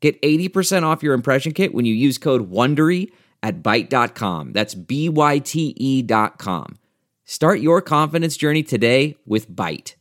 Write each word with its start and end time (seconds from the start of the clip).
Get 0.00 0.20
80% 0.22 0.84
off 0.84 1.02
your 1.02 1.14
impression 1.14 1.52
kit 1.52 1.74
when 1.74 1.84
you 1.84 1.94
use 1.94 2.18
code 2.18 2.50
WONDERY 2.50 3.10
at 3.42 3.62
Byte.com. 3.62 4.52
That's 4.52 4.74
B-Y-T-E 4.74 6.02
dot 6.02 6.38
com. 6.38 6.78
Start 7.24 7.60
your 7.60 7.82
confidence 7.82 8.36
journey 8.36 8.62
today 8.62 9.16
with 9.26 9.50
Byte. 9.50 9.94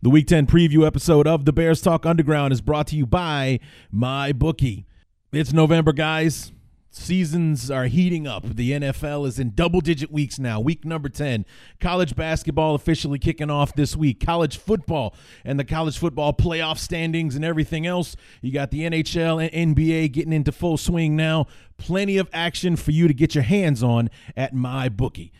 The 0.00 0.10
Week 0.10 0.26
10 0.26 0.46
preview 0.46 0.86
episode 0.86 1.26
of 1.26 1.44
the 1.44 1.52
Bears 1.52 1.80
Talk 1.80 2.04
Underground 2.06 2.52
is 2.52 2.60
brought 2.60 2.88
to 2.88 2.96
you 2.96 3.06
by 3.06 3.60
MyBookie. 3.94 4.84
It's 5.32 5.52
November, 5.52 5.92
guys. 5.92 6.52
Seasons 6.94 7.70
are 7.70 7.86
heating 7.86 8.26
up. 8.26 8.44
The 8.44 8.72
NFL 8.72 9.26
is 9.26 9.38
in 9.38 9.54
double 9.54 9.80
digit 9.80 10.12
weeks 10.12 10.38
now. 10.38 10.60
Week 10.60 10.84
number 10.84 11.08
10. 11.08 11.46
College 11.80 12.14
basketball 12.14 12.74
officially 12.74 13.18
kicking 13.18 13.48
off 13.48 13.74
this 13.74 13.96
week. 13.96 14.20
College 14.20 14.58
football 14.58 15.14
and 15.42 15.58
the 15.58 15.64
college 15.64 15.96
football 15.96 16.34
playoff 16.34 16.76
standings 16.76 17.34
and 17.34 17.46
everything 17.46 17.86
else. 17.86 18.14
You 18.42 18.52
got 18.52 18.70
the 18.70 18.80
NHL 18.82 19.42
and 19.50 19.74
NBA 19.74 20.12
getting 20.12 20.34
into 20.34 20.52
full 20.52 20.76
swing 20.76 21.16
now. 21.16 21.46
Plenty 21.78 22.18
of 22.18 22.28
action 22.30 22.76
for 22.76 22.90
you 22.90 23.08
to 23.08 23.14
get 23.14 23.34
your 23.34 23.44
hands 23.44 23.82
on 23.82 24.10
at 24.36 24.54
MyBookie. 24.54 25.30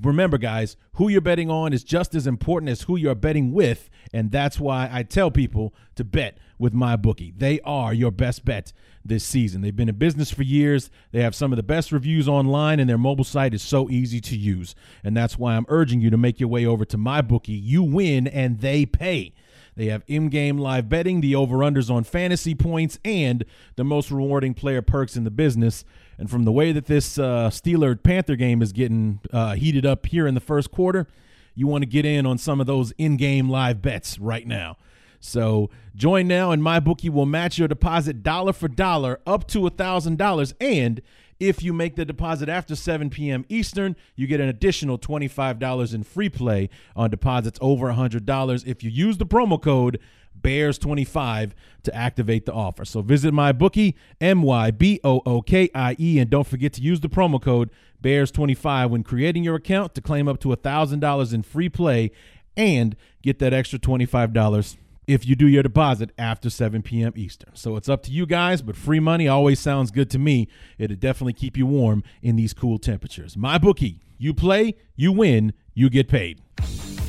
remember, 0.00 0.38
guys, 0.38 0.76
who 0.92 1.08
you're 1.08 1.20
betting 1.20 1.50
on 1.50 1.72
is 1.72 1.82
just 1.82 2.14
as 2.14 2.28
important 2.28 2.70
as 2.70 2.82
who 2.82 2.96
you're 2.96 3.16
betting 3.16 3.50
with. 3.50 3.90
And 4.12 4.30
that's 4.30 4.60
why 4.60 4.88
I 4.92 5.02
tell 5.02 5.32
people 5.32 5.74
to 5.96 6.04
bet 6.04 6.38
with 6.56 6.72
MyBookie. 6.72 7.36
They 7.36 7.58
are 7.62 7.92
your 7.92 8.12
best 8.12 8.44
bet 8.44 8.72
this 9.04 9.24
season. 9.24 9.62
They've 9.62 9.74
been 9.74 9.88
in 9.88 9.96
business 9.96 10.30
for 10.30 10.42
years. 10.42 10.90
They 11.12 11.22
have 11.22 11.34
some 11.34 11.52
of 11.52 11.56
the 11.56 11.62
best 11.62 11.92
reviews 11.92 12.28
online, 12.28 12.80
and 12.80 12.88
their 12.88 12.98
mobile 12.98 13.24
site 13.24 13.54
is 13.54 13.62
so 13.62 13.88
easy 13.88 14.20
to 14.20 14.36
use. 14.36 14.74
And 15.02 15.16
that's 15.16 15.38
why 15.38 15.56
I'm 15.56 15.66
urging 15.68 16.00
you 16.00 16.10
to 16.10 16.16
make 16.16 16.38
your 16.38 16.48
way 16.48 16.66
over 16.66 16.84
to 16.84 16.98
MyBookie. 16.98 17.60
You 17.62 17.82
win, 17.82 18.26
and 18.26 18.60
they 18.60 18.84
pay. 18.86 19.32
They 19.76 19.86
have 19.86 20.02
in 20.06 20.28
game 20.28 20.58
live 20.58 20.88
betting, 20.88 21.20
the 21.20 21.34
over 21.34 21.58
unders 21.58 21.90
on 21.90 22.04
fantasy 22.04 22.54
points, 22.54 22.98
and 23.04 23.44
the 23.76 23.84
most 23.84 24.10
rewarding 24.10 24.52
player 24.52 24.82
perks 24.82 25.16
in 25.16 25.24
the 25.24 25.30
business. 25.30 25.84
And 26.18 26.28
from 26.30 26.44
the 26.44 26.52
way 26.52 26.72
that 26.72 26.86
this 26.86 27.18
uh, 27.18 27.48
Steeler 27.48 28.00
Panther 28.00 28.36
game 28.36 28.60
is 28.60 28.72
getting 28.72 29.20
uh, 29.32 29.54
heated 29.54 29.86
up 29.86 30.06
here 30.06 30.26
in 30.26 30.34
the 30.34 30.40
first 30.40 30.70
quarter, 30.70 31.06
you 31.54 31.66
want 31.66 31.82
to 31.82 31.86
get 31.86 32.04
in 32.04 32.26
on 32.26 32.36
some 32.36 32.60
of 32.60 32.66
those 32.66 32.92
in 32.98 33.16
game 33.16 33.48
live 33.48 33.80
bets 33.80 34.18
right 34.18 34.46
now. 34.46 34.76
So 35.20 35.70
join 35.94 36.26
now, 36.26 36.50
and 36.50 36.62
MyBookie 36.62 37.10
will 37.10 37.26
match 37.26 37.58
your 37.58 37.68
deposit 37.68 38.22
dollar 38.22 38.52
for 38.52 38.68
dollar 38.68 39.20
up 39.26 39.46
to 39.48 39.60
$1,000. 39.60 40.54
And 40.60 41.02
if 41.38 41.62
you 41.62 41.72
make 41.72 41.96
the 41.96 42.04
deposit 42.04 42.48
after 42.48 42.74
7 42.74 43.10
p.m. 43.10 43.44
Eastern, 43.48 43.96
you 44.16 44.26
get 44.26 44.40
an 44.40 44.48
additional 44.48 44.98
$25 44.98 45.94
in 45.94 46.02
free 46.02 46.28
play 46.28 46.68
on 46.96 47.10
deposits 47.10 47.58
over 47.62 47.88
$100 47.92 48.66
if 48.66 48.82
you 48.82 48.90
use 48.90 49.18
the 49.18 49.26
promo 49.26 49.60
code 49.60 49.98
Bears25 50.40 51.52
to 51.82 51.94
activate 51.94 52.46
the 52.46 52.52
offer. 52.52 52.84
So 52.84 53.02
visit 53.02 53.34
MyBookie, 53.34 53.94
M 54.20 54.42
Y 54.42 54.70
B 54.70 55.00
O 55.04 55.20
O 55.26 55.42
K 55.42 55.68
I 55.74 55.96
E, 55.98 56.18
and 56.18 56.30
don't 56.30 56.46
forget 56.46 56.72
to 56.74 56.82
use 56.82 57.00
the 57.00 57.08
promo 57.08 57.40
code 57.40 57.70
Bears25 58.02 58.90
when 58.90 59.02
creating 59.02 59.44
your 59.44 59.56
account 59.56 59.94
to 59.94 60.00
claim 60.00 60.28
up 60.28 60.40
to 60.40 60.48
$1,000 60.48 61.34
in 61.34 61.42
free 61.42 61.68
play 61.68 62.10
and 62.56 62.96
get 63.22 63.38
that 63.38 63.52
extra 63.52 63.78
$25 63.78 64.76
if 65.10 65.26
you 65.26 65.34
do 65.34 65.48
your 65.48 65.64
deposit 65.64 66.12
after 66.16 66.48
7 66.48 66.82
p.m. 66.82 67.12
Eastern. 67.16 67.50
So 67.56 67.74
it's 67.74 67.88
up 67.88 68.04
to 68.04 68.12
you 68.12 68.26
guys, 68.26 68.62
but 68.62 68.76
free 68.76 69.00
money 69.00 69.26
always 69.26 69.58
sounds 69.58 69.90
good 69.90 70.08
to 70.10 70.20
me. 70.20 70.46
It'll 70.78 70.96
definitely 70.96 71.32
keep 71.32 71.56
you 71.56 71.66
warm 71.66 72.04
in 72.22 72.36
these 72.36 72.54
cool 72.54 72.78
temperatures. 72.78 73.34
MyBookie, 73.34 73.98
you 74.18 74.32
play, 74.32 74.76
you 74.94 75.10
win, 75.10 75.52
you 75.74 75.90
get 75.90 76.08
paid. 76.08 76.40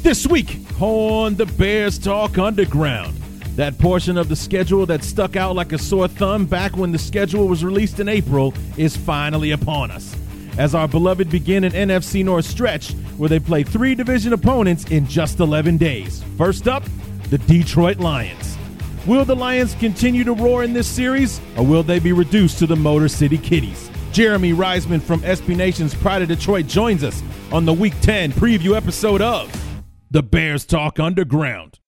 This 0.02 0.26
week 0.26 0.58
on 0.82 1.36
the 1.36 1.46
Bears 1.46 2.00
Talk 2.00 2.40
Underground, 2.40 3.16
that 3.56 3.78
portion 3.78 4.18
of 4.18 4.30
the 4.30 4.36
schedule 4.36 4.88
that 4.88 5.04
stuck 5.04 5.36
out 5.36 5.56
like 5.56 5.72
a 5.72 5.78
sore 5.78 6.08
thumb 6.08 6.48
back 6.48 6.76
when 6.76 6.92
the 6.92 6.98
schedule 6.98 7.48
was 7.48 7.64
released 7.64 8.00
in 8.00 8.10
April 8.10 8.52
is 8.78 8.98
finally 8.98 9.52
upon 9.52 9.92
us. 9.92 10.16
As 10.58 10.74
our 10.74 10.88
beloved 10.88 11.30
begin 11.30 11.64
an 11.64 11.72
NFC 11.72 12.26
North 12.26 12.46
stretch 12.46 12.94
where 13.18 13.30
they 13.30 13.40
play 13.40 13.64
three 13.64 13.94
division 13.94 14.34
opponents 14.34 14.86
in 14.86 15.06
just 15.06 15.40
11 15.40 15.78
days. 15.78 16.24
First 16.38 16.68
up, 16.68 16.84
the 17.32 17.38
Detroit 17.38 17.98
Lions. 17.98 18.58
Will 19.08 19.24
the 19.24 19.38
Lions 19.38 19.74
continue 19.76 20.26
to 20.26 20.34
roar 20.34 20.66
in 20.66 20.74
this 20.74 20.86
series, 20.86 21.40
or 21.56 21.66
will 21.66 21.82
they 21.82 21.98
be 21.98 22.12
reduced 22.12 22.60
to 22.60 22.68
the 22.68 22.76
Motor 22.76 23.08
City 23.08 23.38
Kitties? 23.38 23.90
Jeremy 24.12 24.52
Reisman 24.52 25.02
from 25.02 25.22
SB 25.22 25.56
Nation's 25.56 25.96
Pride 25.96 26.22
of 26.22 26.28
Detroit 26.28 26.68
joins 26.68 27.06
us 27.06 27.24
on 27.54 27.64
the 27.64 27.72
Week 27.72 27.94
10 28.02 28.34
preview 28.34 28.76
episode 28.76 29.22
of 29.22 29.50
the 30.12 30.22
Bears 30.22 30.66
Talk 30.66 31.00
Underground. 31.00 31.80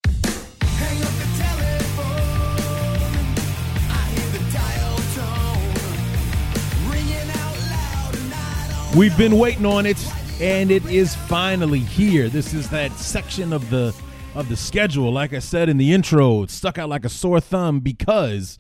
We've 8.95 9.17
been 9.17 9.37
waiting 9.37 9.65
on 9.65 9.85
it, 9.85 9.97
and 10.39 10.71
it 10.71 10.85
is 10.85 11.15
finally 11.15 11.79
here. 11.79 12.29
This 12.29 12.53
is 12.53 12.69
that 12.69 12.93
section 12.93 13.51
of 13.51 13.69
the 13.69 13.93
of 14.35 14.49
the 14.49 14.55
schedule. 14.55 15.11
Like 15.11 15.33
I 15.33 15.39
said 15.39 15.69
in 15.69 15.77
the 15.77 15.93
intro, 15.93 16.43
it's 16.43 16.53
stuck 16.53 16.77
out 16.77 16.89
like 16.89 17.05
a 17.05 17.09
sore 17.09 17.39
thumb 17.39 17.79
because 17.79 18.57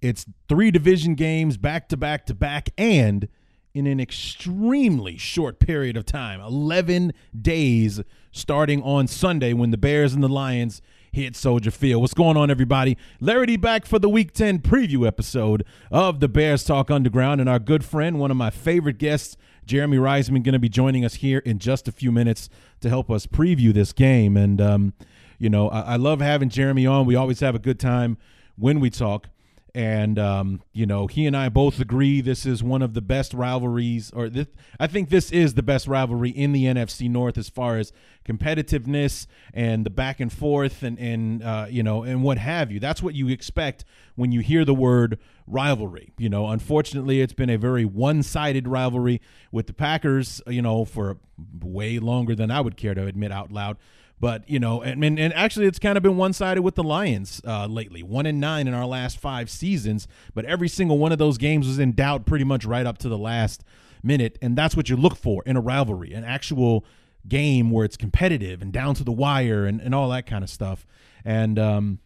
it's 0.00 0.26
three 0.48 0.70
division 0.70 1.14
games 1.14 1.56
back 1.56 1.88
to 1.90 1.96
back 1.96 2.26
to 2.26 2.34
back, 2.34 2.70
and 2.78 3.28
in 3.74 3.86
an 3.86 4.00
extremely 4.00 5.16
short 5.16 5.58
period 5.58 5.96
of 5.96 6.04
time 6.04 6.40
11 6.40 7.12
days 7.40 8.00
starting 8.30 8.82
on 8.82 9.06
Sunday 9.06 9.52
when 9.52 9.70
the 9.70 9.78
Bears 9.78 10.12
and 10.12 10.22
the 10.22 10.28
Lions 10.28 10.82
hit 11.10 11.36
Soldier 11.36 11.70
Field. 11.70 12.00
What's 12.00 12.14
going 12.14 12.36
on, 12.36 12.50
everybody? 12.50 12.96
Larry 13.20 13.46
D 13.46 13.56
back 13.56 13.84
for 13.84 13.98
the 13.98 14.08
Week 14.08 14.32
10 14.32 14.60
preview 14.60 15.06
episode 15.06 15.64
of 15.90 16.20
the 16.20 16.28
Bears 16.28 16.64
Talk 16.64 16.90
Underground. 16.90 17.40
And 17.40 17.50
our 17.50 17.58
good 17.58 17.84
friend, 17.84 18.18
one 18.18 18.30
of 18.30 18.36
my 18.36 18.50
favorite 18.50 18.98
guests, 18.98 19.36
Jeremy 19.66 19.96
Reisman, 19.96 20.42
going 20.42 20.52
to 20.52 20.58
be 20.58 20.68
joining 20.68 21.04
us 21.04 21.14
here 21.14 21.38
in 21.38 21.58
just 21.58 21.88
a 21.88 21.92
few 21.92 22.12
minutes 22.12 22.48
to 22.80 22.88
help 22.88 23.10
us 23.10 23.26
preview 23.26 23.72
this 23.72 23.92
game. 23.92 24.36
And, 24.36 24.60
um, 24.60 24.92
you 25.38 25.48
know, 25.48 25.68
I, 25.68 25.80
I 25.80 25.96
love 25.96 26.20
having 26.20 26.48
Jeremy 26.48 26.86
on. 26.86 27.06
We 27.06 27.14
always 27.14 27.40
have 27.40 27.54
a 27.54 27.58
good 27.60 27.78
time 27.78 28.18
when 28.56 28.80
we 28.80 28.90
talk. 28.90 29.28
And 29.74 30.18
um, 30.18 30.62
you 30.74 30.84
know, 30.84 31.06
he 31.06 31.26
and 31.26 31.34
I 31.34 31.48
both 31.48 31.80
agree 31.80 32.20
this 32.20 32.44
is 32.44 32.62
one 32.62 32.82
of 32.82 32.92
the 32.92 33.00
best 33.00 33.32
rivalries, 33.32 34.10
or 34.14 34.28
this, 34.28 34.48
I 34.78 34.86
think 34.86 35.08
this 35.08 35.32
is 35.32 35.54
the 35.54 35.62
best 35.62 35.88
rivalry 35.88 36.28
in 36.28 36.52
the 36.52 36.64
NFC 36.64 37.08
North 37.08 37.38
as 37.38 37.48
far 37.48 37.78
as 37.78 37.90
competitiveness 38.22 39.26
and 39.54 39.86
the 39.86 39.90
back 39.90 40.20
and 40.20 40.30
forth, 40.30 40.82
and 40.82 40.98
and 40.98 41.42
uh, 41.42 41.66
you 41.70 41.82
know, 41.82 42.02
and 42.02 42.22
what 42.22 42.36
have 42.36 42.70
you. 42.70 42.80
That's 42.80 43.02
what 43.02 43.14
you 43.14 43.28
expect 43.28 43.86
when 44.14 44.30
you 44.30 44.40
hear 44.40 44.66
the 44.66 44.74
word 44.74 45.18
rivalry. 45.46 46.12
You 46.18 46.28
know, 46.28 46.48
unfortunately, 46.48 47.22
it's 47.22 47.32
been 47.32 47.50
a 47.50 47.56
very 47.56 47.86
one-sided 47.86 48.68
rivalry 48.68 49.22
with 49.50 49.68
the 49.68 49.72
Packers. 49.72 50.42
You 50.46 50.60
know, 50.60 50.84
for 50.84 51.16
way 51.60 51.98
longer 51.98 52.34
than 52.34 52.50
I 52.50 52.60
would 52.60 52.76
care 52.76 52.94
to 52.94 53.06
admit 53.06 53.32
out 53.32 53.50
loud. 53.50 53.78
But 54.22 54.48
you 54.48 54.60
know, 54.60 54.82
and 54.82 55.02
and 55.02 55.34
actually, 55.34 55.66
it's 55.66 55.80
kind 55.80 55.96
of 55.96 56.04
been 56.04 56.16
one 56.16 56.32
sided 56.32 56.62
with 56.62 56.76
the 56.76 56.84
Lions 56.84 57.42
uh, 57.44 57.66
lately. 57.66 58.04
One 58.04 58.24
and 58.24 58.38
nine 58.38 58.68
in 58.68 58.72
our 58.72 58.86
last 58.86 59.18
five 59.18 59.50
seasons, 59.50 60.06
but 60.32 60.44
every 60.44 60.68
single 60.68 60.96
one 60.96 61.10
of 61.10 61.18
those 61.18 61.38
games 61.38 61.66
was 61.66 61.80
in 61.80 61.90
doubt 61.90 62.24
pretty 62.24 62.44
much 62.44 62.64
right 62.64 62.86
up 62.86 62.98
to 62.98 63.08
the 63.08 63.18
last 63.18 63.64
minute, 64.00 64.38
and 64.40 64.54
that's 64.54 64.76
what 64.76 64.88
you 64.88 64.94
look 64.94 65.16
for 65.16 65.42
in 65.44 65.56
a 65.56 65.60
rivalry, 65.60 66.12
an 66.12 66.22
actual 66.22 66.84
game 67.26 67.72
where 67.72 67.84
it's 67.84 67.96
competitive 67.96 68.62
and 68.62 68.72
down 68.72 68.94
to 68.94 69.02
the 69.02 69.10
wire 69.10 69.66
and, 69.66 69.80
and 69.80 69.92
all 69.92 70.08
that 70.10 70.24
kind 70.24 70.44
of 70.44 70.50
stuff. 70.50 70.86
And 71.24 71.58
um, 71.58 71.98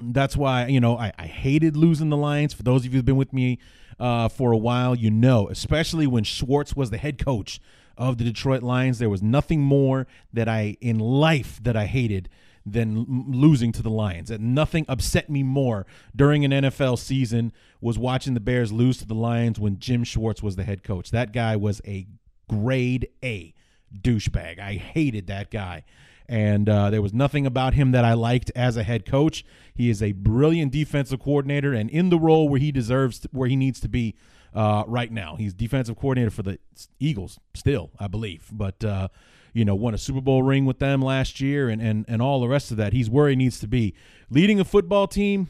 that's 0.00 0.34
why 0.34 0.68
you 0.68 0.80
know 0.80 0.96
I, 0.96 1.12
I 1.18 1.26
hated 1.26 1.76
losing 1.76 2.08
the 2.08 2.16
Lions. 2.16 2.54
For 2.54 2.62
those 2.62 2.86
of 2.86 2.94
you 2.94 2.98
who've 3.00 3.04
been 3.04 3.16
with 3.16 3.34
me 3.34 3.58
uh, 4.00 4.28
for 4.30 4.52
a 4.52 4.56
while, 4.56 4.94
you 4.94 5.10
know, 5.10 5.48
especially 5.48 6.06
when 6.06 6.24
Schwartz 6.24 6.74
was 6.74 6.88
the 6.88 6.96
head 6.96 7.22
coach 7.22 7.60
of 7.96 8.18
the 8.18 8.24
Detroit 8.24 8.62
Lions. 8.62 8.98
There 8.98 9.10
was 9.10 9.22
nothing 9.22 9.60
more 9.60 10.06
that 10.32 10.48
I 10.48 10.76
in 10.80 10.98
life 10.98 11.62
that 11.62 11.76
I 11.76 11.86
hated 11.86 12.28
than 12.64 13.04
losing 13.28 13.72
to 13.72 13.82
the 13.82 13.90
Lions. 13.90 14.30
And 14.30 14.54
nothing 14.54 14.84
upset 14.88 15.28
me 15.28 15.42
more 15.42 15.86
during 16.14 16.44
an 16.44 16.50
NFL 16.52 16.98
season 16.98 17.52
was 17.80 17.98
watching 17.98 18.34
the 18.34 18.40
Bears 18.40 18.72
lose 18.72 18.98
to 18.98 19.06
the 19.06 19.14
Lions 19.14 19.58
when 19.58 19.78
Jim 19.78 20.04
Schwartz 20.04 20.42
was 20.42 20.56
the 20.56 20.64
head 20.64 20.82
coach. 20.82 21.10
That 21.10 21.32
guy 21.32 21.56
was 21.56 21.80
a 21.86 22.06
grade 22.48 23.08
A 23.22 23.54
douchebag. 24.00 24.58
I 24.58 24.74
hated 24.74 25.26
that 25.26 25.50
guy. 25.50 25.84
And 26.28 26.68
uh, 26.68 26.90
there 26.90 27.02
was 27.02 27.12
nothing 27.12 27.46
about 27.46 27.74
him 27.74 27.90
that 27.92 28.04
I 28.04 28.14
liked 28.14 28.50
as 28.54 28.76
a 28.76 28.84
head 28.84 29.04
coach. 29.04 29.44
He 29.74 29.90
is 29.90 30.02
a 30.02 30.12
brilliant 30.12 30.72
defensive 30.72 31.20
coordinator 31.20 31.74
and 31.74 31.90
in 31.90 32.10
the 32.10 32.18
role 32.18 32.48
where 32.48 32.60
he 32.60 32.72
deserves, 32.72 33.18
to, 33.20 33.28
where 33.32 33.48
he 33.48 33.56
needs 33.56 33.80
to 33.80 33.88
be 33.88 34.14
uh, 34.54 34.84
right 34.86 35.10
now. 35.10 35.36
He's 35.36 35.54
defensive 35.54 35.96
coordinator 35.96 36.30
for 36.30 36.42
the 36.42 36.58
Eagles 36.98 37.38
still, 37.54 37.90
I 37.98 38.08
believe. 38.08 38.48
But, 38.52 38.84
uh, 38.84 39.08
you 39.52 39.64
know, 39.64 39.74
won 39.74 39.94
a 39.94 39.98
Super 39.98 40.20
Bowl 40.20 40.42
ring 40.42 40.64
with 40.64 40.78
them 40.78 41.02
last 41.02 41.40
year 41.40 41.68
and, 41.68 41.80
and, 41.80 42.04
and 42.08 42.22
all 42.22 42.40
the 42.40 42.48
rest 42.48 42.70
of 42.70 42.76
that. 42.78 42.92
He's 42.92 43.10
where 43.10 43.28
he 43.28 43.36
needs 43.36 43.60
to 43.60 43.68
be. 43.68 43.94
Leading 44.30 44.60
a 44.60 44.64
football 44.64 45.06
team, 45.06 45.48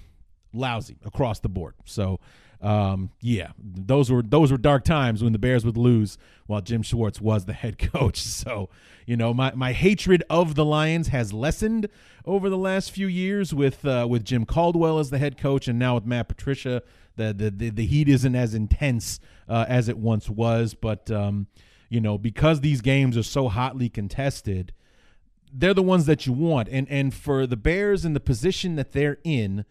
lousy 0.52 0.99
across 1.04 1.40
the 1.40 1.49
board. 1.49 1.75
So, 1.84 2.20
um, 2.62 3.11
yeah, 3.20 3.50
those 3.59 4.11
were 4.11 4.23
those 4.23 4.53
were 4.53 4.59
dark 4.59 4.85
times 4.85 5.23
when 5.23 5.32
the 5.32 5.38
Bears 5.38 5.64
would 5.64 5.76
lose 5.76 6.17
while 6.47 6.61
Jim 6.61 6.82
Schwartz 6.82 7.20
was 7.20 7.44
the 7.44 7.53
head 7.53 7.76
coach. 7.76 8.23
So, 8.23 8.70
you 9.05 9.17
know, 9.17 9.35
my, 9.35 9.53
my 9.55 9.73
hatred 9.73 10.23
of 10.31 10.55
the 10.55 10.64
Lions 10.64 11.09
has 11.09 11.32
lessened 11.32 11.88
over 12.25 12.49
the 12.49 12.56
last 12.56 12.93
few 12.93 13.09
years 13.09 13.53
with 13.53 13.85
uh, 13.85 14.06
with 14.09 14.25
Jim 14.25 14.47
Caldwell 14.47 15.00
as 15.00 15.11
the 15.11 15.19
head 15.19 15.37
coach, 15.37 15.67
and 15.67 15.79
now 15.79 15.97
with 15.97 16.06
Matt 16.06 16.29
Patricia. 16.29 16.82
The 17.17 17.35
the 17.35 17.50
the, 17.50 17.70
the 17.70 17.87
heat 17.87 18.09
isn't 18.09 18.35
as 18.35 18.55
intense 18.55 19.19
uh, 19.49 19.67
as 19.69 19.88
it 19.88 19.99
once 19.99 20.31
was, 20.31 20.75
but 20.75 21.11
um, 21.11 21.49
you 21.88 22.00
know, 22.00 22.17
because 22.17 22.61
these 22.61 22.81
games 22.81 23.19
are 23.19 23.25
so 23.25 23.49
hotly 23.49 23.88
contested, 23.88 24.73
they're 25.53 25.75
the 25.75 25.82
ones 25.82 26.06
that 26.06 26.26
you 26.26 26.32
want. 26.32 26.69
And 26.70 26.88
and 26.88 27.12
for 27.12 27.44
the 27.44 27.56
Bears 27.56 28.05
in 28.05 28.14
the 28.14 28.20
position 28.20 28.76
that 28.76 28.93
they're 28.93 29.19
in, 29.25 29.64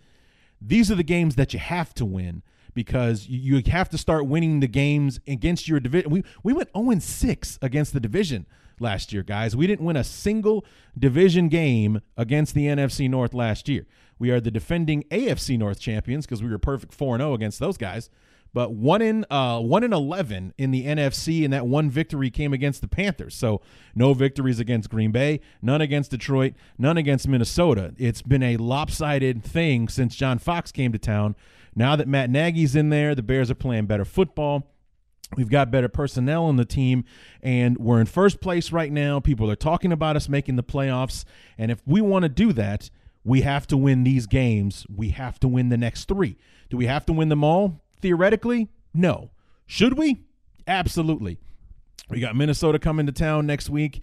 these 0.61 0.91
are 0.91 0.95
the 0.95 1.03
games 1.03 1.35
that 1.35 1.53
you 1.53 1.59
have 1.59 1.93
to 1.95 2.05
win 2.05 2.43
because 2.73 3.27
you 3.27 3.61
have 3.67 3.89
to 3.89 3.97
start 3.97 4.25
winning 4.25 4.59
the 4.59 4.67
games 4.67 5.19
against 5.27 5.67
your 5.67 5.79
division. 5.79 6.11
We 6.11 6.23
we 6.43 6.53
went 6.53 6.69
0 6.75 6.99
6 6.99 7.59
against 7.61 7.93
the 7.93 7.99
division 7.99 8.45
last 8.79 9.13
year, 9.13 9.23
guys. 9.23 9.55
We 9.55 9.67
didn't 9.67 9.85
win 9.85 9.95
a 9.95 10.03
single 10.03 10.65
division 10.97 11.47
game 11.49 12.01
against 12.17 12.53
the 12.55 12.65
NFC 12.65 13.09
North 13.09 13.33
last 13.33 13.69
year. 13.69 13.85
We 14.19 14.31
are 14.31 14.39
the 14.39 14.51
defending 14.51 15.03
AFC 15.03 15.57
North 15.57 15.79
champions 15.79 16.25
because 16.25 16.43
we 16.43 16.49
were 16.49 16.59
perfect 16.59 16.93
4 16.93 17.17
0 17.17 17.33
against 17.33 17.59
those 17.59 17.77
guys. 17.77 18.09
But 18.53 18.73
one 18.73 19.01
in 19.01 19.25
uh, 19.29 19.59
one 19.59 19.83
in 19.83 19.93
eleven 19.93 20.53
in 20.57 20.71
the 20.71 20.85
NFC, 20.85 21.45
and 21.45 21.53
that 21.53 21.65
one 21.65 21.89
victory 21.89 22.29
came 22.29 22.51
against 22.51 22.81
the 22.81 22.87
Panthers. 22.87 23.33
So 23.33 23.61
no 23.95 24.13
victories 24.13 24.59
against 24.59 24.89
Green 24.89 25.11
Bay, 25.11 25.39
none 25.61 25.79
against 25.79 26.11
Detroit, 26.11 26.53
none 26.77 26.97
against 26.97 27.27
Minnesota. 27.27 27.93
It's 27.97 28.21
been 28.21 28.43
a 28.43 28.57
lopsided 28.57 29.43
thing 29.43 29.87
since 29.87 30.15
John 30.15 30.37
Fox 30.37 30.71
came 30.71 30.91
to 30.91 30.99
town. 30.99 31.35
Now 31.75 31.95
that 31.95 32.07
Matt 32.07 32.29
Nagy's 32.29 32.75
in 32.75 32.89
there, 32.89 33.15
the 33.15 33.23
Bears 33.23 33.49
are 33.49 33.55
playing 33.55 33.85
better 33.85 34.05
football. 34.05 34.67
We've 35.37 35.49
got 35.49 35.71
better 35.71 35.87
personnel 35.87 36.43
on 36.45 36.57
the 36.57 36.65
team, 36.65 37.05
and 37.41 37.77
we're 37.77 38.01
in 38.01 38.07
first 38.07 38.41
place 38.41 38.73
right 38.73 38.91
now. 38.91 39.21
People 39.21 39.49
are 39.49 39.55
talking 39.55 39.93
about 39.93 40.17
us 40.17 40.27
making 40.27 40.57
the 40.57 40.63
playoffs. 40.63 41.23
And 41.57 41.71
if 41.71 41.81
we 41.85 42.01
want 42.01 42.23
to 42.23 42.29
do 42.29 42.51
that, 42.53 42.89
we 43.23 43.41
have 43.41 43.65
to 43.67 43.77
win 43.77 44.03
these 44.03 44.27
games. 44.27 44.85
We 44.93 45.09
have 45.09 45.39
to 45.39 45.47
win 45.47 45.69
the 45.69 45.77
next 45.77 46.09
three. 46.09 46.37
Do 46.69 46.75
we 46.75 46.87
have 46.87 47.05
to 47.05 47.13
win 47.13 47.29
them 47.29 47.43
all? 47.43 47.81
Theoretically, 48.01 48.67
no. 48.93 49.29
Should 49.65 49.97
we? 49.97 50.25
Absolutely. 50.67 51.37
We 52.09 52.19
got 52.19 52.35
Minnesota 52.35 52.77
coming 52.77 53.05
to 53.05 53.13
town 53.13 53.45
next 53.45 53.69
week. 53.69 54.01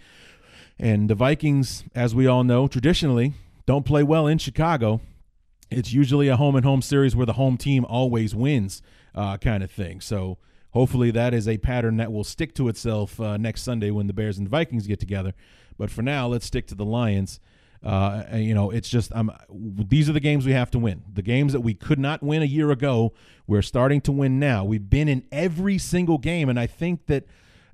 And 0.78 1.10
the 1.10 1.14
Vikings, 1.14 1.84
as 1.94 2.14
we 2.14 2.26
all 2.26 2.44
know, 2.44 2.68
traditionally 2.68 3.34
don't 3.66 3.84
play 3.84 4.02
well 4.02 4.26
in 4.26 4.38
Chicago. 4.38 5.00
It's 5.70 5.92
usually 5.92 6.28
a 6.28 6.36
home 6.36 6.56
and 6.56 6.64
home 6.64 6.82
series 6.82 7.14
where 7.14 7.26
the 7.26 7.34
home 7.34 7.56
team 7.56 7.84
always 7.84 8.34
wins, 8.34 8.82
uh, 9.14 9.36
kind 9.36 9.62
of 9.62 9.70
thing. 9.70 10.00
So 10.00 10.38
hopefully 10.70 11.10
that 11.10 11.34
is 11.34 11.46
a 11.46 11.58
pattern 11.58 11.96
that 11.98 12.12
will 12.12 12.24
stick 12.24 12.54
to 12.54 12.68
itself 12.68 13.20
uh, 13.20 13.36
next 13.36 13.62
Sunday 13.62 13.90
when 13.90 14.06
the 14.06 14.12
Bears 14.12 14.38
and 14.38 14.48
Vikings 14.48 14.86
get 14.86 15.00
together. 15.00 15.34
But 15.76 15.90
for 15.90 16.02
now, 16.02 16.26
let's 16.26 16.46
stick 16.46 16.66
to 16.68 16.74
the 16.74 16.84
Lions. 16.84 17.40
Uh, 17.82 18.24
you 18.34 18.54
know, 18.54 18.70
it's 18.70 18.88
just 18.88 19.12
um, 19.14 19.30
these 19.48 20.08
are 20.08 20.12
the 20.12 20.20
games 20.20 20.44
we 20.44 20.52
have 20.52 20.70
to 20.72 20.78
win. 20.78 21.04
The 21.12 21.22
games 21.22 21.52
that 21.52 21.60
we 21.60 21.74
could 21.74 21.98
not 21.98 22.22
win 22.22 22.42
a 22.42 22.46
year 22.46 22.70
ago, 22.72 23.12
we're 23.46 23.62
starting 23.62 24.00
to 24.02 24.12
win 24.12 24.40
now. 24.40 24.64
We've 24.64 24.90
been 24.90 25.08
in 25.08 25.24
every 25.30 25.78
single 25.78 26.18
game, 26.18 26.48
and 26.48 26.58
I 26.58 26.66
think 26.66 27.06
that 27.06 27.24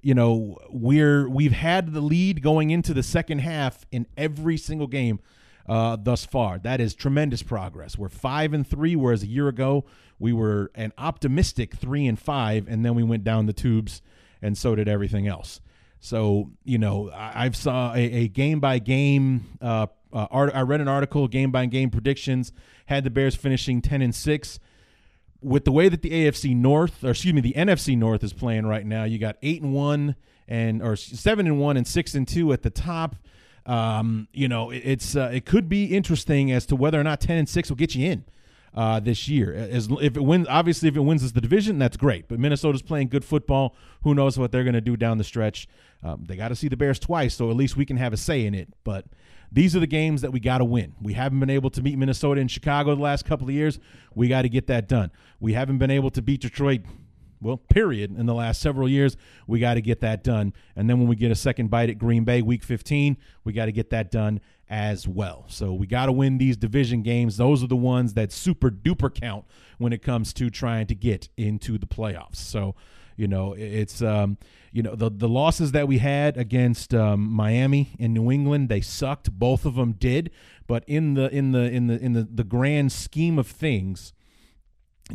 you 0.03 0.15
know 0.15 0.59
we're 0.69 1.27
we've 1.27 1.53
had 1.53 1.95
the 1.95 2.03
lead 2.03 2.43
going 2.43 2.71
into 2.71 2.93
the 2.93 3.03
second 3.03 3.39
half 3.39 3.87
in 3.91 4.07
every 4.17 4.59
single 4.59 4.89
game 4.89 5.21
uh, 5.69 5.97
thus 5.97 6.25
far. 6.25 6.59
That 6.59 6.81
is 6.81 6.95
tremendous 6.95 7.43
progress. 7.43 7.99
We're 7.99 8.09
five 8.09 8.53
and 8.53 8.67
three, 8.67 8.97
whereas 8.97 9.23
a 9.23 9.27
year 9.27 9.49
ago 9.49 9.85
we 10.19 10.33
were 10.33 10.71
an 10.75 10.93
optimistic 10.99 11.75
three 11.75 12.07
and 12.07 12.19
five, 12.19 12.67
and 12.69 12.85
then 12.85 12.95
we 12.95 13.03
went 13.03 13.25
down 13.25 13.47
the 13.47 13.53
tubes, 13.53 14.03
and 14.43 14.57
so 14.57 14.75
did 14.75 14.89
everything 14.89 15.27
else. 15.27 15.61
So 16.01 16.51
you 16.65 16.79
know, 16.79 17.11
I, 17.13 17.45
have 17.45 17.57
saw 17.57 17.95
a, 17.95 18.29
game 18.29 18.61
by 18.61 18.79
game. 18.79 19.59
Uh, 19.61 19.87
art, 20.13 20.55
I 20.55 20.61
read 20.61 20.81
an 20.81 20.89
article, 20.89 21.29
game 21.29 21.51
by 21.51 21.67
game 21.67 21.91
predictions 21.91 22.53
had 22.87 23.05
the 23.05 23.11
Bears 23.11 23.35
finishing 23.35 23.81
ten 23.81 24.03
and 24.03 24.15
six. 24.15 24.59
With 25.41 25.65
the 25.65 25.73
way 25.73 25.91
that 25.91 26.01
the 26.01 26.11
AFC 26.11 26.57
North, 26.57 27.05
or 27.05 27.11
excuse 27.11 27.35
me, 27.35 27.43
the 27.43 27.53
NFC 27.53 27.99
North 27.99 28.25
is 28.25 28.33
playing 28.33 28.67
right 28.67 28.85
now, 28.85 29.05
you 29.05 29.19
got 29.19 29.37
eight 29.43 29.61
and 29.61 29.75
one 29.75 30.17
and 30.49 30.83
or 30.83 30.97
seven 30.97 31.47
and 31.47 31.59
one 31.59 31.77
and 31.77 31.87
six 31.87 32.15
and 32.15 32.27
two 32.27 32.53
at 32.53 32.63
the 32.63 32.71
top. 32.71 33.17
Um, 33.67 34.29
you 34.33 34.49
know, 34.49 34.71
it, 34.71 34.83
it's 34.85 35.17
uh, 35.17 35.31
it 35.33 35.47
could 35.47 35.69
be 35.69 35.87
interesting 35.87 36.53
as 36.53 36.67
to 36.67 36.77
whether 36.77 37.01
or 37.01 37.05
not 37.05 37.21
ten 37.21 37.39
and 37.39 37.49
six 37.49 37.71
will 37.71 37.77
get 37.77 37.95
you 37.95 38.07
in 38.11 38.25
uh, 38.75 39.01
this 39.01 39.29
year. 39.29 39.55
As 39.55 39.89
if 40.01 40.17
it 40.17 40.25
wins, 40.25 40.47
obviously, 40.49 40.89
if 40.89 40.97
it 40.97 41.01
wins 41.01 41.25
us 41.25 41.33
the 41.33 41.41
division, 41.41 41.79
that's 41.79 41.97
great. 41.97 42.29
But 42.29 42.39
Minnesota's 42.39 42.83
playing 42.83 43.09
good 43.09 43.25
football. 43.25 43.75
Who 44.03 44.15
knows 44.15 44.39
what 44.39 44.53
they're 44.53 44.65
going 44.65 44.75
to 44.75 44.81
do 44.81 44.97
down 44.97 45.19
the 45.19 45.25
stretch? 45.25 45.69
Um, 46.03 46.25
they 46.27 46.37
got 46.37 46.49
to 46.49 46.57
see 46.57 46.69
the 46.69 46.77
Bears 46.77 46.99
twice, 46.99 47.35
so 47.35 47.51
at 47.51 47.57
least 47.57 47.77
we 47.77 47.87
can 47.87 47.97
have 47.97 48.13
a 48.13 48.17
say 48.17 48.45
in 48.45 48.55
it. 48.55 48.69
But 48.85 49.07
these 49.51 49.75
are 49.75 49.81
the 49.81 49.87
games 49.87 50.21
that 50.21 50.33
we 50.33 50.41
got 50.41 50.59
to 50.59 50.65
win. 50.65 50.95
We 51.01 51.15
haven't 51.15 51.41
been 51.41 51.51
able 51.51 51.71
to 51.71 51.83
meet 51.83 51.97
Minnesota 51.97 52.41
and 52.41 52.51
Chicago 52.51 52.95
the 52.95 53.01
last 53.01 53.25
couple 53.25 53.49
of 53.49 53.55
years. 53.55 53.79
We 54.15 54.29
got 54.29 54.43
to 54.43 54.49
get 54.49 54.67
that 54.67 54.89
done. 54.89 55.11
We 55.41 55.55
haven't 55.55 55.79
been 55.79 55.91
able 55.91 56.11
to 56.11 56.21
beat 56.21 56.41
Detroit 56.43 56.83
well, 57.45 57.59
period, 57.59 58.19
in 58.19 58.27
the 58.27 58.35
last 58.35 58.61
several 58.61 58.89
years. 58.89 59.17
We 59.47 59.61
got 59.61 59.75
to 59.75 59.83
get 59.83 60.01
that 60.01 60.25
done. 60.25 60.53
And 60.75 60.89
then 60.89 60.99
when 60.99 61.07
we 61.07 61.15
get 61.15 61.31
a 61.31 61.37
second 61.37 61.71
bite 61.71 61.91
at 61.91 61.99
Green 61.99 62.25
Bay 62.25 62.43
week 62.43 62.65
15, 62.65 63.17
we 63.45 63.53
got 63.53 63.67
to 63.67 63.73
get 63.73 63.91
that 63.91 64.11
done 64.11 64.41
as 64.69 65.07
well. 65.07 65.45
So 65.49 65.73
we 65.73 65.87
got 65.87 66.07
to 66.07 66.13
win 66.13 66.39
these 66.39 66.57
division 66.57 67.03
games. 67.03 67.37
Those 67.37 67.63
are 67.63 67.67
the 67.67 67.77
ones 67.77 68.15
that 68.15 68.33
super 68.33 68.71
duper 68.71 69.15
count 69.15 69.45
when 69.79 69.93
it 69.93 70.03
comes 70.03 70.33
to 70.35 70.51
trying 70.51 70.87
to 70.87 70.95
get 70.95 71.29
into 71.37 71.77
the 71.79 71.87
playoffs. 71.87 72.37
So, 72.37 72.75
you 73.17 73.29
know, 73.29 73.53
it's 73.53 74.03
um, 74.03 74.39
you 74.73 74.83
know 74.83 74.97
the 74.97 75.09
the 75.09 75.29
losses 75.29 75.71
that 75.71 75.87
we 75.87 75.99
had 75.99 76.37
against 76.37 76.93
um, 76.93 77.31
Miami 77.31 77.95
and 78.01 78.13
New 78.13 78.33
England, 78.33 78.69
they 78.69 78.81
sucked. 78.81 79.31
Both 79.31 79.65
of 79.65 79.77
them 79.77 79.93
did, 79.93 80.33
but 80.67 80.83
in 80.89 81.15
the 81.15 81.33
in 81.33 81.53
the 81.53 81.71
in 81.71 81.87
the 81.87 81.99
in 82.01 82.13
the, 82.15 82.23
the 82.25 82.43
grand 82.43 82.91
scheme 82.91 83.39
of 83.39 83.47
things, 83.47 84.13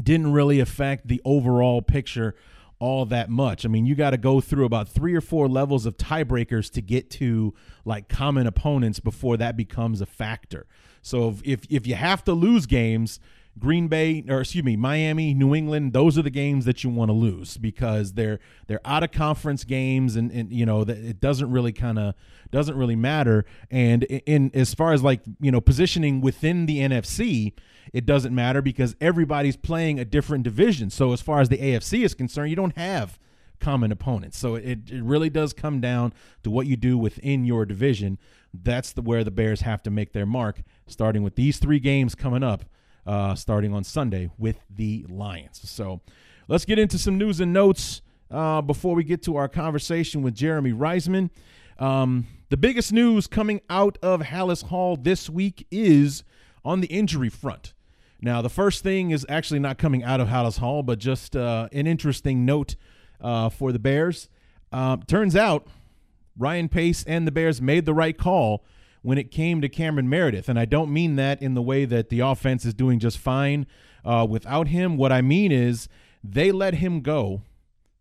didn't 0.02 0.32
really 0.32 0.60
affect 0.60 1.08
the 1.08 1.22
overall 1.26 1.82
picture 1.82 2.36
all 2.80 3.06
that 3.06 3.30
much. 3.30 3.66
I 3.66 3.68
mean, 3.68 3.86
you 3.86 3.94
got 3.94 4.12
to 4.12 4.18
go 4.18 4.40
through 4.40 4.66
about 4.66 4.88
three 4.88 5.14
or 5.14 5.22
four 5.22 5.50
levels 5.50 5.86
of 5.86 5.98
tiebreakers 5.98 6.72
to 6.72 6.82
get 6.82 7.10
to 7.12 7.54
like 7.84 8.08
common 8.08 8.48
opponents 8.48 9.00
before 9.02 9.36
that 9.38 9.58
becomes 9.58 10.00
a 10.00 10.06
factor. 10.06 10.66
So 11.02 11.30
if, 11.30 11.42
if, 11.44 11.66
if 11.70 11.88
you 11.88 11.96
have 11.96 12.24
to 12.24 12.34
lose 12.34 12.66
games, 12.66 13.20
Green 13.60 13.88
Bay 13.88 14.24
or 14.28 14.42
excuse 14.42 14.64
me, 14.64 14.76
Miami, 14.76 15.34
New 15.34 15.54
England, 15.54 15.94
those 15.94 16.18
are 16.18 16.22
the 16.22 16.30
games 16.30 16.66
that 16.66 16.84
you 16.84 16.90
want 16.90 17.10
to 17.10 17.14
lose 17.14 17.58
because 17.58 18.14
they're 18.14 18.40
they're 18.68 18.82
out 18.86 19.04
of 19.04 19.12
conference 19.12 19.64
games 19.64 20.16
and, 20.16 20.32
and 20.32 20.52
you 20.52 20.66
know 20.66 20.84
that 20.84 20.98
it 20.98 21.20
doesn't 21.20 21.52
really 21.52 21.74
kind 21.74 22.00
of 22.00 22.16
doesn't 22.52 22.76
really 22.76 22.96
matter 22.96 23.46
and 23.70 24.04
in, 24.04 24.50
in 24.52 24.52
as 24.54 24.74
far 24.74 24.94
as 24.94 25.04
like, 25.04 25.22
you 25.40 25.52
know, 25.52 25.62
positioning 25.62 26.22
within 26.22 26.66
the 26.66 26.80
NFC, 26.80 27.54
it 27.94 28.06
doesn't 28.06 28.34
matter 28.34 28.62
because 28.62 28.96
everybody's 29.02 29.58
playing 29.58 30.00
a 30.00 30.06
different 30.06 30.44
division. 30.44 30.90
So 30.90 31.12
as 31.14 31.22
far 31.22 31.42
as 31.42 31.50
the 31.50 31.58
AFC 31.58 32.04
is 32.04 32.14
concerned, 32.14 32.50
you 32.50 32.56
don't 32.56 32.78
have 32.78 33.20
common 33.60 33.92
opponents. 33.92 34.38
So 34.38 34.56
it, 34.56 34.90
it 34.90 35.04
really 35.04 35.30
does 35.30 35.54
come 35.54 35.82
down 35.82 36.14
to 36.44 36.52
what 36.52 36.68
you 36.68 36.78
do 36.78 36.98
within 36.98 37.46
your 37.46 37.66
division. 37.66 38.18
That's 38.54 38.94
the 38.94 39.02
where 39.02 39.24
the 39.24 39.32
Bears 39.32 39.62
have 39.62 39.84
to 39.84 39.92
make 39.92 40.14
their 40.14 40.26
mark, 40.26 40.62
starting 40.88 41.24
with 41.24 41.36
these 41.36 41.60
three 41.60 41.80
games 41.80 42.16
coming 42.16 42.44
up, 42.44 42.64
uh, 43.06 43.36
starting 43.36 43.74
on 43.74 43.84
Sunday 43.84 44.30
with 44.38 44.60
the 44.70 45.06
Lions. 45.10 45.62
So 45.64 46.02
let's 46.48 46.66
get 46.66 46.80
into 46.80 46.98
some 46.98 47.18
news 47.18 47.40
and 47.40 47.54
notes 47.54 48.02
uh, 48.32 48.62
before 48.62 48.96
we 48.96 49.04
get 49.04 49.24
to 49.24 49.36
our 49.36 49.48
conversation 49.48 50.22
with 50.22 50.36
Jeremy 50.36 50.72
Reisman. 50.72 51.30
Um, 51.78 52.28
the 52.50 52.58
biggest 52.58 52.92
news 52.92 53.28
coming 53.28 53.62
out 53.70 53.98
of 54.02 54.22
Halas 54.22 54.66
Hall 54.66 54.96
this 54.96 55.30
week 55.30 55.66
is 55.72 56.24
on 56.66 56.82
the 56.82 56.88
injury 56.88 57.30
front. 57.30 57.74
Now, 58.22 58.42
the 58.42 58.50
first 58.50 58.84
thing 58.84 59.12
is 59.12 59.26
actually 59.30 59.60
not 59.60 59.78
coming 59.78 60.04
out 60.04 60.20
of 60.20 60.28
Halas 60.28 60.60
Hall, 60.60 60.84
but 60.84 61.00
just 61.00 61.36
uh, 61.36 61.70
an 61.72 61.88
interesting 61.88 62.46
note 62.46 62.76
uh, 63.22 63.50
for 63.50 63.72
the 63.72 63.80
Bears. 63.80 64.30
Uh, 64.72 64.98
turns 65.08 65.36
out 65.36 65.68
Ryan 66.38 66.70
Pace 66.70 67.04
and 67.06 67.26
the 67.26 67.32
Bears 67.32 67.62
made 67.62 67.86
the 67.86 67.94
right 67.94 68.18
call 68.18 68.64
when 69.02 69.18
it 69.18 69.32
came 69.32 69.62
to 69.62 69.70
Cameron 69.70 70.10
Meredith. 70.10 70.50
And 70.50 70.60
I 70.60 70.66
don't 70.66 70.92
mean 70.92 71.16
that 71.16 71.42
in 71.42 71.54
the 71.54 71.62
way 71.62 71.86
that 71.86 72.10
the 72.10 72.20
offense 72.20 72.66
is 72.66 72.74
doing 72.74 73.00
just 73.00 73.18
fine 73.18 73.66
uh, 74.04 74.26
without 74.30 74.68
him. 74.68 74.98
What 74.98 75.12
I 75.12 75.22
mean 75.22 75.52
is 75.52 75.88
they 76.24 76.52
let 76.52 76.76
him 76.76 77.02
go 77.02 77.42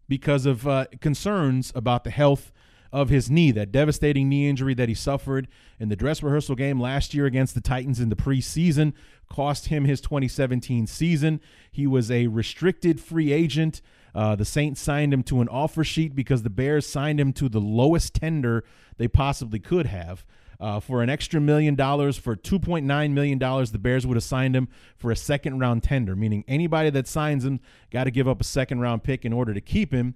because 0.09 0.47
of 0.47 0.67
uh, 0.67 0.87
concerns 1.00 1.73
about 1.75 2.05
the 2.05 2.11
health 2.11 2.52
of 2.90 3.11
his 3.11 3.31
knee, 3.31 3.50
that 3.50 3.71
devastating 3.71 4.28
knee 4.28 4.49
injury 4.49 4.75
that 4.75 4.88
he 4.88 4.95
suffered 4.95 5.47
in 5.78 5.88
the 5.88 5.97
dress 5.97 6.23
rehearsal 6.23 6.55
game 6.55 6.81
last 6.81 7.12
year 7.12 7.26
against 7.26 7.55
the 7.55 7.61
Titans 7.61 8.00
in 8.00 8.09
the 8.09 8.17
preseason, 8.17 8.95
cost 9.28 9.67
him 9.67 9.85
his 9.85 10.00
2017 10.00 10.87
season. 10.87 11.40
He 11.71 11.87
was 11.87 12.11
a 12.11 12.28
restricted 12.28 13.00
free 13.00 13.31
agent. 13.31 13.83
Uh, 14.14 14.35
the 14.35 14.45
Saints 14.45 14.81
signed 14.81 15.12
him 15.12 15.23
to 15.25 15.40
an 15.43 15.49
offer 15.49 15.85
sheet 15.85 16.14
because 16.14 16.43
the 16.43 16.50
Bears 16.50 16.87
signed 16.87 17.21
him 17.21 17.33
to 17.35 17.49
the 17.49 17.61
lowest 17.61 18.14
tender 18.14 18.64
they 18.97 19.07
possibly 19.07 19.59
could 19.59 19.87
have. 19.87 20.25
Uh, 20.61 20.81
for 20.81 21.03
an 21.03 21.09
extra 21.09 21.41
million 21.41 21.77
dollars, 21.77 22.17
for 22.17 22.35
$2.9 22.35 23.12
million, 23.12 23.38
the 23.38 23.79
Bears 23.79 24.05
would 24.05 24.17
have 24.17 24.25
signed 24.25 24.57
him 24.57 24.69
for 24.97 25.12
a 25.12 25.17
second 25.17 25.61
round 25.61 25.85
tender, 25.85 26.17
meaning 26.17 26.45
anybody 26.49 26.91
that 26.91 27.07
signs 27.07 27.45
him 27.45 27.61
got 27.93 28.05
to 28.05 28.11
give 28.11 28.27
up 28.27 28.41
a 28.41 28.45
second 28.45 28.81
round 28.81 29.05
pick 29.05 29.25
in 29.25 29.33
order 29.33 29.55
to 29.55 29.61
keep 29.61 29.93
him. 29.93 30.15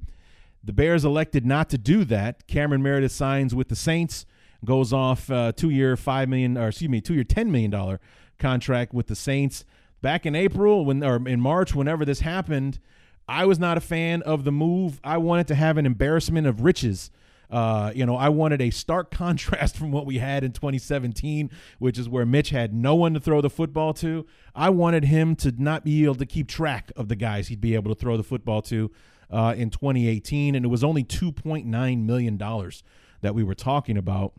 The 0.64 0.72
Bears 0.72 1.04
elected 1.04 1.46
not 1.46 1.68
to 1.70 1.78
do 1.78 2.04
that. 2.06 2.46
Cameron 2.48 2.82
Meredith 2.82 3.12
signs 3.12 3.54
with 3.54 3.68
the 3.68 3.76
Saints, 3.76 4.26
goes 4.64 4.92
off 4.92 5.30
uh, 5.30 5.52
two 5.52 5.70
year 5.70 5.96
five 5.96 6.28
million, 6.28 6.56
or 6.56 6.68
excuse 6.68 6.90
me, 6.90 7.00
two 7.00 7.14
year 7.14 7.24
ten 7.24 7.50
million 7.50 7.70
dollar 7.70 8.00
contract 8.38 8.92
with 8.92 9.06
the 9.06 9.16
Saints. 9.16 9.64
Back 10.02 10.26
in 10.26 10.34
April, 10.34 10.84
when 10.84 11.04
or 11.04 11.26
in 11.28 11.40
March, 11.40 11.74
whenever 11.74 12.04
this 12.04 12.20
happened, 12.20 12.80
I 13.28 13.44
was 13.44 13.58
not 13.58 13.76
a 13.76 13.80
fan 13.80 14.22
of 14.22 14.44
the 14.44 14.52
move. 14.52 15.00
I 15.04 15.18
wanted 15.18 15.46
to 15.48 15.54
have 15.54 15.78
an 15.78 15.86
embarrassment 15.86 16.46
of 16.46 16.62
riches. 16.62 17.10
Uh, 17.52 17.92
you 17.94 18.06
know, 18.06 18.16
I 18.16 18.30
wanted 18.30 18.62
a 18.62 18.70
stark 18.70 19.10
contrast 19.12 19.76
from 19.76 19.92
what 19.92 20.06
we 20.06 20.18
had 20.18 20.42
in 20.42 20.52
2017, 20.52 21.50
which 21.78 21.98
is 21.98 22.08
where 22.08 22.24
Mitch 22.24 22.50
had 22.50 22.72
no 22.72 22.94
one 22.94 23.12
to 23.14 23.20
throw 23.20 23.40
the 23.42 23.50
football 23.50 23.92
to. 23.94 24.26
I 24.54 24.70
wanted 24.70 25.04
him 25.04 25.36
to 25.36 25.52
not 25.56 25.84
be 25.84 26.04
able 26.04 26.14
to 26.16 26.26
keep 26.26 26.48
track 26.48 26.90
of 26.96 27.08
the 27.08 27.16
guys 27.16 27.48
he'd 27.48 27.60
be 27.60 27.74
able 27.74 27.94
to 27.94 28.00
throw 28.00 28.16
the 28.16 28.24
football 28.24 28.62
to 28.62 28.90
uh, 29.30 29.54
in 29.56 29.68
2018, 29.70 30.54
and 30.54 30.64
it 30.64 30.68
was 30.68 30.82
only 30.82 31.04
2.9 31.04 32.04
million 32.04 32.36
dollars 32.38 32.82
that 33.20 33.34
we 33.34 33.44
were 33.44 33.54
talking 33.54 33.96
about. 33.96 34.32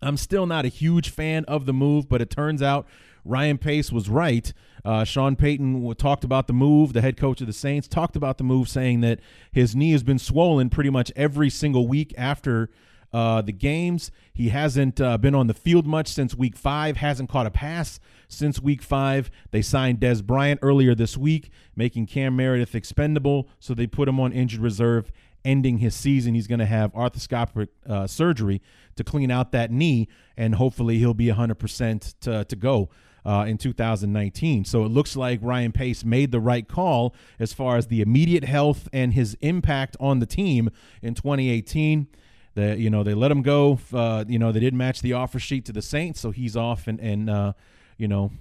I'm 0.00 0.16
still 0.16 0.46
not 0.46 0.64
a 0.64 0.68
huge 0.68 1.10
fan 1.10 1.44
of 1.46 1.66
the 1.66 1.72
move, 1.72 2.08
but 2.08 2.20
it 2.20 2.30
turns 2.30 2.62
out 2.62 2.86
Ryan 3.28 3.58
Pace 3.58 3.92
was 3.92 4.08
right. 4.08 4.52
Uh, 4.84 5.04
Sean 5.04 5.36
Payton 5.36 5.94
talked 5.96 6.24
about 6.24 6.46
the 6.46 6.52
move. 6.52 6.92
The 6.92 7.02
head 7.02 7.16
coach 7.16 7.40
of 7.40 7.46
the 7.46 7.52
Saints 7.52 7.86
talked 7.86 8.16
about 8.16 8.38
the 8.38 8.44
move, 8.44 8.68
saying 8.68 9.02
that 9.02 9.20
his 9.52 9.76
knee 9.76 9.92
has 9.92 10.02
been 10.02 10.18
swollen 10.18 10.70
pretty 10.70 10.90
much 10.90 11.12
every 11.14 11.50
single 11.50 11.86
week 11.86 12.14
after 12.16 12.70
uh, 13.12 13.42
the 13.42 13.52
games. 13.52 14.10
He 14.32 14.48
hasn't 14.48 15.00
uh, 15.00 15.18
been 15.18 15.34
on 15.34 15.46
the 15.46 15.54
field 15.54 15.86
much 15.86 16.08
since 16.08 16.34
week 16.34 16.56
five, 16.56 16.96
hasn't 16.98 17.28
caught 17.28 17.46
a 17.46 17.50
pass 17.50 18.00
since 18.28 18.60
week 18.60 18.82
five. 18.82 19.30
They 19.50 19.62
signed 19.62 20.00
Dez 20.00 20.24
Bryant 20.24 20.60
earlier 20.62 20.94
this 20.94 21.16
week, 21.16 21.50
making 21.76 22.06
Cam 22.06 22.36
Meredith 22.36 22.74
expendable, 22.74 23.48
so 23.60 23.74
they 23.74 23.86
put 23.86 24.08
him 24.08 24.20
on 24.20 24.32
injured 24.32 24.60
reserve, 24.60 25.10
ending 25.44 25.78
his 25.78 25.94
season. 25.94 26.34
He's 26.34 26.46
going 26.46 26.58
to 26.60 26.66
have 26.66 26.92
arthroscopic 26.92 27.68
uh, 27.86 28.06
surgery 28.06 28.60
to 28.96 29.04
clean 29.04 29.30
out 29.30 29.52
that 29.52 29.70
knee, 29.70 30.08
and 30.36 30.54
hopefully 30.54 30.98
he'll 30.98 31.14
be 31.14 31.28
100% 31.28 32.14
to, 32.20 32.44
to 32.44 32.56
go. 32.56 32.90
Uh, 33.26 33.44
in 33.46 33.58
2019. 33.58 34.64
So 34.64 34.84
it 34.84 34.88
looks 34.88 35.14
like 35.14 35.40
Ryan 35.42 35.72
Pace 35.72 36.02
made 36.02 36.32
the 36.32 36.40
right 36.40 36.66
call 36.66 37.14
as 37.38 37.52
far 37.52 37.76
as 37.76 37.88
the 37.88 38.00
immediate 38.00 38.44
health 38.44 38.88
and 38.90 39.12
his 39.12 39.36
impact 39.42 39.98
on 40.00 40.20
the 40.20 40.24
team 40.24 40.70
in 41.02 41.14
2018. 41.14 42.06
The, 42.54 42.76
you 42.78 42.90
know 42.90 43.02
they 43.02 43.14
let 43.14 43.30
him 43.30 43.42
go. 43.42 43.78
Uh, 43.92 44.24
you 44.26 44.38
know 44.38 44.50
they 44.50 44.60
didn't 44.60 44.78
match 44.78 45.00
the 45.00 45.12
offer 45.12 45.38
sheet 45.38 45.64
to 45.66 45.72
the 45.72 45.82
Saints, 45.82 46.20
so 46.20 46.30
he's 46.30 46.56
off 46.56 46.88
and 46.88 46.98
and 47.00 47.28
uh, 47.30 47.52
you 47.98 48.08
know 48.08 48.32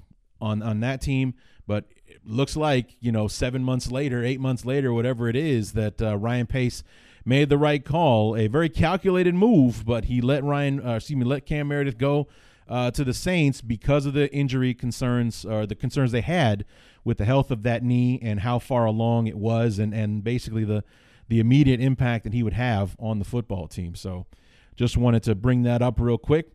on 0.41 0.63
on 0.63 0.79
that 0.79 1.01
team. 1.01 1.33
But 1.67 1.85
it 2.07 2.21
looks 2.25 2.55
like 2.55 2.95
you 2.99 3.11
know 3.11 3.27
seven 3.27 3.63
months 3.63 3.91
later, 3.91 4.23
eight 4.23 4.39
months 4.39 4.65
later, 4.65 4.93
whatever 4.93 5.27
it 5.29 5.35
is, 5.35 5.73
that 5.73 6.01
uh, 6.01 6.17
Ryan 6.17 6.47
Pace 6.47 6.83
made 7.25 7.49
the 7.49 7.57
right 7.57 7.83
call, 7.83 8.35
a 8.35 8.47
very 8.47 8.69
calculated 8.69 9.35
move. 9.35 9.85
But 9.85 10.05
he 10.05 10.21
let 10.21 10.43
Ryan, 10.43 10.85
uh, 10.85 10.95
excuse 10.95 11.17
me, 11.17 11.25
let 11.25 11.45
Cam 11.45 11.67
Meredith 11.67 11.97
go. 11.97 12.27
Uh, 12.69 12.91
to 12.91 13.05
the 13.05 13.13
Saints 13.13 13.61
because 13.61 14.05
of 14.05 14.13
the 14.13 14.29
injury 14.33 14.73
concerns 14.73 15.45
or 15.45 15.65
the 15.65 15.75
concerns 15.75 16.11
they 16.11 16.19
had 16.19 16.65
with 17.05 17.17
the 17.17 17.23
health 17.23 17.49
of 17.49 17.63
that 17.63 17.81
knee 17.81 18.19
and 18.21 18.41
how 18.41 18.59
far 18.59 18.85
along 18.85 19.25
it 19.27 19.37
was, 19.37 19.79
and 19.79 19.93
and 19.93 20.21
basically 20.23 20.65
the 20.65 20.83
the 21.29 21.39
immediate 21.39 21.79
impact 21.79 22.23
that 22.23 22.33
he 22.33 22.43
would 22.43 22.53
have 22.53 22.95
on 22.99 23.19
the 23.19 23.25
football 23.25 23.67
team. 23.67 23.95
So 23.95 24.25
just 24.75 24.97
wanted 24.97 25.23
to 25.23 25.35
bring 25.35 25.63
that 25.63 25.81
up 25.81 25.99
real 25.99 26.17
quick. 26.17 26.51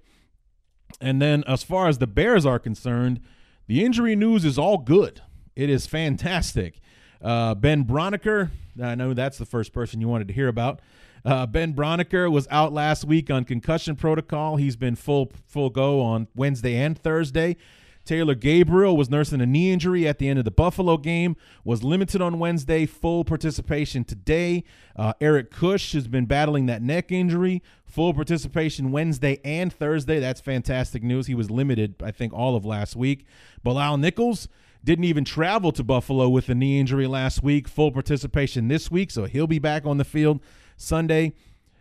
And 1.00 1.20
then 1.20 1.44
as 1.46 1.62
far 1.62 1.88
as 1.88 1.98
the 1.98 2.06
Bears 2.06 2.46
are 2.46 2.58
concerned, 2.58 3.20
the 3.66 3.84
injury 3.84 4.14
news 4.14 4.44
is 4.44 4.58
all 4.58 4.78
good. 4.78 5.22
It 5.56 5.70
is 5.70 5.86
fantastic. 5.86 6.80
Uh, 7.20 7.54
ben 7.54 7.84
Braunecker, 7.84 8.50
I 8.82 8.94
know 8.94 9.14
that's 9.14 9.38
the 9.38 9.46
first 9.46 9.72
person 9.72 10.00
you 10.00 10.08
wanted 10.08 10.28
to 10.28 10.34
hear 10.34 10.48
about. 10.48 10.80
Uh, 11.24 11.46
ben 11.46 11.72
Braunecker 11.74 12.30
was 12.30 12.48
out 12.50 12.72
last 12.72 13.04
week 13.04 13.30
on 13.30 13.44
concussion 13.44 13.96
protocol. 13.96 14.56
He's 14.56 14.76
been 14.76 14.96
full 14.96 15.32
full 15.46 15.70
go 15.70 16.00
on 16.00 16.28
Wednesday 16.34 16.76
and 16.76 16.98
Thursday. 16.98 17.56
Taylor 18.04 18.34
Gabriel 18.34 18.96
was 18.96 19.08
nursing 19.08 19.40
a 19.40 19.46
knee 19.46 19.72
injury 19.72 20.08
at 20.08 20.18
the 20.18 20.28
end 20.28 20.38
of 20.38 20.44
the 20.44 20.50
Buffalo 20.50 20.96
game, 20.96 21.36
was 21.64 21.84
limited 21.84 22.20
on 22.20 22.40
Wednesday, 22.40 22.84
full 22.84 23.24
participation 23.24 24.02
today. 24.02 24.64
Uh, 24.96 25.12
Eric 25.20 25.52
Kush 25.52 25.92
has 25.92 26.08
been 26.08 26.26
battling 26.26 26.66
that 26.66 26.82
neck 26.82 27.12
injury, 27.12 27.62
full 27.84 28.12
participation 28.12 28.90
Wednesday 28.90 29.40
and 29.44 29.72
Thursday. 29.72 30.18
That's 30.18 30.40
fantastic 30.40 31.04
news. 31.04 31.28
He 31.28 31.34
was 31.36 31.50
limited, 31.50 31.94
I 32.02 32.10
think, 32.10 32.32
all 32.32 32.56
of 32.56 32.64
last 32.64 32.96
week. 32.96 33.24
Bilal 33.62 33.98
Nichols 33.98 34.48
didn't 34.82 35.04
even 35.04 35.24
travel 35.24 35.70
to 35.70 35.84
Buffalo 35.84 36.28
with 36.28 36.48
a 36.48 36.56
knee 36.56 36.80
injury 36.80 37.06
last 37.06 37.40
week, 37.40 37.68
full 37.68 37.92
participation 37.92 38.66
this 38.66 38.90
week, 38.90 39.12
so 39.12 39.26
he'll 39.26 39.46
be 39.46 39.60
back 39.60 39.86
on 39.86 39.98
the 39.98 40.04
field 40.04 40.40
Sunday. 40.82 41.32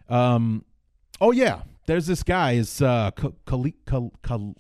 Um, 0.10 0.66
oh, 1.20 1.32
yeah. 1.32 1.62
There's 1.88 2.08
this 2.08 2.24
guy, 2.24 2.54
is 2.54 2.82
uh, 2.82 3.12
Khalil, 3.46 3.74
Khalil 4.24 4.56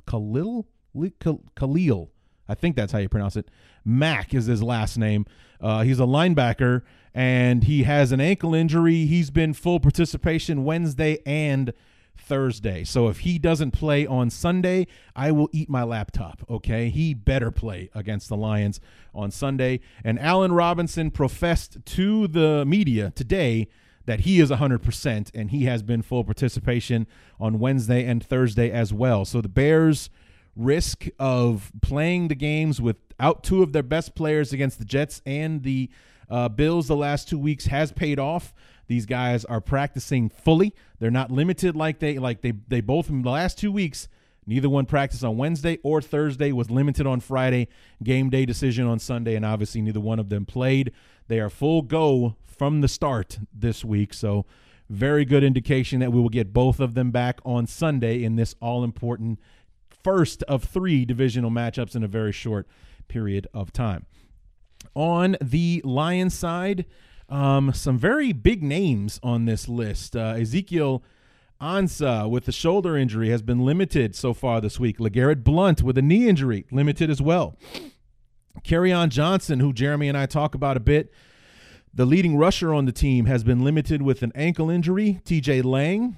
Khalil. 1.56 2.12
I 2.50 2.56
think 2.56 2.76
that's 2.76 2.92
how 2.92 3.00
you 3.00 3.08
pronounce 3.08 3.38
it. 3.38 3.50
Mack 3.86 4.34
is 4.34 4.46
his 4.48 4.62
last 4.62 4.98
name. 4.98 5.26
Uh, 5.62 5.84
he's 5.84 6.00
a 6.00 6.06
linebacker 6.06 6.82
and 7.14 7.64
he 7.64 7.84
has 7.84 8.12
an 8.12 8.20
ankle 8.20 8.54
injury. 8.54 9.06
He's 9.06 9.30
been 9.30 9.54
full 9.54 9.80
participation 9.80 10.66
Wednesday 10.66 11.20
and 11.26 11.74
Thursday. 12.18 12.84
So 12.84 13.08
if 13.08 13.20
he 13.20 13.40
doesn't 13.40 13.72
play 13.72 14.06
on 14.06 14.30
Sunday, 14.30 14.88
I 15.16 15.32
will 15.32 15.50
eat 15.52 15.70
my 15.70 15.84
laptop. 15.84 16.44
Okay. 16.50 16.90
He 16.90 17.14
better 17.14 17.52
play 17.52 17.90
against 17.94 18.28
the 18.28 18.38
Lions 18.38 18.80
on 19.14 19.32
Sunday. 19.32 19.80
And 20.04 20.20
Allen 20.20 20.52
Robinson 20.52 21.12
professed 21.12 21.78
to 21.86 22.28
the 22.28 22.66
media 22.66 23.12
today 23.16 23.68
that 24.05 24.22
he 24.22 24.39
is 24.39 24.50
100% 24.50 25.31
and 25.34 25.51
he 25.51 25.65
has 25.65 25.84
been 25.84 26.01
full 26.01 26.24
participation 26.24 27.08
on 27.39 27.60
Wednesday 27.60 28.05
and 28.05 28.24
Thursday 28.24 28.72
as 28.72 28.93
well. 28.93 29.25
So 29.25 29.41
the 29.41 29.50
Bears 29.50 30.10
risk 30.55 31.08
of 31.20 31.72
playing 31.81 32.27
the 32.27 32.36
games 32.36 32.81
without 32.81 33.43
two 33.43 33.63
of 33.63 33.74
their 33.74 33.84
best 33.84 34.15
players 34.15 34.51
against 34.53 34.79
the 34.79 34.86
Jets 34.86 35.22
and 35.25 35.63
the 35.63 35.89
uh, 36.29 36.50
Bills 36.50 36.88
the 36.88 36.96
last 36.96 37.27
two 37.27 37.38
weeks 37.38 37.65
has 37.65 37.91
paid 37.91 38.17
off. 38.17 38.53
These 38.88 39.05
guys 39.05 39.46
are 39.46 39.62
practicing 39.62 40.29
fully. 40.29 40.74
They're 41.00 41.12
not 41.12 41.31
limited 41.31 41.75
like 41.75 42.00
they 42.00 42.17
like 42.17 42.41
they 42.41 42.53
they 42.67 42.81
both 42.81 43.10
in 43.10 43.22
the 43.22 43.29
last 43.29 43.58
two 43.58 43.72
weeks. 43.72 44.08
Neither 44.46 44.70
one 44.70 44.86
practiced 44.86 45.24
on 45.24 45.38
Wednesday 45.38 45.77
or 45.84 46.01
Thursday. 46.01 46.51
Was 46.51 46.72
limited 46.72 47.05
on 47.05 47.20
Friday. 47.20 47.67
Game 48.03 48.29
day 48.29 48.46
decision 48.46 48.88
on 48.88 49.00
Sunday, 49.00 49.36
and 49.36 49.46
obviously 49.46 49.81
neither 49.81 50.00
one 50.00 50.20
of 50.20 50.29
them 50.29 50.46
played. 50.46 50.91
They 51.32 51.40
are 51.40 51.50
full 51.50 51.82
go 51.82 52.36
from 52.46 52.82
the 52.82 52.90
start 52.90 53.40
this 53.54 53.86
week. 53.86 54.14
So 54.14 54.46
very 54.90 55.24
good 55.24 55.46
indication 55.46 56.02
that 56.02 56.12
we 56.12 56.20
will 56.20 56.28
get 56.28 56.52
both 56.52 56.82
of 56.82 56.94
them 56.94 57.10
back 57.10 57.40
on 57.46 57.68
Sunday 57.68 58.22
in 58.22 58.36
this 58.36 58.54
all 58.60 58.84
important 58.84 59.40
first 60.04 60.44
of 60.44 60.66
three 60.66 61.06
divisional 61.06 61.50
matchups 61.50 61.96
in 61.96 62.04
a 62.04 62.08
very 62.10 62.34
short 62.34 62.68
period 63.08 63.48
of 63.54 63.72
time. 63.72 64.08
On 64.94 65.38
the 65.40 65.82
Lions 65.86 66.34
side, 66.34 66.86
um, 67.30 67.72
some 67.74 67.98
very 67.98 68.34
big 68.34 68.62
names 68.62 69.18
on 69.24 69.46
this 69.46 69.70
list. 69.70 70.18
Uh, 70.18 70.36
Ezekiel 70.38 71.02
Ansah 71.62 72.30
with 72.30 72.44
the 72.44 72.52
shoulder 72.52 72.98
injury 72.98 73.30
has 73.30 73.42
been 73.42 73.64
limited 73.64 74.18
so 74.18 74.34
far 74.34 74.60
this 74.60 74.82
week. 74.82 74.98
LeGarrette 74.98 75.46
Blunt 75.46 75.82
with 75.82 75.98
a 75.98 76.02
knee 76.02 76.28
injury, 76.28 76.66
limited 76.72 77.10
as 77.10 77.22
well. 77.22 77.58
Kerryon 78.63 79.10
Johnson, 79.10 79.60
who 79.60 79.74
Jeremy 79.74 80.08
and 80.08 80.17
I 80.17 80.25
talk 80.25 80.55
about 80.55 80.77
a 80.77 80.81
bit, 80.81 81.13
the 81.93 82.05
leading 82.05 82.38
rusher 82.38 82.74
on 82.74 82.86
the 82.86 82.91
team, 82.91 83.25
has 83.25 83.43
been 83.43 83.63
limited 83.63 84.01
with 84.01 84.24
an 84.24 84.31
ankle 84.36 84.70
injury. 84.70 85.22
TJ 85.25 85.63
Lang 85.63 86.17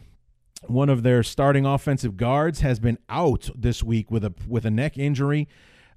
one 0.68 0.90
of 0.90 1.04
their 1.04 1.24
starting 1.24 1.66
offensive 1.66 2.18
guards 2.18 2.62
has 2.62 2.80
been 2.80 2.98
out 3.10 3.50
this 3.56 3.84
week 3.84 4.10
with 4.10 4.24
a 4.24 4.34
with 4.48 4.66
a 4.66 4.72
neck 4.72 4.98
injury. 4.98 5.48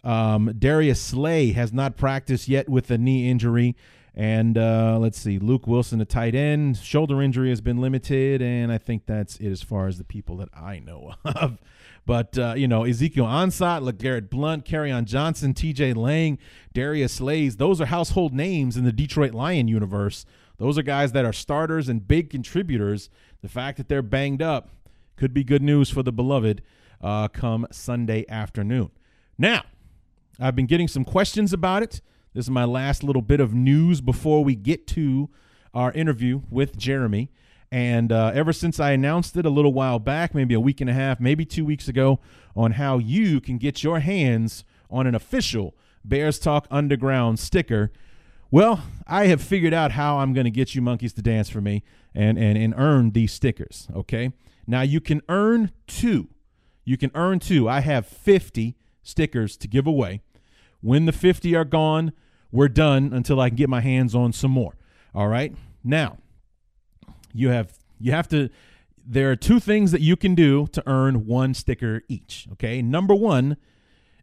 Um, 0.04 0.52
Darius 0.58 1.00
Slay 1.00 1.52
has 1.52 1.72
not 1.72 1.96
practiced 1.96 2.48
yet 2.48 2.68
with 2.68 2.90
a 2.90 2.98
knee 2.98 3.28
injury, 3.28 3.74
And 4.14 4.56
uh, 4.56 4.98
let's 5.00 5.18
see, 5.18 5.38
Luke 5.38 5.66
Wilson, 5.66 6.00
a 6.00 6.04
tight 6.04 6.34
end, 6.34 6.78
shoulder 6.78 7.20
injury 7.20 7.50
has 7.50 7.60
been 7.60 7.78
limited, 7.78 8.40
and 8.40 8.70
I 8.70 8.78
think 8.78 9.06
that's 9.06 9.36
it 9.38 9.50
as 9.50 9.62
far 9.62 9.88
as 9.88 9.98
the 9.98 10.04
people 10.04 10.36
that 10.36 10.48
I 10.54 10.78
know 10.78 11.14
of. 11.24 11.58
But 12.06 12.38
uh, 12.38 12.54
you 12.56 12.68
know, 12.68 12.84
Ezekiel 12.84 13.26
Ansah, 13.26 13.82
LeGarrette 13.82 14.30
Blunt, 14.30 14.64
Kerryon 14.64 15.04
Johnson, 15.04 15.52
T.J. 15.52 15.92
Lang, 15.94 16.38
Darius 16.72 17.14
Slays, 17.14 17.56
those 17.56 17.80
are 17.80 17.86
household 17.86 18.32
names 18.32 18.76
in 18.76 18.84
the 18.84 18.92
Detroit 18.92 19.34
Lion 19.34 19.66
universe. 19.66 20.24
Those 20.58 20.78
are 20.78 20.82
guys 20.82 21.12
that 21.12 21.24
are 21.24 21.32
starters 21.32 21.88
and 21.88 22.06
big 22.06 22.30
contributors. 22.30 23.10
The 23.42 23.48
fact 23.48 23.76
that 23.76 23.88
they're 23.88 24.02
banged 24.02 24.40
up 24.40 24.70
could 25.16 25.34
be 25.34 25.44
good 25.44 25.62
news 25.62 25.90
for 25.90 26.02
the 26.02 26.12
beloved 26.12 26.62
uh, 27.02 27.28
come 27.28 27.66
Sunday 27.70 28.24
afternoon. 28.28 28.90
Now, 29.36 29.64
I've 30.38 30.56
been 30.56 30.66
getting 30.66 30.88
some 30.88 31.04
questions 31.04 31.52
about 31.52 31.82
it. 31.82 32.00
This 32.34 32.46
is 32.46 32.50
my 32.50 32.64
last 32.64 33.02
little 33.02 33.22
bit 33.22 33.40
of 33.40 33.52
news 33.52 34.00
before 34.00 34.44
we 34.44 34.54
get 34.54 34.86
to 34.88 35.28
our 35.74 35.92
interview 35.92 36.42
with 36.50 36.76
Jeremy. 36.76 37.30
And 37.70 38.12
uh, 38.12 38.32
ever 38.34 38.52
since 38.52 38.78
I 38.78 38.92
announced 38.92 39.36
it 39.36 39.44
a 39.44 39.50
little 39.50 39.72
while 39.72 39.98
back, 39.98 40.34
maybe 40.34 40.54
a 40.54 40.60
week 40.60 40.80
and 40.80 40.88
a 40.88 40.92
half, 40.92 41.20
maybe 41.20 41.44
two 41.44 41.64
weeks 41.64 41.88
ago, 41.88 42.20
on 42.54 42.72
how 42.72 42.98
you 42.98 43.40
can 43.40 43.58
get 43.58 43.82
your 43.82 44.00
hands 44.00 44.64
on 44.90 45.06
an 45.06 45.14
official 45.14 45.74
Bears 46.04 46.38
Talk 46.38 46.66
Underground 46.70 47.38
sticker, 47.38 47.92
well, 48.50 48.82
I 49.06 49.26
have 49.26 49.42
figured 49.42 49.74
out 49.74 49.92
how 49.92 50.18
I'm 50.18 50.32
going 50.32 50.44
to 50.44 50.50
get 50.50 50.74
you 50.74 50.80
monkeys 50.80 51.12
to 51.14 51.22
dance 51.22 51.50
for 51.50 51.60
me 51.60 51.82
and, 52.14 52.38
and, 52.38 52.56
and 52.56 52.74
earn 52.76 53.10
these 53.10 53.32
stickers. 53.32 53.88
Okay. 53.94 54.32
Now 54.66 54.82
you 54.82 55.00
can 55.00 55.20
earn 55.28 55.72
two. 55.86 56.28
You 56.84 56.96
can 56.96 57.10
earn 57.14 57.40
two. 57.40 57.68
I 57.68 57.80
have 57.80 58.06
50 58.06 58.76
stickers 59.02 59.56
to 59.58 59.68
give 59.68 59.86
away. 59.86 60.20
When 60.80 61.06
the 61.06 61.12
50 61.12 61.54
are 61.56 61.64
gone, 61.64 62.12
we're 62.52 62.68
done 62.68 63.12
until 63.12 63.40
I 63.40 63.50
can 63.50 63.56
get 63.56 63.68
my 63.68 63.80
hands 63.80 64.14
on 64.14 64.32
some 64.32 64.52
more. 64.52 64.76
All 65.14 65.28
right. 65.28 65.54
Now, 65.82 66.18
you 67.36 67.50
have 67.50 67.72
you 67.98 68.12
have 68.12 68.28
to 68.28 68.50
there 69.06 69.30
are 69.30 69.36
two 69.36 69.60
things 69.60 69.92
that 69.92 70.00
you 70.00 70.16
can 70.16 70.34
do 70.34 70.66
to 70.68 70.82
earn 70.86 71.26
one 71.26 71.54
sticker 71.54 72.02
each. 72.08 72.48
Okay. 72.52 72.82
Number 72.82 73.14
one, 73.14 73.56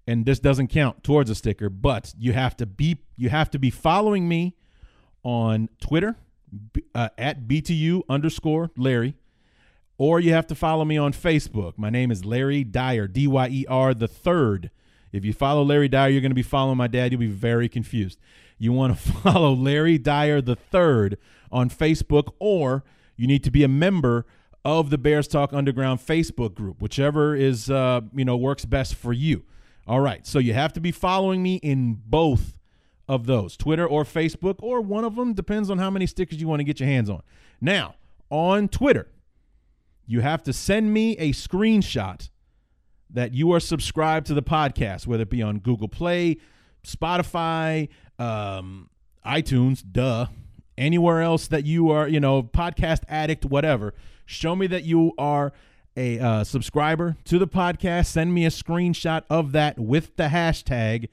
and 0.05 0.25
this 0.25 0.39
doesn't 0.39 0.67
count 0.67 1.03
towards 1.03 1.29
a 1.29 1.36
sticker, 1.36 1.70
but 1.70 2.13
you 2.20 2.34
have 2.34 2.58
to 2.58 2.65
be 2.65 3.00
you 3.15 3.29
have 3.29 3.50
to 3.51 3.60
be 3.60 3.70
following 3.70 4.27
me 4.27 4.55
on 5.24 5.70
Twitter 5.79 6.17
uh, 6.93 7.10
at 7.17 7.48
BTU 7.48 8.01
underscore 8.10 8.72
Larry, 8.75 9.15
or 9.98 10.20
you 10.20 10.34
have 10.34 10.48
to 10.48 10.55
follow 10.55 10.84
me 10.84 10.98
on 10.98 11.13
Facebook. 11.13 11.77
My 11.77 11.89
name 11.89 12.12
is 12.12 12.25
Larry 12.25 12.65
Dyer, 12.65 13.08
D 13.08 13.27
Y 13.27 13.48
E 13.50 13.65
R 13.70 13.93
the 13.93 14.10
third. 14.10 14.70
If 15.13 15.24
you 15.24 15.32
follow 15.32 15.63
Larry 15.63 15.88
Dyer, 15.88 16.10
you're 16.10 16.22
going 16.22 16.32
to 16.32 16.36
be 16.36 16.41
following 16.41 16.77
my 16.77 16.88
dad. 16.88 17.12
You'll 17.12 17.20
be 17.22 17.27
very 17.27 17.70
confused. 17.70 18.20
You 18.58 18.74
want 18.74 18.98
to 18.98 19.12
follow 19.22 19.53
Larry 19.53 19.98
Dyer 19.98 20.41
the 20.41 20.55
third 20.55 21.17
on 21.51 21.70
Facebook, 21.70 22.34
or 22.39 22.84
you 23.15 23.27
need 23.27 23.43
to 23.43 23.51
be 23.51 23.63
a 23.63 23.67
member 23.67 24.25
of 24.65 24.89
the 24.89 24.98
Bears 24.98 25.27
Talk 25.27 25.53
Underground 25.53 26.00
Facebook 26.00 26.55
group, 26.55 26.82
whichever 26.82 27.36
is 27.36 27.70
uh, 27.70 28.01
you 28.13 28.25
know 28.25 28.38
works 28.38 28.65
best 28.65 28.96
for 28.96 29.13
you. 29.13 29.43
All 29.86 30.00
right, 30.00 30.25
so 30.25 30.39
you 30.39 30.53
have 30.53 30.72
to 30.74 30.79
be 30.79 30.91
following 30.91 31.43
me 31.43 31.55
in 31.55 32.01
both 32.05 32.58
of 33.08 33.25
those, 33.25 33.58
Twitter 33.58 33.86
or 33.86 34.05
Facebook, 34.05 34.55
or 34.60 34.79
one 34.79 35.03
of 35.03 35.15
them 35.15 35.34
depends 35.34 35.70
on 35.70 35.77
how 35.77 35.89
many 35.89 36.08
stickers 36.08 36.39
you 36.39 36.48
want 36.48 36.62
to 36.62 36.63
get 36.63 36.79
your 36.79 36.88
hands 36.88 37.10
on. 37.10 37.22
Now, 37.60 37.96
on 38.29 38.70
Twitter, 38.70 39.08
you 40.05 40.22
have 40.22 40.41
to 40.43 40.53
send 40.53 40.93
me 40.93 41.17
a 41.17 41.32
screenshot 41.32 42.29
that 43.10 43.34
you 43.34 43.51
are 43.51 43.60
subscribed 43.60 44.27
to 44.27 44.34
the 44.34 44.41
podcast, 44.41 45.05
whether 45.05 45.24
it 45.24 45.29
be 45.29 45.41
on 45.41 45.60
Google 45.60 45.89
Play, 45.89 46.38
Spotify, 46.86 47.89
um, 48.17 48.89
iTunes, 49.25 49.84
duh, 49.89 50.27
anywhere 50.77 51.22
else 51.22 51.48
that 51.48 51.65
you 51.65 51.89
are, 51.92 52.08
you 52.08 52.20
know, 52.20 52.44
podcast 52.44 53.01
addict, 53.08 53.46
whatever. 53.46 53.94
Show 54.25 54.56
me 54.56 54.68
that 54.68 54.84
you 54.84 55.13
are 55.18 55.53
a 55.96 56.20
uh, 56.20 56.44
subscriber 56.44 57.18
to 57.25 57.38
the 57.38 57.48
podcast. 57.48 58.08
Send 58.08 58.34
me 58.34 58.46
a 58.46 58.50
screenshot 58.50 59.24
of 59.30 59.51
that 59.51 59.77
with 59.77 60.15
the 60.15 60.27
hashtag 60.30 61.10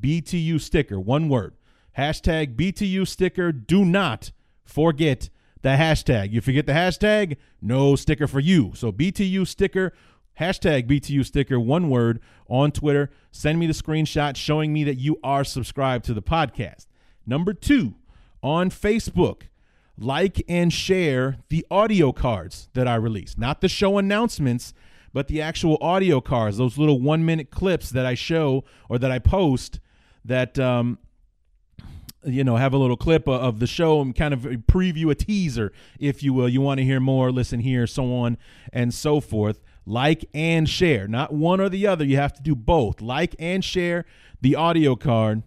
BTU 0.00 0.60
sticker, 0.60 1.00
one 1.00 1.28
word. 1.28 1.54
Hashtag 1.96 2.54
BTU 2.56 3.06
sticker. 3.06 3.52
Do 3.52 3.84
not 3.84 4.32
forget 4.64 5.30
the 5.62 5.70
hashtag. 5.70 6.30
You 6.30 6.40
forget 6.40 6.66
the 6.66 6.72
hashtag, 6.72 7.36
no 7.60 7.96
sticker 7.96 8.26
for 8.26 8.40
you. 8.40 8.72
So 8.74 8.92
BTU 8.92 9.46
sticker 9.46 9.92
hashtag 10.38 10.86
BTU 10.86 11.24
sticker, 11.24 11.58
one 11.58 11.90
word, 11.90 12.20
on 12.48 12.72
Twitter. 12.72 13.10
Send 13.30 13.58
me 13.58 13.66
the 13.66 13.72
screenshot 13.72 14.36
showing 14.36 14.72
me 14.72 14.84
that 14.84 14.96
you 14.96 15.18
are 15.22 15.44
subscribed 15.44 16.04
to 16.06 16.14
the 16.14 16.22
podcast. 16.22 16.86
Number 17.26 17.52
two, 17.52 17.94
on 18.42 18.70
Facebook, 18.70 19.42
like 19.96 20.42
and 20.48 20.72
share 20.72 21.38
the 21.48 21.66
audio 21.70 22.12
cards 22.12 22.68
that 22.74 22.86
I 22.86 22.94
release, 22.94 23.36
not 23.36 23.60
the 23.60 23.68
show 23.68 23.98
announcements, 23.98 24.74
but 25.12 25.28
the 25.28 25.40
actual 25.40 25.78
audio 25.80 26.20
cards, 26.20 26.58
those 26.58 26.78
little 26.78 27.00
one 27.00 27.24
minute 27.24 27.50
clips 27.50 27.90
that 27.90 28.06
I 28.06 28.14
show 28.14 28.64
or 28.88 28.98
that 28.98 29.10
I 29.10 29.18
post 29.18 29.80
that 30.24 30.58
um, 30.58 30.98
you 32.24 32.44
know 32.44 32.56
have 32.56 32.74
a 32.74 32.78
little 32.78 32.96
clip 32.96 33.26
of 33.26 33.58
the 33.58 33.66
show 33.66 34.00
and 34.00 34.14
kind 34.14 34.34
of 34.34 34.40
preview 34.40 35.10
a 35.10 35.14
teaser 35.14 35.72
if 35.98 36.22
you 36.22 36.34
will 36.34 36.48
you 36.48 36.60
want 36.60 36.78
to 36.78 36.84
hear 36.84 37.00
more 37.00 37.30
listen 37.30 37.60
here 37.60 37.86
so 37.86 38.12
on 38.12 38.36
and 38.72 38.92
so 38.92 39.20
forth 39.20 39.60
like 39.88 40.28
and 40.34 40.68
share, 40.68 41.08
not 41.08 41.32
one 41.32 41.60
or 41.60 41.70
the 41.70 41.86
other. 41.86 42.04
You 42.04 42.16
have 42.16 42.34
to 42.34 42.42
do 42.42 42.54
both. 42.54 43.00
Like 43.00 43.34
and 43.38 43.64
share 43.64 44.04
the 44.40 44.54
audio 44.54 44.94
card. 44.94 45.42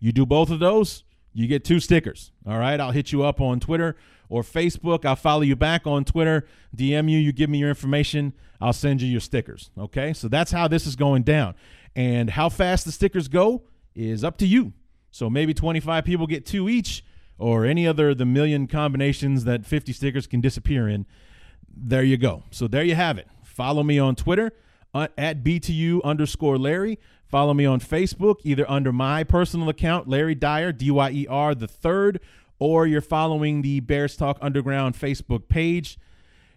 You 0.00 0.12
do 0.12 0.26
both 0.26 0.50
of 0.50 0.60
those, 0.60 1.02
you 1.34 1.46
get 1.46 1.64
two 1.64 1.80
stickers. 1.80 2.32
All 2.46 2.58
right. 2.58 2.80
I'll 2.80 2.92
hit 2.92 3.12
you 3.12 3.24
up 3.24 3.40
on 3.40 3.60
Twitter 3.60 3.96
or 4.28 4.42
Facebook. 4.42 5.04
I'll 5.04 5.16
follow 5.16 5.42
you 5.42 5.56
back 5.56 5.86
on 5.86 6.04
Twitter, 6.04 6.46
DM 6.74 7.10
you, 7.10 7.18
you 7.18 7.32
give 7.32 7.50
me 7.50 7.58
your 7.58 7.68
information. 7.68 8.32
I'll 8.60 8.72
send 8.72 9.02
you 9.02 9.08
your 9.08 9.20
stickers. 9.20 9.70
Okay. 9.76 10.12
So 10.14 10.28
that's 10.28 10.52
how 10.52 10.68
this 10.68 10.86
is 10.86 10.96
going 10.96 11.24
down. 11.24 11.54
And 11.94 12.30
how 12.30 12.48
fast 12.48 12.86
the 12.86 12.92
stickers 12.92 13.28
go 13.28 13.64
is 13.94 14.24
up 14.24 14.38
to 14.38 14.46
you. 14.46 14.72
So 15.10 15.28
maybe 15.28 15.52
25 15.52 16.04
people 16.04 16.26
get 16.26 16.46
two 16.46 16.68
each, 16.68 17.04
or 17.38 17.64
any 17.64 17.86
other 17.86 18.14
the 18.14 18.24
million 18.24 18.66
combinations 18.66 19.44
that 19.44 19.66
50 19.66 19.92
stickers 19.92 20.26
can 20.26 20.40
disappear 20.40 20.88
in. 20.88 21.06
There 21.76 22.02
you 22.02 22.16
go. 22.16 22.44
So 22.50 22.68
there 22.68 22.84
you 22.84 22.94
have 22.94 23.18
it. 23.18 23.28
Follow 23.42 23.82
me 23.82 23.98
on 23.98 24.14
Twitter 24.16 24.52
at 24.94 25.42
BTU 25.42 26.02
underscore 26.04 26.58
Larry. 26.58 26.98
Follow 27.26 27.54
me 27.54 27.66
on 27.66 27.80
Facebook, 27.80 28.36
either 28.44 28.68
under 28.70 28.92
my 28.92 29.24
personal 29.24 29.68
account, 29.68 30.08
Larry 30.08 30.34
Dyer, 30.34 30.72
D 30.72 30.90
Y 30.90 31.10
E 31.10 31.26
R, 31.28 31.54
the 31.54 31.66
third, 31.66 32.20
or 32.58 32.86
you're 32.86 33.00
following 33.00 33.62
the 33.62 33.80
Bears 33.80 34.16
Talk 34.16 34.38
Underground 34.40 34.94
Facebook 34.94 35.48
page. 35.48 35.98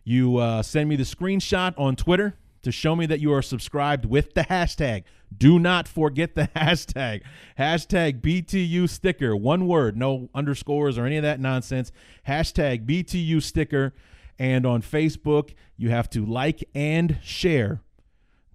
You 0.04 0.38
uh, 0.38 0.62
send 0.62 0.88
me 0.88 0.96
the 0.96 1.04
screenshot 1.04 1.74
on 1.78 1.96
Twitter 1.96 2.38
to 2.62 2.72
show 2.72 2.96
me 2.96 3.06
that 3.08 3.20
you 3.20 3.34
are 3.34 3.42
subscribed 3.42 4.06
with 4.06 4.34
the 4.34 4.42
hashtag. 4.42 5.04
Do 5.36 5.60
not 5.60 5.88
forget 5.88 6.36
the 6.36 6.50
hashtag. 6.56 7.24
Hashtag 7.58 8.22
BTU 8.22 8.90
sticker. 8.90 9.36
One 9.36 9.68
word, 9.68 9.98
no 9.98 10.30
underscores 10.36 10.98
or 10.98 11.06
any 11.06 11.18
of 11.18 11.24
that 11.24 11.40
nonsense. 11.40 11.92
Hashtag 12.28 12.86
BTU 12.86 13.42
sticker. 13.42 13.94
And 14.40 14.66
on 14.66 14.82
Facebook, 14.82 15.54
you 15.76 15.90
have 15.90 16.10
to 16.12 16.24
like 16.26 16.64
and 16.76 17.18
share 17.24 17.82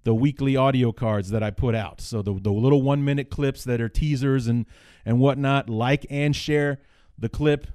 the 0.03 0.13
weekly 0.13 0.55
audio 0.55 0.91
cards 0.91 1.29
that 1.29 1.43
I 1.43 1.51
put 1.51 1.75
out. 1.75 2.01
So 2.01 2.21
the, 2.21 2.33
the 2.33 2.51
little 2.51 2.81
one 2.81 3.03
minute 3.03 3.29
clips 3.29 3.63
that 3.63 3.79
are 3.81 3.89
teasers 3.89 4.47
and, 4.47 4.65
and 5.05 5.19
whatnot, 5.19 5.69
like 5.69 6.05
and 6.09 6.35
share 6.35 6.79
the 7.17 7.29
clip, 7.29 7.67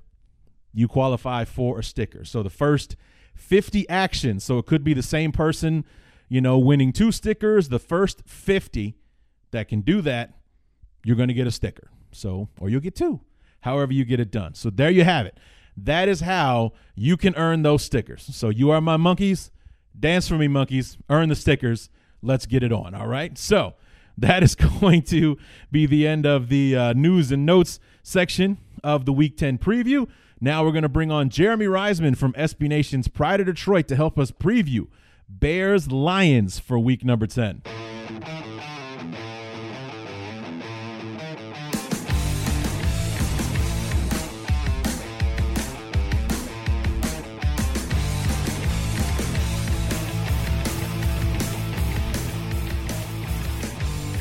you 0.73 0.89
qualify 0.89 1.45
for 1.45 1.79
a 1.79 1.83
sticker. 1.83 2.25
So 2.25 2.43
the 2.43 2.51
first 2.51 2.97
50 3.35 3.89
actions, 3.89 4.45
so 4.45 4.59
it 4.59 4.67
could 4.67 4.85
be 4.85 4.95
the 4.95 5.03
same 5.03 5.33
person, 5.33 5.85
you 6.29 6.41
know, 6.41 6.59
winning 6.59 6.93
two 6.93 7.13
stickers. 7.13 7.69
The 7.69 7.79
first 7.79 8.23
50 8.27 8.97
that 9.53 9.69
can 9.69 9.81
do 9.81 10.01
that, 10.03 10.35
you're 11.05 11.17
going 11.17 11.29
to 11.29 11.35
get 11.35 11.47
a 11.47 11.51
sticker. 11.51 11.91
So, 12.13 12.49
or 12.61 12.69
you'll 12.69 12.81
get 12.81 12.95
two, 12.95 13.21
however 13.61 13.93
you 13.93 14.05
get 14.05 14.21
it 14.21 14.31
done. 14.31 14.55
So 14.55 14.71
there 14.71 14.91
you 14.91 15.05
have 15.05 15.27
it. 15.27 15.39
That 15.77 16.09
is 16.09 16.21
how 16.21 16.73
you 16.95 17.17
can 17.17 17.35
earn 17.37 17.63
those 17.63 17.85
stickers. 17.85 18.29
So 18.33 18.49
you 18.49 18.71
are 18.71 18.81
my 18.81 18.97
monkeys. 18.97 19.51
Dance 19.99 20.29
for 20.29 20.37
me, 20.37 20.49
monkeys. 20.49 20.99
Earn 21.09 21.29
the 21.29 21.37
stickers. 21.37 21.89
Let's 22.23 22.47
get 22.47 22.63
it 22.63 22.73
on. 22.73 22.95
All 22.95 23.07
right. 23.07 23.37
So 23.39 23.75
that 24.17 24.43
is 24.43 24.55
going 24.81 25.03
to 25.03 25.37
be 25.71 25.87
the 25.87 26.07
end 26.07 26.27
of 26.27 26.49
the 26.49 26.77
uh, 26.77 26.93
news 26.93 27.33
and 27.33 27.47
notes 27.47 27.81
section 28.03 28.59
of 28.83 29.05
the 29.05 29.13
Week 29.13 29.37
10 29.37 29.59
preview. 29.59 30.09
Now 30.41 30.65
we're 30.65 30.73
going 30.73 30.83
to 30.83 30.89
bring 30.89 31.11
on 31.11 31.31
Jeremy 31.31 31.67
Reisman 31.67 32.17
from 32.17 32.33
SB 32.35 32.69
Nation's 32.69 33.09
Pride 33.09 33.41
of 33.41 33.47
Detroit 33.47 33.89
to 33.89 33.97
help 33.97 34.19
us 34.19 34.31
preview 34.31 34.87
Bears 35.29 35.91
Lions 35.91 36.59
for 36.59 36.79
week 36.79 37.05
number 37.05 37.27
10. 37.27 37.63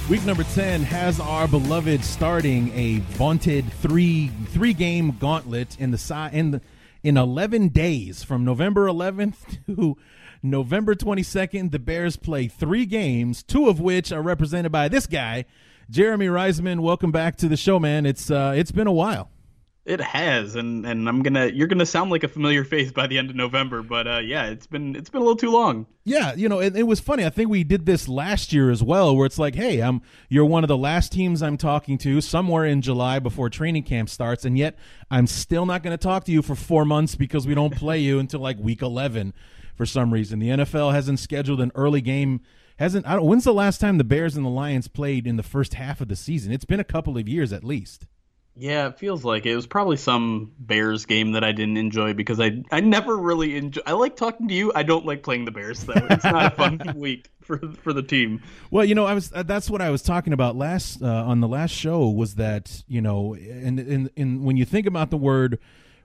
Week 0.10 0.24
number 0.24 0.44
10 0.44 0.84
has 0.84 1.20
our 1.20 1.50
beloved 1.50 2.02
starting 2.02 2.72
a 2.74 3.00
vaunted 3.18 3.70
three 3.74 4.30
three 4.52 4.72
game 4.72 5.18
gauntlet 5.20 5.78
in 5.82 5.92
the 5.92 5.98
side 5.98 6.34
in 6.34 6.52
the 6.52 6.62
in 7.04 7.18
11 7.18 7.68
days 7.70 8.24
from 8.24 8.46
November 8.46 8.88
11th 8.88 9.58
to 9.76 9.98
November 10.42 10.96
22nd. 10.96 11.72
The 11.72 11.80
Bears 11.80 12.16
play 12.16 12.48
three 12.48 12.86
games, 12.86 13.44
two 13.44 13.68
of 13.68 13.82
which 13.82 14.14
are 14.14 14.22
represented 14.22 14.72
by 14.72 14.88
this 14.88 15.08
guy, 15.08 15.44
Jeremy 15.90 16.28
Reisman. 16.28 16.80
Welcome 16.80 17.12
back 17.12 17.36
to 17.38 17.50
the 17.50 17.58
show, 17.58 17.78
man. 17.78 18.06
It's 18.06 18.32
uh, 18.32 18.54
it's 18.56 18.72
been 18.72 18.88
a 18.88 18.94
while. 18.94 19.30
It 19.88 20.02
has, 20.02 20.58
and 20.58 20.86
and 20.86 21.08
I'm 21.08 21.24
gonna 21.24 21.46
you're 21.46 21.68
gonna 21.68 21.86
sound 21.86 22.12
like 22.12 22.26
a 22.26 22.28
familiar 22.28 22.66
face 22.66 22.92
by 22.92 23.08
the 23.08 23.18
end 23.18 23.30
of 23.30 23.38
November, 23.38 23.82
but 23.82 24.06
uh, 24.06 24.18
yeah, 24.18 24.48
it's 24.48 24.68
been 24.68 24.98
it's 24.98 25.10
been 25.10 25.22
a 25.22 25.24
little 25.24 25.38
too 25.38 25.50
long. 25.50 25.86
Yeah, 26.04 26.36
you 26.36 26.50
know, 26.50 26.60
it, 26.60 26.76
it 26.76 26.84
was 26.84 27.00
funny. 27.00 27.24
I 27.24 27.30
think 27.30 27.50
we 27.50 27.64
did 27.64 27.86
this 27.86 28.10
last 28.10 28.52
year 28.52 28.70
as 28.70 28.84
well, 28.84 29.16
where 29.16 29.26
it's 29.26 29.40
like, 29.40 29.56
hey, 29.56 29.80
I'm 29.80 30.02
you're 30.28 30.44
one 30.44 30.66
of 30.66 30.68
the 30.68 30.76
last 30.76 31.14
teams 31.14 31.42
I'm 31.42 31.56
talking 31.56 31.98
to 32.00 32.20
somewhere 32.20 32.66
in 32.66 32.82
July 32.82 33.20
before 33.20 33.50
training 33.50 33.84
camp 33.84 34.10
starts, 34.10 34.44
and 34.44 34.58
yet 34.58 34.78
I'm 35.10 35.26
still 35.26 35.66
not 35.66 35.84
going 35.84 35.98
to 35.98 36.04
talk 36.04 36.26
to 36.26 36.34
you 36.34 36.42
for 36.42 36.56
four 36.56 36.84
months 36.84 37.16
because 37.16 37.48
we 37.48 37.56
don't 37.56 37.74
play 37.74 38.00
you 38.00 38.20
until 38.20 38.42
like 38.42 38.60
week 38.60 38.82
11 38.82 39.34
for 39.74 39.86
some 39.86 40.12
reason. 40.12 40.40
The 40.40 40.50
NFL 40.50 40.92
hasn't 40.92 41.20
scheduled 41.20 41.62
an 41.62 41.72
early 41.76 42.02
game. 42.02 42.42
Hasn't 42.76 43.08
I 43.08 43.16
don't, 43.16 43.26
when's 43.26 43.46
the 43.46 43.54
last 43.54 43.80
time 43.80 43.98
the 43.98 44.04
Bears 44.04 44.36
and 44.36 44.46
the 44.46 44.50
Lions 44.50 44.90
played 44.90 45.26
in 45.26 45.38
the 45.38 45.44
first 45.44 45.76
half 45.76 46.02
of 46.02 46.10
the 46.10 46.18
season? 46.18 46.52
It's 46.52 46.66
been 46.66 46.82
a 46.82 46.84
couple 46.84 47.18
of 47.18 47.30
years 47.30 47.54
at 47.54 47.64
least. 47.64 48.06
Yeah, 48.60 48.88
it 48.88 48.98
feels 48.98 49.24
like 49.24 49.46
it. 49.46 49.52
it 49.52 49.56
was 49.56 49.68
probably 49.68 49.98
some 49.98 50.52
Bears 50.60 51.06
game 51.06 51.34
that 51.34 51.44
I 51.44 51.52
didn't 51.52 51.78
enjoy 51.78 52.14
because 52.14 52.40
I 52.40 52.64
I 52.72 52.80
never 52.80 53.16
really 53.16 53.56
enjoy. 53.56 53.82
I 53.86 53.92
like 53.92 54.16
talking 54.16 54.48
to 54.48 54.54
you. 54.54 54.72
I 54.74 54.84
don't 54.84 55.06
like 55.06 55.22
playing 55.22 55.46
the 55.46 55.52
Bears 55.52 55.84
though. 55.84 55.94
It's 56.10 56.24
not 56.24 56.54
a 56.54 56.56
fun 56.56 56.82
week 56.96 57.30
for 57.42 57.60
for 57.84 57.94
the 57.94 58.02
team. 58.02 58.42
Well, 58.72 58.84
you 58.84 58.96
know, 58.96 59.06
I 59.06 59.14
was 59.14 59.32
uh, 59.34 59.44
that's 59.44 59.70
what 59.70 59.82
I 59.82 59.92
was 59.92 60.02
talking 60.02 60.34
about 60.34 60.56
last 60.56 61.04
uh, 61.04 61.06
on 61.06 61.40
the 61.40 61.48
last 61.48 61.72
show 61.72 62.10
was 62.10 62.36
that 62.36 62.84
you 62.88 63.02
know, 63.02 63.36
and 63.36 63.80
in, 63.80 64.10
in 64.16 64.44
when 64.44 64.58
you 64.58 64.66
think 64.66 64.88
about 64.88 65.12
the 65.12 65.18
word 65.18 65.60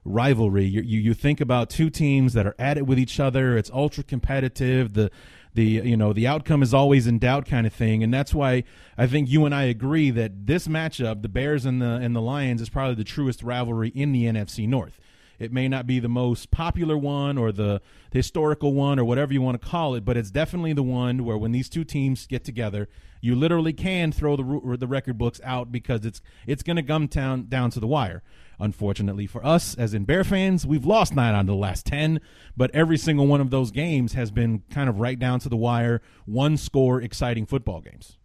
rivalry, 0.05 0.65
you 0.65 0.81
you 0.81 1.13
think 1.15 1.41
about 1.41 1.71
two 1.71 1.89
teams 1.89 2.33
that 2.33 2.45
are 2.45 2.55
at 2.59 2.77
it 2.77 2.85
with 2.85 2.99
each 2.99 3.19
other. 3.19 3.57
It's 3.57 3.71
ultra 3.71 4.03
competitive. 4.03 4.93
The 4.93 5.09
the 5.53 5.63
you 5.63 5.97
know 5.97 6.13
the 6.13 6.27
outcome 6.27 6.63
is 6.63 6.73
always 6.73 7.07
in 7.07 7.19
doubt 7.19 7.45
kind 7.45 7.67
of 7.67 7.73
thing. 7.73 8.03
And 8.03 8.13
that's 8.13 8.33
why 8.33 8.63
I 8.97 9.07
think 9.07 9.29
you 9.29 9.45
and 9.45 9.53
I 9.53 9.63
agree 9.63 10.09
that 10.11 10.47
this 10.47 10.67
matchup 10.67 11.21
the 11.21 11.29
Bears 11.29 11.65
and 11.65 11.81
the 11.81 11.95
and 12.01 12.15
the 12.15 12.21
Lions 12.21 12.61
is 12.61 12.69
probably 12.69 12.95
the 12.95 13.03
truest 13.03 13.43
rivalry 13.43 13.89
in 13.89 14.11
the 14.11 14.25
NFC 14.25 14.67
North 14.67 14.99
it 15.39 15.51
may 15.51 15.67
not 15.67 15.87
be 15.87 15.99
the 15.99 16.09
most 16.09 16.51
popular 16.51 16.97
one 16.97 17.37
or 17.37 17.51
the, 17.51 17.81
the 18.11 18.19
historical 18.19 18.73
one 18.73 18.99
or 18.99 19.05
whatever 19.05 19.33
you 19.33 19.41
want 19.41 19.61
to 19.61 19.67
call 19.67 19.95
it, 19.95 20.05
but 20.05 20.17
it's 20.17 20.31
definitely 20.31 20.73
the 20.73 20.83
one 20.83 21.25
where 21.25 21.37
when 21.37 21.51
these 21.51 21.69
two 21.69 21.83
teams 21.83 22.27
get 22.27 22.43
together, 22.43 22.87
you 23.21 23.35
literally 23.35 23.71
can 23.73 24.11
throw 24.11 24.35
the 24.35 24.77
the 24.77 24.87
record 24.87 25.17
books 25.17 25.39
out 25.45 25.71
because 25.71 26.05
it's 26.05 26.21
it's 26.45 26.61
going 26.61 26.75
to 26.75 26.83
come 26.83 27.07
down 27.07 27.47
down 27.47 27.71
to 27.71 27.79
the 27.79 27.87
wire. 27.87 28.21
Unfortunately 28.59 29.25
for 29.27 29.43
us, 29.45 29.75
as 29.75 29.93
in 29.93 30.03
Bear 30.03 30.23
fans, 30.23 30.67
we've 30.67 30.85
lost 30.85 31.15
nine 31.15 31.33
out 31.33 31.41
of 31.41 31.47
the 31.47 31.55
last 31.55 31.85
ten, 31.85 32.19
but 32.55 32.69
every 32.75 32.97
single 32.97 33.25
one 33.25 33.41
of 33.41 33.49
those 33.49 33.71
games 33.71 34.13
has 34.13 34.29
been 34.29 34.63
kind 34.69 34.89
of 34.89 34.99
right 34.99 35.17
down 35.17 35.39
to 35.39 35.49
the 35.49 35.55
wire, 35.55 36.01
one 36.25 36.57
score, 36.57 37.01
exciting 37.01 37.45
football 37.45 37.79
games. 37.79 38.17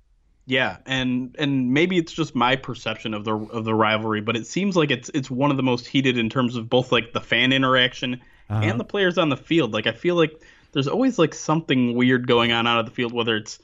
Yeah, 0.49 0.79
and 0.87 1.37
and 1.39 1.75
maybe 1.75 1.99
it's 1.99 2.11
just 2.11 2.35
my 2.35 2.57
perception 2.57 3.13
of 3.13 3.27
the 3.27 3.37
of 3.37 3.67
the 3.67 3.75
rivalry, 3.75 4.23
but 4.23 4.35
it 4.35 4.47
seems 4.47 4.77
like 4.77 4.91
it's 4.91 5.11
it's 5.13 5.31
one 5.31 5.51
of 5.51 5.59
the 5.59 5.63
most 5.63 5.87
heated 5.87 6.17
in 6.17 6.31
terms 6.31 6.57
of 6.57 6.71
both 6.71 6.91
like 6.91 7.13
the 7.13 7.21
fan 7.21 7.53
interaction 7.53 8.23
uh-huh. 8.49 8.63
and 8.65 8.81
the 8.81 8.85
players 8.85 9.19
on 9.19 9.29
the 9.29 9.37
field. 9.37 9.75
Like 9.75 9.87
I 9.87 9.93
feel 9.93 10.15
like 10.15 10.41
there's 10.73 10.89
always 10.89 11.19
like 11.19 11.35
something 11.35 11.95
weird 11.95 12.27
going 12.27 12.51
on 12.51 12.67
out 12.67 12.81
of 12.81 12.87
the 12.87 12.93
field, 12.93 13.13
whether 13.13 13.37
it's 13.37 13.59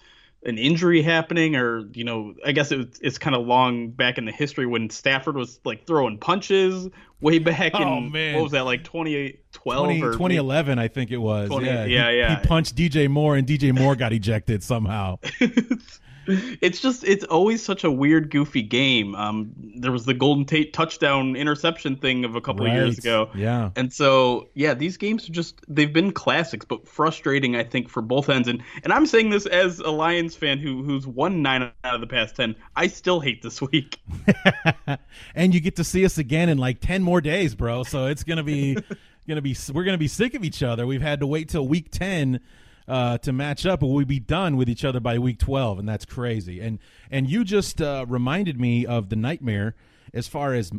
an 0.44 0.58
injury 0.58 1.00
happening 1.00 1.56
or 1.56 1.86
you 1.94 2.04
know 2.04 2.34
I 2.44 2.52
guess 2.52 2.70
it, 2.70 2.98
it's 3.00 3.16
kind 3.16 3.34
of 3.34 3.46
long 3.46 3.88
back 3.88 4.18
in 4.18 4.26
the 4.26 4.32
history 4.32 4.66
when 4.66 4.90
Stafford 4.90 5.36
was 5.36 5.58
like 5.64 5.86
throwing 5.86 6.18
punches 6.18 6.90
way 7.22 7.38
back 7.38 7.72
oh, 7.76 7.96
in 7.96 8.12
man. 8.12 8.34
what 8.34 8.42
was 8.42 8.52
that 8.52 8.66
like 8.66 8.84
2012 8.84 9.86
20, 9.86 10.02
or 10.02 10.12
2011 10.12 10.78
I 10.78 10.88
think 10.88 11.10
it 11.10 11.16
was 11.16 11.48
20, 11.48 11.64
yeah 11.64 11.84
yeah 11.86 12.10
he, 12.10 12.18
yeah 12.18 12.40
he 12.40 12.46
punched 12.46 12.76
DJ 12.76 13.08
Moore 13.08 13.36
and 13.36 13.48
DJ 13.48 13.74
Moore 13.74 13.96
got 13.96 14.12
ejected 14.12 14.62
somehow 14.62 15.18
it's 16.26 16.80
just 16.80 17.04
it's 17.04 17.24
always 17.24 17.62
such 17.62 17.84
a 17.84 17.90
weird 17.90 18.30
goofy 18.30 18.62
game. 18.62 19.14
Um 19.14 19.52
there 19.76 19.92
was 19.92 20.04
the 20.04 20.14
Golden 20.14 20.44
Tate 20.44 20.72
touchdown 20.72 21.36
interception 21.36 21.96
thing 21.96 22.24
of 22.24 22.34
a 22.34 22.40
couple 22.40 22.66
right. 22.66 22.76
of 22.76 22.84
years 22.84 22.98
ago. 22.98 23.30
Yeah. 23.34 23.70
And 23.76 23.92
so 23.92 24.48
yeah 24.54 24.74
these 24.74 24.96
games 24.96 25.28
are 25.28 25.32
just 25.32 25.60
they've 25.68 25.92
been 25.92 26.12
classics 26.12 26.64
but 26.64 26.86
frustrating 26.86 27.56
i 27.56 27.64
think 27.64 27.88
for 27.88 28.02
both 28.02 28.28
ends. 28.28 28.48
And 28.48 28.62
and 28.82 28.92
i'm 28.92 29.06
saying 29.06 29.30
this 29.30 29.46
as 29.46 29.80
a 29.80 29.90
lions 29.90 30.34
fan 30.34 30.58
who 30.58 30.82
who's 30.82 31.06
won 31.06 31.42
nine 31.42 31.62
out 31.62 31.94
of 31.94 32.00
the 32.00 32.06
past 32.06 32.36
ten 32.36 32.54
i 32.76 32.86
still 32.86 33.20
hate 33.20 33.42
this 33.42 33.60
week. 33.60 33.98
And 35.34 35.54
you 35.54 35.60
get 35.60 35.76
to 35.76 35.84
see 35.84 36.04
us 36.04 36.18
again 36.18 36.48
in 36.48 36.58
like 36.58 36.80
10 36.80 37.02
more 37.02 37.20
days 37.20 37.54
bro. 37.54 37.82
So 37.82 38.06
it's 38.06 38.24
gonna 38.24 38.42
be 38.42 38.76
gonna 39.28 39.42
be 39.42 39.56
we're 39.72 39.84
gonna 39.84 39.98
be 39.98 40.08
sick 40.08 40.34
of 40.34 40.44
each 40.44 40.62
other. 40.62 40.86
We've 40.86 41.02
had 41.02 41.20
to 41.20 41.26
wait 41.26 41.48
till 41.48 41.66
week 41.66 41.90
10 41.90 42.40
uh, 42.86 43.18
to 43.18 43.32
match 43.32 43.64
up, 43.64 43.82
we'll 43.82 44.04
be 44.04 44.20
done 44.20 44.56
with 44.56 44.68
each 44.68 44.84
other 44.84 45.00
by 45.00 45.18
week 45.18 45.38
12, 45.38 45.78
and 45.78 45.88
that's 45.88 46.04
crazy. 46.04 46.60
And 46.60 46.78
and 47.10 47.28
you 47.28 47.44
just 47.44 47.80
uh, 47.80 48.04
reminded 48.08 48.60
me 48.60 48.84
of 48.86 49.08
the 49.08 49.16
nightmare 49.16 49.74
as 50.12 50.28
far 50.28 50.54
as 50.54 50.70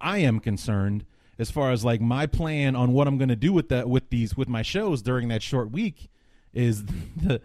I 0.00 0.18
am 0.18 0.40
concerned, 0.40 1.04
as 1.38 1.50
far 1.50 1.70
as 1.70 1.84
like 1.84 2.00
my 2.00 2.26
plan 2.26 2.74
on 2.74 2.92
what 2.92 3.06
I'm 3.06 3.18
going 3.18 3.28
to 3.28 3.36
do 3.36 3.52
with 3.52 3.68
that 3.68 3.88
with 3.88 4.10
these 4.10 4.36
with 4.36 4.48
my 4.48 4.62
shows 4.62 5.02
during 5.02 5.28
that 5.28 5.42
short 5.42 5.70
week 5.70 6.10
is 6.52 6.84
the 7.16 7.40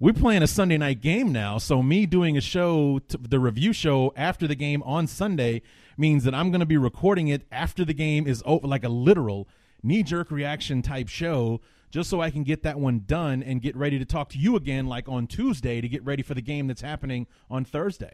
we're 0.00 0.12
playing 0.12 0.42
a 0.42 0.46
Sunday 0.48 0.76
night 0.76 1.00
game 1.00 1.30
now, 1.30 1.58
so 1.58 1.80
me 1.82 2.04
doing 2.04 2.36
a 2.36 2.40
show, 2.40 3.00
the 3.08 3.38
review 3.38 3.72
show 3.72 4.12
after 4.16 4.48
the 4.48 4.56
game 4.56 4.82
on 4.82 5.06
Sunday 5.06 5.62
means 5.96 6.24
that 6.24 6.34
I'm 6.34 6.50
going 6.50 6.60
to 6.60 6.66
be 6.66 6.76
recording 6.76 7.28
it 7.28 7.42
after 7.52 7.84
the 7.84 7.94
game 7.94 8.26
is 8.26 8.42
over, 8.44 8.66
like 8.66 8.82
a 8.82 8.88
literal 8.88 9.48
knee 9.84 10.02
jerk 10.02 10.32
reaction 10.32 10.82
type 10.82 11.08
show 11.08 11.60
just 11.94 12.10
so 12.10 12.20
I 12.20 12.30
can 12.30 12.42
get 12.42 12.64
that 12.64 12.80
one 12.80 13.04
done 13.06 13.40
and 13.40 13.62
get 13.62 13.76
ready 13.76 14.00
to 14.00 14.04
talk 14.04 14.30
to 14.30 14.38
you 14.38 14.56
again, 14.56 14.88
like 14.88 15.08
on 15.08 15.28
Tuesday, 15.28 15.80
to 15.80 15.88
get 15.88 16.04
ready 16.04 16.24
for 16.24 16.34
the 16.34 16.42
game 16.42 16.66
that's 16.66 16.80
happening 16.80 17.28
on 17.48 17.64
Thursday. 17.64 18.10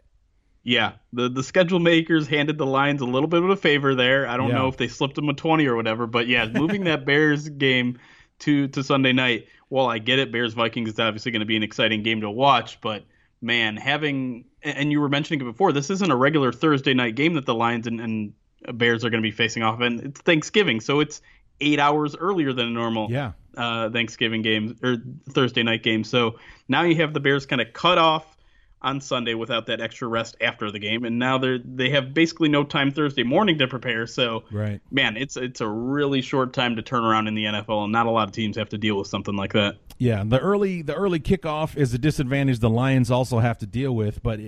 Yeah, 0.61 0.93
the 1.13 1.27
the 1.27 1.41
schedule 1.41 1.79
makers 1.79 2.27
handed 2.27 2.59
the 2.59 2.65
Lions 2.67 3.01
a 3.01 3.05
little 3.05 3.27
bit 3.27 3.41
of 3.41 3.49
a 3.49 3.55
favor 3.55 3.95
there. 3.95 4.27
I 4.27 4.37
don't 4.37 4.49
yeah. 4.49 4.59
know 4.59 4.67
if 4.67 4.77
they 4.77 4.87
slipped 4.87 5.15
them 5.15 5.29
a 5.29 5.33
twenty 5.33 5.65
or 5.65 5.75
whatever, 5.75 6.05
but 6.05 6.27
yeah, 6.27 6.45
moving 6.45 6.83
that 6.83 7.05
Bears 7.07 7.49
game 7.49 7.97
to 8.41 8.67
to 8.67 8.83
Sunday 8.83 9.13
night. 9.13 9.47
Well, 9.71 9.87
I 9.87 9.97
get 9.97 10.19
it. 10.19 10.31
Bears 10.31 10.53
Vikings 10.53 10.89
is 10.89 10.99
obviously 10.99 11.31
going 11.31 11.39
to 11.39 11.47
be 11.47 11.57
an 11.57 11.63
exciting 11.63 12.03
game 12.03 12.21
to 12.21 12.29
watch, 12.29 12.79
but 12.81 13.03
man, 13.41 13.77
having 13.77 14.45
and 14.61 14.91
you 14.91 15.01
were 15.01 15.09
mentioning 15.09 15.41
it 15.41 15.51
before, 15.51 15.73
this 15.73 15.89
isn't 15.89 16.11
a 16.11 16.15
regular 16.15 16.51
Thursday 16.51 16.93
night 16.93 17.15
game 17.15 17.33
that 17.33 17.47
the 17.47 17.55
Lions 17.55 17.87
and, 17.87 17.99
and 17.99 18.33
Bears 18.73 19.03
are 19.03 19.09
going 19.09 19.23
to 19.23 19.27
be 19.27 19.35
facing 19.35 19.63
off, 19.63 19.81
and 19.81 20.01
it's 20.01 20.21
Thanksgiving, 20.21 20.81
so 20.81 20.99
it's 20.99 21.23
eight 21.61 21.79
hours 21.79 22.15
earlier 22.15 22.53
than 22.53 22.67
a 22.67 22.71
normal. 22.71 23.09
Yeah. 23.09 23.33
Uh, 23.55 23.89
Thanksgiving 23.89 24.41
game 24.43 24.77
or 24.81 24.95
Thursday 25.29 25.61
night 25.61 25.83
game. 25.83 26.05
So 26.05 26.39
now 26.69 26.83
you 26.83 26.95
have 26.95 27.13
the 27.13 27.19
Bears 27.19 27.45
kind 27.45 27.61
of 27.61 27.73
cut 27.73 27.97
off 27.97 28.37
on 28.81 28.99
Sunday 28.99 29.33
without 29.33 29.67
that 29.67 29.79
extra 29.79 30.07
rest 30.07 30.35
after 30.41 30.71
the 30.71 30.79
game, 30.79 31.05
and 31.05 31.19
now 31.19 31.37
they 31.37 31.59
they 31.63 31.89
have 31.89 32.13
basically 32.13 32.49
no 32.49 32.63
time 32.63 32.91
Thursday 32.91 33.23
morning 33.23 33.57
to 33.59 33.67
prepare. 33.67 34.07
So, 34.07 34.43
right, 34.51 34.81
man, 34.89 35.17
it's 35.17 35.37
it's 35.37 35.61
a 35.61 35.67
really 35.67 36.21
short 36.21 36.53
time 36.53 36.75
to 36.77 36.81
turn 36.81 37.03
around 37.03 37.27
in 37.27 37.35
the 37.35 37.45
NFL, 37.45 37.83
and 37.83 37.91
not 37.91 38.07
a 38.07 38.11
lot 38.11 38.27
of 38.27 38.33
teams 38.33 38.57
have 38.57 38.69
to 38.69 38.77
deal 38.77 38.97
with 38.97 39.07
something 39.07 39.35
like 39.35 39.53
that. 39.53 39.77
Yeah, 39.97 40.23
the 40.25 40.39
early 40.39 40.81
the 40.81 40.95
early 40.95 41.19
kickoff 41.19 41.77
is 41.77 41.93
a 41.93 41.97
disadvantage 41.97 42.59
the 42.59 42.69
Lions 42.69 43.11
also 43.11 43.39
have 43.39 43.59
to 43.59 43.67
deal 43.67 43.95
with, 43.95 44.23
but 44.23 44.39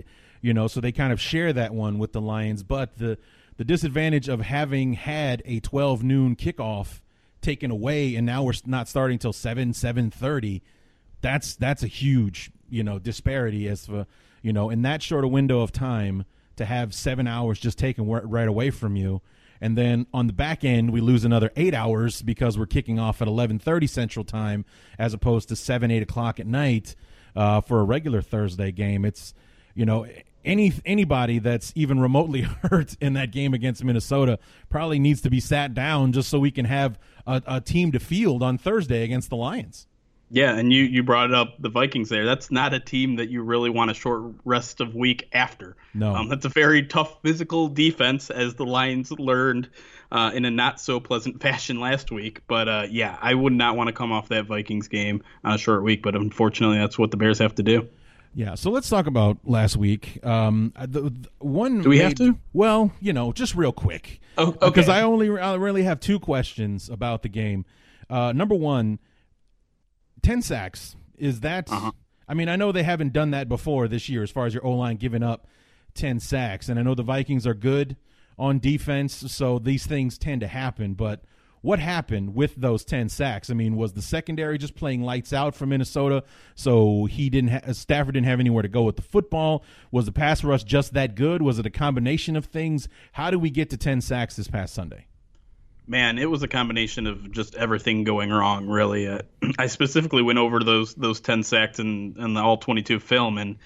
you 0.41 0.53
know, 0.53 0.67
so 0.67 0.81
they 0.81 0.91
kind 0.91 1.13
of 1.13 1.21
share 1.21 1.53
that 1.53 1.73
one 1.73 1.99
with 1.99 2.13
the 2.13 2.21
Lions, 2.21 2.63
but 2.63 2.97
the 2.97 3.17
the 3.57 3.63
disadvantage 3.63 4.27
of 4.27 4.41
having 4.41 4.93
had 4.93 5.43
a 5.45 5.59
12 5.59 6.03
noon 6.03 6.35
kickoff 6.35 7.01
taken 7.43 7.71
away, 7.71 8.15
and 8.15 8.25
now 8.25 8.43
we're 8.43 8.53
not 8.65 8.87
starting 8.87 9.19
till 9.19 9.33
seven 9.33 9.73
seven 9.73 10.09
thirty. 10.09 10.63
That's 11.21 11.55
that's 11.55 11.83
a 11.83 11.87
huge 11.87 12.51
you 12.69 12.83
know 12.83 12.99
disparity 12.99 13.67
as 13.67 13.85
for 13.85 14.07
you 14.41 14.53
know 14.53 14.69
in 14.69 14.81
that 14.81 15.01
short 15.03 15.23
a 15.23 15.27
window 15.27 15.61
of 15.61 15.71
time 15.71 16.25
to 16.55 16.65
have 16.65 16.93
seven 16.93 17.27
hours 17.27 17.59
just 17.59 17.77
taken 17.77 18.07
right 18.07 18.47
away 18.47 18.69
from 18.69 18.95
you. 18.95 19.21
And 19.61 19.77
then 19.77 20.07
on 20.13 20.27
the 20.27 20.33
back 20.33 20.65
end, 20.65 20.91
we 20.91 20.99
lose 20.99 21.23
another 21.23 21.49
eight 21.55 21.73
hours 21.73 22.21
because 22.21 22.57
we're 22.57 22.65
kicking 22.65 22.99
off 22.99 23.21
at 23.21 23.27
11:30 23.27 23.87
Central 23.87 24.25
Time, 24.25 24.65
as 24.99 25.13
opposed 25.13 25.49
to 25.49 25.55
seven, 25.55 25.89
eight 25.89 26.03
o'clock 26.03 26.39
at 26.39 26.47
night 26.47 26.95
uh, 27.35 27.61
for 27.61 27.79
a 27.79 27.83
regular 27.83 28.21
Thursday 28.21 28.71
game. 28.71 29.05
It's 29.05 29.33
you 29.73 29.85
know 29.85 30.05
any 30.45 30.73
anybody 30.85 31.39
that's 31.39 31.71
even 31.75 31.99
remotely 31.99 32.41
hurt 32.63 32.95
in 33.01 33.13
that 33.13 33.31
game 33.31 33.53
against 33.53 33.83
Minnesota 33.83 34.39
probably 34.69 34.99
needs 34.99 35.21
to 35.21 35.29
be 35.29 35.39
sat 35.39 35.73
down 35.73 36.11
just 36.11 36.29
so 36.29 36.39
we 36.39 36.51
can 36.51 36.65
have 36.65 36.99
a, 37.25 37.41
a, 37.45 37.61
team 37.61 37.91
to 37.91 37.99
field 37.99 38.43
on 38.43 38.57
Thursday 38.57 39.03
against 39.03 39.29
the 39.29 39.35
Lions. 39.35 39.87
Yeah, 40.29 40.57
and 40.57 40.73
you 40.73 40.83
you 40.83 41.03
brought 41.03 41.31
up 41.31 41.61
the 41.61 41.69
Vikings 41.69 42.09
there. 42.09 42.25
That's 42.25 42.49
not 42.49 42.73
a 42.73 42.79
team 42.79 43.17
that 43.17 43.29
you 43.29 43.43
really 43.43 43.69
want 43.69 43.91
a 43.91 43.93
short 43.93 44.33
rest 44.45 44.81
of 44.81 44.95
week 44.95 45.29
after. 45.31 45.75
No, 45.93 46.15
um, 46.15 46.29
that's 46.29 46.45
a 46.45 46.49
very 46.49 46.87
tough 46.87 47.21
physical 47.21 47.67
defense, 47.67 48.31
as 48.31 48.55
the 48.55 48.65
Lions 48.65 49.11
learned 49.11 49.69
uh, 50.11 50.31
in 50.33 50.45
a 50.45 50.49
not 50.49 50.81
so 50.81 50.99
pleasant 50.99 51.39
fashion 51.41 51.79
last 51.79 52.11
week. 52.11 52.41
But 52.47 52.67
uh, 52.67 52.87
yeah, 52.89 53.15
I 53.21 53.33
would 53.33 53.53
not 53.53 53.77
want 53.77 53.89
to 53.89 53.93
come 53.93 54.11
off 54.11 54.29
that 54.29 54.47
Vikings 54.47 54.87
game 54.87 55.21
on 55.43 55.53
a 55.53 55.57
short 55.59 55.83
week. 55.83 56.01
But 56.01 56.15
unfortunately, 56.15 56.79
that's 56.79 56.97
what 56.97 57.11
the 57.11 57.17
Bears 57.17 57.37
have 57.37 57.53
to 57.55 57.63
do. 57.63 57.87
Yeah, 58.35 58.55
so 58.55 58.71
let's 58.71 58.89
talk 58.89 59.05
about 59.05 59.37
last 59.43 59.77
week. 59.77 60.19
Um, 60.25 60.73
the, 60.79 61.01
the 61.01 61.29
one 61.39 61.81
Do 61.81 61.89
we 61.89 61.99
have 61.99 62.15
to? 62.15 62.37
Well, 62.51 62.91
you 62.99 63.13
know, 63.13 63.31
just 63.31 63.55
real 63.55 63.71
quick. 63.71 64.19
Oh, 64.37 64.47
okay. 64.47 64.69
Because 64.69 64.89
I 64.89 65.03
only 65.03 65.29
I 65.39 65.53
really 65.55 65.83
have 65.83 65.99
two 65.99 66.19
questions 66.19 66.89
about 66.89 67.21
the 67.21 67.29
game. 67.29 67.65
Uh, 68.09 68.31
number 68.31 68.55
one, 68.55 68.99
10 70.23 70.41
sacks. 70.41 70.95
Is 71.17 71.41
that 71.41 71.71
Uh-huh. 71.71 71.91
I 72.27 72.33
mean, 72.33 72.49
I 72.49 72.55
know 72.55 72.71
they 72.71 72.83
haven't 72.83 73.13
done 73.13 73.31
that 73.31 73.47
before 73.49 73.87
this 73.87 74.09
year 74.09 74.23
as 74.23 74.31
far 74.31 74.45
as 74.45 74.53
your 74.53 74.65
O-line 74.65 74.95
giving 74.95 75.21
up 75.21 75.45
10 75.93 76.19
sacks 76.19 76.69
and 76.69 76.79
I 76.79 76.81
know 76.81 76.95
the 76.95 77.03
Vikings 77.03 77.45
are 77.45 77.53
good 77.53 77.97
on 78.39 78.57
defense, 78.57 79.31
so 79.31 79.59
these 79.59 79.85
things 79.85 80.17
tend 80.17 80.41
to 80.41 80.47
happen, 80.47 80.93
but 80.95 81.23
what 81.63 81.79
happened 81.79 82.35
with 82.35 82.55
those 82.55 82.83
10 82.83 83.09
sacks? 83.09 83.49
I 83.49 83.53
mean, 83.53 83.75
was 83.75 83.93
the 83.93 84.01
secondary 84.01 84.57
just 84.57 84.75
playing 84.75 85.01
lights 85.01 85.31
out 85.33 85.55
for 85.55 85.65
Minnesota 85.65 86.23
so 86.55 87.05
he 87.05 87.29
didn't 87.29 87.51
ha- 87.51 87.71
Stafford 87.71 88.13
didn't 88.13 88.27
have 88.27 88.41
anywhere 88.41 88.61
to 88.61 88.67
go 88.67 88.83
with 88.83 88.97
the 88.97 89.01
football? 89.01 89.63
Was 89.89 90.05
the 90.05 90.11
pass 90.11 90.43
rush 90.43 90.65
just 90.65 90.93
that 90.93 91.15
good? 91.15 91.41
Was 91.41 91.57
it 91.59 91.65
a 91.65 91.71
combination 91.71 92.35
of 92.35 92.45
things? 92.45 92.89
How 93.13 93.31
do 93.31 93.39
we 93.39 93.49
get 93.49 93.69
to 93.71 93.77
10 93.77 94.01
sacks 94.01 94.35
this 94.35 94.49
past 94.49 94.73
Sunday? 94.73 95.07
Man, 95.87 96.17
it 96.17 96.29
was 96.29 96.43
a 96.43 96.47
combination 96.49 97.07
of 97.07 97.31
just 97.31 97.55
everything 97.55 98.03
going 98.03 98.29
wrong. 98.29 98.67
Really, 98.67 99.07
uh, 99.07 99.19
I 99.57 99.67
specifically 99.67 100.21
went 100.21 100.39
over 100.39 100.59
those 100.61 100.93
those 100.95 101.19
ten 101.19 101.43
sacks 101.43 101.79
and 101.79 102.15
and 102.15 102.37
the 102.37 102.41
all 102.41 102.55
twenty 102.55 102.83
two 102.83 103.01
film, 103.01 103.37
and 103.37 103.57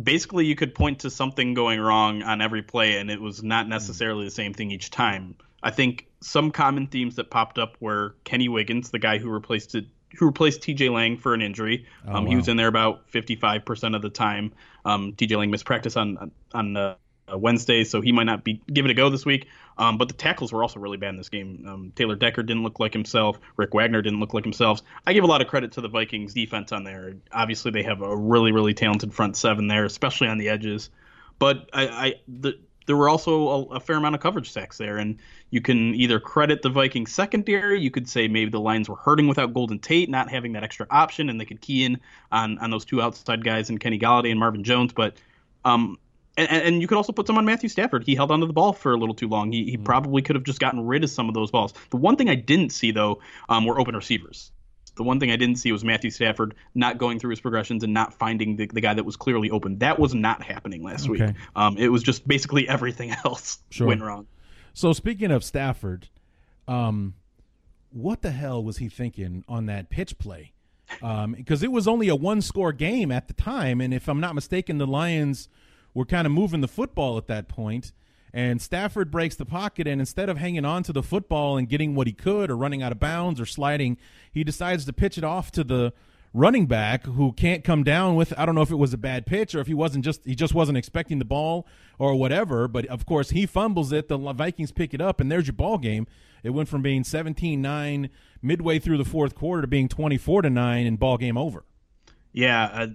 basically 0.00 0.44
you 0.44 0.54
could 0.54 0.74
point 0.74 1.00
to 1.00 1.10
something 1.10 1.54
going 1.54 1.80
wrong 1.80 2.22
on 2.22 2.42
every 2.42 2.60
play, 2.62 2.98
and 2.98 3.10
it 3.10 3.22
was 3.22 3.42
not 3.42 3.68
necessarily 3.68 4.26
the 4.26 4.30
same 4.30 4.52
thing 4.52 4.70
each 4.70 4.90
time. 4.90 5.36
I 5.62 5.70
think 5.70 6.06
some 6.20 6.50
common 6.50 6.86
themes 6.86 7.16
that 7.16 7.30
popped 7.30 7.58
up 7.58 7.76
were 7.80 8.16
Kenny 8.24 8.48
Wiggins, 8.48 8.90
the 8.90 8.98
guy 8.98 9.18
who 9.18 9.30
replaced 9.30 9.74
it, 9.74 9.86
who 10.16 10.26
replaced 10.26 10.62
T.J. 10.62 10.88
Lang 10.88 11.16
for 11.16 11.34
an 11.34 11.42
injury. 11.42 11.86
Oh, 12.06 12.16
um, 12.16 12.26
He 12.26 12.36
was 12.36 12.48
in 12.48 12.56
there 12.56 12.68
about 12.68 13.08
fifty 13.10 13.36
five 13.36 13.64
percent 13.64 13.94
of 13.94 14.02
the 14.02 14.10
time. 14.10 14.52
Um, 14.84 15.12
T.J. 15.12 15.36
Lang 15.36 15.50
missed 15.50 15.64
practice 15.64 15.96
on 15.96 16.30
on 16.52 16.76
uh, 16.76 16.96
uh, 17.32 17.38
Wednesday, 17.38 17.84
so 17.84 18.00
he 18.00 18.12
might 18.12 18.24
not 18.24 18.44
be 18.44 18.60
give 18.72 18.84
it 18.84 18.90
a 18.90 18.94
go 18.94 19.08
this 19.10 19.24
week. 19.24 19.46
Um, 19.78 19.96
but 19.98 20.08
the 20.08 20.14
tackles 20.14 20.52
were 20.52 20.62
also 20.62 20.78
really 20.80 20.96
bad 20.96 21.10
in 21.10 21.16
this 21.16 21.28
game. 21.28 21.64
Um, 21.66 21.92
Taylor 21.94 22.16
Decker 22.16 22.42
didn't 22.42 22.62
look 22.62 22.80
like 22.80 22.92
himself. 22.92 23.38
Rick 23.56 23.72
Wagner 23.72 24.02
didn't 24.02 24.20
look 24.20 24.34
like 24.34 24.44
himself. 24.44 24.82
I 25.06 25.12
give 25.12 25.24
a 25.24 25.26
lot 25.26 25.40
of 25.40 25.48
credit 25.48 25.72
to 25.72 25.80
the 25.80 25.88
Vikings 25.88 26.34
defense 26.34 26.72
on 26.72 26.84
there. 26.84 27.14
Obviously, 27.32 27.70
they 27.70 27.82
have 27.84 28.02
a 28.02 28.16
really 28.16 28.52
really 28.52 28.74
talented 28.74 29.14
front 29.14 29.36
seven 29.36 29.68
there, 29.68 29.84
especially 29.84 30.28
on 30.28 30.38
the 30.38 30.48
edges. 30.48 30.90
But 31.38 31.70
I, 31.72 31.88
I 31.88 32.14
the, 32.28 32.58
there 32.86 32.96
were 32.96 33.08
also 33.08 33.48
a, 33.48 33.62
a 33.76 33.80
fair 33.80 33.96
amount 33.96 34.14
of 34.14 34.20
coverage 34.20 34.50
sacks 34.50 34.78
there, 34.78 34.98
and 34.98 35.18
you 35.50 35.60
can 35.60 35.94
either 35.94 36.20
credit 36.20 36.62
the 36.62 36.70
Vikings 36.70 37.12
secondary. 37.12 37.80
You 37.80 37.90
could 37.90 38.08
say 38.08 38.28
maybe 38.28 38.50
the 38.50 38.60
Lions 38.60 38.88
were 38.88 38.96
hurting 38.96 39.28
without 39.28 39.54
Golden 39.54 39.78
Tate, 39.78 40.08
not 40.08 40.30
having 40.30 40.52
that 40.52 40.64
extra 40.64 40.86
option, 40.90 41.28
and 41.28 41.40
they 41.40 41.44
could 41.44 41.60
key 41.60 41.84
in 41.84 42.00
on 42.32 42.58
on 42.58 42.70
those 42.70 42.84
two 42.84 43.00
outside 43.00 43.44
guys, 43.44 43.70
and 43.70 43.80
Kenny 43.80 43.98
Golladay 43.98 44.30
and 44.30 44.40
Marvin 44.40 44.64
Jones. 44.64 44.92
But 44.92 45.16
um, 45.64 45.98
and, 46.36 46.50
and 46.50 46.80
you 46.80 46.88
could 46.88 46.96
also 46.96 47.12
put 47.12 47.26
some 47.26 47.38
on 47.38 47.44
Matthew 47.44 47.68
Stafford. 47.68 48.04
He 48.04 48.14
held 48.14 48.30
onto 48.30 48.46
the 48.46 48.52
ball 48.52 48.72
for 48.72 48.92
a 48.92 48.96
little 48.96 49.14
too 49.14 49.28
long. 49.28 49.52
He, 49.52 49.64
he 49.70 49.76
probably 49.76 50.22
could 50.22 50.36
have 50.36 50.44
just 50.44 50.60
gotten 50.60 50.86
rid 50.86 51.04
of 51.04 51.10
some 51.10 51.28
of 51.28 51.34
those 51.34 51.50
balls. 51.50 51.74
The 51.90 51.96
one 51.96 52.16
thing 52.16 52.28
I 52.28 52.34
didn't 52.34 52.70
see 52.70 52.92
though 52.92 53.20
um, 53.48 53.66
were 53.66 53.78
open 53.78 53.94
receivers. 53.94 54.52
The 55.00 55.04
one 55.04 55.18
thing 55.18 55.30
I 55.30 55.36
didn't 55.36 55.56
see 55.56 55.72
was 55.72 55.82
Matthew 55.82 56.10
Stafford 56.10 56.54
not 56.74 56.98
going 56.98 57.18
through 57.18 57.30
his 57.30 57.40
progressions 57.40 57.82
and 57.84 57.94
not 57.94 58.12
finding 58.12 58.56
the, 58.56 58.66
the 58.66 58.82
guy 58.82 58.92
that 58.92 59.04
was 59.06 59.16
clearly 59.16 59.48
open. 59.50 59.78
That 59.78 59.98
was 59.98 60.12
not 60.14 60.42
happening 60.42 60.82
last 60.82 61.08
week. 61.08 61.22
Um, 61.56 61.78
it 61.78 61.88
was 61.88 62.02
just 62.02 62.28
basically 62.28 62.68
everything 62.68 63.10
else 63.24 63.60
Sure. 63.70 63.86
went 63.86 64.02
wrong. 64.02 64.26
So 64.74 64.92
speaking 64.92 65.30
of 65.30 65.42
Stafford, 65.42 66.10
um, 66.68 67.14
what 67.88 68.20
the 68.20 68.30
hell 68.30 68.62
was 68.62 68.76
he 68.76 68.90
thinking 68.90 69.42
on 69.48 69.64
that 69.66 69.88
pitch 69.88 70.18
play? 70.18 70.52
Because 71.00 71.62
it 71.62 71.72
was 71.72 71.88
only 71.88 72.08
a 72.08 72.14
one-score 72.14 72.74
game 72.74 73.10
at 73.10 73.26
the 73.26 73.32
time, 73.32 73.80
and 73.80 73.94
if 73.94 74.06
I'm 74.06 74.20
not 74.20 74.34
mistaken, 74.34 74.76
the 74.76 74.86
Lions 74.86 75.48
were 75.94 76.04
kind 76.04 76.26
of 76.26 76.32
moving 76.34 76.60
the 76.60 76.68
football 76.68 77.16
at 77.16 77.26
that 77.28 77.48
point. 77.48 77.92
And 78.32 78.62
Stafford 78.62 79.10
breaks 79.10 79.34
the 79.34 79.44
pocket, 79.44 79.86
and 79.86 80.00
instead 80.00 80.28
of 80.28 80.38
hanging 80.38 80.64
on 80.64 80.82
to 80.84 80.92
the 80.92 81.02
football 81.02 81.56
and 81.56 81.68
getting 81.68 81.94
what 81.94 82.06
he 82.06 82.12
could, 82.12 82.50
or 82.50 82.56
running 82.56 82.82
out 82.82 82.92
of 82.92 83.00
bounds, 83.00 83.40
or 83.40 83.46
sliding, 83.46 83.96
he 84.30 84.44
decides 84.44 84.84
to 84.84 84.92
pitch 84.92 85.18
it 85.18 85.24
off 85.24 85.50
to 85.52 85.64
the 85.64 85.92
running 86.32 86.66
back 86.66 87.06
who 87.06 87.32
can't 87.32 87.64
come 87.64 87.82
down 87.82 88.14
with 88.14 88.32
I 88.38 88.46
don't 88.46 88.54
know 88.54 88.62
if 88.62 88.70
it 88.70 88.76
was 88.76 88.92
a 88.92 88.96
bad 88.96 89.26
pitch 89.26 89.52
or 89.52 89.58
if 89.58 89.66
he 89.66 89.74
wasn't 89.74 90.04
just 90.04 90.24
he 90.24 90.36
just 90.36 90.54
wasn't 90.54 90.78
expecting 90.78 91.18
the 91.18 91.24
ball 91.24 91.66
or 91.98 92.14
whatever 92.14 92.68
but 92.68 92.86
of 92.86 93.04
course 93.04 93.30
he 93.30 93.46
fumbles 93.46 93.90
it 93.90 94.06
the 94.06 94.16
Vikings 94.16 94.70
pick 94.70 94.94
it 94.94 95.00
up 95.00 95.18
and 95.18 95.28
there's 95.28 95.48
your 95.48 95.54
ball 95.54 95.76
game 95.76 96.06
it 96.42 96.50
went 96.50 96.68
from 96.68 96.82
being 96.82 97.02
17-9 97.02 98.10
midway 98.42 98.78
through 98.78 98.98
the 98.98 99.04
fourth 99.04 99.34
quarter 99.34 99.62
to 99.62 99.68
being 99.68 99.88
24 99.88 100.42
to 100.42 100.50
9 100.50 100.86
and 100.86 100.98
ball 100.98 101.18
game 101.18 101.36
over. 101.36 101.64
Yeah, 102.32 102.64
uh, 102.64 102.86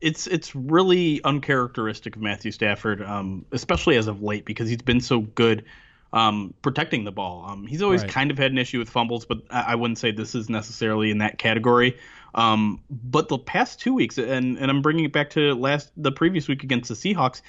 it's 0.00 0.26
it's 0.26 0.54
really 0.54 1.22
uncharacteristic 1.24 2.16
of 2.16 2.22
Matthew 2.22 2.52
Stafford, 2.52 3.02
um, 3.02 3.44
especially 3.52 3.96
as 3.96 4.06
of 4.06 4.22
late, 4.22 4.44
because 4.44 4.68
he's 4.68 4.82
been 4.82 5.00
so 5.00 5.20
good 5.20 5.64
um, 6.12 6.54
protecting 6.62 7.04
the 7.04 7.12
ball. 7.12 7.44
Um, 7.46 7.66
he's 7.66 7.82
always 7.82 8.02
Right. 8.02 8.10
kind 8.10 8.30
of 8.30 8.38
had 8.38 8.50
an 8.50 8.58
issue 8.58 8.78
with 8.78 8.90
fumbles, 8.90 9.24
but 9.24 9.38
I, 9.50 9.72
I 9.72 9.74
wouldn't 9.74 9.98
say 9.98 10.10
this 10.10 10.34
is 10.34 10.48
necessarily 10.48 11.10
in 11.10 11.18
that 11.18 11.38
category. 11.38 11.96
Um, 12.34 12.80
but 12.90 13.28
the 13.28 13.38
past 13.38 13.80
two 13.80 13.92
weeks, 13.94 14.18
and 14.18 14.58
and 14.58 14.70
I'm 14.70 14.82
bringing 14.82 15.04
it 15.04 15.12
back 15.12 15.30
to 15.30 15.54
last 15.54 15.90
the 15.96 16.12
previous 16.12 16.48
week 16.48 16.62
against 16.64 16.88
the 16.88 16.94
Seahawks, 16.94 17.42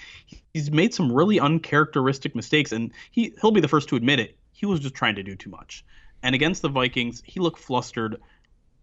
he's 0.53 0.71
made 0.71 0.93
some 0.93 1.11
really 1.11 1.39
uncharacteristic 1.39 2.35
mistakes, 2.35 2.71
and 2.71 2.91
he 3.11 3.33
he'll 3.41 3.51
be 3.51 3.61
the 3.61 3.67
first 3.67 3.89
to 3.89 3.95
admit 3.95 4.19
it. 4.19 4.37
He 4.51 4.65
was 4.65 4.79
just 4.79 4.95
trying 4.95 5.15
to 5.15 5.23
do 5.23 5.35
too 5.35 5.49
much. 5.49 5.85
And 6.23 6.35
against 6.35 6.61
the 6.61 6.69
Vikings, 6.69 7.23
he 7.25 7.39
looked 7.39 7.59
flustered 7.59 8.21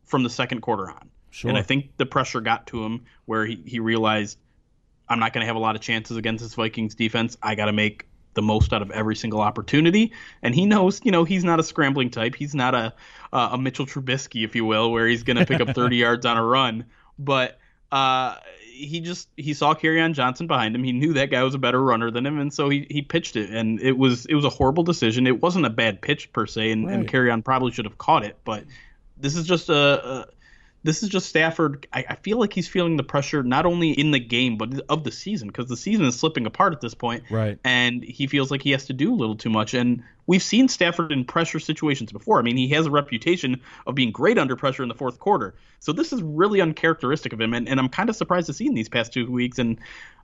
from 0.07 0.23
the 0.25 0.31
second 0.31 0.61
quarter 0.63 0.91
on. 0.91 1.11
Sure. 1.31 1.49
And 1.49 1.59
I 1.59 1.63
think 1.63 1.97
the 1.97 2.07
pressure 2.07 2.41
got 2.41 2.67
to 2.69 2.85
him 2.85 3.05
where 3.27 3.45
he, 3.45 3.63
he 3.67 3.81
realized 3.81 4.39
I'm 5.09 5.19
not 5.21 5.33
going 5.33 5.43
to 5.43 5.47
have 5.47 5.57
a 5.57 5.61
lot 5.61 5.75
of 5.77 5.81
chances 5.83 6.17
against 6.17 6.43
this 6.43 6.55
Vikings 6.55 6.95
defense. 6.95 7.37
I 7.43 7.55
got 7.55 7.67
to 7.67 7.73
make 7.73 8.07
the 8.35 8.43
most 8.43 8.73
out 8.73 8.83
of 8.83 8.91
every 8.91 9.17
single 9.17 9.41
opportunity. 9.41 10.13
And 10.43 10.55
he 10.55 10.67
knows, 10.67 11.01
you 11.05 11.11
know, 11.11 11.25
he's 11.25 11.45
not 11.45 11.59
a 11.61 11.63
scrambling 11.63 12.11
type. 12.11 12.35
He's 12.35 12.55
not 12.55 12.75
a 12.75 12.95
uh, 13.33 13.51
a 13.53 13.59
Mitchell 13.59 13.85
Trubisky, 13.87 14.45
if 14.45 14.55
you 14.55 14.65
will, 14.65 14.91
where 14.91 15.07
he's 15.07 15.23
going 15.23 15.37
to 15.37 15.45
pick 15.45 15.61
up 15.61 15.75
30 15.75 15.97
yards 16.05 16.25
on 16.25 16.37
a 16.37 16.45
run. 16.45 16.87
But 17.19 17.59
uh, 17.91 18.37
he 18.79 19.01
just 19.01 19.29
he 19.37 19.55
saw 19.55 19.75
on 19.75 20.15
Johnson 20.15 20.47
behind 20.47 20.75
him. 20.75 20.85
He 20.85 20.93
knew 20.93 21.15
that 21.15 21.31
guy 21.31 21.43
was 21.43 21.55
a 21.55 21.59
better 21.59 21.83
runner 21.83 22.11
than 22.11 22.25
him, 22.25 22.39
and 22.39 22.53
so 22.53 22.69
he, 22.69 22.87
he 22.89 23.03
pitched 23.03 23.37
it. 23.37 23.51
And 23.51 23.81
it 23.81 23.99
was 23.99 24.25
it 24.27 24.35
was 24.35 24.45
a 24.45 24.51
horrible 24.51 24.85
decision. 24.85 25.27
It 25.27 25.43
wasn't 25.43 25.67
a 25.67 25.71
bad 25.71 26.01
pitch 26.01 26.33
per 26.33 26.47
se, 26.47 26.71
and, 26.71 26.89
and 26.89 27.13
Right. 27.13 27.31
on 27.31 27.43
probably 27.43 27.73
should 27.73 27.87
have 27.87 27.99
caught 27.99 28.25
it. 28.25 28.37
But 28.45 28.65
this 29.17 29.35
is 29.35 29.47
just 29.47 29.69
a, 29.69 29.75
a 29.75 30.27
this 30.83 31.03
is 31.03 31.09
just 31.09 31.29
Stafford. 31.29 31.87
I, 31.93 32.05
I 32.09 32.15
feel 32.17 32.39
like 32.39 32.53
he's 32.53 32.69
feeling 32.69 32.97
the 32.97 33.03
pressure 33.03 33.43
not 33.43 33.67
only 33.67 33.91
in 33.91 34.11
the 34.11 34.21
game 34.21 34.57
but 34.57 34.81
of 34.89 35.05
the 35.05 35.11
season 35.11 35.49
because 35.49 35.67
the 35.67 35.77
season 35.77 36.05
is 36.07 36.19
slipping 36.19 36.47
apart 36.47 36.73
at 36.73 36.81
this 36.81 36.95
point. 36.95 37.25
Right. 37.31 37.59
And 37.65 38.03
he 38.03 38.27
feels 38.27 38.51
like 38.51 38.63
he 38.63 38.71
has 38.71 38.87
to 38.87 38.93
do 38.93 39.13
a 39.13 39.17
little 39.17 39.37
too 39.37 39.51
much. 39.51 39.75
And 39.75 40.03
we've 40.27 40.43
seen 40.43 40.69
Stafford 40.69 41.11
in 41.11 41.25
pressure 41.25 41.59
situations 41.59 42.13
before. 42.13 42.39
I 42.39 42.43
mean, 42.43 42.57
he 42.57 42.69
has 42.69 42.87
a 42.87 42.91
reputation 42.91 43.61
of 43.87 43.95
being 43.95 44.13
great 44.13 44.39
under 44.39 44.57
pressure 44.57 44.83
in 44.83 44.89
the 44.89 44.95
fourth 44.95 45.19
quarter. 45.19 45.55
So 45.81 45.93
this 45.93 46.13
is 46.13 46.23
really 46.23 46.61
uncharacteristic 46.61 47.33
of 47.33 47.41
him. 47.41 47.55
And, 47.55 47.69
and 47.69 47.81
I'm 47.81 47.89
kind 47.89 48.09
of 48.09 48.17
surprised 48.17 48.47
to 48.47 48.53
see 48.53 48.67
in 48.67 48.75
these 48.75 48.89
past 48.89 49.13
two 49.13 49.31
weeks. 49.31 49.59
And 49.59 49.81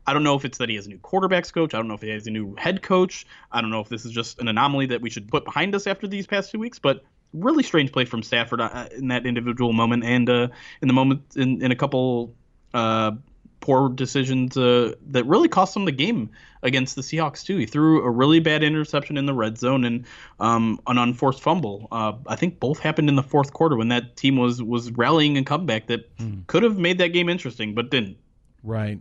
I 0.07 0.13
don't 0.13 0.23
know 0.23 0.37
if 0.37 0.45
it's 0.45 0.59
that 0.59 0.69
he 0.69 0.77
has 0.77 0.87
a 0.87 0.91
new 0.91 0.99
quarterbacks 0.99 1.53
coach. 1.53 1.75
I 1.75 1.79
don't 1.79 1.89
know 1.89 1.95
if 1.95 2.03
he 2.03 2.11
has 2.11 2.27
a 2.27 2.31
new 2.31 2.55
head 2.57 2.83
coach. 2.83 3.27
I 3.51 3.61
don't 3.61 3.71
know 3.71 3.81
if 3.81 3.89
this 3.89 4.05
is 4.05 4.13
just 4.13 4.39
an 4.39 4.49
anomaly 4.49 4.87
that 4.87 5.01
we 5.01 5.11
should 5.11 5.29
put 5.29 5.45
behind 5.45 5.75
us 5.75 5.87
after 5.87 6.07
these 6.07 6.27
past 6.27 6.51
two 6.51 6.59
weeks. 6.59 6.79
But 6.79 7.05
really 7.35 7.63
strange 7.63 7.93
play 7.93 8.05
from 8.05 8.23
Stafford 8.23 8.61
uh, 8.61 8.89
in 8.97 9.09
that 9.09 9.27
individual 9.27 9.73
moment 9.73 10.05
and 10.05 10.31
uh, 10.31 10.49
in 10.81 10.89
the 10.89 10.95
moment 10.95 11.23
in, 11.37 11.63
in 11.63 11.71
a 11.71 11.77
couple 11.77 12.35
uh, 12.73 13.13
poor 13.61 13.89
decisions 13.89 14.57
uh, 14.57 14.93
that 15.09 15.25
really 15.25 15.49
cost 15.49 15.77
him 15.77 15.85
the 15.85 15.93
game 15.93 16.31
against 16.63 16.97
the 16.97 17.03
Seahawks 17.03 17.45
too. 17.45 17.57
He 17.57 17.67
threw 17.67 18.03
a 18.03 18.11
really 18.11 18.41
bad 18.41 18.63
interception 18.63 19.17
in 19.17 19.27
the 19.27 19.35
red 19.35 19.59
zone 19.59 19.85
and 19.85 20.07
um, 20.41 20.81
an 20.87 20.97
unforced 20.97 21.43
fumble. 21.43 21.89
Uh, 21.91 22.13
I 22.27 22.37
think 22.37 22.61
both 22.61 22.79
happened 22.79 23.09
in 23.09 23.17
the 23.17 23.23
fourth 23.23 23.53
quarter 23.53 23.77
when 23.77 23.89
that 23.89 24.17
team 24.17 24.37
was 24.37 24.63
was 24.63 24.91
rallying 24.93 25.37
and 25.37 25.45
comeback 25.45 25.89
that 25.89 26.09
could 26.47 26.63
have 26.63 26.79
made 26.79 26.99
that 26.99 27.09
game 27.09 27.29
interesting 27.29 27.75
but 27.75 27.91
didn't. 27.91 28.17
Right. 28.63 29.01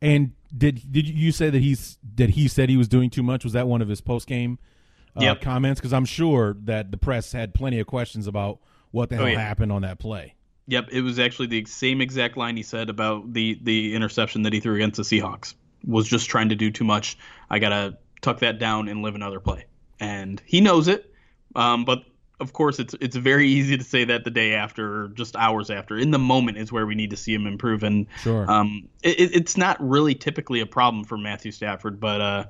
And 0.00 0.32
did 0.56 0.92
did 0.92 1.08
you 1.08 1.32
say 1.32 1.50
that 1.50 1.60
he's 1.60 1.98
that 2.16 2.30
he 2.30 2.48
said 2.48 2.68
he 2.68 2.76
was 2.76 2.88
doing 2.88 3.10
too 3.10 3.22
much? 3.22 3.44
Was 3.44 3.52
that 3.52 3.66
one 3.66 3.82
of 3.82 3.88
his 3.88 4.00
post 4.00 4.26
game 4.26 4.58
uh, 5.16 5.22
Yep. 5.22 5.40
comments? 5.40 5.80
Because 5.80 5.92
I'm 5.92 6.04
sure 6.04 6.56
that 6.64 6.90
the 6.90 6.96
press 6.96 7.32
had 7.32 7.54
plenty 7.54 7.78
of 7.80 7.86
questions 7.86 8.26
about 8.26 8.58
what 8.90 9.08
the 9.10 9.16
hell 9.16 9.24
Oh, 9.24 9.28
yeah. 9.28 9.38
happened 9.40 9.72
on 9.72 9.82
that 9.82 9.98
play. 9.98 10.34
Yep, 10.66 10.88
it 10.92 11.02
was 11.02 11.18
actually 11.18 11.48
the 11.48 11.64
same 11.66 12.00
exact 12.00 12.36
line 12.36 12.56
he 12.56 12.62
said 12.62 12.88
about 12.88 13.32
the 13.34 13.58
the 13.62 13.94
interception 13.94 14.42
that 14.42 14.52
he 14.52 14.60
threw 14.60 14.74
against 14.76 14.96
the 14.96 15.02
Seahawks. 15.02 15.54
Was 15.86 16.08
just 16.08 16.30
trying 16.30 16.48
to 16.48 16.54
do 16.54 16.70
too 16.70 16.84
much. 16.84 17.18
I 17.50 17.58
gotta 17.58 17.98
tuck 18.22 18.38
that 18.40 18.58
down 18.58 18.88
and 18.88 19.02
live 19.02 19.14
another 19.14 19.40
play, 19.40 19.66
and 20.00 20.40
he 20.46 20.62
knows 20.62 20.88
it. 20.88 21.12
Um, 21.54 21.84
but 21.84 22.04
of 22.40 22.54
course, 22.54 22.78
it's 22.78 22.94
it's 23.02 23.14
very 23.16 23.46
easy 23.48 23.76
to 23.76 23.84
say 23.84 24.04
that 24.06 24.24
the 24.24 24.30
day 24.30 24.54
after, 24.54 25.02
or 25.04 25.08
just 25.08 25.36
hours 25.36 25.68
after. 25.68 25.98
In 25.98 26.10
the 26.10 26.18
moment 26.18 26.56
is 26.56 26.72
where 26.72 26.86
we 26.86 26.94
need 26.94 27.10
to 27.10 27.16
see 27.18 27.34
him 27.34 27.46
improve, 27.46 27.82
and 27.82 28.06
Sure. 28.22 28.50
um, 28.50 28.88
it, 29.02 29.20
it- 29.20 29.36
it's 29.36 29.58
not 29.58 29.76
really 29.86 30.14
typically 30.14 30.60
a 30.60 30.66
problem 30.66 31.04
for 31.04 31.18
Matthew 31.18 31.52
Stafford, 31.52 32.00
but 32.00 32.20
uh, 32.22 32.44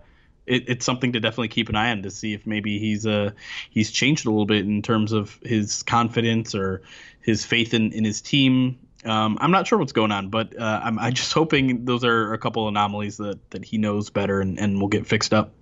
it, 0.46 0.68
it's 0.68 0.84
something 0.84 1.12
to 1.12 1.20
definitely 1.20 1.48
keep 1.48 1.68
an 1.68 1.76
eye 1.76 1.90
on 1.90 2.02
to 2.02 2.10
see 2.10 2.34
if 2.34 2.46
maybe 2.46 2.78
he's 2.78 3.06
uh 3.06 3.30
he's 3.70 3.90
changed 3.90 4.26
a 4.26 4.30
little 4.30 4.46
bit 4.46 4.64
in 4.64 4.82
terms 4.82 5.12
of 5.12 5.38
his 5.42 5.82
confidence 5.82 6.54
or 6.54 6.82
his 7.20 7.44
faith 7.44 7.74
in, 7.74 7.92
in 7.92 8.04
his 8.04 8.20
team. 8.20 8.78
Um, 9.04 9.36
I'm 9.40 9.50
not 9.50 9.66
sure 9.66 9.78
what's 9.78 9.92
going 9.92 10.12
on, 10.12 10.28
but 10.28 10.58
uh, 10.58 10.80
I'm, 10.82 10.98
I'm 10.98 11.12
just 11.12 11.32
hoping 11.34 11.84
those 11.84 12.04
are 12.04 12.32
a 12.32 12.38
couple 12.38 12.68
anomalies 12.68 13.18
that, 13.18 13.50
that 13.50 13.64
he 13.64 13.76
knows 13.78 14.10
better 14.10 14.40
and, 14.40 14.58
and 14.58 14.80
will 14.80 14.88
get 14.88 15.06
fixed 15.06 15.34
up. 15.34 15.52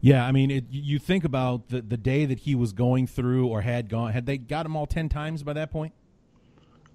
Yeah, 0.00 0.26
I 0.26 0.32
mean, 0.32 0.50
it, 0.50 0.64
you 0.70 0.98
think 0.98 1.24
about 1.24 1.68
the 1.68 1.80
the 1.80 1.96
day 1.96 2.26
that 2.26 2.40
he 2.40 2.54
was 2.54 2.72
going 2.72 3.06
through 3.06 3.46
or 3.46 3.62
had 3.62 3.88
gone. 3.88 4.12
Had 4.12 4.26
they 4.26 4.36
got 4.36 4.66
him 4.66 4.76
all 4.76 4.86
ten 4.86 5.08
times 5.08 5.42
by 5.42 5.54
that 5.54 5.70
point? 5.70 5.94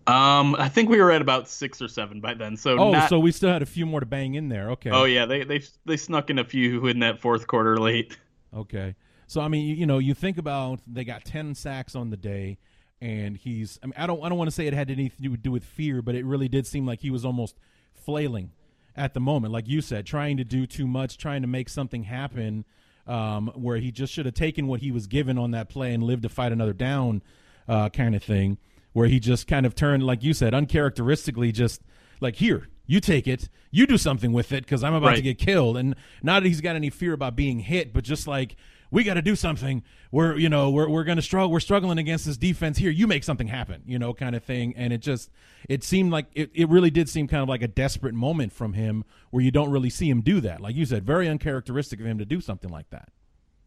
Um, 0.10 0.56
I 0.56 0.69
think 0.69 0.89
we 0.89 1.00
were 1.00 1.12
at 1.12 1.22
about 1.22 1.48
six 1.48 1.82
or 1.82 1.88
seven 1.88 2.19
by 2.22 2.34
then. 2.34 2.58
So 2.58 2.78
oh, 2.80 2.91
not, 2.91 3.10
so 3.10 3.19
we 3.19 3.32
still 3.32 3.52
had 3.52 3.62
a 3.62 3.67
few 3.67 3.86
more 3.86 4.00
to 4.00 4.06
bang 4.06 4.36
in 4.36 4.50
there. 4.50 4.72
Okay. 4.72 4.89
Oh 4.89 5.06
yeah, 5.06 5.26
they 5.26 5.43
they 5.43 5.62
they 5.86 5.98
snuck 5.98 6.30
in 6.30 6.39
a 6.39 6.43
few 6.43 6.88
in 6.88 7.00
that 7.00 7.19
fourth 7.19 7.48
quarter 7.48 7.78
late. 7.78 8.17
Okay. 8.56 8.95
So 9.28 9.41
I 9.41 9.48
mean, 9.48 9.67
you, 9.67 9.76
you 9.76 9.86
know, 9.86 10.00
you 10.00 10.13
think 10.13 10.38
about 10.38 10.80
they 10.88 11.04
got 11.04 11.26
ten 11.26 11.54
sacks 11.54 11.95
on 11.95 12.10
the 12.10 12.17
day, 12.17 12.58
and 13.02 13.38
he's. 13.38 13.80
I 13.84 13.88
mean, 13.88 13.93
I 13.98 14.08
don't 14.08 14.24
I 14.24 14.30
don't 14.30 14.38
want 14.38 14.50
to 14.50 14.56
say 14.56 14.65
it 14.67 14.74
had 14.74 14.89
anything 14.89 15.32
to 15.32 15.38
do 15.38 15.52
with 15.52 15.63
fear, 15.63 16.02
but 16.02 16.15
it 16.15 16.26
really 16.26 16.48
did 16.48 16.65
seem 16.65 16.86
like 16.86 17.02
he 17.02 17.12
was 17.12 17.24
almost 17.24 17.56
flailing 17.93 18.52
at 18.95 19.13
the 19.13 19.19
moment, 19.19 19.54
like 19.54 19.67
you 19.67 19.82
said, 19.82 20.06
trying 20.06 20.38
to 20.38 20.43
do 20.43 20.67
too 20.67 20.86
much, 20.88 21.17
trying 21.17 21.41
to 21.41 21.48
make 21.48 21.69
something 21.69 22.04
happen 22.04 22.65
um, 23.08 23.48
where 23.56 23.78
he 23.78 23.91
just 23.91 24.13
should 24.13 24.26
have 24.26 24.36
taken 24.36 24.67
what 24.67 24.82
he 24.82 24.91
was 24.91 25.08
given 25.08 25.38
on 25.38 25.52
that 25.52 25.69
play 25.69 25.93
and 25.93 26.04
lived 26.04 26.24
to 26.24 26.30
fight 26.30 26.52
another 26.52 26.74
down, 26.74 27.22
uh, 27.67 27.89
kind 27.89 28.13
of 28.13 28.24
thing. 28.24 28.58
Where 28.93 29.08
he 29.08 29.19
just 29.19 29.47
kind 29.47 29.65
of 29.65 29.75
turned, 29.75 30.04
like 30.04 30.23
you 30.23 30.34
said, 30.34 30.54
uncharacteristically, 30.54 31.52
just 31.52 31.82
like 32.19 32.38
here, 32.38 32.69
you 32.88 32.99
take 32.99 33.28
it, 33.28 33.47
you 33.71 33.86
do 33.86 33.97
something 33.97 34.32
with 34.34 34.52
it 34.52 34.65
because 34.65 34.84
I'm 34.84 34.93
about 34.95 35.10
Right. 35.10 35.15
to 35.17 35.21
get 35.21 35.38
killed. 35.38 35.78
And 35.78 35.95
not 36.23 36.41
that 36.41 36.49
he's 36.49 36.60
got 36.62 36.75
any 36.75 36.89
fear 36.89 37.13
about 37.13 37.36
being 37.36 37.60
hit, 37.60 37.93
but 37.93 38.04
just 38.04 38.28
like 38.28 38.56
we 38.91 39.04
got 39.04 39.13
to 39.13 39.21
do 39.21 39.36
something. 39.36 39.84
We're 40.12 40.36
you 40.38 40.49
know 40.49 40.71
we're 40.71 40.89
we're 40.89 41.04
gonna 41.04 41.21
struggle. 41.21 41.52
We're 41.52 41.60
struggling 41.60 41.99
against 41.99 42.25
this 42.25 42.36
defense 42.38 42.80
here. 42.80 42.89
You 42.89 43.06
make 43.06 43.23
something 43.23 43.47
happen, 43.47 43.84
you 43.86 43.99
know, 43.99 44.12
kind 44.15 44.36
of 44.36 44.43
thing. 44.43 44.73
And 44.75 44.91
it 44.91 44.97
just 45.02 45.30
it 45.69 45.84
seemed 45.84 46.12
like 46.12 46.25
it, 46.34 46.49
it 46.56 46.67
really 46.67 46.89
did 46.89 47.08
seem 47.08 47.28
kind 47.28 47.43
of 47.43 47.47
like 47.49 47.62
a 47.62 47.67
desperate 47.67 48.15
moment 48.15 48.52
from 48.52 48.73
him 48.73 49.04
where 49.30 49.43
you 49.43 49.52
don't 49.52 49.69
really 49.69 49.91
see 49.91 50.10
him 50.10 50.21
do 50.21 50.41
that. 50.41 50.60
Like 50.62 50.75
you 50.75 50.86
said, 50.86 51.06
very 51.06 51.28
uncharacteristic 51.30 51.99
of 51.99 52.08
him 52.08 52.17
to 52.17 52.25
do 52.25 52.41
something 52.41 52.71
like 52.71 52.89
that. 52.89 53.10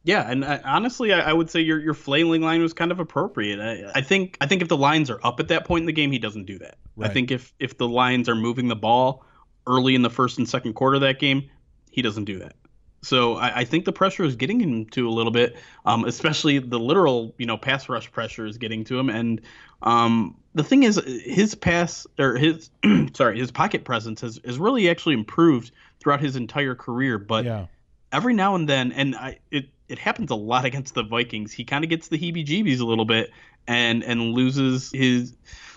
Yeah, 0.04 0.28
and 0.28 0.44
I, 0.44 0.60
honestly, 0.64 1.12
I, 1.12 1.30
I 1.30 1.32
would 1.32 1.48
say 1.48 1.60
your 1.60 1.80
your 1.80 1.94
flailing 1.94 2.42
line 2.42 2.60
was 2.60 2.72
kind 2.72 2.90
of 2.90 2.98
appropriate. 2.98 3.60
I, 3.60 3.98
I 3.98 4.02
think 4.02 4.36
I 4.40 4.46
think 4.46 4.62
if 4.62 4.68
the 4.68 4.76
lines 4.76 5.10
are 5.10 5.20
up 5.22 5.38
at 5.38 5.48
that 5.48 5.64
point 5.64 5.82
in 5.82 5.86
the 5.86 5.92
game, 5.92 6.10
he 6.10 6.18
doesn't 6.18 6.44
do 6.44 6.58
that. 6.58 6.76
Right. 6.96 7.10
I 7.10 7.12
think 7.12 7.30
if 7.30 7.52
if 7.60 7.78
the 7.78 7.88
lines 7.88 8.28
are 8.28 8.34
moving 8.34 8.68
the 8.68 8.76
ball 8.76 9.24
early 9.66 9.94
in 9.94 10.02
the 10.02 10.10
first 10.10 10.38
and 10.38 10.48
second 10.48 10.72
quarter 10.72 10.96
of 10.96 11.02
that 11.02 11.20
game, 11.20 11.48
he 11.90 12.02
doesn't 12.02 12.24
do 12.24 12.40
that. 12.40 12.56
So 13.02 13.34
I, 13.34 13.60
I 13.60 13.64
think 13.64 13.84
the 13.84 13.92
pressure 13.92 14.24
is 14.24 14.36
getting 14.36 14.60
him 14.60 14.86
to 14.86 15.08
a 15.08 15.10
little 15.10 15.32
bit, 15.32 15.56
um, 15.84 16.04
especially 16.04 16.58
the 16.58 16.78
literal 16.78 17.34
you 17.38 17.46
know 17.46 17.56
pass 17.56 17.88
rush 17.88 18.10
pressure 18.10 18.46
is 18.46 18.58
getting 18.58 18.84
to 18.84 18.98
him. 18.98 19.08
And 19.08 19.40
um, 19.82 20.36
the 20.54 20.64
thing 20.64 20.82
is, 20.82 21.00
his 21.24 21.54
pass 21.54 22.06
or 22.18 22.36
his 22.36 22.70
sorry 23.14 23.38
his 23.38 23.52
pocket 23.52 23.84
presence 23.84 24.20
has 24.20 24.40
has 24.44 24.58
really 24.58 24.90
actually 24.90 25.14
improved 25.14 25.70
throughout 26.00 26.20
his 26.20 26.34
entire 26.34 26.74
career. 26.74 27.18
But 27.18 27.44
yeah. 27.44 27.66
every 28.12 28.34
now 28.34 28.56
and 28.56 28.68
then, 28.68 28.90
and 28.90 29.14
I, 29.14 29.38
it 29.52 29.66
it 29.92 29.98
happens 29.98 30.30
a 30.30 30.34
lot 30.34 30.64
against 30.70 30.94
the 30.94 31.02
Vikings. 31.04 31.52
He 31.52 31.64
kind 31.64 31.84
of 31.84 31.90
gets 31.90 32.08
the 32.08 32.18
heebie-jeebies 32.18 32.80
a 32.80 32.84
little 32.84 33.04
bit, 33.04 33.30
and 33.68 34.02
and 34.02 34.32
loses 34.32 34.90
his 34.92 35.36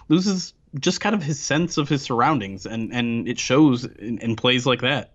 loses 0.10 0.54
just 0.80 1.00
kind 1.02 1.16
of 1.16 1.24
his 1.24 1.40
sense 1.40 1.78
of 1.78 1.88
his 1.90 2.02
surroundings, 2.02 2.66
and 2.66 2.94
and 2.94 3.28
it 3.28 3.40
shows 3.40 3.86
in, 3.86 4.18
in 4.20 4.36
plays 4.36 4.66
like 4.66 4.82
that. 4.82 5.12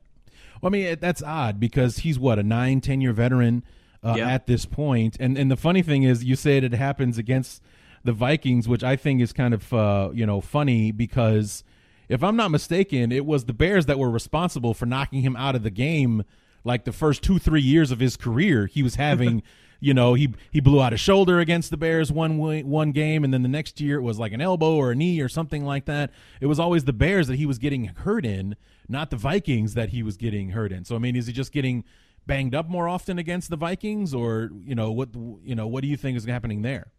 Well, 0.62 0.68
I 0.68 0.72
mean, 0.72 0.96
that's 1.00 1.22
odd 1.22 1.58
because 1.58 1.98
he's 1.98 2.18
what 2.18 2.38
a 2.38 2.42
nine, 2.42 2.80
ten 2.80 3.00
year 3.00 3.12
veteran 3.12 3.64
uh, 4.04 4.14
Yeah. 4.18 4.28
at 4.28 4.46
this 4.46 4.66
point, 4.66 5.16
and 5.18 5.36
and 5.38 5.50
the 5.50 5.56
funny 5.56 5.82
thing 5.82 6.02
is, 6.02 6.22
you 6.24 6.36
said 6.36 6.64
it 6.64 6.74
happens 6.74 7.18
against 7.18 7.62
the 8.04 8.12
Vikings, 8.12 8.66
which 8.68 8.82
I 8.84 8.96
think 8.96 9.20
is 9.20 9.32
kind 9.32 9.52
of 9.54 9.72
uh, 9.72 10.10
you 10.12 10.24
know 10.26 10.40
funny 10.40 10.92
because 10.92 11.64
if 12.08 12.24
I'm 12.24 12.36
not 12.36 12.50
mistaken, 12.50 13.12
it 13.12 13.24
was 13.24 13.44
the 13.44 13.52
Bears 13.52 13.86
that 13.86 13.98
were 13.98 14.10
responsible 14.10 14.74
for 14.74 14.84
knocking 14.86 15.20
him 15.22 15.36
out 15.36 15.54
of 15.54 15.62
the 15.62 15.70
game. 15.70 16.24
Like 16.64 16.84
the 16.84 16.92
first 16.92 17.22
two, 17.22 17.38
three 17.38 17.62
years 17.62 17.90
of 17.90 18.00
his 18.00 18.16
career, 18.16 18.66
he 18.66 18.82
was 18.82 18.96
having, 18.96 19.42
you 19.80 19.94
know, 19.94 20.14
he 20.14 20.34
he 20.50 20.60
blew 20.60 20.82
out 20.82 20.92
a 20.92 20.96
shoulder 20.96 21.40
against 21.40 21.70
the 21.70 21.76
Bears 21.76 22.12
one 22.12 22.38
one 22.38 22.92
game, 22.92 23.24
and 23.24 23.32
then 23.32 23.42
the 23.42 23.48
next 23.48 23.80
year 23.80 23.98
it 23.98 24.02
was 24.02 24.18
like 24.18 24.32
an 24.32 24.40
elbow 24.40 24.74
or 24.74 24.92
a 24.92 24.94
knee 24.94 25.20
or 25.20 25.28
something 25.28 25.64
like 25.64 25.86
that. 25.86 26.10
It 26.40 26.46
was 26.46 26.58
always 26.58 26.84
the 26.84 26.92
Bears 26.92 27.28
that 27.28 27.36
he 27.36 27.46
was 27.46 27.58
getting 27.58 27.84
hurt 27.86 28.26
in, 28.26 28.56
not 28.88 29.10
the 29.10 29.16
Vikings 29.16 29.74
that 29.74 29.90
he 29.90 30.02
was 30.02 30.16
getting 30.16 30.50
hurt 30.50 30.72
in. 30.72 30.84
So 30.84 30.96
I 30.96 30.98
mean, 30.98 31.16
is 31.16 31.26
he 31.26 31.32
just 31.32 31.52
getting 31.52 31.84
banged 32.26 32.54
up 32.54 32.68
more 32.68 32.88
often 32.88 33.18
against 33.18 33.50
the 33.50 33.56
Vikings, 33.56 34.14
or 34.14 34.50
you 34.64 34.74
know 34.74 34.92
what 34.92 35.14
you 35.14 35.54
know 35.54 35.66
what 35.66 35.82
do 35.82 35.88
you 35.88 35.96
think 35.96 36.16
is 36.16 36.24
happening 36.24 36.62
there? 36.62 36.92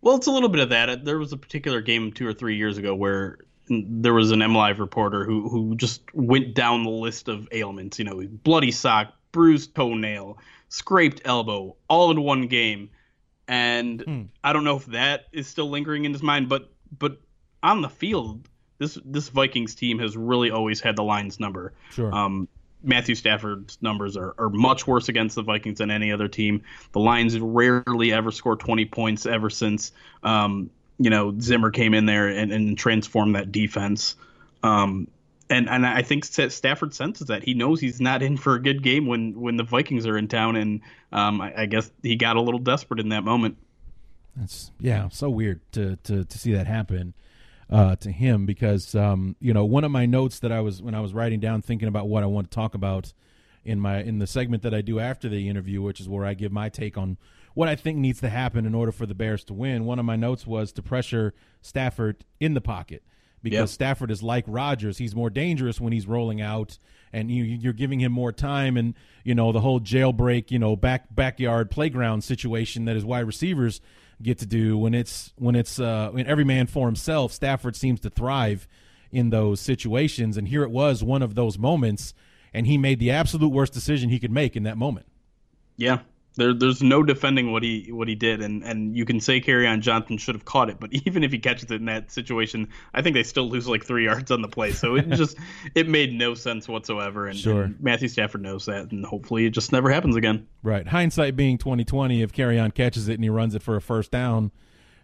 Well, 0.00 0.16
it's 0.16 0.26
a 0.26 0.30
little 0.30 0.50
bit 0.50 0.60
of 0.60 0.68
that. 0.68 1.04
There 1.04 1.18
was 1.18 1.32
a 1.32 1.38
particular 1.38 1.80
game 1.80 2.12
two 2.12 2.26
or 2.26 2.34
three 2.34 2.56
years 2.56 2.76
ago 2.76 2.94
where 2.94 3.38
there 3.68 4.14
was 4.14 4.30
an 4.30 4.40
MLive 4.40 4.78
reporter 4.78 5.24
who 5.24 5.48
who 5.48 5.74
just 5.76 6.02
went 6.14 6.54
down 6.54 6.84
the 6.84 6.90
list 6.90 7.28
of 7.28 7.48
ailments. 7.52 7.98
You 7.98 8.04
know, 8.04 8.22
bloody 8.42 8.70
sock, 8.70 9.12
bruised 9.32 9.74
toenail, 9.74 10.38
scraped 10.68 11.22
elbow, 11.24 11.76
all 11.88 12.10
in 12.10 12.20
one 12.20 12.46
game. 12.46 12.90
And 13.46 14.30
I 14.42 14.52
don't 14.54 14.64
know 14.64 14.76
if 14.76 14.86
that 14.86 15.26
is 15.32 15.46
still 15.46 15.68
lingering 15.68 16.04
in 16.04 16.12
his 16.12 16.22
mind, 16.22 16.48
but 16.48 16.72
but 16.98 17.18
on 17.62 17.82
the 17.82 17.88
field, 17.88 18.48
this 18.78 18.98
this 19.04 19.28
Vikings 19.28 19.74
team 19.74 19.98
has 19.98 20.16
really 20.16 20.50
always 20.50 20.80
had 20.80 20.96
the 20.96 21.02
Lions 21.02 21.38
number. 21.38 21.74
Sure. 21.90 22.14
Um, 22.14 22.48
Matthew 22.82 23.14
Stafford's 23.14 23.78
numbers 23.80 24.16
are, 24.16 24.34
are 24.38 24.50
much 24.50 24.86
worse 24.86 25.08
against 25.08 25.36
the 25.36 25.42
Vikings 25.42 25.78
than 25.78 25.90
any 25.90 26.12
other 26.12 26.28
team. 26.28 26.62
The 26.92 27.00
Lions 27.00 27.38
rarely 27.38 28.12
ever 28.12 28.30
score 28.30 28.56
20 28.56 28.84
points 28.86 29.24
ever 29.24 29.48
since 29.48 29.92
um, 30.22 30.68
you 30.98 31.10
know 31.10 31.34
Zimmer 31.40 31.70
came 31.70 31.94
in 31.94 32.06
there 32.06 32.28
and, 32.28 32.52
and 32.52 32.78
transformed 32.78 33.34
that 33.34 33.52
defense. 33.52 34.16
Um, 34.62 35.08
and 35.50 35.68
and 35.68 35.86
I 35.86 36.02
think 36.02 36.24
Stafford 36.24 36.94
senses 36.94 37.26
that 37.26 37.42
he 37.44 37.54
knows 37.54 37.80
he's 37.80 38.00
not 38.00 38.22
in 38.22 38.36
for 38.36 38.54
a 38.54 38.62
good 38.62 38.82
game 38.82 39.06
when 39.06 39.38
when 39.38 39.56
the 39.56 39.64
Vikings 39.64 40.06
are 40.06 40.16
in 40.16 40.28
town, 40.28 40.56
and 40.56 40.80
um, 41.12 41.40
I, 41.40 41.62
I 41.62 41.66
guess 41.66 41.90
he 42.02 42.16
got 42.16 42.36
a 42.36 42.40
little 42.40 42.60
desperate 42.60 43.00
in 43.00 43.10
that 43.10 43.24
moment. 43.24 43.58
That's 44.36 44.70
yeah, 44.80 45.08
so 45.10 45.28
weird 45.28 45.60
to 45.72 45.96
to 46.04 46.24
to 46.24 46.38
see 46.38 46.52
that 46.54 46.66
happen 46.66 47.14
uh, 47.70 47.96
to 47.96 48.10
him 48.10 48.46
because 48.46 48.94
um, 48.94 49.36
you 49.38 49.52
know 49.52 49.64
one 49.64 49.84
of 49.84 49.90
my 49.90 50.06
notes 50.06 50.38
that 50.40 50.50
I 50.50 50.60
was 50.60 50.82
when 50.82 50.94
I 50.94 51.00
was 51.00 51.12
writing 51.12 51.40
down 51.40 51.62
thinking 51.62 51.88
about 51.88 52.08
what 52.08 52.22
I 52.22 52.26
want 52.26 52.50
to 52.50 52.54
talk 52.54 52.74
about 52.74 53.12
in 53.64 53.78
my 53.80 54.02
in 54.02 54.18
the 54.18 54.26
segment 54.26 54.62
that 54.62 54.74
I 54.74 54.80
do 54.80 54.98
after 54.98 55.28
the 55.28 55.48
interview, 55.48 55.82
which 55.82 56.00
is 56.00 56.08
where 56.08 56.24
I 56.24 56.34
give 56.34 56.52
my 56.52 56.68
take 56.68 56.96
on 56.96 57.18
what 57.54 57.68
I 57.68 57.76
think 57.76 57.98
needs 57.98 58.20
to 58.20 58.28
happen 58.28 58.66
in 58.66 58.74
order 58.74 58.92
for 58.92 59.06
the 59.06 59.14
Bears 59.14 59.44
to 59.44 59.54
win. 59.54 59.84
One 59.84 59.98
of 59.98 60.04
my 60.04 60.16
notes 60.16 60.46
was 60.46 60.72
to 60.72 60.82
pressure 60.82 61.34
Stafford 61.62 62.24
in 62.40 62.54
the 62.54 62.60
pocket 62.60 63.02
because 63.42 63.58
Yep. 63.58 63.68
Stafford 63.68 64.10
is 64.10 64.22
like 64.22 64.44
Rodgers. 64.46 64.98
He's 64.98 65.14
more 65.14 65.30
dangerous 65.30 65.80
when 65.80 65.92
he's 65.92 66.06
rolling 66.06 66.40
out, 66.40 66.78
and 67.12 67.30
you, 67.30 67.44
you're 67.44 67.72
giving 67.72 68.00
him 68.00 68.10
more 68.10 68.32
time. 68.32 68.76
And 68.76 68.94
you 69.22 69.34
know 69.34 69.52
the 69.52 69.60
whole 69.60 69.80
jailbreak, 69.80 70.50
you 70.50 70.58
know, 70.58 70.76
back 70.76 71.14
backyard 71.14 71.70
playground 71.70 72.24
situation 72.24 72.86
that 72.86 72.94
his 72.94 73.04
wide 73.04 73.26
receivers 73.26 73.80
get 74.22 74.38
to 74.38 74.46
do 74.46 74.78
when 74.78 74.94
it's 74.94 75.32
when 75.36 75.54
it's 75.54 75.78
uh, 75.78 76.08
when 76.10 76.26
every 76.26 76.44
man 76.44 76.66
for 76.66 76.86
himself. 76.86 77.32
Stafford 77.32 77.76
seems 77.76 78.00
to 78.00 78.10
thrive 78.10 78.66
in 79.12 79.30
those 79.30 79.60
situations, 79.60 80.36
and 80.36 80.48
here 80.48 80.64
it 80.64 80.70
was 80.70 81.04
one 81.04 81.22
of 81.22 81.34
those 81.34 81.56
moments, 81.58 82.14
and 82.52 82.66
he 82.66 82.76
made 82.78 82.98
the 82.98 83.10
absolute 83.10 83.50
worst 83.50 83.72
decision 83.72 84.08
he 84.08 84.18
could 84.18 84.32
make 84.32 84.56
in 84.56 84.64
that 84.64 84.76
moment. 84.76 85.06
Yeah. 85.76 86.00
There, 86.36 86.52
there's 86.52 86.82
no 86.82 87.04
defending 87.04 87.52
what 87.52 87.62
he 87.62 87.92
what 87.92 88.08
he 88.08 88.16
did, 88.16 88.42
and, 88.42 88.64
and 88.64 88.96
you 88.96 89.04
can 89.04 89.20
say 89.20 89.40
Kerryon 89.40 89.80
Johnson 89.80 90.18
should 90.18 90.34
have 90.34 90.44
caught 90.44 90.68
it, 90.68 90.78
but 90.80 90.92
even 91.06 91.22
if 91.22 91.30
he 91.30 91.38
catches 91.38 91.70
it 91.70 91.76
in 91.76 91.84
that 91.84 92.10
situation, 92.10 92.68
I 92.92 93.02
think 93.02 93.14
they 93.14 93.22
still 93.22 93.48
lose 93.48 93.68
like 93.68 93.84
three 93.84 94.04
yards 94.04 94.30
on 94.32 94.42
the 94.42 94.48
play. 94.48 94.72
So 94.72 94.96
it 94.96 95.08
just 95.10 95.36
it 95.76 95.88
made 95.88 96.12
no 96.12 96.34
sense 96.34 96.68
whatsoever, 96.68 97.28
and, 97.28 97.38
Sure. 97.38 97.62
and 97.64 97.80
Matthew 97.80 98.08
Stafford 98.08 98.42
knows 98.42 98.66
that, 98.66 98.90
and 98.90 99.06
hopefully 99.06 99.46
it 99.46 99.50
just 99.50 99.70
never 99.70 99.90
happens 99.90 100.16
again. 100.16 100.48
Right. 100.64 100.86
Hindsight 100.88 101.36
being 101.36 101.56
twenty 101.56 101.84
twenty, 101.84 102.22
if 102.22 102.32
Kerryon 102.32 102.74
catches 102.74 103.08
it 103.08 103.14
and 103.14 103.22
he 103.22 103.30
runs 103.30 103.54
it 103.54 103.62
for 103.62 103.76
a 103.76 103.80
first 103.80 104.10
down, 104.10 104.50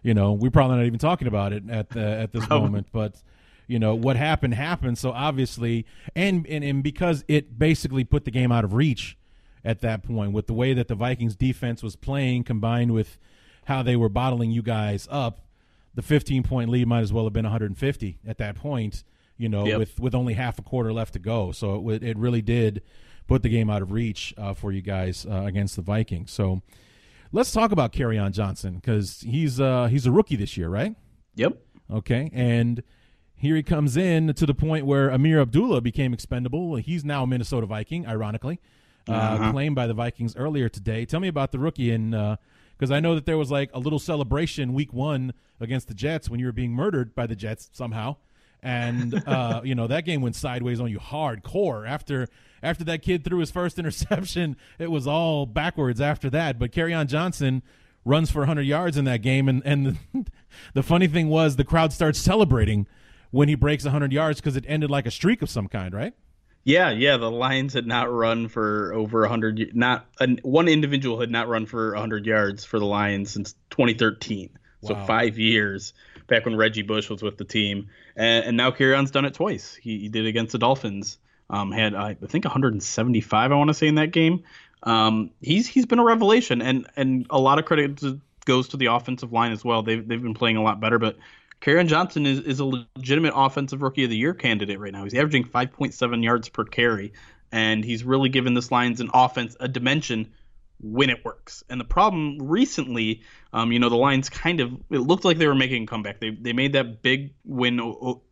you 0.03 0.13
know, 0.13 0.33
we're 0.33 0.51
probably 0.51 0.77
not 0.77 0.85
even 0.85 0.99
talking 0.99 1.29
about 1.29 1.53
it 1.53 1.63
at 1.69 1.89
the, 1.91 2.05
at 2.05 2.33
this 2.33 2.49
moment. 2.49 2.87
But 2.91 3.21
you 3.67 3.79
know 3.79 3.95
what 3.95 4.17
happened 4.17 4.53
happened. 4.53 4.97
So 4.97 5.11
obviously, 5.11 5.85
and, 6.13 6.45
and 6.47 6.61
and 6.61 6.83
because 6.83 7.23
it 7.29 7.57
basically 7.57 8.03
put 8.03 8.25
the 8.25 8.31
game 8.31 8.51
out 8.51 8.65
of 8.65 8.73
reach 8.73 9.17
at 9.63 9.81
that 9.81 10.03
point 10.03 10.31
with 10.33 10.47
the 10.47 10.53
way 10.53 10.73
that 10.73 10.87
the 10.87 10.95
Vikings 10.95 11.35
defense 11.35 11.83
was 11.83 11.95
playing, 11.95 12.43
combined 12.43 12.91
with 12.93 13.17
how 13.65 13.83
they 13.83 13.95
were 13.95 14.09
bottling 14.09 14.51
you 14.51 14.61
guys 14.61 15.07
up, 15.11 15.45
the 15.93 16.01
fifteen 16.01 16.43
point 16.43 16.69
lead 16.69 16.87
might 16.87 17.01
as 17.01 17.11
well 17.13 17.25
have 17.25 17.33
been 17.33 17.45
one 17.45 17.51
hundred 17.51 17.71
and 17.71 17.77
fifty 17.77 18.19
at 18.25 18.37
that 18.39 18.55
point. 18.55 19.03
You 19.37 19.49
know, 19.49 19.65
Yep. 19.65 19.79
with 19.79 19.99
with 19.99 20.15
only 20.15 20.33
half 20.35 20.59
a 20.59 20.61
quarter 20.61 20.93
left 20.93 21.13
to 21.13 21.19
go. 21.19 21.51
So 21.51 21.89
it, 21.89 22.03
it 22.03 22.17
really 22.17 22.41
did 22.41 22.81
put 23.27 23.41
the 23.43 23.49
game 23.49 23.69
out 23.69 23.81
of 23.81 23.91
reach 23.91 24.33
uh, 24.37 24.53
for 24.53 24.71
you 24.71 24.81
guys 24.81 25.25
uh, 25.25 25.43
against 25.45 25.75
the 25.75 25.81
Vikings. 25.81 26.31
So 26.31 26.61
let's 27.31 27.51
talk 27.51 27.71
about 27.71 27.99
on 27.99 28.31
Johnson 28.33 28.75
because 28.75 29.21
he's 29.21 29.59
uh, 29.59 29.87
he's 29.87 30.05
a 30.05 30.11
rookie 30.11 30.35
this 30.35 30.57
year, 30.57 30.69
right? 30.69 30.95
Yep. 31.35 31.57
Okay, 31.91 32.29
and 32.33 32.83
here 33.35 33.55
he 33.55 33.63
comes 33.63 33.97
in 33.97 34.33
to 34.33 34.45
the 34.45 34.53
point 34.53 34.85
where 34.85 35.09
Ameer 35.09 35.41
Abdullah 35.41 35.81
became 35.81 36.13
expendable. 36.13 36.75
He's 36.75 37.03
now 37.03 37.23
a 37.23 37.27
Minnesota 37.27 37.65
Viking, 37.65 38.05
ironically, 38.07 38.59
uh, 39.07 39.11
Uh-huh. 39.13 39.51
claimed 39.51 39.75
by 39.75 39.87
the 39.87 39.93
Vikings 39.93 40.35
earlier 40.35 40.69
today. 40.69 41.05
Tell 41.05 41.19
me 41.19 41.27
about 41.27 41.51
the 41.51 41.59
rookie, 41.59 41.91
and 41.91 42.11
because 42.77 42.91
I 42.91 42.99
know 42.99 43.15
that 43.15 43.25
there 43.25 43.37
was 43.37 43.51
like 43.51 43.69
a 43.73 43.79
little 43.79 43.99
celebration 43.99 44.73
week 44.73 44.93
one 44.93 45.33
against 45.59 45.87
the 45.87 45.93
Jets 45.93 46.29
when 46.29 46.39
you 46.39 46.45
were 46.47 46.51
being 46.51 46.71
murdered 46.71 47.13
by 47.15 47.27
the 47.27 47.35
Jets 47.35 47.69
somehow, 47.73 48.15
and 48.63 49.15
uh, 49.27 49.61
you 49.63 49.75
know 49.75 49.87
that 49.87 50.05
game 50.05 50.21
went 50.21 50.35
sideways 50.35 50.79
on 50.79 50.89
you 50.89 50.99
hardcore 50.99 51.87
after 51.87 52.27
after 52.63 52.83
that 52.83 53.01
kid 53.01 53.23
threw 53.23 53.39
his 53.39 53.51
first 53.51 53.77
interception. 53.79 54.55
It 54.79 54.91
was 54.91 55.07
all 55.07 55.45
backwards 55.45 55.99
after 56.01 56.29
that. 56.31 56.59
But 56.59 56.71
on 56.77 57.07
Johnson 57.07 57.63
runs 58.03 58.31
for 58.31 58.39
100 58.39 58.63
yards 58.63 58.97
in 58.97 59.05
that 59.05 59.21
game, 59.21 59.47
and 59.49 59.61
and 59.65 59.97
the, 60.13 60.25
the 60.73 60.83
funny 60.83 61.07
thing 61.07 61.27
was 61.29 61.55
the 61.55 61.63
crowd 61.63 61.93
starts 61.93 62.19
celebrating 62.19 62.87
when 63.31 63.47
he 63.47 63.55
breaks 63.55 63.83
100 63.85 64.11
yards 64.11 64.41
because 64.41 64.55
it 64.57 64.65
ended 64.67 64.89
like 64.91 65.05
a 65.05 65.11
streak 65.11 65.41
of 65.41 65.49
some 65.49 65.67
kind, 65.67 65.93
right? 65.93 66.13
Yeah, 66.63 66.91
yeah. 66.91 67.17
The 67.17 67.31
Lions 67.31 67.73
had 67.73 67.87
not 67.87 68.11
run 68.11 68.47
for 68.47 68.93
over 68.93 69.21
100. 69.21 69.75
Not 69.75 70.05
one 70.43 70.67
individual 70.67 71.19
had 71.19 71.31
not 71.31 71.47
run 71.47 71.65
for 71.65 71.91
100 71.91 72.25
yards 72.25 72.65
for 72.65 72.79
the 72.79 72.85
Lions 72.85 73.31
since 73.31 73.53
2013. 73.71 74.49
Wow. 74.81 74.87
So 74.87 75.05
five 75.05 75.39
years 75.39 75.93
back 76.27 76.45
when 76.45 76.55
Reggie 76.55 76.83
Bush 76.83 77.09
was 77.09 77.21
with 77.21 77.37
the 77.37 77.45
team, 77.45 77.89
and, 78.15 78.45
and 78.45 78.57
now 78.57 78.71
Kerryon's 78.71 79.11
done 79.11 79.25
it 79.25 79.33
twice. 79.33 79.75
He, 79.75 79.99
he 79.99 80.09
did 80.09 80.25
against 80.25 80.53
the 80.53 80.57
Dolphins. 80.57 81.17
Um, 81.49 81.71
had 81.71 81.93
I 81.95 82.13
think 82.13 82.45
175, 82.45 83.51
I 83.51 83.55
want 83.55 83.67
to 83.67 83.73
say 83.73 83.87
in 83.87 83.95
that 83.95 84.11
game. 84.11 84.43
Um, 84.83 85.31
he's 85.41 85.67
he's 85.67 85.85
been 85.85 85.99
a 85.99 86.03
revelation, 86.03 86.61
and 86.61 86.87
and 86.95 87.27
a 87.29 87.39
lot 87.39 87.59
of 87.59 87.65
credit 87.65 88.01
goes 88.45 88.69
to 88.69 88.77
the 88.77 88.87
offensive 88.87 89.33
line 89.33 89.51
as 89.51 89.63
well. 89.63 89.83
They've 89.83 90.07
they've 90.07 90.21
been 90.21 90.33
playing 90.33 90.57
a 90.57 90.63
lot 90.63 90.79
better, 90.79 90.97
but 90.97 91.17
Kerryon 91.61 91.87
Johnson 91.87 92.25
is, 92.25 92.39
is 92.39 92.59
a 92.59 92.65
legitimate 92.65 93.33
offensive 93.35 93.81
rookie 93.81 94.03
of 94.03 94.09
the 94.09 94.17
year 94.17 94.33
candidate 94.33 94.79
right 94.79 94.91
now. 94.91 95.03
He's 95.03 95.13
averaging 95.13 95.45
5.7 95.45 96.23
yards 96.23 96.49
per 96.49 96.65
carry, 96.65 97.13
and 97.51 97.85
he's 97.85 98.03
really 98.03 98.29
given 98.29 98.55
this 98.55 98.71
Lions 98.71 98.99
an 98.99 99.11
offense 99.13 99.55
a 99.59 99.67
dimension 99.67 100.31
when 100.81 101.11
it 101.11 101.23
works. 101.23 101.63
And 101.69 101.79
the 101.79 101.85
problem 101.85 102.39
recently, 102.39 103.21
um, 103.53 103.71
you 103.71 103.77
know, 103.77 103.89
the 103.89 103.95
Lions 103.95 104.29
kind 104.29 104.59
of 104.59 104.73
it 104.89 104.99
looked 104.99 105.23
like 105.23 105.37
they 105.37 105.47
were 105.47 105.55
making 105.55 105.83
a 105.83 105.85
comeback. 105.85 106.19
They 106.19 106.31
they 106.31 106.53
made 106.53 106.73
that 106.73 107.03
big 107.03 107.33
win 107.45 107.79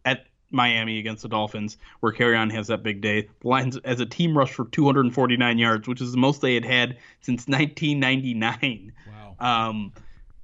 at 0.03 0.25
Miami 0.49 0.97
against 0.97 1.21
the 1.21 1.29
Dolphins, 1.29 1.77
where 1.99 2.11
Kerryon 2.11 2.51
has 2.51 2.67
that 2.67 2.81
big 2.81 3.01
day. 3.01 3.29
The 3.41 3.47
Lions 3.47 3.77
as 3.77 3.99
a 3.99 4.07
team 4.07 4.35
rushed 4.35 4.55
for 4.55 4.65
249 4.65 5.59
yards, 5.59 5.87
which 5.87 6.01
is 6.01 6.11
the 6.11 6.17
most 6.17 6.41
they 6.41 6.55
had 6.55 6.65
had 6.65 6.97
since 7.21 7.47
1999. 7.47 8.93
Wow. 9.07 9.35
Um, 9.69 9.93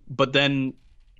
but 0.08 0.34
then 0.34 0.74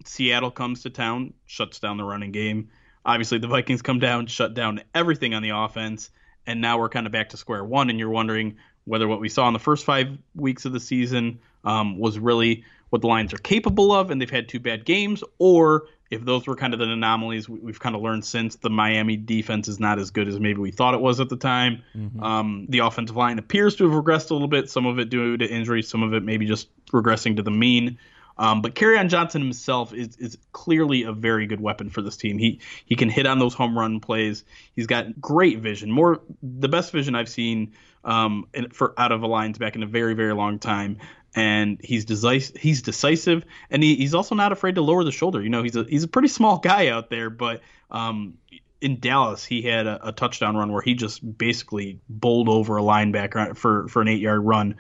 Seattle 0.08 0.52
comes 0.52 0.84
to 0.84 0.90
town, 0.90 1.34
shuts 1.46 1.80
down 1.80 1.98
the 1.98 2.04
running 2.04 2.32
game. 2.32 2.70
Obviously, 3.06 3.38
the 3.38 3.48
Vikings 3.48 3.82
come 3.82 4.00
down, 4.00 4.28
shut 4.28 4.54
down 4.54 4.82
everything 4.94 5.34
on 5.34 5.44
the 5.44 5.50
offense, 5.50 6.10
and 6.48 6.62
now 6.62 6.80
we're 6.80 6.90
kind 6.90 7.06
of 7.06 7.12
back 7.12 7.30
to 7.30 7.38
square 7.38 7.64
one. 7.64 7.90
And 7.90 8.00
you're 8.00 8.10
wondering 8.10 8.58
whether 8.86 9.08
what 9.08 9.20
we 9.20 9.30
saw 9.30 9.48
in 9.48 9.54
the 9.54 9.60
first 9.60 9.86
five 9.86 10.18
weeks 10.36 10.66
of 10.66 10.74
the 10.74 10.80
season 10.80 11.40
um, 11.64 11.98
was 12.00 12.18
really 12.20 12.64
what 12.90 13.02
the 13.02 13.08
Lions 13.08 13.34
are 13.34 13.38
capable 13.38 13.92
of, 13.92 14.12
and 14.12 14.22
they've 14.22 14.30
had 14.30 14.48
two 14.48 14.60
bad 14.60 14.86
games, 14.86 15.24
or 15.38 15.88
if 16.12 16.24
those 16.24 16.46
were 16.46 16.56
kind 16.56 16.74
of 16.74 16.80
the 16.80 16.86
anomalies 16.86 17.50
we've 17.50 17.80
kind 17.80 17.96
of 17.96 18.02
learned 18.02 18.24
since 18.24 18.56
the 18.58 18.70
Miami 18.70 19.18
defense 19.18 19.68
is 19.68 19.80
not 19.80 19.98
as 19.98 20.12
good 20.12 20.28
as 20.28 20.40
maybe 20.40 20.60
we 20.60 20.72
thought 20.72 20.94
it 20.94 21.02
was 21.02 21.20
at 21.20 21.30
the 21.30 21.36
time. 21.36 21.82
Mm-hmm. 21.96 22.24
Um, 22.24 22.68
the 22.70 22.80
offensive 22.80 23.16
line 23.16 23.40
appears 23.40 23.76
to 23.78 23.90
have 23.90 24.04
regressed 24.04 24.30
a 24.30 24.34
little 24.34 24.48
bit, 24.48 24.70
some 24.70 24.86
of 24.86 25.00
it 25.00 25.10
due 25.10 25.36
to 25.38 25.46
injury, 25.46 25.82
some 25.82 26.04
of 26.04 26.14
it 26.14 26.24
maybe 26.24 26.46
just 26.46 26.70
regressing 26.88 27.36
to 27.38 27.44
the 27.44 27.52
mean. 27.52 27.98
Um, 28.38 28.62
but 28.62 28.76
Kerryon 28.76 29.10
Johnson 29.10 29.42
himself 29.42 29.94
is 29.94 30.18
is 30.18 30.38
clearly 30.52 31.04
a 31.04 31.14
very 31.14 31.48
good 31.48 31.62
weapon 31.62 31.90
for 31.90 32.02
this 32.02 32.18
team. 32.18 32.38
He 32.38 32.60
he 32.86 32.96
can 32.96 33.10
hit 33.10 33.26
on 33.26 33.40
those 33.40 33.54
home 33.54 33.78
run 33.78 34.00
plays. 34.00 34.44
He's 34.76 34.88
got 34.88 35.20
great 35.22 35.60
vision, 35.60 35.92
more 35.92 36.22
the 36.42 36.68
best 36.68 36.92
vision 36.92 37.16
I've 37.16 37.30
seen 37.30 37.74
um, 38.04 38.48
for 38.72 38.94
out 39.00 39.12
of 39.12 39.24
a 39.24 39.28
Lions 39.28 39.58
back 39.58 39.76
in 39.76 39.84
a 39.84 39.88
very 39.88 40.14
very 40.14 40.34
long 40.34 40.60
time. 40.60 40.98
And 41.38 41.80
he's 41.84 42.06
decisive. 42.06 42.56
He's 42.56 42.82
decisive, 42.82 43.44
and 43.70 43.84
he, 43.84 43.96
he's 43.96 44.14
also 44.14 44.36
not 44.36 44.54
afraid 44.54 44.76
to 44.76 44.82
lower 44.82 45.04
the 45.04 45.12
shoulder. 45.12 45.42
You 45.42 45.50
know, 45.50 45.64
he's 45.64 45.76
a 45.76 45.84
he's 45.84 46.04
a 46.04 46.08
pretty 46.08 46.30
small 46.30 46.60
guy 46.60 46.88
out 46.88 47.10
there, 47.10 47.30
but 47.30 47.62
um, 47.92 48.36
in 48.80 49.00
Dallas, 49.00 49.44
he 49.44 49.62
had 49.62 49.86
a, 49.86 50.10
a, 50.10 50.12
touchdown 50.12 50.56
run 50.56 50.72
where 50.72 50.82
he 50.82 50.94
just 50.94 51.38
basically 51.38 52.00
bowled 52.08 52.48
over 52.48 52.78
a 52.78 52.82
linebacker 52.82 53.58
for 53.58 53.88
for 53.90 54.02
an 54.02 54.08
eight 54.08 54.22
yard 54.22 54.46
run. 54.46 54.76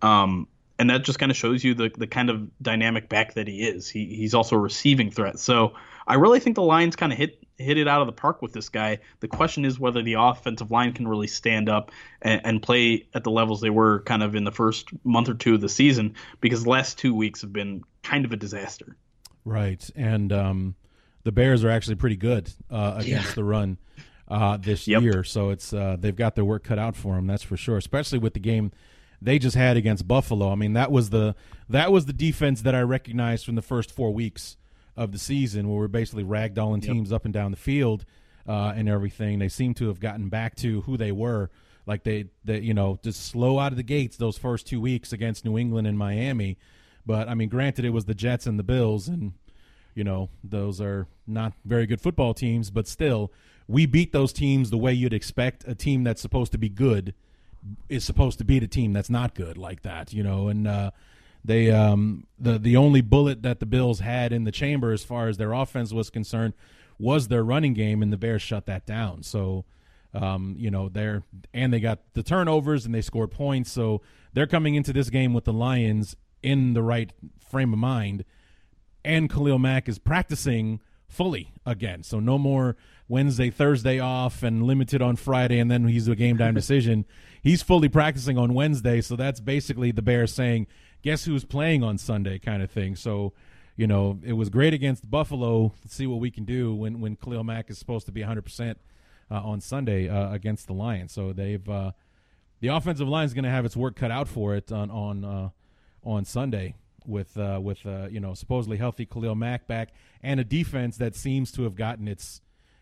Um, 0.00 0.48
and 0.78 0.90
that 0.90 1.02
just 1.04 1.18
kind 1.18 1.30
of 1.30 1.36
shows 1.36 1.64
you 1.64 1.74
the 1.74 1.90
the 1.96 2.06
kind 2.06 2.30
of 2.30 2.48
dynamic 2.62 3.08
back 3.08 3.34
that 3.34 3.48
he 3.48 3.62
is. 3.62 3.88
He 3.88 4.06
he's 4.06 4.34
also 4.34 4.56
a 4.56 4.58
receiving 4.58 5.10
threat. 5.10 5.38
So 5.38 5.74
I 6.06 6.14
really 6.14 6.40
think 6.40 6.56
the 6.56 6.62
Lions 6.62 6.96
kind 6.96 7.12
of 7.12 7.18
hit 7.18 7.44
hit 7.56 7.76
it 7.76 7.88
out 7.88 8.00
of 8.00 8.06
the 8.06 8.12
park 8.12 8.40
with 8.40 8.52
this 8.52 8.68
guy. 8.68 8.98
The 9.20 9.28
question 9.28 9.64
is 9.64 9.80
whether 9.80 10.02
the 10.02 10.14
offensive 10.14 10.70
line 10.70 10.92
can 10.92 11.08
really 11.08 11.26
stand 11.26 11.68
up 11.68 11.90
and, 12.22 12.40
and 12.44 12.62
play 12.62 13.08
at 13.14 13.24
the 13.24 13.30
levels 13.30 13.60
they 13.60 13.70
were 13.70 14.02
kind 14.02 14.22
of 14.22 14.36
in 14.36 14.44
the 14.44 14.52
first 14.52 14.90
month 15.04 15.28
or 15.28 15.34
two 15.34 15.54
of 15.54 15.60
the 15.60 15.68
season, 15.68 16.14
because 16.40 16.62
the 16.62 16.70
last 16.70 16.98
two 16.98 17.14
weeks 17.14 17.40
have 17.40 17.52
been 17.52 17.82
kind 18.02 18.24
of 18.24 18.32
a 18.32 18.36
disaster. 18.36 18.96
Right, 19.44 19.88
and 19.96 20.32
um, 20.32 20.74
the 21.24 21.32
Bears 21.32 21.64
are 21.64 21.70
actually 21.70 21.96
pretty 21.96 22.16
good 22.16 22.52
uh, 22.70 22.94
against 22.98 23.28
yeah. 23.28 23.34
the 23.34 23.44
run 23.44 23.78
uh, 24.28 24.56
this 24.58 24.86
yep. 24.86 25.02
year. 25.02 25.24
So 25.24 25.50
it's 25.50 25.72
uh, 25.72 25.96
they've 25.98 26.14
got 26.14 26.36
their 26.36 26.44
work 26.44 26.62
cut 26.62 26.78
out 26.78 26.94
for 26.94 27.16
them. 27.16 27.26
That's 27.26 27.42
for 27.42 27.56
sure. 27.56 27.76
Especially 27.76 28.18
with 28.18 28.34
the 28.34 28.40
game 28.40 28.70
they 29.20 29.38
just 29.38 29.56
had 29.56 29.76
against 29.76 30.06
Buffalo. 30.06 30.50
I 30.50 30.54
mean, 30.54 30.74
that 30.74 30.92
was 30.92 31.10
the 31.10 31.34
that 31.68 31.92
was 31.92 32.06
the 32.06 32.12
defense 32.12 32.62
that 32.62 32.74
I 32.74 32.80
recognized 32.82 33.44
from 33.44 33.56
the 33.56 33.62
first 33.62 33.90
four 33.90 34.12
weeks 34.12 34.56
of 34.96 35.12
the 35.12 35.18
season, 35.18 35.68
where 35.68 35.78
we're 35.78 35.88
basically 35.88 36.24
ragdolling 36.24 36.84
yep. 36.84 36.94
teams 36.94 37.12
up 37.12 37.24
and 37.24 37.34
down 37.34 37.50
the 37.50 37.56
field 37.56 38.04
uh, 38.46 38.72
and 38.76 38.88
everything. 38.88 39.38
They 39.38 39.48
seem 39.48 39.74
to 39.74 39.88
have 39.88 40.00
gotten 40.00 40.28
back 40.28 40.56
to 40.56 40.82
who 40.82 40.96
they 40.96 41.12
were. 41.12 41.50
Like 41.86 42.04
they, 42.04 42.26
they, 42.44 42.60
you 42.60 42.74
know, 42.74 42.98
just 43.02 43.26
slow 43.26 43.58
out 43.58 43.72
of 43.72 43.76
the 43.76 43.82
gates 43.82 44.16
those 44.16 44.36
first 44.36 44.66
two 44.66 44.80
weeks 44.80 45.12
against 45.12 45.44
New 45.44 45.56
England 45.56 45.86
and 45.86 45.96
Miami. 45.96 46.58
But 47.06 47.28
I 47.28 47.34
mean, 47.34 47.48
granted, 47.48 47.84
it 47.84 47.90
was 47.90 48.04
the 48.04 48.14
Jets 48.14 48.46
and 48.46 48.58
the 48.58 48.64
Bills, 48.64 49.08
and 49.08 49.32
you 49.94 50.04
know, 50.04 50.28
those 50.44 50.80
are 50.80 51.06
not 51.26 51.54
very 51.64 51.86
good 51.86 52.00
football 52.00 52.34
teams. 52.34 52.70
But 52.70 52.86
still, 52.86 53.32
we 53.66 53.86
beat 53.86 54.12
those 54.12 54.32
teams 54.32 54.70
the 54.70 54.78
way 54.78 54.92
you'd 54.92 55.14
expect 55.14 55.64
a 55.66 55.74
team 55.74 56.04
that's 56.04 56.20
supposed 56.20 56.52
to 56.52 56.58
be 56.58 56.68
good 56.68 57.14
is 57.88 58.04
supposed 58.04 58.38
to 58.38 58.44
beat 58.44 58.62
a 58.62 58.68
team 58.68 58.92
that's 58.92 59.10
not 59.10 59.34
good 59.34 59.58
like 59.58 59.82
that, 59.82 60.12
you 60.12 60.22
know, 60.22 60.48
and 60.48 60.66
uh, 60.66 60.90
they 61.44 61.70
um, 61.70 62.26
the 62.38 62.58
the 62.58 62.76
only 62.76 63.00
bullet 63.00 63.42
that 63.42 63.60
the 63.60 63.66
Bills 63.66 64.00
had 64.00 64.32
in 64.32 64.44
the 64.44 64.52
chamber 64.52 64.92
as 64.92 65.04
far 65.04 65.28
as 65.28 65.36
their 65.36 65.52
offense 65.52 65.92
was 65.92 66.10
concerned 66.10 66.54
was 66.98 67.28
their 67.28 67.44
running 67.44 67.74
game, 67.74 68.02
and 68.02 68.12
the 68.12 68.16
Bears 68.16 68.42
shut 68.42 68.66
that 68.66 68.84
down. 68.84 69.22
So, 69.22 69.64
um, 70.12 70.56
you 70.58 70.70
know, 70.70 70.88
they're 70.88 71.22
and 71.54 71.72
they 71.72 71.80
got 71.80 72.00
the 72.14 72.22
turnovers 72.22 72.84
and 72.84 72.94
they 72.94 73.02
scored 73.02 73.30
points, 73.30 73.70
so 73.70 74.02
they're 74.32 74.46
coming 74.46 74.74
into 74.74 74.92
this 74.92 75.10
game 75.10 75.32
with 75.32 75.44
the 75.44 75.52
Lions 75.52 76.16
in 76.42 76.74
the 76.74 76.82
right 76.82 77.12
frame 77.38 77.72
of 77.72 77.78
mind, 77.78 78.24
and 79.04 79.30
Khalil 79.30 79.58
Mack 79.58 79.88
is 79.88 79.98
practicing 79.98 80.80
fully 81.08 81.52
again. 81.64 82.02
So 82.02 82.20
no 82.20 82.38
more 82.38 82.76
Wednesday, 83.08 83.50
Thursday 83.50 83.98
off 83.98 84.42
and 84.42 84.62
limited 84.64 85.00
on 85.00 85.16
Friday, 85.16 85.58
and 85.58 85.70
then 85.70 85.88
he's 85.88 86.08
a 86.08 86.16
game 86.16 86.36
time 86.36 86.54
decision. 86.62 87.06
He's 87.42 87.62
fully 87.62 87.88
practicing 87.88 88.38
on 88.38 88.54
Wednesday, 88.54 89.00
so 89.00 89.16
that's 89.16 89.40
basically 89.40 89.90
the 89.90 90.02
Bears 90.02 90.32
saying, 90.32 90.66
"Guess 91.02 91.24
who's 91.24 91.44
playing 91.44 91.82
on 91.82 91.98
Sunday?" 91.98 92.38
kind 92.38 92.62
of 92.62 92.70
thing. 92.70 92.96
So, 92.96 93.32
you 93.76 93.86
know, 93.86 94.18
it 94.24 94.34
was 94.34 94.48
great 94.48 94.74
against 94.74 95.10
Buffalo. 95.10 95.72
Let's 95.82 95.94
see 95.94 96.06
what 96.06 96.20
we 96.20 96.30
can 96.30 96.44
do 96.44 96.74
when 96.74 97.00
when 97.00 97.16
Khalil 97.16 97.44
Mack 97.44 97.70
is 97.70 97.78
supposed 97.78 98.06
to 98.06 98.12
be 98.12 98.20
100 98.20 98.40
uh, 98.40 98.42
percent 98.42 98.78
on 99.30 99.60
Sunday 99.60 100.08
uh, 100.08 100.32
against 100.32 100.66
the 100.66 100.72
Lions. 100.72 101.12
So 101.12 101.32
they've 101.32 101.68
uh, 101.68 101.92
the 102.60 102.68
offensive 102.68 103.08
line 103.08 103.26
is 103.26 103.34
going 103.34 103.44
to 103.44 103.50
have 103.50 103.64
its 103.64 103.76
work 103.76 103.96
cut 103.96 104.10
out 104.10 104.28
for 104.28 104.54
it 104.54 104.72
on 104.72 104.90
on 104.90 105.24
uh, 105.24 105.50
on 106.02 106.24
Sunday 106.24 106.74
with 107.06 107.36
uh, 107.36 107.60
with 107.62 107.84
uh, 107.86 108.08
you 108.10 108.20
know 108.20 108.34
supposedly 108.34 108.76
healthy 108.76 109.06
Khalil 109.06 109.34
Mack 109.34 109.66
back 109.66 109.90
and 110.22 110.40
a 110.40 110.44
defense 110.44 110.96
that 110.98 111.14
seems 111.14 111.52
to 111.52 111.62
have 111.62 111.74
gotten 111.74 112.08
its 112.08 112.40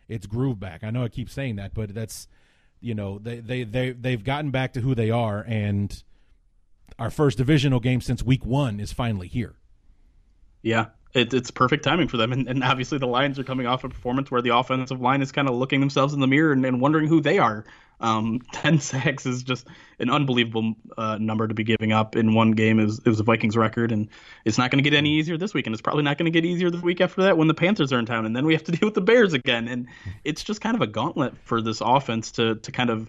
its 0.09 0.27
groove 0.27 0.61
back. 0.61 0.85
I 0.85 0.91
know 0.91 1.05
I 1.05 1.09
keep 1.09 1.29
saying 1.29 1.57
that, 1.57 1.75
but 1.75 1.95
that's 1.95 2.29
you 2.81 2.95
know 2.95 3.19
they 3.19 3.41
they 3.41 3.65
they 3.65 3.91
they've 3.93 4.23
gotten 4.23 4.51
back 4.51 4.73
to 4.75 4.81
who 4.81 4.95
they 4.95 5.11
are, 5.11 5.45
and 5.47 6.03
our 6.99 7.11
first 7.11 7.39
divisional 7.39 7.81
game 7.81 8.01
since 8.01 8.23
week 8.23 8.45
one 8.45 8.81
is 8.81 8.93
finally 8.93 9.29
here. 9.29 9.57
Yeah, 10.63 10.87
it, 11.17 11.33
it's 11.33 11.51
perfect 11.51 11.83
timing 11.83 12.09
for 12.09 12.19
them, 12.19 12.33
and, 12.33 12.47
and, 12.47 12.63
obviously 12.63 12.99
the 12.99 13.07
Lions 13.07 13.39
are 13.39 13.45
coming 13.45 13.67
off 13.67 13.85
a 13.85 13.89
performance 13.89 14.31
where 14.31 14.43
the 14.43 14.55
offensive 14.55 15.01
line 15.01 15.23
is 15.23 15.33
kind 15.33 15.49
of 15.49 15.55
looking 15.55 15.81
themselves 15.81 16.13
in 16.13 16.21
the 16.21 16.27
mirror 16.27 16.53
and, 16.53 16.65
and 16.67 16.81
wondering 16.81 17.09
who 17.09 17.21
they 17.21 17.39
are. 17.39 17.65
Um, 18.01 18.43
Ten 18.53 18.79
sacks 18.79 19.25
is 19.25 19.43
just 19.43 19.67
an 19.99 20.11
unbelievable 20.11 20.75
uh, 20.99 21.17
number 21.19 21.49
to 21.49 21.55
be 21.55 21.65
giving 21.65 21.93
up 21.93 22.17
in 22.17 22.35
one 22.35 22.51
game. 22.53 22.79
It 22.79 23.07
was 23.07 23.19
a 23.19 23.23
Vikings 23.23 23.57
record, 23.57 23.93
and 23.93 24.09
it's 24.45 24.59
not 24.59 24.71
going 24.71 24.85
to 24.85 24.89
get 24.89 24.97
any 24.97 25.19
easier 25.19 25.39
this 25.39 25.55
week, 25.55 25.67
and 25.67 25.75
it's 25.75 25.81
probably 25.81 26.03
not 26.03 26.19
going 26.19 26.31
to 26.31 26.39
get 26.39 26.45
easier 26.45 26.69
the 26.69 26.81
week 26.81 27.01
after 27.01 27.23
that 27.23 27.39
when 27.39 27.49
the 27.49 27.55
Panthers 27.55 27.93
are 27.95 27.99
in 27.99 28.05
town, 28.05 28.27
and 28.27 28.37
then 28.37 28.45
we 28.45 28.53
have 28.53 28.65
to 28.65 28.73
deal 28.77 28.87
with 28.87 28.95
the 28.95 29.01
Bears 29.01 29.33
again, 29.33 29.69
and 29.69 29.87
it's 30.23 30.45
just 30.45 30.61
kind 30.61 30.77
of 30.77 30.83
a 30.83 30.87
gauntlet 30.87 31.35
for 31.45 31.63
this 31.63 31.81
offense 31.81 32.33
to 32.33 32.57
to 32.57 32.73
kind 32.73 32.91
of 32.91 33.09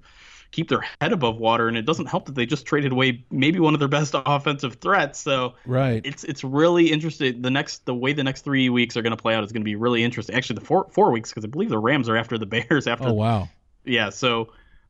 keep 0.52 0.70
their 0.70 0.84
head 1.02 1.14
above 1.14 1.38
water. 1.38 1.68
And 1.68 1.78
it 1.78 1.86
doesn't 1.86 2.08
help 2.08 2.26
that 2.26 2.36
they 2.36 2.46
just 2.46 2.66
traded 2.66 2.92
away 2.92 3.26
maybe 3.32 3.60
one 3.60 3.74
of 3.74 3.80
their 3.80 3.88
best 3.88 4.16
offensive 4.26 4.76
threats. 4.76 5.20
So 5.20 5.56
right, 5.66 6.02
it's 6.06 6.24
it's 6.24 6.44
really 6.44 6.92
interesting. 6.92 7.42
The 7.42 7.52
next 7.52 7.86
the 7.86 7.96
way 7.96 8.14
the 8.14 8.24
next 8.24 8.44
three 8.44 8.70
weeks 8.70 8.98
are 8.98 9.02
going 9.02 9.16
to 9.16 9.22
play 9.22 9.36
out 9.36 9.44
is 9.44 9.52
going 9.52 9.62
to 9.62 9.66
be 9.66 9.76
really 9.76 10.04
interesting. 10.04 10.36
Actually, 10.36 10.60
the 10.60 10.66
four 10.66 10.88
four 10.92 11.12
weeks 11.12 11.30
because 11.30 11.46
I 11.46 11.48
believe 11.48 11.70
the 11.70 11.80
Rams 11.80 12.10
are 12.10 12.18
after 12.18 12.38
the 12.38 12.46
Bears 12.48 12.88
after. 12.88 13.10
Oh 13.10 13.14
wow. 13.14 13.50
Yeah. 13.84 14.10
So 14.10 14.50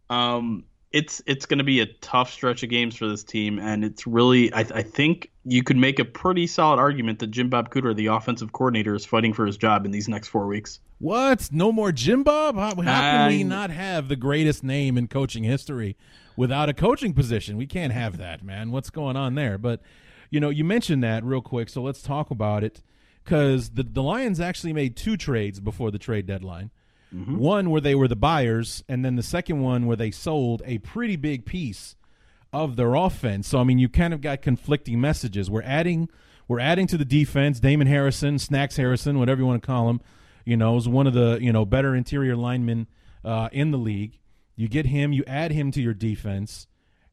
um, 0.09 0.63
it's 0.91 1.21
it's 1.25 1.45
going 1.45 1.57
to 1.57 1.63
be 1.63 1.81
a 1.81 1.85
tough 1.85 2.31
stretch 2.31 2.63
of 2.63 2.69
games 2.69 2.95
for 2.95 3.07
this 3.07 3.23
team, 3.23 3.59
and 3.59 3.83
it's 3.83 4.07
really 4.07 4.53
I, 4.53 4.59
I 4.61 4.83
think 4.83 5.31
you 5.43 5.63
could 5.63 5.77
make 5.77 5.99
a 5.99 6.05
pretty 6.05 6.47
solid 6.47 6.79
argument 6.79 7.19
that 7.19 7.27
Jim 7.27 7.49
Bob 7.49 7.69
Cooter, 7.69 7.95
the 7.95 8.07
offensive 8.07 8.51
coordinator, 8.51 8.95
is 8.95 9.05
fighting 9.05 9.33
for 9.33 9.45
his 9.45 9.57
job 9.57 9.85
in 9.85 9.91
these 9.91 10.07
next 10.07 10.29
four 10.29 10.47
weeks. 10.47 10.79
What? 10.99 11.49
No 11.51 11.71
more 11.71 11.91
Jim 11.91 12.23
Bob? 12.23 12.55
How, 12.55 12.75
how 12.75 13.01
can 13.01 13.27
we 13.29 13.43
not 13.43 13.69
have 13.69 14.07
the 14.07 14.15
greatest 14.15 14.63
name 14.63 14.97
in 14.97 15.07
coaching 15.07 15.43
history 15.43 15.95
without 16.35 16.69
a 16.69 16.73
coaching 16.73 17.13
position? 17.13 17.57
We 17.57 17.67
can't 17.67 17.93
have 17.93 18.17
that, 18.17 18.43
man. 18.43 18.71
What's 18.71 18.89
going 18.89 19.15
on 19.15 19.35
there? 19.35 19.57
But 19.57 19.81
you 20.29 20.39
know, 20.39 20.49
you 20.49 20.63
mentioned 20.63 21.03
that 21.03 21.23
real 21.23 21.41
quick, 21.41 21.69
so 21.69 21.81
let's 21.81 22.01
talk 22.01 22.31
about 22.31 22.63
it 22.63 22.81
because 23.23 23.71
the 23.71 23.83
the 23.83 24.01
Lions 24.01 24.39
actually 24.39 24.73
made 24.73 24.95
two 24.95 25.17
trades 25.17 25.59
before 25.59 25.91
the 25.91 25.99
trade 25.99 26.25
deadline. 26.25 26.71
Mm-hmm. 27.13 27.37
One 27.37 27.69
where 27.69 27.79
they 27.79 27.95
were 27.95 28.07
the 28.07 28.17
buyers, 28.17 28.83
and 28.89 29.05
then 29.05 29.15
the 29.15 29.23
second 29.23 29.61
one 29.61 29.85
where 29.85 29.95
they 29.95 30.11
sold 30.11 30.61
a 30.65 30.79
pretty 30.79 31.15
big 31.15 31.45
piece 31.45 31.95
of 32.51 32.75
their 32.75 32.95
offense. 32.95 33.47
So 33.47 33.59
I 33.59 33.63
mean, 33.63 33.77
you 33.77 33.87
kind 33.87 34.13
of 34.13 34.21
got 34.21 34.41
conflicting 34.41 34.99
messages. 34.99 35.49
We're 35.49 35.61
adding 35.61 36.09
we're 36.47 36.59
adding 36.59 36.87
to 36.87 36.97
the 36.97 37.05
defense. 37.05 37.59
Damon 37.59 37.87
Harrison, 37.87 38.39
Snacks 38.39 38.77
Harrison, 38.77 39.19
whatever 39.19 39.41
you 39.41 39.47
want 39.47 39.61
to 39.61 39.65
call 39.65 39.89
him, 39.89 40.01
you 40.47 40.55
know, 40.55 40.77
is 40.77 40.87
one 40.87 41.07
of 41.07 41.13
the 41.13 41.37
you 41.41 41.51
know 41.51 41.65
better 41.65 41.93
interior 41.93 42.37
linemen 42.37 42.87
uh, 43.25 43.49
in 43.51 43.71
the 43.71 43.77
league. 43.77 44.17
You 44.55 44.69
get 44.69 44.85
him, 44.85 45.11
you 45.11 45.25
add 45.27 45.51
him 45.51 45.71
to 45.71 45.81
your 45.81 45.93
defense, 45.93 46.67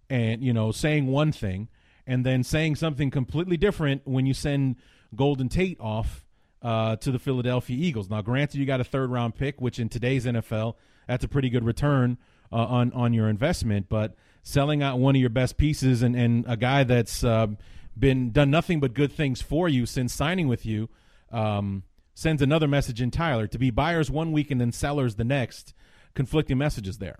and 0.08 0.40
you 0.40 0.52
know, 0.52 0.70
saying 0.70 1.08
one 1.08 1.32
thing 1.32 1.68
and 2.06 2.24
then 2.24 2.44
saying 2.44 2.76
something 2.76 3.10
completely 3.10 3.56
different 3.56 4.02
when 4.06 4.24
you 4.24 4.34
send 4.34 4.76
Golden 5.16 5.48
Tate 5.48 5.80
off 5.80 6.24
uh, 6.62 6.94
to 6.96 7.10
the 7.10 7.18
Philadelphia 7.18 7.76
Eagles. 7.76 8.08
Now, 8.08 8.22
granted, 8.22 8.58
you 8.58 8.66
got 8.66 8.80
a 8.80 8.84
third 8.84 9.10
round 9.10 9.34
pick, 9.34 9.60
which 9.60 9.80
in 9.80 9.88
today's 9.88 10.26
NFL, 10.26 10.74
that's 11.08 11.24
a 11.24 11.28
pretty 11.28 11.50
good 11.50 11.64
return 11.64 12.18
uh, 12.52 12.56
on 12.56 12.92
on 12.92 13.12
your 13.12 13.28
investment. 13.28 13.88
But 13.88 14.14
selling 14.44 14.80
out 14.80 15.00
one 15.00 15.16
of 15.16 15.20
your 15.20 15.30
best 15.30 15.56
pieces 15.56 16.02
and, 16.02 16.14
and 16.14 16.44
a 16.46 16.56
guy 16.56 16.84
that's 16.84 17.24
uh, 17.24 17.48
been 17.98 18.30
done 18.30 18.50
nothing 18.52 18.78
but 18.78 18.94
good 18.94 19.10
things 19.10 19.42
for 19.42 19.68
you 19.68 19.86
since 19.86 20.12
signing 20.12 20.46
with 20.46 20.64
you 20.64 20.88
um, 21.32 21.82
sends 22.14 22.40
another 22.40 22.68
message 22.68 23.02
in 23.02 23.10
Tyler 23.10 23.46
to 23.48 23.58
be 23.58 23.70
buyers 23.70 24.10
one 24.10 24.32
week 24.32 24.50
and 24.50 24.60
then 24.60 24.72
sellers 24.72 25.16
the 25.16 25.24
next. 25.24 25.74
Conflicting 26.14 26.58
messages 26.58 26.98
there. 26.98 27.18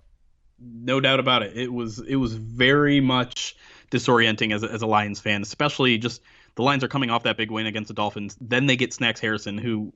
No 0.57 1.01
doubt 1.01 1.19
about 1.19 1.43
it. 1.43 1.57
It 1.57 1.71
was 1.73 1.99
it 1.99 2.15
was 2.15 2.33
very 2.33 3.01
much 3.01 3.57
disorienting 3.91 4.53
as 4.53 4.63
a, 4.63 4.71
as 4.71 4.81
a 4.81 4.87
Lions 4.87 5.19
fan, 5.19 5.41
especially 5.41 5.97
just 5.97 6.21
the 6.55 6.63
Lions 6.63 6.83
are 6.83 6.87
coming 6.87 7.09
off 7.09 7.23
that 7.23 7.35
big 7.35 7.51
win 7.51 7.65
against 7.65 7.89
the 7.89 7.93
Dolphins. 7.93 8.37
Then 8.39 8.65
they 8.65 8.77
get 8.77 8.93
Snacks 8.93 9.19
Harrison, 9.19 9.57
who 9.57 9.93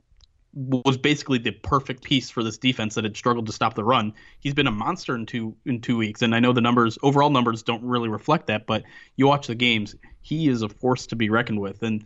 was 0.53 0.97
basically 0.97 1.37
the 1.37 1.51
perfect 1.51 2.03
piece 2.03 2.29
for 2.29 2.43
this 2.43 2.57
defense 2.57 2.95
that 2.95 3.03
had 3.03 3.15
struggled 3.15 3.45
to 3.45 3.51
stop 3.53 3.75
the 3.75 3.83
run. 3.83 4.13
He's 4.39 4.53
been 4.53 4.67
a 4.67 4.71
monster 4.71 5.15
in 5.15 5.25
two 5.25 5.55
in 5.65 5.79
two 5.81 5.95
weeks, 5.95 6.21
and 6.21 6.35
I 6.35 6.39
know 6.39 6.53
the 6.53 6.61
numbers 6.61 6.97
overall 7.01 7.29
numbers 7.29 7.63
don't 7.63 7.83
really 7.83 8.09
reflect 8.09 8.47
that, 8.47 8.65
but 8.65 8.83
you 9.15 9.27
watch 9.27 9.47
the 9.47 9.55
games, 9.55 9.95
he 10.21 10.49
is 10.49 10.61
a 10.61 10.69
force 10.69 11.07
to 11.07 11.15
be 11.15 11.29
reckoned 11.29 11.61
with, 11.61 11.83
and 11.83 12.03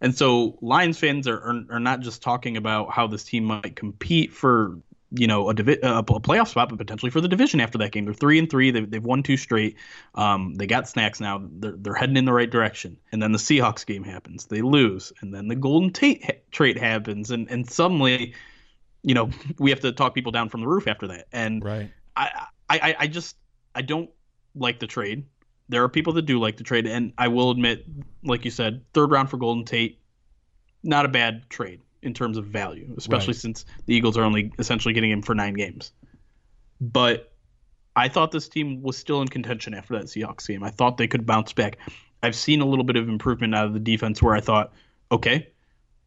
and 0.00 0.16
so 0.16 0.58
Lions 0.60 0.98
fans 0.98 1.26
are 1.26 1.38
are, 1.38 1.64
are 1.70 1.80
not 1.80 2.00
just 2.00 2.22
talking 2.22 2.56
about 2.56 2.90
how 2.90 3.06
this 3.06 3.24
team 3.24 3.44
might 3.44 3.76
compete 3.76 4.32
for 4.32 4.78
you 5.10 5.26
know 5.26 5.48
a, 5.48 5.54
divi- 5.54 5.78
a 5.82 6.02
playoff 6.02 6.48
spot, 6.48 6.68
but 6.68 6.78
potentially 6.78 7.10
for 7.10 7.20
the 7.20 7.28
division 7.28 7.60
after 7.60 7.78
that 7.78 7.92
game. 7.92 8.04
They're 8.04 8.14
three 8.14 8.38
and 8.38 8.48
three. 8.50 8.70
They've, 8.70 8.90
they've 8.90 9.04
won 9.04 9.22
two 9.22 9.36
straight. 9.36 9.76
Um, 10.14 10.54
they 10.54 10.66
got 10.66 10.88
snacks 10.88 11.20
now. 11.20 11.42
They're, 11.50 11.74
they're 11.76 11.94
heading 11.94 12.16
in 12.16 12.24
the 12.24 12.32
right 12.32 12.50
direction. 12.50 12.98
And 13.12 13.22
then 13.22 13.32
the 13.32 13.38
Seahawks 13.38 13.86
game 13.86 14.04
happens. 14.04 14.46
They 14.46 14.60
lose, 14.60 15.12
and 15.20 15.32
then 15.34 15.48
the 15.48 15.56
Golden 15.56 15.92
Tate 15.92 16.24
ha- 16.24 16.40
trade 16.50 16.76
happens, 16.76 17.30
and 17.30 17.50
and 17.50 17.68
suddenly, 17.68 18.34
you 19.02 19.14
know, 19.14 19.30
we 19.58 19.70
have 19.70 19.80
to 19.80 19.92
talk 19.92 20.14
people 20.14 20.32
down 20.32 20.48
from 20.48 20.60
the 20.60 20.68
roof 20.68 20.86
after 20.86 21.08
that. 21.08 21.26
And 21.32 21.64
right. 21.64 21.90
I, 22.16 22.48
I 22.68 22.96
I 23.00 23.06
just 23.06 23.36
I 23.74 23.82
don't 23.82 24.10
like 24.54 24.78
the 24.78 24.86
trade. 24.86 25.24
There 25.68 25.82
are 25.84 25.88
people 25.88 26.14
that 26.14 26.22
do 26.22 26.38
like 26.38 26.56
the 26.56 26.64
trade, 26.64 26.86
and 26.86 27.12
I 27.18 27.28
will 27.28 27.50
admit, 27.50 27.84
like 28.24 28.44
you 28.44 28.50
said, 28.50 28.82
third 28.94 29.10
round 29.10 29.28
for 29.30 29.36
Golden 29.36 29.64
Tate, 29.64 30.00
not 30.82 31.04
a 31.04 31.08
bad 31.08 31.48
trade 31.50 31.80
in 32.02 32.14
terms 32.14 32.36
of 32.36 32.46
value, 32.46 32.94
especially 32.96 33.32
right. 33.32 33.40
since 33.40 33.64
the 33.86 33.94
Eagles 33.94 34.16
are 34.16 34.22
only 34.22 34.52
essentially 34.58 34.94
getting 34.94 35.10
him 35.10 35.22
for 35.22 35.34
nine 35.34 35.54
games. 35.54 35.92
But 36.80 37.32
I 37.96 38.08
thought 38.08 38.30
this 38.30 38.48
team 38.48 38.82
was 38.82 38.96
still 38.96 39.20
in 39.20 39.28
contention 39.28 39.74
after 39.74 39.94
that 39.94 40.06
Seahawks 40.06 40.46
game. 40.46 40.62
I 40.62 40.70
thought 40.70 40.96
they 40.96 41.08
could 41.08 41.26
bounce 41.26 41.52
back. 41.52 41.78
I've 42.22 42.36
seen 42.36 42.60
a 42.60 42.66
little 42.66 42.84
bit 42.84 42.96
of 42.96 43.08
improvement 43.08 43.54
out 43.54 43.66
of 43.66 43.74
the 43.74 43.80
defense 43.80 44.22
where 44.22 44.34
I 44.34 44.40
thought, 44.40 44.72
okay, 45.10 45.48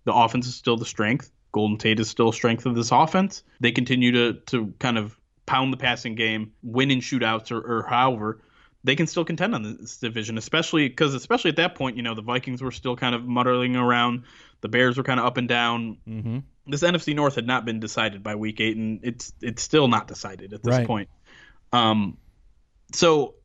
the 0.05 0.13
offense 0.13 0.47
is 0.47 0.55
still 0.55 0.77
the 0.77 0.85
strength. 0.85 1.31
Golden 1.51 1.77
Tate 1.77 1.99
is 1.99 2.09
still 2.09 2.31
strength 2.31 2.65
of 2.65 2.75
this 2.75 2.91
offense. 2.91 3.43
They 3.59 3.71
continue 3.71 4.11
to 4.13 4.33
to 4.47 4.73
kind 4.79 4.97
of 4.97 5.19
pound 5.45 5.73
the 5.73 5.77
passing 5.77 6.15
game, 6.15 6.53
win 6.63 6.91
in 6.91 6.99
shootouts 6.99 7.51
or, 7.51 7.59
or 7.59 7.83
however, 7.83 8.41
they 8.83 8.95
can 8.95 9.07
still 9.07 9.25
contend 9.25 9.53
on 9.53 9.77
this 9.79 9.97
division, 9.97 10.37
especially 10.37 10.89
because 10.89 11.13
especially 11.13 11.49
at 11.49 11.57
that 11.57 11.75
point, 11.75 11.97
you 11.97 12.03
know, 12.03 12.15
the 12.15 12.21
Vikings 12.21 12.61
were 12.61 12.71
still 12.71 12.95
kind 12.95 13.13
of 13.13 13.25
muddling 13.25 13.75
around. 13.75 14.23
The 14.61 14.69
Bears 14.69 14.97
were 14.97 15.03
kind 15.03 15.19
of 15.19 15.25
up 15.25 15.37
and 15.37 15.47
down. 15.47 15.97
Mm-hmm. 16.07 16.39
This 16.67 16.81
NFC 16.81 17.15
North 17.15 17.35
had 17.35 17.47
not 17.47 17.65
been 17.65 17.79
decided 17.79 18.23
by 18.23 18.35
Week 18.35 18.59
Eight, 18.59 18.77
and 18.77 18.99
it's 19.03 19.33
it's 19.41 19.61
still 19.61 19.87
not 19.87 20.07
decided 20.07 20.53
at 20.53 20.63
this 20.63 20.77
right. 20.77 20.87
point. 20.87 21.09
Um, 21.71 22.17
so 22.93 23.35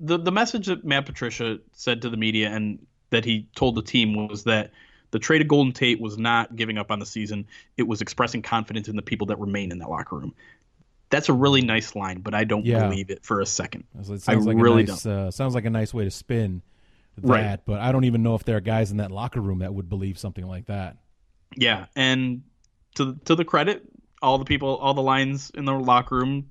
the 0.00 0.18
the 0.18 0.32
message 0.32 0.66
that 0.66 0.84
Matt 0.84 1.06
Patricia 1.06 1.58
said 1.72 2.02
to 2.02 2.10
the 2.10 2.16
media 2.16 2.50
and 2.50 2.86
that 3.10 3.24
he 3.24 3.48
told 3.54 3.74
the 3.74 3.82
team 3.82 4.28
was 4.28 4.44
that 4.44 4.72
the 5.10 5.18
trade 5.18 5.42
of 5.42 5.48
Golden 5.48 5.72
Tate 5.72 6.00
was 6.00 6.16
not 6.16 6.56
giving 6.56 6.78
up 6.78 6.90
on 6.90 6.98
the 6.98 7.06
season. 7.06 7.46
It 7.76 7.84
was 7.84 8.00
expressing 8.00 8.40
confidence 8.42 8.88
in 8.88 8.96
the 8.96 9.02
people 9.02 9.26
that 9.28 9.38
remain 9.38 9.70
in 9.70 9.78
that 9.78 9.90
locker 9.90 10.16
room. 10.16 10.34
That's 11.12 11.28
a 11.28 11.32
really 11.34 11.60
nice 11.60 11.94
line, 11.94 12.20
but 12.22 12.34
I 12.34 12.44
don't 12.44 12.64
yeah. 12.64 12.88
believe 12.88 13.10
it 13.10 13.22
for 13.22 13.42
a 13.42 13.46
second. 13.46 13.84
I 14.26 14.34
like 14.34 14.56
really 14.56 14.84
nice, 14.84 15.02
don't. 15.02 15.12
Uh, 15.12 15.30
sounds 15.30 15.54
like 15.54 15.66
a 15.66 15.70
nice 15.70 15.92
way 15.92 16.04
to 16.04 16.10
spin 16.10 16.62
that, 17.18 17.28
right. 17.28 17.60
but 17.66 17.80
I 17.80 17.92
don't 17.92 18.04
even 18.04 18.22
know 18.22 18.34
if 18.34 18.44
there 18.44 18.56
are 18.56 18.60
guys 18.60 18.90
in 18.90 18.96
that 18.96 19.10
locker 19.10 19.42
room 19.42 19.58
that 19.58 19.74
would 19.74 19.90
believe 19.90 20.18
something 20.18 20.46
like 20.46 20.66
that. 20.66 20.96
Yeah, 21.54 21.84
and 21.94 22.42
to 22.94 23.18
to 23.26 23.34
the 23.34 23.44
credit, 23.44 23.84
all 24.22 24.38
the 24.38 24.46
people, 24.46 24.76
all 24.76 24.94
the 24.94 25.02
lines 25.02 25.50
in 25.54 25.66
the 25.66 25.74
locker 25.74 26.16
room, 26.16 26.48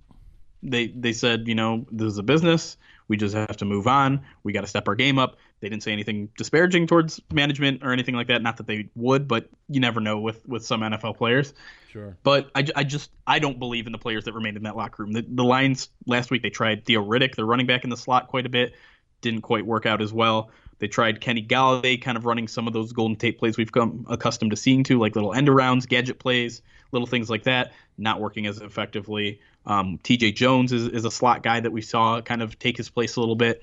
they 0.62 0.90
they 0.90 1.14
said, 1.14 1.48
you 1.48 1.56
know, 1.56 1.88
this 1.92 2.10
is 2.10 2.20
a 2.20 2.24
business. 2.24 2.78
We 3.08 3.18
just 3.18 3.34
have 3.34 3.58
to 3.58 3.66
move 3.66 3.88
on. 3.88 4.22
We 4.44 4.54
got 4.54 4.62
to 4.62 4.68
step 4.68 4.88
our 4.88 4.96
game 4.96 5.18
up. 5.18 5.38
They 5.62 5.70
didn't 5.70 5.84
say 5.84 5.94
anything 5.94 6.30
disparaging 6.38 6.88
towards 6.88 7.22
management 7.32 7.84
or 7.84 7.94
anything 7.94 8.16
like 8.16 8.28
that. 8.28 8.42
Not 8.42 8.58
that 8.58 8.68
they 8.68 8.90
would, 8.96 9.28
but 9.28 9.48
you 9.70 9.80
never 9.80 10.02
know 10.02 10.20
with 10.20 10.46
with 10.48 10.66
some 10.66 10.82
NFL 10.82 11.18
players. 11.18 11.54
Sure. 11.92 12.18
But 12.24 12.50
I, 12.56 12.66
I 12.76 12.84
just 12.84 13.12
I 13.28 13.40
don't 13.40 13.60
believe 13.60 13.86
in 13.86 13.92
the 13.92 14.00
players 14.00 14.26
that 14.26 14.34
remained 14.34 14.58
in 14.58 14.64
that 14.64 14.76
locker 14.76 15.04
room. 15.04 15.14
The, 15.14 15.24
the 15.28 15.44
Lions 15.44 15.90
last 16.08 16.32
week 16.32 16.42
they 16.42 16.50
tried 16.50 16.86
Theo 16.86 17.06
Riddick, 17.06 17.36
the 17.36 17.46
running 17.46 17.68
back 17.68 17.84
in 17.84 17.92
the 17.92 17.98
slot, 17.98 18.28
quite 18.28 18.46
a 18.46 18.50
bit. 18.50 18.74
Didn't 19.22 19.42
quite 19.42 19.66
work 19.66 19.86
out 19.86 20.02
as 20.02 20.12
well. 20.12 20.50
They 20.80 20.88
tried 20.88 21.22
Kenny 21.22 21.46
Golladay, 21.46 22.02
kind 22.02 22.18
of 22.18 22.26
running 22.26 22.48
some 22.48 22.66
of 22.66 22.74
those 22.74 22.92
Golden 22.92 23.16
Tate 23.16 23.38
plays 23.38 23.56
we've 23.56 23.72
come 23.72 24.08
accustomed 24.10 24.50
to 24.50 24.58
seeing 24.58 24.84
to, 24.86 24.98
like 24.98 25.14
little 25.16 25.32
end 25.32 25.48
arounds, 25.48 25.88
gadget 25.88 26.18
plays, 26.18 26.64
little 26.92 27.06
things 27.06 27.30
like 27.30 27.44
that, 27.44 27.74
not 28.00 28.20
working 28.20 28.48
as 28.48 28.60
effectively. 28.60 29.40
Um, 29.68 30.00
TJ 30.04 30.34
Jones 30.34 30.74
is, 30.74 30.88
is 30.88 31.06
a 31.06 31.12
slot 31.12 31.44
guy 31.44 31.60
that 31.60 31.72
we 31.72 31.84
saw 31.84 32.20
kind 32.22 32.42
of 32.42 32.58
take 32.58 32.78
his 32.78 32.90
place 32.90 33.16
a 33.16 33.20
little 33.20 33.36
bit. 33.36 33.62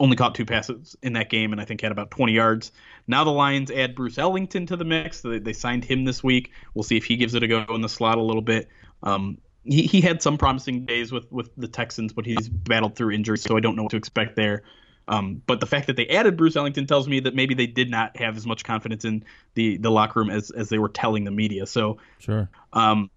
Only 0.00 0.16
caught 0.16 0.34
two 0.34 0.44
passes 0.44 0.96
in 1.02 1.12
that 1.12 1.30
game, 1.30 1.52
and 1.52 1.60
I 1.60 1.64
think 1.64 1.80
had 1.80 1.92
about 1.92 2.10
20 2.10 2.32
yards. 2.32 2.72
Now 3.06 3.22
the 3.24 3.30
Lions 3.30 3.70
add 3.70 3.94
Bruce 3.94 4.18
Ellington 4.18 4.66
to 4.66 4.76
the 4.76 4.84
mix. 4.84 5.20
They, 5.20 5.38
they 5.38 5.52
signed 5.52 5.84
him 5.84 6.04
this 6.04 6.22
week. 6.22 6.50
We'll 6.74 6.82
see 6.82 6.96
if 6.96 7.04
he 7.04 7.16
gives 7.16 7.34
it 7.34 7.42
a 7.42 7.48
go 7.48 7.64
in 7.70 7.80
the 7.80 7.88
slot 7.88 8.18
a 8.18 8.22
little 8.22 8.42
bit. 8.42 8.68
Um, 9.02 9.38
he, 9.64 9.82
he 9.82 10.00
had 10.00 10.20
some 10.20 10.36
promising 10.36 10.84
days 10.84 11.12
with, 11.12 11.30
with 11.30 11.50
the 11.56 11.68
Texans, 11.68 12.12
but 12.12 12.26
he's 12.26 12.48
battled 12.48 12.96
through 12.96 13.12
injury, 13.12 13.38
so 13.38 13.56
I 13.56 13.60
don't 13.60 13.76
know 13.76 13.84
what 13.84 13.90
to 13.90 13.96
expect 13.96 14.36
there. 14.36 14.62
Um, 15.06 15.42
but 15.46 15.60
the 15.60 15.66
fact 15.66 15.86
that 15.88 15.96
they 15.96 16.08
added 16.08 16.36
Bruce 16.36 16.56
Ellington 16.56 16.86
tells 16.86 17.06
me 17.06 17.20
that 17.20 17.34
maybe 17.34 17.54
they 17.54 17.66
did 17.66 17.90
not 17.90 18.16
have 18.16 18.36
as 18.36 18.46
much 18.46 18.64
confidence 18.64 19.04
in 19.04 19.24
the, 19.54 19.76
the 19.76 19.90
locker 19.90 20.20
room 20.20 20.30
as, 20.30 20.50
as 20.50 20.70
they 20.70 20.78
were 20.78 20.88
telling 20.88 21.24
the 21.24 21.30
media. 21.30 21.66
So, 21.66 21.98
sure. 22.18 22.48
Um, 22.72 23.10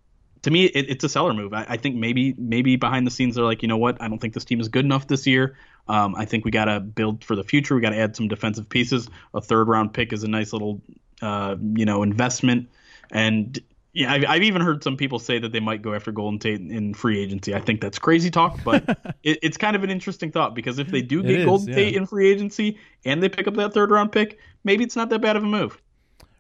to 0.47 0.51
me, 0.51 0.63
it, 0.63 0.89
it's 0.89 1.03
a 1.03 1.09
seller 1.09 1.33
move. 1.33 1.53
I, 1.53 1.65
I, 1.67 1.77
think 1.77 1.97
maybe 1.97 2.33
maybe 2.37 2.77
behind 2.77 3.05
the 3.05 3.11
scenes 3.11 3.35
they're 3.35 3.43
like, 3.43 3.61
you 3.61 3.67
know 3.67 3.75
what? 3.75 4.01
I 4.01 4.07
don't 4.07 4.17
think 4.17 4.33
this 4.33 4.45
team 4.45 4.61
is 4.61 4.69
good 4.69 4.85
enough 4.85 5.05
this 5.05 5.27
year. 5.27 5.57
Um, 5.89 6.15
I 6.15 6.23
think 6.23 6.45
we 6.45 6.51
got 6.51 6.65
to 6.65 6.79
build 6.79 7.25
for 7.25 7.35
the 7.35 7.43
future. 7.43 7.75
We 7.75 7.81
got 7.81 7.89
to 7.89 7.97
add 7.97 8.15
some 8.15 8.29
defensive 8.29 8.69
pieces. 8.69 9.09
A 9.33 9.41
third 9.41 9.67
round 9.67 9.93
pick 9.93 10.13
is 10.13 10.23
a 10.23 10.29
nice 10.29 10.53
little, 10.53 10.81
uh, 11.21 11.57
you 11.75 11.83
know, 11.83 12.01
investment. 12.01 12.69
And 13.11 13.59
yeah, 13.91 14.13
I've, 14.13 14.23
I've, 14.25 14.43
even 14.43 14.61
heard 14.61 14.85
some 14.85 14.95
people 14.95 15.19
say 15.19 15.37
that 15.37 15.51
they 15.51 15.59
might 15.59 15.81
go 15.81 15.93
after 15.93 16.13
Golden 16.13 16.39
Tate 16.39 16.61
in 16.61 16.93
free 16.93 17.19
agency. 17.19 17.53
I 17.53 17.59
think 17.59 17.81
that's 17.81 17.99
crazy 17.99 18.31
talk, 18.31 18.57
but 18.63 18.87
it, 19.23 19.39
it's 19.41 19.57
kind 19.57 19.75
of 19.75 19.83
an 19.83 19.89
interesting 19.89 20.31
thought 20.31 20.55
because 20.55 20.79
if 20.79 20.87
they 20.87 21.01
do 21.01 21.23
get 21.23 21.39
is, 21.39 21.45
Golden 21.45 21.67
yeah. 21.67 21.75
Tate 21.75 21.95
in 21.97 22.05
free 22.05 22.31
agency 22.31 22.79
and 23.03 23.21
they 23.21 23.27
pick 23.27 23.47
up 23.47 23.55
that 23.55 23.73
third 23.73 23.91
round 23.91 24.13
pick, 24.13 24.39
maybe 24.63 24.85
it's 24.85 24.95
not 24.95 25.09
that 25.09 25.19
bad 25.19 25.35
of 25.35 25.43
a 25.43 25.47
move. 25.47 25.81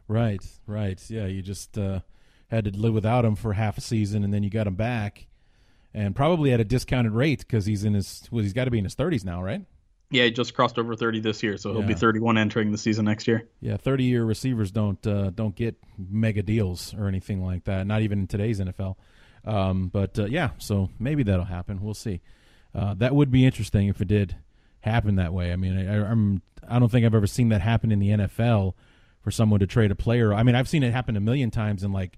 Right, 0.07 0.45
right. 0.65 0.97
Yeah, 1.09 1.25
you 1.25 1.41
just 1.41 1.77
uh, 1.77 1.99
had 2.47 2.65
to 2.65 2.71
live 2.71 2.93
without 2.93 3.25
him 3.25 3.35
for 3.35 3.53
half 3.53 3.77
a 3.77 3.81
season, 3.81 4.23
and 4.23 4.33
then 4.33 4.43
you 4.43 4.49
got 4.49 4.67
him 4.67 4.75
back, 4.75 5.27
and 5.93 6.15
probably 6.15 6.51
at 6.51 6.59
a 6.59 6.63
discounted 6.63 7.11
rate 7.11 7.39
because 7.39 7.65
he's 7.65 7.83
in 7.83 7.93
his 7.93 8.27
well, 8.31 8.43
he's 8.43 8.53
got 8.53 8.65
to 8.65 8.71
be 8.71 8.77
in 8.77 8.83
his 8.83 8.95
thirties 8.95 9.25
now, 9.25 9.41
right? 9.43 9.63
Yeah, 10.09 10.23
he 10.23 10.31
just 10.31 10.53
crossed 10.53 10.79
over 10.79 10.95
30 10.95 11.19
this 11.19 11.43
year, 11.43 11.57
so 11.57 11.73
he'll 11.73 11.81
yeah. 11.81 11.87
be 11.87 11.93
31 11.93 12.37
entering 12.37 12.71
the 12.71 12.77
season 12.77 13.03
next 13.03 13.27
year. 13.27 13.45
Yeah, 13.59 13.75
30 13.75 14.05
year 14.05 14.23
receivers 14.23 14.71
don't 14.71 15.05
uh, 15.05 15.31
don't 15.31 15.55
get 15.55 15.75
mega 15.97 16.41
deals 16.41 16.93
or 16.93 17.07
anything 17.07 17.43
like 17.43 17.65
that. 17.65 17.85
Not 17.85 18.01
even 18.01 18.19
in 18.19 18.27
today's 18.27 18.61
NFL. 18.61 18.95
Um, 19.43 19.89
but 19.89 20.17
uh, 20.17 20.25
yeah, 20.25 20.51
so 20.59 20.89
maybe 20.99 21.23
that'll 21.23 21.45
happen. 21.45 21.81
We'll 21.81 21.93
see. 21.93 22.21
uh, 22.73 22.93
that 22.95 23.15
would 23.15 23.31
be 23.31 23.45
interesting 23.45 23.87
if 23.87 24.01
it 24.01 24.07
did 24.07 24.35
happen 24.81 25.15
that 25.15 25.33
way. 25.33 25.51
I 25.51 25.55
mean, 25.57 25.77
I, 25.87 26.09
I'm 26.09 26.41
I 26.67 26.79
don't 26.79 26.89
think 26.89 27.05
I've 27.05 27.15
ever 27.15 27.27
seen 27.27 27.49
that 27.49 27.61
happen 27.61 27.91
in 27.91 27.99
the 27.99 28.09
NFL 28.09 28.73
for 29.21 29.31
someone 29.31 29.59
to 29.59 29.67
trade 29.67 29.91
a 29.91 29.95
player. 29.95 30.33
I 30.33 30.43
mean, 30.43 30.55
I've 30.55 30.69
seen 30.69 30.83
it 30.83 30.93
happen 30.93 31.17
a 31.17 31.21
million 31.21 31.51
times 31.51 31.83
in 31.83 31.91
like 31.91 32.17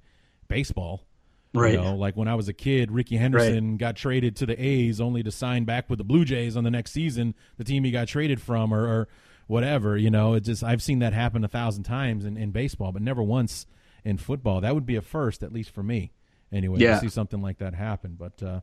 baseball. 0.50 1.06
Right. 1.54 1.74
You 1.74 1.82
know, 1.82 1.96
like 1.96 2.16
when 2.16 2.28
I 2.28 2.36
was 2.36 2.48
a 2.48 2.54
kid, 2.54 2.92
Rickey 2.92 3.18
Henderson 3.18 3.72
right. 3.72 3.78
got 3.80 3.96
traded 3.96 4.36
to 4.38 4.46
the 4.46 4.62
A's 4.62 5.02
only 5.02 5.24
to 5.24 5.32
sign 5.32 5.64
back 5.64 5.90
with 5.90 5.98
the 5.98 6.04
Blue 6.04 6.24
Jays 6.24 6.56
on 6.56 6.64
the 6.64 6.70
next 6.70 6.92
season, 6.92 7.34
the 7.58 7.64
team 7.64 7.84
he 7.84 7.92
got 7.92 8.08
traded 8.08 8.40
from, 8.40 8.72
or, 8.72 8.86
or 8.86 9.08
whatever. 9.48 9.98
You 9.98 10.12
know, 10.12 10.36
it 10.36 10.42
just 10.42 10.64
I've 10.64 10.84
seen 10.84 11.00
that 11.00 11.14
happen 11.14 11.44
a 11.44 11.48
thousand 11.48 11.84
times 11.84 12.26
in, 12.26 12.38
in 12.38 12.52
baseball, 12.52 12.92
but 12.92 13.02
never 13.02 13.24
once 13.24 13.66
in 14.04 14.18
football. 14.18 14.62
That 14.62 14.76
would 14.76 14.86
be 14.86 14.96
a 14.96 15.02
first, 15.02 15.42
at 15.42 15.52
least 15.52 15.72
for 15.72 15.82
me, 15.82 16.12
anyway, 16.52 16.80
yeah. 16.80 16.96
to 16.96 17.00
see 17.00 17.10
something 17.10 17.42
like 17.42 17.58
that 17.58 17.74
happen. 17.74 18.16
But 18.20 18.44
uh, 18.44 18.60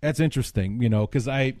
that's 0.00 0.18
interesting, 0.18 0.82
you 0.82 0.88
know, 0.88 1.06
because 1.06 1.28
I 1.28 1.54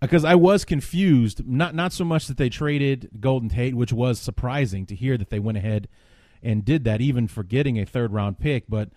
because 0.00 0.24
I 0.24 0.34
was 0.34 0.64
confused. 0.64 1.46
Not 1.46 1.74
not 1.74 1.92
so 1.92 2.04
much 2.04 2.26
that 2.28 2.38
they 2.38 2.48
traded 2.48 3.10
Golden 3.20 3.50
Tate, 3.50 3.74
which 3.74 3.92
was 3.92 4.18
surprising 4.18 4.86
to 4.86 4.94
hear 4.94 5.18
that 5.18 5.28
they 5.28 5.38
went 5.38 5.58
ahead 5.58 5.88
and 6.42 6.64
did 6.64 6.84
that, 6.84 7.00
even 7.00 7.28
for 7.28 7.42
getting 7.42 7.78
a 7.78 7.84
third 7.84 8.12
round 8.12 8.38
pick, 8.38 8.64
but 8.68 8.90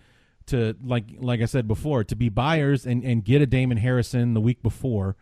to 0.46 0.76
like 0.84 1.04
like 1.18 1.40
I 1.40 1.46
said 1.46 1.66
before, 1.66 2.04
to 2.04 2.16
be 2.16 2.28
buyers 2.28 2.86
and, 2.86 3.04
and 3.04 3.24
get 3.24 3.42
a 3.42 3.46
Damon 3.46 3.78
Harrison 3.78 4.34
the 4.34 4.40
week 4.40 4.62
before, 4.62 5.16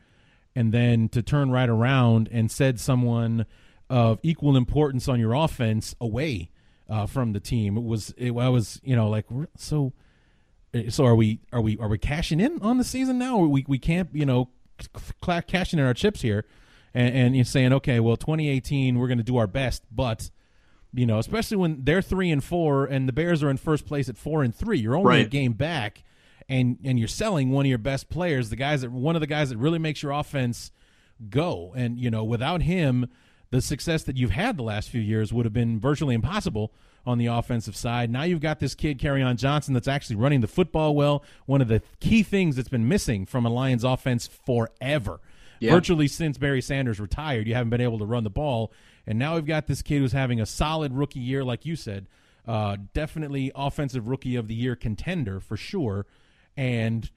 and 0.55 0.73
then 0.73 1.09
to 1.11 1.23
turn 1.23 1.51
right 1.51 1.69
around 1.69 2.29
and 2.33 2.51
said 2.51 2.81
someone 2.81 3.47
of 3.89 4.19
equal 4.23 4.57
importance 4.57 5.09
on 5.09 5.21
your 5.21 5.35
offense 5.35 5.95
away 6.01 6.51
uh, 6.89 7.07
from 7.07 7.33
the 7.33 7.41
team. 7.41 7.77
It 7.77 7.85
was 7.85 8.15
it, 8.17 8.33
I 8.33 8.49
was 8.49 8.81
you 8.83 8.97
know 8.97 9.09
like 9.09 9.27
so 9.57 9.93
so 10.89 11.05
are 11.05 11.15
we 11.15 11.41
are 11.53 11.61
we 11.61 11.79
are 11.79 11.89
we 11.89 11.99
cashing 11.99 12.41
in 12.41 12.61
on 12.63 12.79
the 12.79 12.85
season 12.85 13.19
now? 13.19 13.39
We 13.39 13.65
we 13.69 13.79
can't 13.79 14.09
you 14.13 14.27
know 14.27 14.49
cashing 15.21 15.79
in 15.79 15.85
our 15.85 15.95
chips 15.95 16.23
here, 16.23 16.47
and, 16.95 17.15
and 17.15 17.37
you're 17.37 17.45
saying 17.45 17.73
okay, 17.75 18.01
well 18.01 18.17
2018 18.17 18.99
we're 18.99 19.09
going 19.09 19.19
to 19.19 19.25
do 19.25 19.37
our 19.37 19.47
best, 19.47 19.85
but 19.91 20.31
you 20.95 21.07
know, 21.07 21.19
especially 21.19 21.57
when 21.57 21.85
they're 21.85 22.03
three 22.03 22.31
and 22.31 22.43
four 22.43 22.85
and 22.85 23.09
the 23.09 23.13
Bears 23.13 23.43
are 23.43 23.51
in 23.51 23.57
first 23.57 23.87
place 23.87 24.09
at 24.09 24.17
four 24.17 24.43
and 24.43 24.55
three. 24.55 24.79
You're 24.79 24.97
only 24.97 25.09
right. 25.09 25.27
a 25.27 25.29
game 25.29 25.53
back, 25.53 26.05
and 26.49 26.79
and 26.85 26.99
you're 26.99 27.09
selling 27.09 27.51
one 27.51 27.67
of 27.67 27.69
your 27.71 27.79
best 27.79 28.09
players, 28.11 28.51
the 28.51 28.57
guys 28.57 28.83
that 28.83 28.91
one 28.91 29.17
of 29.17 29.21
the 29.21 29.27
guys 29.27 29.51
that 29.51 29.59
really 29.59 29.79
makes 29.79 30.03
your 30.03 30.13
offense 30.13 30.71
go. 31.31 31.73
And 31.77 31.99
you 31.99 32.11
know, 32.11 32.25
without 32.25 32.63
him, 32.63 33.09
the 33.51 33.61
success 33.63 34.03
that 34.05 34.17
you've 34.17 34.31
had 34.31 34.57
the 34.57 34.63
last 34.63 34.91
few 34.91 35.01
years 35.01 35.33
would 35.33 35.47
have 35.47 35.53
been 35.53 35.79
virtually 35.79 36.15
impossible 36.15 36.73
on 37.05 37.19
the 37.19 37.27
offensive 37.27 37.77
side. 37.77 38.11
Now 38.11 38.23
you've 38.23 38.41
got 38.41 38.61
this 38.61 38.75
kid, 38.75 39.05
on 39.05 39.37
Johnson, 39.37 39.75
that's 39.75 39.89
actually 39.89 40.17
running 40.17 40.41
the 40.41 40.49
football 40.49 40.95
well. 40.95 41.25
One 41.47 41.61
of 41.61 41.69
the 41.69 41.83
key 42.01 42.23
things 42.23 42.57
that's 42.57 42.69
been 42.69 42.89
missing 42.89 43.27
from 43.27 43.45
a 43.45 43.51
Lions 43.51 43.85
offense 43.85 44.27
forever. 44.27 45.21
Yeah. 45.63 45.71
Virtually 45.71 46.09
since 46.09 46.39
Barry 46.39 46.61
Sanders 46.61 46.99
retired, 46.99 47.47
you 47.47 47.55
haven't 47.55 47.71
been 47.71 47.81
able 47.81 48.01
to 48.01 48.05
run 48.05 48.25
the 48.25 48.31
ball. 48.31 48.73
And 49.07 49.17
now 49.17 49.37
we've 49.37 49.47
got 49.47 49.69
this 49.69 49.81
kid 49.81 50.01
who's 50.01 50.11
having 50.11 50.41
a 50.41 50.47
solid 50.47 50.93
rookie 50.93 51.21
year, 51.21 51.45
like 51.45 51.65
you 51.65 51.77
said. 51.77 52.09
Uh, 52.49 52.79
definitely 52.93 53.53
offensive 53.55 54.09
rookie 54.09 54.35
of 54.35 54.49
the 54.49 54.55
year 54.55 54.75
contender 54.75 55.39
for 55.39 55.57
sure. 55.57 56.07
And 56.57 57.09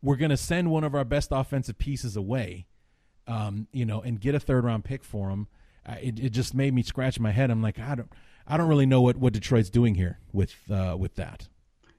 we're 0.00 0.14
going 0.14 0.30
to 0.30 0.36
send 0.36 0.70
one 0.70 0.84
of 0.84 0.94
our 0.94 1.04
best 1.04 1.30
offensive 1.32 1.76
pieces 1.76 2.14
away, 2.14 2.66
um, 3.26 3.66
you 3.72 3.84
know, 3.84 4.00
and 4.00 4.20
get 4.20 4.32
a 4.32 4.40
third 4.40 4.62
round 4.62 4.84
pick 4.84 5.02
for 5.02 5.30
him. 5.30 5.48
Uh, 5.84 5.96
it, 6.00 6.20
it 6.20 6.30
just 6.30 6.54
made 6.54 6.72
me 6.72 6.82
scratch 6.84 7.18
my 7.18 7.32
head. 7.32 7.50
I'm 7.50 7.62
like, 7.62 7.80
I 7.80 7.96
don't, 7.96 8.12
I 8.46 8.56
don't 8.56 8.68
really 8.68 8.86
know 8.86 9.00
what, 9.00 9.16
what 9.16 9.32
Detroit's 9.32 9.70
doing 9.70 9.96
here 9.96 10.20
with, 10.32 10.54
uh, 10.70 10.94
with 10.96 11.16
that. 11.16 11.48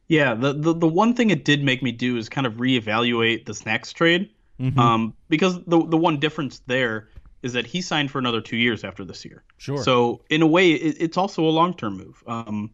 Yeah, 0.07 0.33
the, 0.33 0.53
the 0.53 0.73
the 0.73 0.87
one 0.87 1.13
thing 1.13 1.29
it 1.29 1.45
did 1.45 1.63
make 1.63 1.83
me 1.83 1.91
do 1.91 2.17
is 2.17 2.29
kind 2.29 2.47
of 2.47 2.53
reevaluate 2.53 3.45
the 3.45 3.53
snacks 3.53 3.93
trade, 3.93 4.31
mm-hmm. 4.59 4.79
um, 4.79 5.13
because 5.29 5.61
the 5.65 5.85
the 5.85 5.97
one 5.97 6.19
difference 6.19 6.61
there 6.67 7.09
is 7.41 7.53
that 7.53 7.65
he 7.65 7.81
signed 7.81 8.11
for 8.11 8.19
another 8.19 8.41
two 8.41 8.57
years 8.57 8.83
after 8.83 9.05
this 9.05 9.23
year. 9.23 9.43
Sure. 9.57 9.81
So 9.81 10.21
in 10.29 10.41
a 10.41 10.47
way, 10.47 10.71
it, 10.71 10.97
it's 10.99 11.17
also 11.17 11.43
a 11.43 11.49
long 11.49 11.73
term 11.73 11.97
move. 11.97 12.23
Um, 12.27 12.71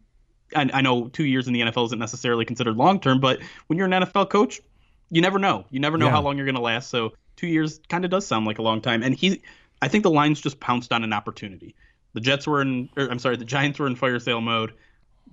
I, 0.54 0.68
I 0.72 0.80
know 0.80 1.08
two 1.08 1.24
years 1.24 1.46
in 1.46 1.52
the 1.52 1.60
NFL 1.60 1.86
isn't 1.86 1.98
necessarily 1.98 2.44
considered 2.44 2.76
long 2.76 3.00
term, 3.00 3.20
but 3.20 3.40
when 3.66 3.78
you're 3.78 3.86
an 3.86 3.92
NFL 3.92 4.30
coach, 4.30 4.60
you 5.10 5.20
never 5.20 5.38
know. 5.38 5.64
You 5.70 5.80
never 5.80 5.98
know 5.98 6.06
yeah. 6.06 6.12
how 6.12 6.22
long 6.22 6.36
you're 6.36 6.46
going 6.46 6.56
to 6.56 6.60
last. 6.60 6.90
So 6.90 7.12
two 7.36 7.46
years 7.46 7.80
kind 7.88 8.04
of 8.04 8.10
does 8.10 8.26
sound 8.26 8.46
like 8.46 8.58
a 8.58 8.62
long 8.62 8.80
time. 8.80 9.02
And 9.02 9.14
he, 9.14 9.42
I 9.80 9.88
think 9.88 10.02
the 10.02 10.10
Lions 10.10 10.40
just 10.40 10.58
pounced 10.58 10.92
on 10.92 11.04
an 11.04 11.12
opportunity. 11.12 11.74
The 12.14 12.20
Jets 12.20 12.46
were 12.46 12.62
in, 12.62 12.88
or, 12.96 13.08
I'm 13.08 13.18
sorry, 13.18 13.36
the 13.36 13.44
Giants 13.44 13.78
were 13.78 13.86
in 13.86 13.94
fire 13.94 14.18
sale 14.18 14.40
mode 14.40 14.72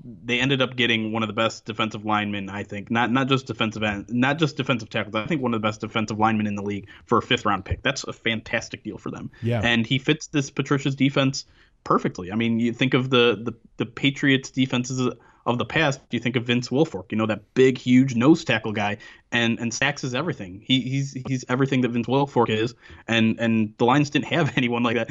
they 0.04 0.40
ended 0.40 0.62
up 0.62 0.76
getting 0.76 1.12
one 1.12 1.24
of 1.24 1.28
the 1.28 1.34
best 1.34 1.66
defensive 1.66 2.06
linemen, 2.06 2.50
I 2.50 2.64
think. 2.64 2.92
Not 2.92 3.12
not 3.12 3.28
just 3.28 3.48
defensive 3.48 3.84
end, 3.84 4.06
not 4.10 4.38
just 4.38 4.58
defensive 4.58 4.90
tackles. 4.90 5.16
I 5.16 5.26
think 5.26 5.42
one 5.42 5.54
of 5.54 5.62
the 5.62 5.68
best 5.68 5.82
defensive 5.82 6.20
linemen 6.20 6.48
in 6.48 6.56
the 6.56 6.64
league 6.64 6.88
for 7.06 7.18
a 7.18 7.22
fifth 7.22 7.46
round 7.46 7.66
pick. 7.66 7.82
That's 7.84 8.04
a 8.04 8.14
fantastic 8.14 8.84
deal 8.84 8.98
for 8.98 9.12
them. 9.12 9.32
Yeah. 9.42 9.62
And 9.64 9.86
he 9.86 10.00
fits 10.00 10.28
this 10.28 10.50
Patricia's 10.50 10.96
defense 10.96 11.46
perfectly. 11.84 12.32
I 12.32 12.36
mean, 12.36 12.60
you 12.60 12.74
think 12.74 12.94
of 12.94 13.10
the 13.10 13.40
the, 13.42 13.54
the 13.78 13.86
Patriots 13.86 14.50
defenses 14.50 15.10
of 15.46 15.58
the 15.58 15.66
past, 15.66 16.00
you 16.10 16.20
think 16.20 16.36
of 16.36 16.46
Vince 16.46 16.70
Wilfork, 16.70 17.12
you 17.12 17.18
know, 17.18 17.26
that 17.26 17.54
big, 17.54 17.78
huge 17.78 18.16
nose 18.16 18.44
tackle 18.44 18.72
guy, 18.72 18.98
and 19.32 19.60
and 19.60 19.74
Snacks 19.74 20.04
is 20.04 20.16
everything. 20.16 20.62
He, 20.66 20.82
he's 20.82 21.18
he's 21.28 21.46
everything 21.50 21.82
that 21.82 21.90
Vince 21.90 22.08
Wilfork 22.08 22.50
is, 22.50 22.76
and 23.08 23.40
and 23.40 23.74
the 23.78 23.86
Lions 23.86 24.10
didn't 24.10 24.26
have 24.26 24.54
anyone 24.58 24.84
like 24.84 24.96
that. 24.96 25.10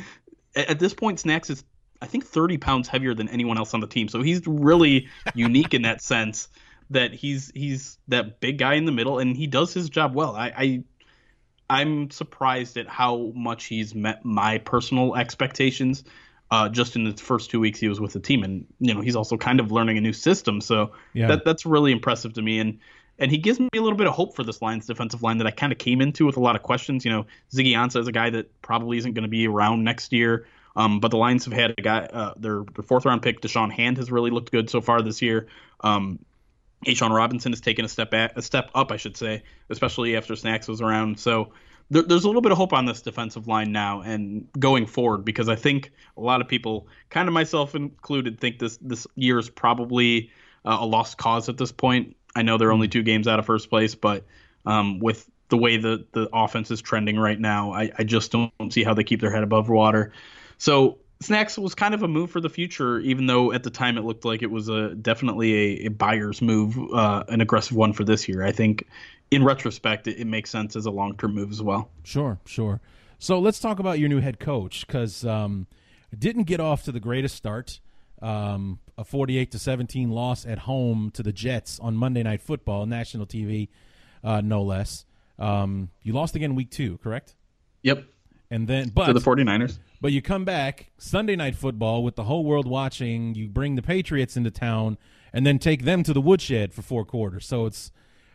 At, 0.54 0.70
at 0.70 0.78
this 0.78 0.94
point, 0.94 1.20
Snacks 1.20 1.50
is 1.50 1.64
I 2.03 2.07
think 2.07 2.26
30 2.26 2.59
pounds 2.59 2.88
heavier 2.88 3.14
than 3.14 3.28
anyone 3.28 3.57
else 3.57 3.72
on 3.74 3.80
the 3.80 3.86
team. 3.86 4.09
So 4.09 4.22
he's 4.22 4.46
really 4.46 5.09
unique 5.34 5.72
in 5.72 5.82
that 5.82 6.03
sense 6.03 6.48
that 6.90 7.14
he's 7.14 7.50
he's 7.55 7.98
that 8.09 8.40
big 8.40 8.59
guy 8.59 8.74
in 8.74 8.84
the 8.84 8.92
middle 8.92 9.18
and 9.18 9.36
he 9.36 9.46
does 9.46 9.72
his 9.72 9.88
job 9.88 10.14
well. 10.14 10.36
I, 10.36 10.53
I 10.57 10.84
I'm 11.70 12.11
surprised 12.11 12.76
at 12.76 12.86
how 12.86 13.32
much 13.34 13.64
he's 13.64 13.94
met 13.94 14.24
my 14.24 14.59
personal 14.59 15.16
expectations. 15.16 16.05
Uh, 16.50 16.68
just 16.68 16.96
in 16.96 17.05
the 17.05 17.12
first 17.14 17.50
two 17.50 17.59
weeks 17.59 17.80
he 17.80 17.88
was 17.88 17.98
with 17.98 18.12
the 18.12 18.20
team, 18.20 18.42
and 18.42 18.66
you 18.78 18.92
know 18.92 19.00
he's 19.00 19.16
also 19.16 19.38
kind 19.38 19.59
of 19.59 19.72
learning 19.72 19.96
a 19.96 20.03
new 20.03 20.12
system, 20.12 20.61
so 20.61 20.92
yeah. 21.14 21.28
that 21.28 21.46
that's 21.46 21.64
really 21.64 21.92
impressive 21.92 22.34
to 22.34 22.42
me. 22.42 22.59
And 22.59 22.78
and 23.18 23.30
he 23.30 23.38
gives 23.38 23.59
me 23.59 23.70
a 23.74 23.80
little 23.80 23.96
bit 23.96 24.07
of 24.07 24.12
hope 24.12 24.36
for 24.36 24.44
this 24.44 24.61
Lions 24.61 24.86
defensive 24.86 25.22
line 25.22 25.38
that 25.38 25.46
I 25.46 25.50
kind 25.50 25.72
of 25.72 25.78
came 25.78 26.03
into 26.03 26.26
with 26.26 26.36
a 26.36 26.40
lot 26.40 26.55
of 26.55 26.62
questions. 26.62 27.07
You 27.07 27.11
know, 27.11 27.26
Ziggy 27.55 27.72
Ansah 27.72 28.00
is 28.00 28.07
a 28.07 28.12
guy 28.12 28.28
that 28.28 28.61
probably 28.61 28.98
isn't 28.98 29.14
going 29.14 29.22
to 29.22 29.30
be 29.30 29.48
around 29.48 29.82
next 29.82 30.12
year. 30.12 30.46
Um, 30.74 31.00
but 31.00 31.10
the 31.10 31.18
Lions 31.18 31.44
have 31.44 31.54
had 31.54 31.74
a 31.76 31.82
guy, 31.82 32.00
uh, 32.00 32.34
their, 32.36 32.64
their 32.74 32.82
fourth 32.82 33.04
round 33.04 33.22
pick, 33.22 33.40
Da'Shawn 33.40 33.70
Hand, 33.70 33.98
has 33.98 34.10
really 34.10 34.30
looked 34.30 34.50
good 34.50 34.70
so 34.70 34.80
far 34.80 35.02
this 35.02 35.20
year. 35.20 35.48
Um, 35.80 36.18
A'Shawn 36.86 37.10
Robinson 37.10 37.52
has 37.52 37.60
taken 37.60 37.84
a 37.84 37.88
step 37.88 38.10
back, 38.10 38.32
a 38.36 38.42
step 38.42 38.70
up, 38.74 38.90
I 38.90 38.96
should 38.96 39.16
say, 39.16 39.42
especially 39.70 40.16
after 40.16 40.34
Snacks 40.34 40.66
was 40.68 40.80
around. 40.80 41.20
So 41.20 41.52
there, 41.90 42.02
there's 42.02 42.24
a 42.24 42.26
little 42.26 42.42
bit 42.42 42.52
of 42.52 42.58
hope 42.58 42.72
on 42.72 42.86
this 42.86 43.02
defensive 43.02 43.46
line 43.46 43.70
now 43.70 44.00
and 44.00 44.48
going 44.58 44.86
forward 44.86 45.24
because 45.24 45.48
I 45.48 45.56
think 45.56 45.92
a 46.16 46.20
lot 46.20 46.40
of 46.40 46.48
people, 46.48 46.88
kind 47.10 47.28
of 47.28 47.34
myself 47.34 47.74
included, 47.74 48.40
think 48.40 48.58
this 48.58 48.78
this 48.78 49.06
year 49.14 49.38
is 49.38 49.50
probably 49.50 50.30
uh, 50.64 50.78
a 50.80 50.86
lost 50.86 51.18
cause 51.18 51.48
at 51.48 51.58
this 51.58 51.70
point. 51.70 52.16
I 52.34 52.42
know 52.42 52.56
they're 52.56 52.72
only 52.72 52.88
two 52.88 53.02
games 53.02 53.28
out 53.28 53.38
of 53.38 53.46
first 53.46 53.68
place, 53.68 53.94
but 53.94 54.24
um, 54.64 55.00
with 55.00 55.28
the 55.50 55.58
way 55.58 55.76
the 55.76 56.06
the 56.12 56.28
offense 56.32 56.70
is 56.70 56.80
trending 56.80 57.18
right 57.18 57.38
now, 57.38 57.72
I, 57.72 57.90
I 57.98 58.04
just 58.04 58.32
don't 58.32 58.72
see 58.72 58.84
how 58.84 58.94
they 58.94 59.04
keep 59.04 59.20
their 59.20 59.30
head 59.30 59.42
above 59.42 59.68
water. 59.68 60.12
So 60.62 60.98
Snacks 61.20 61.58
was 61.58 61.74
kind 61.74 61.92
of 61.92 62.04
a 62.04 62.08
move 62.08 62.30
for 62.30 62.40
the 62.40 62.48
future, 62.48 63.00
even 63.00 63.26
though 63.26 63.52
at 63.52 63.64
the 63.64 63.70
time 63.70 63.98
it 63.98 64.04
looked 64.04 64.24
like 64.24 64.42
it 64.42 64.50
was 64.50 64.68
a 64.68 64.94
definitely 64.94 65.54
a, 65.54 65.86
a 65.86 65.88
buyer's 65.88 66.40
move, 66.40 66.78
uh, 66.94 67.24
an 67.26 67.40
aggressive 67.40 67.76
one 67.76 67.92
for 67.92 68.04
this 68.04 68.28
year. 68.28 68.44
I 68.44 68.52
think 68.52 68.86
in 69.32 69.42
retrospect, 69.42 70.06
it, 70.06 70.20
it 70.20 70.26
makes 70.28 70.50
sense 70.50 70.76
as 70.76 70.86
a 70.86 70.92
long 70.92 71.16
term 71.16 71.34
move 71.34 71.50
as 71.50 71.60
well. 71.60 71.90
Sure, 72.04 72.38
sure. 72.44 72.80
So 73.18 73.40
let's 73.40 73.58
talk 73.58 73.80
about 73.80 73.98
your 73.98 74.08
new 74.08 74.20
head 74.20 74.38
coach 74.38 74.86
because 74.86 75.26
um, 75.26 75.66
didn't 76.16 76.44
get 76.44 76.60
off 76.60 76.84
to 76.84 76.92
the 76.92 77.00
greatest 77.00 77.34
start. 77.34 77.80
Um, 78.20 78.78
a 78.96 79.02
48 79.02 79.50
to 79.50 79.58
17 79.58 80.10
loss 80.12 80.46
at 80.46 80.60
home 80.60 81.10
to 81.14 81.24
the 81.24 81.32
Jets 81.32 81.80
on 81.80 81.96
Monday 81.96 82.22
Night 82.22 82.40
Football, 82.40 82.86
national 82.86 83.26
TV, 83.26 83.68
uh, 84.22 84.40
no 84.40 84.62
less. 84.62 85.06
Um, 85.40 85.90
you 86.04 86.12
lost 86.12 86.36
again 86.36 86.54
week 86.54 86.70
two, 86.70 86.98
correct? 86.98 87.34
Yep. 87.82 88.04
And 88.48 88.68
then, 88.68 88.90
but 88.90 89.06
to 89.06 89.12
the 89.12 89.18
49ers. 89.18 89.78
But 90.03 90.11
you 90.11 90.20
come 90.20 90.44
back 90.44 90.90
Sunday 90.98 91.36
night 91.36 91.55
football 91.55 92.03
with 92.03 92.16
the 92.16 92.24
whole 92.24 92.44
world 92.44 92.66
watching. 92.66 93.36
You 93.36 93.46
bring 93.46 93.76
the 93.76 93.82
Patriots 93.82 94.36
into 94.36 94.50
town 94.50 94.98
and 95.32 95.46
then 95.46 95.61
take 95.61 95.84
them 95.84 96.03
to 96.03 96.12
the 96.12 96.20
woodshed 96.20 96.74
for 96.74 96.82
four 96.82 97.05
quarters. 97.05 97.46
So 97.46 97.66
it's, 97.66 97.92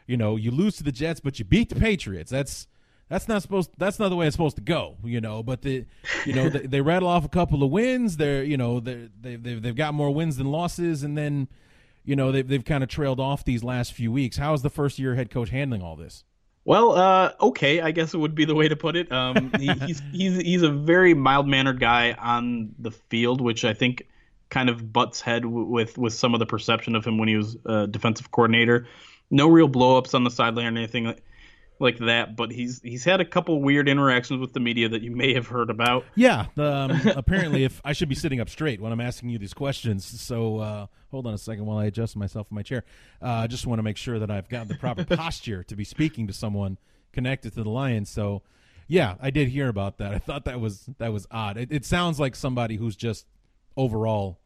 you 0.07 0.15
know, 0.15 0.37
you 0.37 0.49
lose 0.49 0.77
to 0.77 0.83
the 0.83 0.93
Jets, 0.93 1.19
but 1.19 1.39
you 1.39 1.43
beat 1.43 1.67
the 1.67 1.75
Patriots. 1.75 2.31
That's 2.31 2.67
that's 3.09 3.27
not 3.27 3.41
supposed. 3.41 3.71
That's 3.77 3.99
not 3.99 4.07
the 4.07 4.15
way 4.15 4.27
it's 4.27 4.33
supposed 4.33 4.55
to 4.55 4.61
go. 4.61 4.95
You 5.03 5.19
know, 5.19 5.43
but 5.43 5.61
the, 5.61 5.83
you 6.25 6.31
know, 6.31 6.47
they, 6.47 6.67
they 6.67 6.79
rattle 6.79 7.09
off 7.09 7.25
a 7.25 7.29
couple 7.29 7.61
of 7.61 7.69
wins. 7.69 8.15
They're, 8.15 8.45
you 8.45 8.55
know, 8.55 8.79
they 8.79 9.09
they 9.19 9.35
they've, 9.35 9.61
they've 9.61 9.75
got 9.75 9.93
more 9.93 10.11
wins 10.11 10.37
than 10.37 10.49
losses, 10.49 11.03
and 11.03 11.17
then, 11.17 11.49
you 12.05 12.15
know, 12.15 12.31
they've 12.31 12.47
they've 12.47 12.63
kind 12.63 12.81
of 12.81 12.89
trailed 12.89 13.19
off 13.19 13.43
these 13.43 13.61
last 13.61 13.91
few 13.91 14.09
weeks. 14.09 14.37
How 14.37 14.53
is 14.53 14.61
the 14.61 14.69
first 14.69 14.99
year 14.99 15.15
head 15.15 15.29
coach 15.29 15.49
handling 15.49 15.81
all 15.81 15.97
this? 15.97 16.23
Well, 16.67 16.97
uh, 16.97 17.31
okay, 17.39 17.79
I 17.79 17.91
guess 17.91 18.13
it 18.13 18.17
would 18.17 18.35
be 18.35 18.43
the 18.43 18.53
way 18.53 18.67
to 18.67 18.75
put 18.75 18.97
it. 18.97 19.09
Um, 19.09 19.53
he, 19.57 19.67
he's 19.85 20.01
he's 20.11 20.35
he's 20.35 20.61
a 20.63 20.69
very 20.69 21.13
mild 21.13 21.47
mannered 21.47 21.79
guy 21.79 22.11
on 22.11 22.75
the 22.77 22.91
field, 22.91 23.39
which 23.39 23.63
I 23.63 23.73
think 23.73 24.05
kind 24.49 24.69
of 24.69 24.91
butts 24.91 25.21
head 25.21 25.45
with 25.45 25.97
with 25.97 26.13
some 26.13 26.33
of 26.33 26.41
the 26.41 26.45
perception 26.45 26.97
of 26.97 27.07
him 27.07 27.17
when 27.19 27.29
he 27.29 27.37
was 27.37 27.55
a 27.65 27.87
defensive 27.87 28.31
coordinator. 28.31 28.85
No 29.31 29.47
real 29.47 29.69
blowups 29.69 30.13
on 30.13 30.25
the 30.25 30.29
sideline 30.29 30.65
or 30.65 30.77
anything. 30.77 31.15
Like 31.79 31.97
that, 31.99 32.35
but 32.35 32.51
he's 32.51 32.81
he's 32.81 33.03
had 33.03 33.21
a 33.21 33.25
couple 33.25 33.61
weird 33.61 33.87
interactions 33.87 34.39
with 34.39 34.53
the 34.53 34.59
media 34.59 34.89
that 34.89 35.01
you 35.01 35.15
may 35.15 35.33
have 35.33 35.47
heard 35.47 35.69
about. 35.69 36.05
Yeah, 36.15 36.47
um, 36.57 36.99
apparently, 37.15 37.63
if 37.63 37.81
I 37.83 37.93
should 37.93 38.09
be 38.09 38.15
sitting 38.15 38.39
up 38.39 38.49
straight 38.49 38.81
when 38.81 38.91
I'm 38.91 39.01
asking 39.01 39.29
you 39.29 39.37
these 39.37 39.53
questions. 39.53 40.05
So 40.05 40.57
uh, 40.59 40.87
hold 41.11 41.27
on 41.27 41.33
a 41.33 41.37
second 41.37 41.65
while 41.65 41.77
I 41.77 41.85
adjust 41.85 42.15
myself 42.15 42.47
in 42.51 42.55
my 42.55 42.63
chair. 42.63 42.83
Uh, 43.21 43.27
I 43.27 43.47
just 43.47 43.67
want 43.67 43.79
to 43.79 43.83
make 43.83 43.97
sure 43.97 44.19
that 44.19 44.31
I've 44.31 44.49
got 44.49 44.67
the 44.67 44.75
proper 44.75 45.05
posture 45.15 45.63
to 45.63 45.75
be 45.75 45.83
speaking 45.83 46.27
to 46.27 46.33
someone 46.33 46.77
connected 47.13 47.53
to 47.53 47.63
the 47.63 47.69
Lions. 47.69 48.09
So 48.09 48.41
yeah, 48.87 49.15
I 49.19 49.29
did 49.29 49.49
hear 49.49 49.67
about 49.67 49.97
that. 49.97 50.13
I 50.13 50.19
thought 50.19 50.45
that 50.45 50.59
was 50.59 50.89
that 50.97 51.11
was 51.11 51.27
odd. 51.31 51.57
It, 51.57 51.71
it 51.71 51.85
sounds 51.85 52.19
like 52.19 52.35
somebody 52.35 52.77
who's 52.77 52.95
just 52.95 53.25
overall 53.75 54.39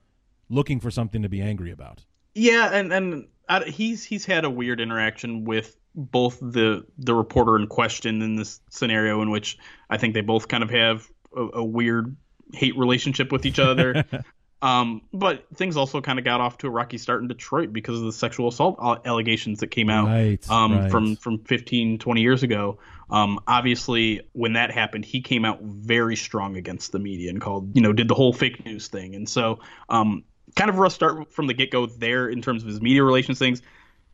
looking 0.50 0.80
for 0.80 0.92
something 0.92 1.22
to 1.22 1.30
be 1.30 1.42
angry 1.42 1.72
about. 1.72 2.06
Yeah, 2.34 2.70
and 2.72 2.94
and 2.94 3.28
he's 3.68 4.04
he's 4.04 4.26
had 4.26 4.46
a 4.46 4.50
weird 4.50 4.80
interaction 4.80 5.44
with 5.46 5.76
both 5.96 6.40
the 6.40 6.86
the 6.98 7.14
reporter 7.14 7.56
in 7.58 7.68
question 7.68 8.22
in 8.22 8.36
this 8.36 8.62
scenario 8.70 9.22
in 9.22 9.30
which 9.30 9.58
I 9.90 9.98
think 9.98 10.14
they 10.14 10.22
both 10.22 10.48
kind 10.48 10.64
of 10.64 10.70
have 10.70 11.08
a, 11.36 11.60
a 11.60 11.64
weird 11.64 12.16
hate 12.54 12.78
relationship 12.78 13.32
with 13.32 13.46
each 13.46 13.60
other. 13.60 14.06
um, 14.62 15.02
but 15.14 15.46
things 15.56 15.78
also 15.78 16.02
kind 16.02 16.20
of 16.20 16.26
got 16.26 16.42
off 16.42 16.60
to 16.60 16.68
a 16.68 16.70
rocky 16.70 16.98
start 16.98 17.22
in 17.22 17.28
Detroit 17.28 17.74
because 17.74 18.00
of 18.00 18.06
the 18.06 18.12
sexual 18.12 18.48
assault 18.48 18.80
allegations 19.06 19.60
that 19.60 19.68
came 19.68 19.90
out 19.90 20.08
right, 20.08 20.50
um, 20.50 20.80
right. 20.80 20.92
from 20.92 21.16
from 21.16 21.40
15, 21.40 22.00
20 22.00 22.22
years 22.22 22.44
ago. 22.44 22.80
Um, 23.10 23.40
obviously, 23.46 24.22
when 24.32 24.54
that 24.54 24.72
happened, 24.72 25.04
he 25.04 25.22
came 25.22 25.44
out 25.44 25.62
very 25.62 26.16
strong 26.16 26.56
against 26.56 26.94
the 26.94 27.00
media 27.00 27.30
and 27.30 27.42
called, 27.42 27.76
you 27.76 27.82
know, 27.82 27.92
did 27.92 28.08
the 28.08 28.16
whole 28.16 28.32
fake 28.32 28.64
news 28.66 28.88
thing. 28.88 29.16
And 29.16 29.28
so, 29.28 29.60
um, 29.90 30.24
kind 30.56 30.70
of 30.70 30.78
a 30.78 30.80
rough 30.80 30.94
start 30.94 31.34
from 31.34 31.48
the 31.48 31.54
get 31.54 31.72
go 31.72 31.86
there 31.86 32.30
in 32.30 32.42
terms 32.42 32.64
of 32.64 32.70
his 32.70 32.82
media 32.82 33.04
relations 33.04 33.38
things. 33.38 33.62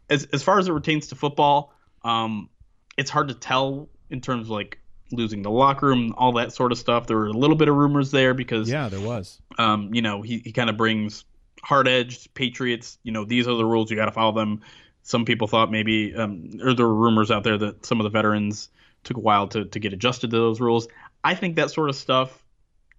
As 0.09 0.25
as 0.33 0.43
far 0.43 0.59
as 0.59 0.67
it 0.67 0.71
pertains 0.71 1.07
to 1.07 1.15
football, 1.15 1.73
um, 2.03 2.49
it's 2.97 3.09
hard 3.09 3.27
to 3.29 3.33
tell 3.33 3.89
in 4.09 4.21
terms 4.21 4.47
of 4.47 4.49
like 4.49 4.79
losing 5.11 5.41
the 5.41 5.51
locker 5.51 5.87
room, 5.87 6.13
all 6.17 6.33
that 6.33 6.53
sort 6.53 6.71
of 6.71 6.77
stuff. 6.77 7.07
There 7.07 7.17
were 7.17 7.27
a 7.27 7.33
little 7.33 7.55
bit 7.55 7.67
of 7.67 7.75
rumors 7.75 8.11
there 8.11 8.33
because 8.33 8.69
yeah, 8.69 8.89
there 8.89 9.01
was. 9.01 9.41
Um, 9.57 9.93
you 9.93 10.01
know, 10.01 10.21
he, 10.21 10.39
he 10.39 10.51
kind 10.51 10.69
of 10.69 10.77
brings 10.77 11.25
hard 11.63 11.87
edged 11.87 12.33
Patriots. 12.33 12.97
You 13.03 13.11
know, 13.11 13.25
these 13.25 13.47
are 13.47 13.55
the 13.55 13.65
rules. 13.65 13.89
You 13.89 13.97
got 13.97 14.05
to 14.05 14.11
follow 14.11 14.33
them. 14.33 14.61
Some 15.03 15.25
people 15.25 15.47
thought 15.47 15.71
maybe, 15.71 16.13
um, 16.15 16.49
or 16.61 16.73
there 16.73 16.85
were 16.85 16.93
rumors 16.93 17.31
out 17.31 17.43
there 17.43 17.57
that 17.57 17.85
some 17.85 17.99
of 17.99 18.03
the 18.03 18.09
veterans 18.09 18.69
took 19.03 19.17
a 19.17 19.21
while 19.21 19.47
to 19.49 19.65
to 19.65 19.79
get 19.79 19.93
adjusted 19.93 20.31
to 20.31 20.37
those 20.37 20.59
rules. 20.59 20.87
I 21.23 21.35
think 21.35 21.55
that 21.55 21.71
sort 21.71 21.89
of 21.89 21.95
stuff 21.95 22.43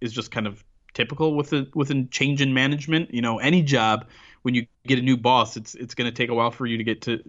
is 0.01 0.11
just 0.11 0.31
kind 0.31 0.47
of 0.47 0.63
typical 0.93 1.35
with 1.35 1.53
a 1.53 1.67
with 1.75 1.91
a 1.91 2.03
change 2.05 2.41
in 2.41 2.53
management. 2.53 3.13
You 3.13 3.21
know, 3.21 3.39
any 3.39 3.61
job 3.61 4.07
when 4.41 4.55
you 4.55 4.67
get 4.85 4.99
a 4.99 5.01
new 5.01 5.17
boss, 5.17 5.57
it's 5.57 5.75
it's 5.75 5.95
going 5.95 6.09
to 6.09 6.15
take 6.15 6.29
a 6.29 6.33
while 6.33 6.51
for 6.51 6.65
you 6.65 6.77
to 6.77 6.83
get 6.83 7.01
to 7.03 7.21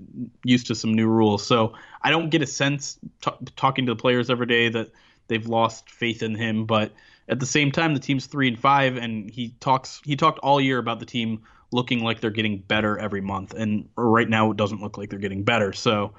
used 0.44 0.68
to 0.68 0.74
some 0.74 0.94
new 0.94 1.08
rules. 1.08 1.46
So 1.46 1.74
I 2.02 2.10
don't 2.10 2.30
get 2.30 2.42
a 2.42 2.46
sense 2.46 2.98
t- 3.22 3.30
talking 3.56 3.86
to 3.86 3.92
the 3.92 4.00
players 4.00 4.30
every 4.30 4.46
day 4.46 4.68
that 4.68 4.90
they've 5.28 5.46
lost 5.46 5.90
faith 5.90 6.22
in 6.22 6.34
him. 6.34 6.66
But 6.66 6.92
at 7.28 7.40
the 7.40 7.46
same 7.46 7.72
time, 7.72 7.94
the 7.94 8.00
team's 8.00 8.26
three 8.26 8.48
and 8.48 8.58
five, 8.58 8.96
and 8.96 9.30
he 9.30 9.54
talks 9.60 10.00
he 10.04 10.16
talked 10.16 10.38
all 10.40 10.60
year 10.60 10.78
about 10.78 11.00
the 11.00 11.06
team 11.06 11.42
looking 11.72 12.00
like 12.00 12.20
they're 12.20 12.30
getting 12.30 12.58
better 12.58 12.98
every 12.98 13.20
month, 13.20 13.54
and 13.54 13.88
right 13.96 14.28
now 14.28 14.50
it 14.50 14.56
doesn't 14.56 14.80
look 14.80 14.98
like 14.98 15.10
they're 15.10 15.18
getting 15.18 15.44
better. 15.44 15.72
So 15.72 16.14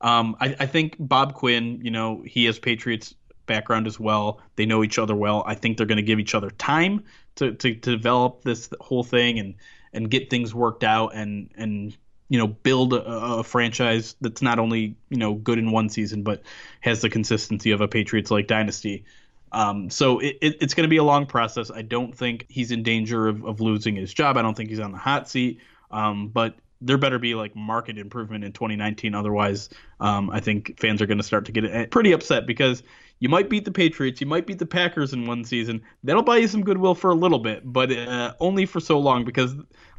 um, 0.00 0.36
I, 0.40 0.56
I 0.60 0.66
think 0.66 0.96
Bob 0.98 1.34
Quinn, 1.34 1.80
you 1.82 1.90
know, 1.90 2.22
he 2.24 2.44
has 2.46 2.58
Patriots 2.58 3.14
background 3.46 3.86
as 3.86 3.98
well. 3.98 4.40
They 4.56 4.66
know 4.66 4.84
each 4.84 4.98
other 4.98 5.16
well. 5.16 5.42
I 5.46 5.54
think 5.54 5.76
they're 5.76 5.86
going 5.86 5.96
to 5.96 6.02
give 6.02 6.20
each 6.20 6.34
other 6.34 6.50
time 6.50 7.04
to, 7.36 7.52
to, 7.52 7.74
to 7.74 7.96
develop 7.96 8.42
this 8.44 8.68
whole 8.80 9.02
thing 9.02 9.38
and 9.38 9.54
and 9.92 10.10
get 10.10 10.30
things 10.30 10.54
worked 10.54 10.84
out 10.84 11.14
and 11.14 11.50
and 11.56 11.96
you 12.28 12.38
know 12.38 12.46
build 12.46 12.92
a, 12.92 13.04
a, 13.04 13.42
franchise 13.42 14.14
that's 14.20 14.42
not 14.42 14.58
only 14.58 14.96
you 15.08 15.16
know 15.16 15.34
good 15.34 15.58
in 15.58 15.70
one 15.70 15.88
season 15.88 16.22
but 16.22 16.42
has 16.80 17.00
the 17.00 17.08
consistency 17.08 17.70
of 17.70 17.80
a 17.80 17.88
Patriots 17.88 18.30
like 18.30 18.46
dynasty. 18.46 19.04
Um, 19.50 19.88
so 19.88 20.18
it, 20.18 20.36
it, 20.42 20.56
it's 20.60 20.74
going 20.74 20.84
to 20.84 20.90
be 20.90 20.98
a 20.98 21.04
long 21.04 21.24
process. 21.24 21.70
I 21.70 21.80
don't 21.80 22.14
think 22.14 22.44
he's 22.48 22.70
in 22.70 22.82
danger 22.82 23.28
of, 23.28 23.44
of 23.44 23.60
losing 23.60 23.96
his 23.96 24.12
job. 24.12 24.36
I 24.36 24.42
don't 24.42 24.54
think 24.54 24.68
he's 24.68 24.80
on 24.80 24.92
the 24.92 24.98
hot 24.98 25.28
seat. 25.28 25.60
Um, 25.90 26.28
but 26.28 26.54
there 26.80 26.98
better 26.98 27.18
be 27.18 27.34
like 27.34 27.56
market 27.56 27.98
improvement 27.98 28.44
in 28.44 28.52
2019. 28.52 29.14
Otherwise, 29.14 29.70
um, 30.00 30.30
I 30.30 30.40
think 30.40 30.78
fans 30.78 31.02
are 31.02 31.06
going 31.06 31.18
to 31.18 31.24
start 31.24 31.46
to 31.46 31.52
get 31.52 31.64
eh, 31.64 31.86
pretty 31.86 32.12
upset 32.12 32.46
because 32.46 32.82
you 33.20 33.28
might 33.28 33.48
beat 33.50 33.64
the 33.64 33.72
Patriots, 33.72 34.20
you 34.20 34.26
might 34.26 34.46
beat 34.46 34.58
the 34.58 34.66
Packers 34.66 35.12
in 35.12 35.26
one 35.26 35.44
season. 35.44 35.82
That'll 36.04 36.22
buy 36.22 36.36
you 36.38 36.48
some 36.48 36.62
goodwill 36.62 36.94
for 36.94 37.10
a 37.10 37.14
little 37.14 37.38
bit, 37.40 37.62
but 37.64 37.90
uh, 37.92 38.34
only 38.40 38.66
for 38.66 38.80
so 38.80 38.98
long 38.98 39.24
because 39.24 39.54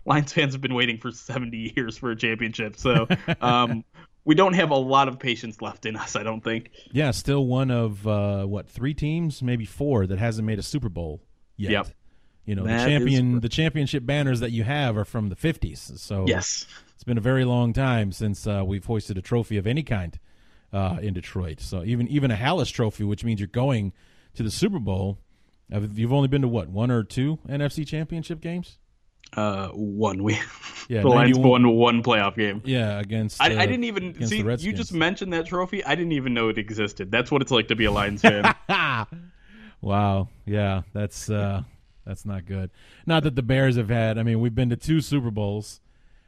Lions 0.06 0.32
fans 0.34 0.54
have 0.54 0.62
been 0.62 0.74
waiting 0.74 0.98
for 0.98 1.12
70 1.12 1.74
years 1.76 1.98
for 1.98 2.12
a 2.12 2.16
championship. 2.16 2.78
So 2.78 3.08
um, 3.42 3.84
we 4.26 4.36
don't 4.36 4.54
have 4.54 4.72
a 4.72 4.76
lot 4.76 5.08
of 5.08 5.20
patience 5.20 5.62
left 5.62 5.86
in 5.86 5.96
us, 5.96 6.16
I 6.16 6.24
don't 6.24 6.44
think. 6.44 6.72
Yeah, 6.92 7.12
still 7.12 7.46
one 7.46 7.72
of 7.72 8.08
uh, 8.08 8.46
what 8.46 8.70
three 8.70 8.94
teams, 8.94 9.42
maybe 9.42 9.66
four, 9.66 10.08
that 10.08 10.20
hasn't 10.20 10.46
made 10.46 10.60
a 10.60 10.64
Super 10.64 10.90
Bowl 10.90 11.22
yet. 11.58 11.72
Yep. 11.72 11.88
You 12.46 12.56
know, 12.56 12.64
That 12.66 12.84
the 12.86 12.90
champion, 12.90 13.36
is- 13.36 13.42
the 13.42 13.50
championship 13.50 14.06
banners 14.06 14.40
that 14.40 14.52
you 14.52 14.64
have 14.64 14.98
are 14.98 15.06
from 15.06 15.30
the 15.30 15.36
50s. 15.36 16.00
So 16.00 16.26
Yes. 16.28 16.66
it's 16.96 17.04
been 17.04 17.18
a 17.18 17.22
very 17.22 17.46
long 17.46 17.74
time 17.74 18.12
since 18.12 18.48
uh, 18.48 18.64
we've 18.66 18.86
hoisted 18.86 19.18
a 19.18 19.22
trophy 19.22 19.58
of 19.58 19.68
any 19.68 19.84
kind 19.84 20.18
uh, 20.74 20.98
in 21.02 21.14
Detroit. 21.14 21.60
So 21.62 21.84
even 21.84 22.08
even 22.08 22.32
a 22.32 22.36
Halas 22.36 22.72
Trophy, 22.72 23.04
which 23.04 23.24
means 23.24 23.40
you're 23.40 23.48
going 23.48 23.94
to 24.36 24.44
the 24.44 24.52
Super 24.52 24.80
Bowl. 24.80 25.18
uh, 25.74 25.80
You've 25.80 26.14
only 26.14 26.28
been 26.28 26.42
to 26.42 26.48
what 26.48 26.70
one 26.70 26.92
or 26.92 27.04
two 27.04 27.40
NFC 27.48 27.86
Championship 27.86 28.42
games? 28.42 28.78
Uh, 29.36 29.68
one. 29.70 30.24
We 30.24 30.40
Yeah, 30.88 31.02
the 31.04 31.10
Lions 31.10 31.38
won 31.38 31.70
one 31.76 32.02
playoff 32.02 32.36
game. 32.36 32.62
Yeah, 32.66 33.00
against. 33.00 33.42
I, 33.42 33.56
uh, 33.56 33.60
I 33.60 33.66
didn't 33.66 33.84
even 33.84 34.26
see. 34.28 34.40
You 34.40 34.74
just 34.74 34.94
mentioned 34.94 35.34
that 35.34 35.46
trophy. 35.46 35.84
I 35.84 35.96
didn't 35.96 36.14
even 36.14 36.34
know 36.34 36.50
it 36.50 36.58
existed. 36.58 37.12
That's 37.12 37.30
what 37.32 37.42
it's 37.42 37.52
like 37.52 37.68
to 37.68 37.76
be 37.76 37.86
a 37.86 37.92
Lions 37.92 38.22
fan. 38.22 38.56
wow. 39.82 40.30
Yeah, 40.46 40.82
that's 40.94 41.30
uh 41.30 41.64
that's 42.06 42.26
not 42.26 42.46
good. 42.46 42.72
Not 43.06 43.24
that 43.24 43.36
the 43.36 43.44
Bears 43.44 43.76
have 43.76 43.90
had. 43.90 44.18
I 44.18 44.24
mean, 44.24 44.40
we've 44.40 44.56
been 44.56 44.70
to 44.72 44.76
two 44.76 45.00
Super 45.02 45.30
Bowls. 45.30 45.80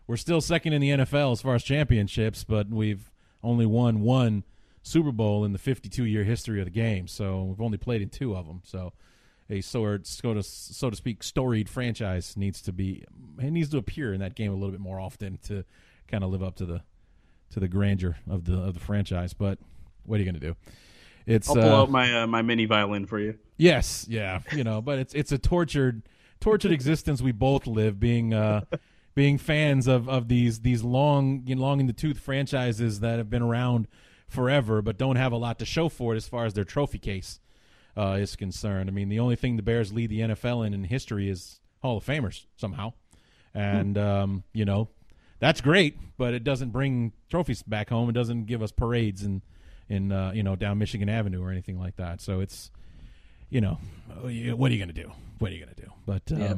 We're 0.06 0.18
still 0.18 0.42
second 0.42 0.74
in 0.74 0.82
the 0.82 0.90
NFL 0.90 1.32
as 1.32 1.42
far 1.42 1.56
as 1.56 1.64
championships, 1.64 2.44
but 2.44 2.70
we've 2.70 3.11
only 3.44 3.66
won 3.66 4.02
one 4.02 4.44
Super 4.84 5.12
Bowl 5.12 5.46
in 5.46 5.54
the 5.54 5.60
52 5.60 6.06
year 6.06 6.24
history 6.24 6.60
of 6.60 6.66
the 6.66 6.72
game. 6.72 7.08
So 7.08 7.44
we've 7.44 7.62
only 7.62 7.78
played 7.78 8.02
in 8.02 8.10
two 8.10 8.36
of 8.36 8.48
them. 8.48 8.62
So 8.64 8.94
a 9.50 9.62
sort 9.62 10.08
so 10.08 10.34
to 10.34 10.42
so 10.44 10.90
to 10.90 10.96
speak 10.96 11.24
storied 11.24 11.68
franchise 11.68 12.38
needs 12.38 12.62
to 12.62 12.72
be 12.72 13.04
it 13.40 13.52
needs 13.52 13.70
to 13.70 13.78
appear 13.78 14.14
in 14.14 14.22
that 14.22 14.34
game 14.34 14.52
a 14.52 14.56
little 14.56 14.72
bit 14.72 14.80
more 14.80 15.00
often 15.00 15.38
to 15.44 15.66
kind 16.08 16.24
of 16.24 16.32
live 16.32 16.42
up 16.42 16.56
to 16.56 16.66
the 16.66 16.82
to 17.52 17.60
the 17.60 17.68
grandeur 17.68 18.18
of 18.30 18.46
the 18.46 18.58
of 18.58 18.74
the 18.74 18.80
franchise. 18.80 19.34
But 19.34 19.60
what 20.06 20.16
are 20.16 20.24
you 20.24 20.32
going 20.32 20.40
to 20.40 20.48
do? 20.48 20.56
It's 21.26 21.50
I'll 21.50 21.56
pull 21.56 21.74
uh, 21.74 21.82
out 21.84 21.92
my 21.92 22.24
uh, 22.24 22.28
my 22.28 22.42
mini 22.42 22.66
violin 22.66 23.06
for 23.06 23.20
you. 23.20 23.38
Yes, 23.58 24.08
yeah, 24.10 24.40
you 24.54 24.64
know, 24.64 24.82
but 24.82 25.00
it's 25.00 25.14
it's 25.14 25.32
a 25.32 25.38
tortured 25.38 26.04
tortured 26.40 26.72
existence 26.72 27.22
we 27.22 27.32
both 27.32 27.68
live 27.68 28.00
being 28.00 28.34
uh 28.34 28.62
being 29.14 29.38
fans 29.38 29.88
of 29.88 30.08
of 30.08 30.28
these 30.28 30.62
these 30.62 30.84
long 30.84 31.44
you 31.46 31.56
know, 31.56 31.62
long 31.62 31.80
in 31.80 31.88
the 31.88 31.94
tooth 31.94 32.20
franchises 32.20 33.00
that 33.02 33.18
have 33.18 33.30
been 33.30 33.42
around 33.42 33.88
forever 34.28 34.82
but 34.82 34.98
don't 34.98 35.18
have 35.18 35.32
a 35.34 35.38
lot 35.38 35.60
to 35.60 35.66
show 35.66 35.90
for 35.90 36.14
it 36.14 36.18
as 36.18 36.28
far 36.28 36.46
as 36.46 36.54
their 36.54 36.64
trophy 36.64 36.98
case 36.98 37.40
uh, 37.98 38.18
is 38.20 38.36
concerned. 38.36 38.90
I 38.90 38.94
mean, 38.94 39.10
the 39.10 39.20
only 39.20 39.36
thing 39.36 39.58
the 39.58 39.64
Bears 39.64 39.92
lead 39.92 40.10
the 40.10 40.22
NFL 40.22 40.66
in 40.66 40.74
in 40.74 40.84
history 40.86 41.30
is 41.30 41.60
Hall 41.82 41.98
of 41.98 42.06
Famers 42.06 42.46
somehow, 42.56 42.94
and 43.54 43.98
um, 43.98 44.44
you 44.54 44.66
know 44.66 44.90
that's 45.40 45.62
great, 45.62 45.98
but 46.18 46.34
it 46.34 46.44
doesn't 46.44 46.70
bring 46.70 47.12
trophies 47.30 47.64
back 47.64 47.90
home. 47.90 48.10
It 48.10 48.14
doesn't 48.14 48.46
give 48.46 48.62
us 48.62 48.72
parades 48.72 49.24
in 49.24 49.42
in 49.90 50.12
uh, 50.12 50.32
you 50.34 50.44
know 50.44 50.56
down 50.56 50.78
Michigan 50.78 51.10
Avenue 51.10 51.44
or 51.44 51.52
anything 51.52 51.80
like 51.80 51.98
that. 51.98 52.22
So 52.22 52.40
it's 52.40 52.72
you 53.50 53.62
know 53.62 53.78
what 54.24 54.72
are 54.72 54.74
you 54.74 54.80
going 54.80 54.94
to 54.96 55.02
do? 55.04 55.12
What 55.40 55.52
are 55.52 55.56
you 55.56 55.66
going 55.66 55.76
to 55.76 55.82
do? 55.82 55.92
But 56.06 56.32
um, 56.32 56.40
Yeah. 56.40 56.54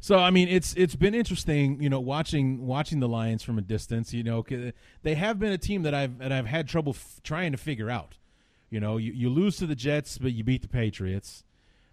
So 0.00 0.18
I 0.18 0.30
mean, 0.30 0.48
it's 0.48 0.74
it's 0.74 0.96
been 0.96 1.14
interesting, 1.14 1.82
you 1.82 1.88
know, 1.88 2.00
watching 2.00 2.66
watching 2.66 3.00
the 3.00 3.08
Lions 3.08 3.42
from 3.42 3.58
a 3.58 3.62
distance. 3.62 4.12
You 4.14 4.22
know, 4.22 4.44
they 5.02 5.14
have 5.14 5.38
been 5.38 5.52
a 5.52 5.58
team 5.58 5.82
that 5.82 5.94
I've 5.94 6.18
that 6.18 6.32
I've 6.32 6.46
had 6.46 6.68
trouble 6.68 6.92
f- 6.94 7.20
trying 7.22 7.52
to 7.52 7.58
figure 7.58 7.90
out. 7.90 8.16
You 8.70 8.80
know, 8.80 8.98
you, 8.98 9.12
you 9.12 9.30
lose 9.30 9.56
to 9.58 9.66
the 9.66 9.74
Jets, 9.74 10.18
but 10.18 10.32
you 10.32 10.44
beat 10.44 10.62
the 10.62 10.68
Patriots. 10.68 11.42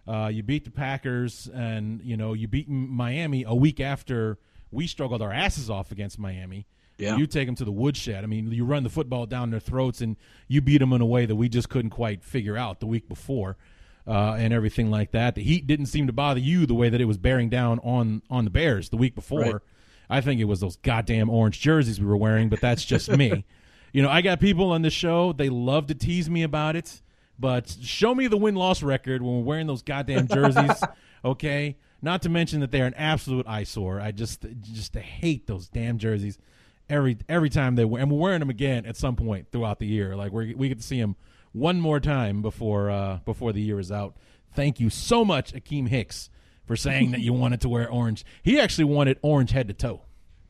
Uh, 0.06 0.30
you 0.32 0.42
beat 0.42 0.64
the 0.64 0.70
Packers, 0.70 1.48
and 1.52 2.00
you 2.02 2.16
know 2.16 2.32
you 2.32 2.46
beat 2.46 2.68
Miami 2.68 3.44
a 3.44 3.54
week 3.54 3.80
after 3.80 4.38
we 4.70 4.86
struggled 4.86 5.22
our 5.22 5.32
asses 5.32 5.68
off 5.68 5.90
against 5.90 6.18
Miami. 6.18 6.66
Yeah. 6.98 7.16
You 7.16 7.26
take 7.26 7.46
them 7.46 7.54
to 7.56 7.64
the 7.64 7.72
woodshed. 7.72 8.24
I 8.24 8.26
mean, 8.26 8.50
you 8.52 8.64
run 8.64 8.82
the 8.82 8.88
football 8.88 9.26
down 9.26 9.50
their 9.50 9.60
throats, 9.60 10.00
and 10.00 10.16
you 10.48 10.60
beat 10.60 10.78
them 10.78 10.92
in 10.92 11.00
a 11.00 11.06
way 11.06 11.26
that 11.26 11.36
we 11.36 11.48
just 11.48 11.68
couldn't 11.68 11.90
quite 11.90 12.22
figure 12.22 12.56
out 12.56 12.80
the 12.80 12.86
week 12.86 13.08
before, 13.08 13.56
uh, 14.06 14.36
and 14.38 14.52
everything 14.52 14.90
like 14.90 15.10
that. 15.12 15.34
The 15.34 15.42
heat 15.42 15.66
didn't 15.66 15.86
seem 15.86 16.06
to 16.06 16.12
bother 16.12 16.40
you 16.40 16.66
the 16.66 16.74
way 16.74 16.88
that 16.88 17.00
it 17.00 17.06
was 17.06 17.18
bearing 17.18 17.48
down 17.48 17.80
on 17.80 18.22
on 18.30 18.44
the 18.44 18.50
Bears 18.50 18.88
the 18.90 18.96
week 18.96 19.14
before. 19.14 19.40
Right. 19.40 19.54
I 20.08 20.20
think 20.20 20.40
it 20.40 20.44
was 20.44 20.60
those 20.60 20.76
goddamn 20.76 21.28
orange 21.28 21.60
jerseys 21.60 22.00
we 22.00 22.06
were 22.06 22.16
wearing, 22.16 22.48
but 22.48 22.60
that's 22.60 22.84
just 22.84 23.10
me. 23.10 23.44
You 23.92 24.02
know, 24.02 24.10
I 24.10 24.20
got 24.20 24.40
people 24.40 24.72
on 24.72 24.82
the 24.82 24.90
show, 24.90 25.32
they 25.32 25.48
love 25.48 25.86
to 25.86 25.94
tease 25.94 26.28
me 26.28 26.42
about 26.42 26.76
it, 26.76 27.00
but 27.38 27.74
show 27.80 28.14
me 28.14 28.26
the 28.26 28.36
win 28.36 28.54
loss 28.54 28.82
record 28.82 29.22
when 29.22 29.36
we're 29.36 29.44
wearing 29.44 29.66
those 29.66 29.80
goddamn 29.80 30.28
jerseys, 30.32 30.82
okay? 31.24 31.78
Not 32.02 32.20
to 32.22 32.28
mention 32.28 32.60
that 32.60 32.70
they're 32.70 32.84
an 32.84 32.92
absolute 32.94 33.46
eyesore. 33.48 33.98
I 33.98 34.10
just 34.10 34.44
just 34.60 34.94
hate 34.96 35.46
those 35.46 35.68
damn 35.68 35.96
jerseys. 35.96 36.36
every 36.90 37.16
every 37.26 37.48
time 37.48 37.76
they 37.76 37.86
wear, 37.86 38.02
and 38.02 38.10
we're 38.10 38.18
wearing 38.18 38.40
them 38.40 38.50
again 38.50 38.84
at 38.84 38.98
some 38.98 39.16
point 39.16 39.50
throughout 39.50 39.78
the 39.78 39.86
year. 39.86 40.14
Like 40.14 40.30
we 40.30 40.52
we 40.52 40.68
get 40.68 40.76
to 40.78 40.84
see 40.84 41.00
them 41.00 41.16
one 41.56 41.80
more 41.80 42.00
time 42.00 42.42
before 42.42 42.90
uh, 42.90 43.18
before 43.24 43.52
the 43.52 43.60
year 43.60 43.78
is 43.80 43.90
out. 43.90 44.16
Thank 44.54 44.80
you 44.80 44.90
so 44.90 45.24
much, 45.24 45.52
Akiem 45.52 45.88
Hicks, 45.88 46.30
for 46.66 46.76
saying 46.76 47.10
that 47.12 47.20
you 47.20 47.32
wanted 47.42 47.60
to 47.62 47.68
wear 47.68 47.90
orange. 47.90 48.24
He 48.42 48.58
actually 48.60 48.84
wanted 48.84 49.18
orange 49.22 49.50
head 49.50 49.68
to 49.68 49.74
toe. 49.74 50.02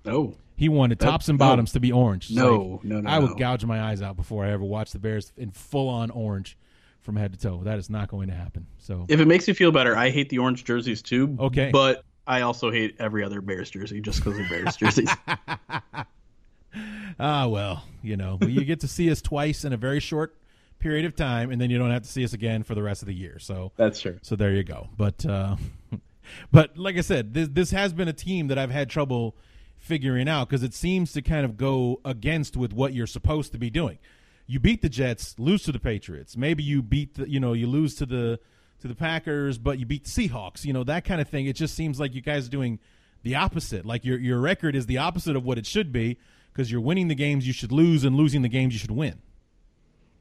Oh, 0.05 0.35
He 0.57 0.69
wanted 0.69 1.01
tops 1.01 1.29
and 1.29 1.39
bottoms 1.39 1.73
to 1.73 1.81
be 1.81 1.91
orange. 1.91 2.27
It's 2.27 2.35
No, 2.37 2.57
like, 2.61 2.85
no, 2.85 3.01
no, 3.01 3.11
I 3.11 3.19
would 3.19 3.31
no. 3.31 3.37
gouge 3.37 3.65
my 3.65 3.83
eyes 3.83 4.01
out 4.03 4.17
before 4.17 4.45
I 4.45 4.51
ever 4.51 4.63
watched 4.65 4.93
the 4.93 5.01
Bears 5.01 5.33
in 5.37 5.51
full 5.51 5.89
on 5.89 6.11
orange 6.11 6.57
from 7.01 7.17
head 7.17 7.33
to 7.33 7.39
toe. 7.39 7.63
That 7.65 7.79
is 7.79 7.91
not 7.91 8.09
going 8.09 8.29
to 8.29 8.35
happen. 8.35 8.67
So 8.79 9.07
if 9.09 9.19
it 9.21 9.27
makes 9.27 9.49
you 9.49 9.55
feel 9.55 9.73
better, 9.73 9.97
I 9.97 10.11
hate 10.11 10.29
the 10.29 10.39
orange 10.39 10.63
jerseys 10.65 11.03
too. 11.03 11.37
Okay. 11.41 11.71
but 11.73 12.05
I 12.29 12.43
also 12.43 12.71
hate 12.71 12.97
every 13.01 13.25
other 13.25 13.41
Bears 13.41 13.71
jersey 13.71 14.01
just 14.01 14.23
because 14.25 14.39
of 14.39 14.49
Bears 14.49 14.77
jerseys. 14.77 15.11
Ah, 17.19 17.47
well, 17.47 17.83
you 18.03 18.17
know, 18.17 18.39
you 18.43 18.63
get 18.65 18.81
to 18.81 18.89
see 18.89 19.11
us 19.11 19.23
twice 19.23 19.65
in 19.65 19.73
a 19.73 19.77
very 19.79 20.01
short 20.01 20.37
period 20.87 21.05
of 21.05 21.17
time, 21.17 21.51
and 21.51 21.61
then 21.61 21.69
you 21.69 21.79
don't 21.79 21.91
have 21.91 22.03
to 22.03 22.09
see 22.09 22.23
us 22.23 22.33
again 22.33 22.63
for 22.63 22.77
the 22.77 22.83
rest 22.83 23.03
of 23.03 23.09
the 23.09 23.15
year. 23.15 23.41
So 23.41 23.73
That's 23.77 24.01
true. 24.01 24.21
So 24.23 24.37
there 24.37 24.53
you 24.53 24.63
go. 24.63 24.89
But 24.97 25.27
uh, 25.27 25.57
but 26.53 26.79
like 26.79 26.97
I 26.97 27.01
said, 27.01 27.35
this 27.35 27.49
this 27.49 27.71
has 27.73 27.93
been 27.93 28.07
a 28.07 28.13
team 28.13 28.47
that 28.49 28.59
I've 28.59 28.71
had 28.71 28.89
trouble 28.89 29.35
figuring 29.79 30.29
out 30.29 30.49
because 30.49 30.63
it 30.63 30.75
seems 30.75 31.13
to 31.15 31.23
kind 31.23 31.45
of 31.45 31.57
go 31.57 32.01
against 32.05 32.57
with 32.57 32.73
what 32.73 32.95
you're 32.95 33.09
supposed 33.09 33.51
to 33.53 33.59
be 33.59 33.69
doing. 33.69 33.99
You 34.47 34.61
beat 34.61 34.81
the 34.81 34.89
Jets, 34.89 35.35
lose 35.39 35.65
to 35.65 35.73
the 35.73 35.81
Patriots. 35.81 36.37
Maybe 36.37 36.63
you 36.63 36.83
beat 36.83 37.15
the 37.15 37.29
you 37.29 37.41
know 37.41 37.53
you 37.53 37.67
lose 37.67 37.97
to 37.97 38.07
the 38.07 38.39
to 38.81 38.87
the 38.87 38.95
Packers, 38.95 39.59
but 39.59 39.81
you 39.81 39.87
beat 39.87 40.05
the 40.05 40.29
Seahawks. 40.29 40.65
You 40.65 40.73
know 40.73 40.85
that 40.85 41.05
kind 41.05 41.21
of 41.21 41.29
thing. 41.29 41.47
It 41.47 41.57
just 41.57 41.75
seems 41.75 41.99
like 41.99 42.15
you 42.15 42.23
guys 42.23 42.47
are 42.47 42.51
doing 42.51 42.79
the 43.25 43.35
opposite. 43.35 43.85
Like 43.85 44.05
your 44.05 44.21
your 44.21 44.39
record 44.39 44.77
is 44.77 44.87
the 44.87 44.99
opposite 44.99 45.35
of 45.35 45.45
what 45.45 45.59
it 45.59 45.67
should 45.67 45.91
be 45.91 46.17
because 46.53 46.71
you're 46.71 46.81
winning 46.81 47.09
the 47.09 47.17
games 47.17 47.45
you 47.45 47.53
should 47.53 47.73
lose 47.73 48.05
and 48.05 48.15
losing 48.15 48.43
the 48.43 48.49
games 48.49 48.73
you 48.73 48.79
should 48.79 48.93
win. 48.93 49.21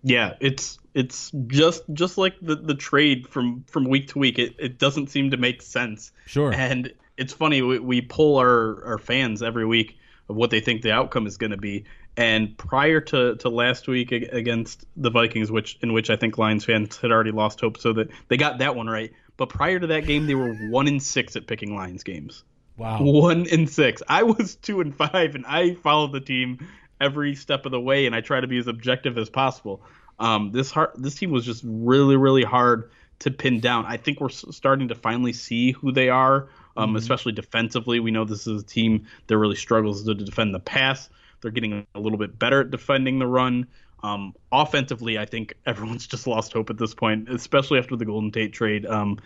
Yeah, 0.08 0.36
it's 0.40 0.78
it's 0.94 1.32
just 1.48 1.82
just 1.92 2.20
like 2.20 2.36
the, 2.40 2.56
the 2.56 2.76
trade 2.76 3.28
from 3.28 3.64
from 3.68 3.86
week 3.86 4.10
to 4.10 4.20
week. 4.20 4.38
It 4.38 4.56
it 4.60 4.78
doesn't 4.78 5.10
seem 5.10 5.32
to 5.32 5.38
make 5.38 5.64
sense. 5.64 6.12
Sure. 6.28 6.54
And 6.54 6.94
it's 7.18 7.34
funny 7.34 7.64
we, 7.64 7.80
we 7.80 8.02
poll 8.04 8.38
our 8.38 8.86
our 8.86 8.98
fans 9.00 9.42
every 9.42 9.66
week 9.66 9.98
of 10.30 10.36
what 10.36 10.52
they 10.52 10.60
think 10.60 10.84
the 10.84 10.92
outcome 10.92 11.26
is 11.26 11.38
going 11.38 11.52
to 11.52 11.58
be. 11.58 11.86
And 12.18 12.56
prior 12.56 13.02
to, 13.02 13.36
to 13.38 13.50
last 13.50 13.88
week 13.88 14.12
against 14.12 14.86
the 14.96 15.10
Vikings, 15.10 15.52
which 15.52 15.78
in 15.82 15.92
which 15.92 16.12
I 16.12 16.16
think 16.16 16.38
Lions 16.38 16.66
fans 16.66 16.98
had 16.98 17.12
already 17.12 17.32
lost 17.32 17.60
hope, 17.60 17.78
so 17.78 17.92
that 17.94 18.10
they 18.28 18.38
got 18.38 18.60
that 18.60 18.76
one 18.76 18.88
right. 18.88 19.12
But 19.38 19.50
prior 19.50 19.80
to 19.80 19.88
that 19.88 20.06
game, 20.06 20.28
they 20.28 20.36
were 20.36 20.54
one 20.54 20.88
in 20.88 21.00
six 21.00 21.36
at 21.36 21.48
picking 21.48 21.76
Lions 21.76 22.04
games. 22.04 22.44
Wow. 22.78 23.02
One 23.02 23.48
in 23.48 23.68
six. 23.68 24.04
I 24.08 24.24
was 24.24 24.56
two 24.56 24.82
and 24.82 24.96
five, 24.96 25.34
and 25.34 25.46
I 25.48 25.74
followed 25.74 26.12
the 26.12 26.22
team 26.22 26.68
every 27.00 27.36
step 27.36 27.66
of 27.66 27.72
the 27.72 27.80
way, 27.80 28.06
and 28.06 28.16
I 28.16 28.22
try 28.22 28.40
to 28.40 28.48
be 28.48 28.58
as 28.58 28.68
objective 28.68 29.18
as 29.18 29.30
possible. 29.30 29.82
Um, 30.20 30.52
this 30.52 30.72
hard, 30.72 30.92
this 30.96 31.16
team 31.16 31.32
was 31.32 31.46
just 31.46 31.64
really, 31.66 32.16
really 32.16 32.44
hard 32.44 32.90
to 33.20 33.32
pin 33.32 33.60
down. 33.60 33.86
I 33.86 33.98
think 33.98 34.20
we're 34.20 34.30
starting 34.30 34.90
to 34.90 34.96
finally 34.96 35.34
see 35.34 35.72
who 35.72 35.92
they 35.92 36.10
are, 36.10 36.50
um, 36.76 36.96
especially 36.96 37.32
defensively. 37.32 38.00
We 38.00 38.12
know 38.12 38.26
this 38.26 38.48
is 38.48 38.64
a 38.64 38.66
team 38.66 39.08
that 39.28 39.38
really 39.38 39.56
struggles 39.56 40.04
to 40.04 40.14
defend 40.14 40.54
the 40.54 40.60
pass. 40.60 41.10
They're 41.42 41.52
getting 41.52 41.86
a 41.96 42.00
little 42.00 42.18
bit 42.18 42.38
better 42.38 42.62
at 42.62 42.72
defending 42.72 43.20
the 43.20 43.28
run. 43.28 43.68
Um, 44.04 44.36
offensively, 44.52 45.18
I 45.18 45.26
think 45.26 45.56
everyone's 45.66 46.08
just 46.08 46.28
lost 46.28 46.54
hope 46.54 46.70
at 46.70 46.78
this 46.78 46.94
point, 46.94 47.30
especially 47.30 47.80
after 47.80 47.96
the 47.96 48.06
Golden 48.06 48.32
Tate 48.32 48.54
trade. 48.54 48.86
Um, 48.86 49.20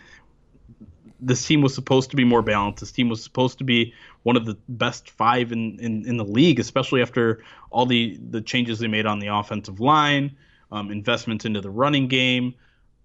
this 1.22 1.46
team 1.46 1.60
was 1.62 1.74
supposed 1.74 2.10
to 2.10 2.16
be 2.16 2.24
more 2.24 2.42
balanced. 2.42 2.80
This 2.80 2.92
team 2.92 3.08
was 3.08 3.22
supposed 3.22 3.58
to 3.58 3.64
be 3.64 3.94
one 4.22 4.36
of 4.36 4.44
the 4.46 4.56
best 4.68 5.10
five 5.10 5.52
in, 5.52 5.78
in, 5.80 6.06
in 6.06 6.16
the 6.16 6.24
league, 6.24 6.60
especially 6.60 7.02
after 7.02 7.42
all 7.70 7.86
the, 7.86 8.18
the 8.30 8.40
changes 8.40 8.78
they 8.78 8.88
made 8.88 9.06
on 9.06 9.18
the 9.18 9.28
offensive 9.28 9.80
line, 9.80 10.36
um, 10.72 10.90
investments 10.90 11.44
into 11.44 11.60
the 11.60 11.70
running 11.70 12.08
game, 12.08 12.54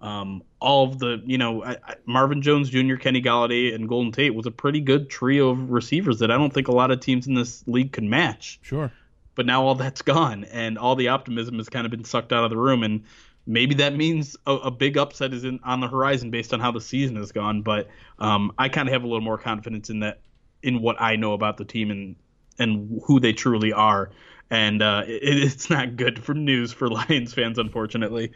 um, 0.02 0.44
all 0.60 0.86
of 0.88 1.00
the, 1.00 1.22
you 1.26 1.38
know, 1.38 1.64
I, 1.64 1.72
I, 1.72 1.96
Marvin 2.06 2.42
Jones 2.42 2.70
Jr., 2.70 2.96
Kenny 2.96 3.22
Golladay, 3.22 3.74
and 3.74 3.88
Golden 3.88 4.12
Tate 4.12 4.36
was 4.36 4.46
a 4.46 4.52
pretty 4.52 4.82
good 4.82 5.10
trio 5.10 5.50
of 5.50 5.72
receivers 5.72 6.20
that 6.20 6.32
I 6.32 6.38
don't 6.38 6.54
think 6.54 6.68
a 6.68 6.74
lot 6.74 6.92
of 6.92 7.00
teams 7.00 7.28
in 7.28 7.34
this 7.34 7.64
league 7.68 7.92
can 7.92 8.10
match 8.10 8.60
Sure. 8.62 8.92
but 9.36 9.46
now 9.46 9.64
all 9.64 9.76
that's 9.76 10.02
gone 10.02 10.44
and 10.46 10.78
all 10.78 10.96
the 10.96 11.08
optimism 11.08 11.58
has 11.58 11.70
kind 11.70 11.86
of 11.86 11.92
been 11.92 12.04
sucked 12.04 12.34
out 12.34 12.44
of 12.44 12.50
the 12.50 12.58
room 12.58 12.84
and 12.84 13.04
maybe 13.48 13.76
that 13.76 13.96
means 13.96 14.36
a, 14.48 14.54
a 14.54 14.72
big 14.72 14.98
upset 14.98 15.34
is 15.34 15.44
in, 15.44 15.60
on 15.64 15.80
the 15.80 15.88
horizon 15.88 16.30
based 16.32 16.54
on 16.54 16.60
how 16.60 16.72
the 16.72 16.82
season 16.82 17.16
has 17.16 17.32
gone 17.32 17.62
but 17.62 17.88
um, 18.20 18.52
i 18.58 18.68
kind 18.70 18.88
of 18.88 18.94
have 18.94 19.04
a 19.04 19.08
little 19.08 19.22
more 19.22 19.38
confidence 19.38 19.90
in 19.90 20.00
that 20.00 20.20
in 20.64 20.82
what 20.82 21.00
i 21.00 21.16
know 21.16 21.34
about 21.34 21.58
the 21.58 21.66
team 21.66 21.92
and 21.92 22.16
and 22.58 23.02
who 23.06 23.20
they 23.20 23.34
truly 23.34 23.72
are 23.74 24.10
and 24.50 24.82
uh, 24.82 25.04
it, 25.08 25.38
it's 25.44 25.70
not 25.70 25.96
good 25.96 26.24
for 26.24 26.34
news 26.34 26.72
for 26.74 26.88
lions 27.00 27.34
fans 27.34 27.58
unfortunately 27.58 28.32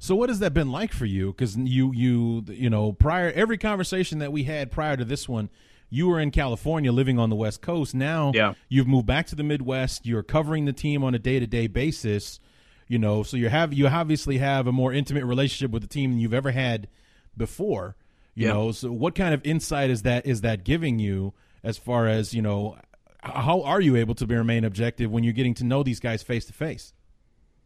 So 0.00 0.14
what 0.14 0.28
has 0.28 0.40
that 0.40 0.52
been 0.52 0.70
like 0.70 0.92
for 0.92 1.06
you? 1.06 1.32
Because 1.32 1.56
you 1.56 1.92
you 1.94 2.44
you 2.48 2.68
know 2.68 2.92
prior 2.92 3.30
every 3.34 3.56
conversation 3.56 4.18
that 4.18 4.32
we 4.32 4.44
had 4.44 4.70
prior 4.70 4.96
to 4.96 5.04
this 5.04 5.28
one, 5.28 5.48
you 5.88 6.08
were 6.08 6.20
in 6.20 6.30
California 6.30 6.92
living 6.92 7.18
on 7.18 7.30
the 7.30 7.36
West 7.36 7.62
Coast. 7.62 7.94
Now 7.94 8.32
Yeah. 8.34 8.54
you've 8.68 8.88
moved 8.88 9.06
back 9.06 9.26
to 9.28 9.36
the 9.36 9.44
Midwest. 9.44 10.04
You're 10.04 10.24
covering 10.24 10.64
the 10.66 10.72
team 10.72 11.02
on 11.04 11.14
a 11.14 11.18
day 11.18 11.38
to 11.40 11.46
day 11.46 11.68
basis. 11.68 12.40
You 12.88 12.98
know, 12.98 13.22
so 13.22 13.36
you 13.36 13.48
have 13.48 13.72
you 13.72 13.86
obviously 13.88 14.38
have 14.38 14.66
a 14.66 14.72
more 14.72 14.92
intimate 14.92 15.24
relationship 15.24 15.70
with 15.70 15.82
the 15.82 15.88
team 15.88 16.10
than 16.12 16.20
you've 16.20 16.34
ever 16.34 16.50
had 16.50 16.88
before. 17.36 17.96
You 18.34 18.46
Yeah. 18.48 18.52
know, 18.54 18.72
so 18.72 18.92
what 18.92 19.14
kind 19.14 19.32
of 19.32 19.40
insight 19.44 19.90
is 19.90 20.02
that 20.02 20.26
is 20.26 20.42
that 20.42 20.64
giving 20.64 20.98
you 20.98 21.32
as 21.62 21.78
far 21.78 22.06
as 22.08 22.34
you 22.34 22.42
know? 22.42 22.76
How 23.22 23.62
are 23.62 23.80
you 23.80 23.96
able 23.96 24.14
to 24.16 24.26
remain 24.26 24.64
objective 24.64 25.10
when 25.10 25.24
you're 25.24 25.32
getting 25.32 25.54
to 25.54 25.64
know 25.64 25.82
these 25.82 25.98
guys 26.00 26.22
face 26.22 26.44
to 26.46 26.52
face? 26.52 26.92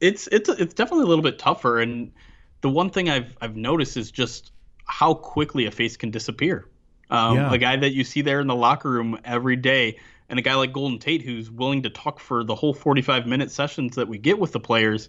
it's 0.00 0.28
it's 0.28 0.48
it's 0.48 0.74
definitely 0.74 1.02
a 1.02 1.08
little 1.08 1.24
bit 1.24 1.40
tougher 1.40 1.80
and 1.80 2.12
the 2.60 2.68
one 2.68 2.88
thing 2.88 3.10
i've 3.10 3.36
i've 3.40 3.56
noticed 3.56 3.96
is 3.96 4.12
just 4.12 4.52
how 4.84 5.12
quickly 5.12 5.66
a 5.66 5.72
face 5.72 5.96
can 5.96 6.12
disappear 6.12 6.68
um, 7.10 7.34
Yeah. 7.34 7.52
a 7.52 7.58
guy 7.58 7.74
that 7.74 7.90
you 7.92 8.04
see 8.04 8.22
there 8.22 8.40
in 8.40 8.46
the 8.46 8.54
locker 8.54 8.88
room 8.88 9.18
every 9.24 9.56
day 9.56 9.98
and 10.28 10.38
a 10.38 10.42
guy 10.42 10.54
like 10.54 10.72
golden 10.72 10.98
tate 10.98 11.22
who's 11.22 11.50
willing 11.50 11.82
to 11.82 11.90
talk 11.90 12.20
for 12.20 12.44
the 12.44 12.54
whole 12.54 12.74
45 12.74 13.26
minute 13.26 13.50
sessions 13.50 13.96
that 13.96 14.08
we 14.08 14.18
get 14.18 14.38
with 14.38 14.52
the 14.52 14.60
players 14.60 15.08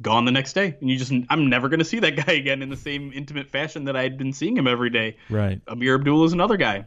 gone 0.00 0.24
the 0.24 0.32
next 0.32 0.54
day 0.54 0.76
and 0.80 0.90
you 0.90 0.96
just 0.96 1.12
i'm 1.30 1.48
never 1.48 1.68
going 1.68 1.78
to 1.78 1.84
see 1.84 2.00
that 2.00 2.16
guy 2.26 2.32
again 2.32 2.62
in 2.62 2.70
the 2.70 2.76
same 2.76 3.12
intimate 3.14 3.50
fashion 3.50 3.84
that 3.84 3.96
i 3.96 4.02
had 4.02 4.18
been 4.18 4.32
seeing 4.32 4.56
him 4.56 4.66
every 4.66 4.90
day 4.90 5.16
Right. 5.30 5.64
Ameer 5.66 5.94
Abdul 5.96 6.24
is 6.24 6.32
another 6.32 6.56
guy. 6.56 6.84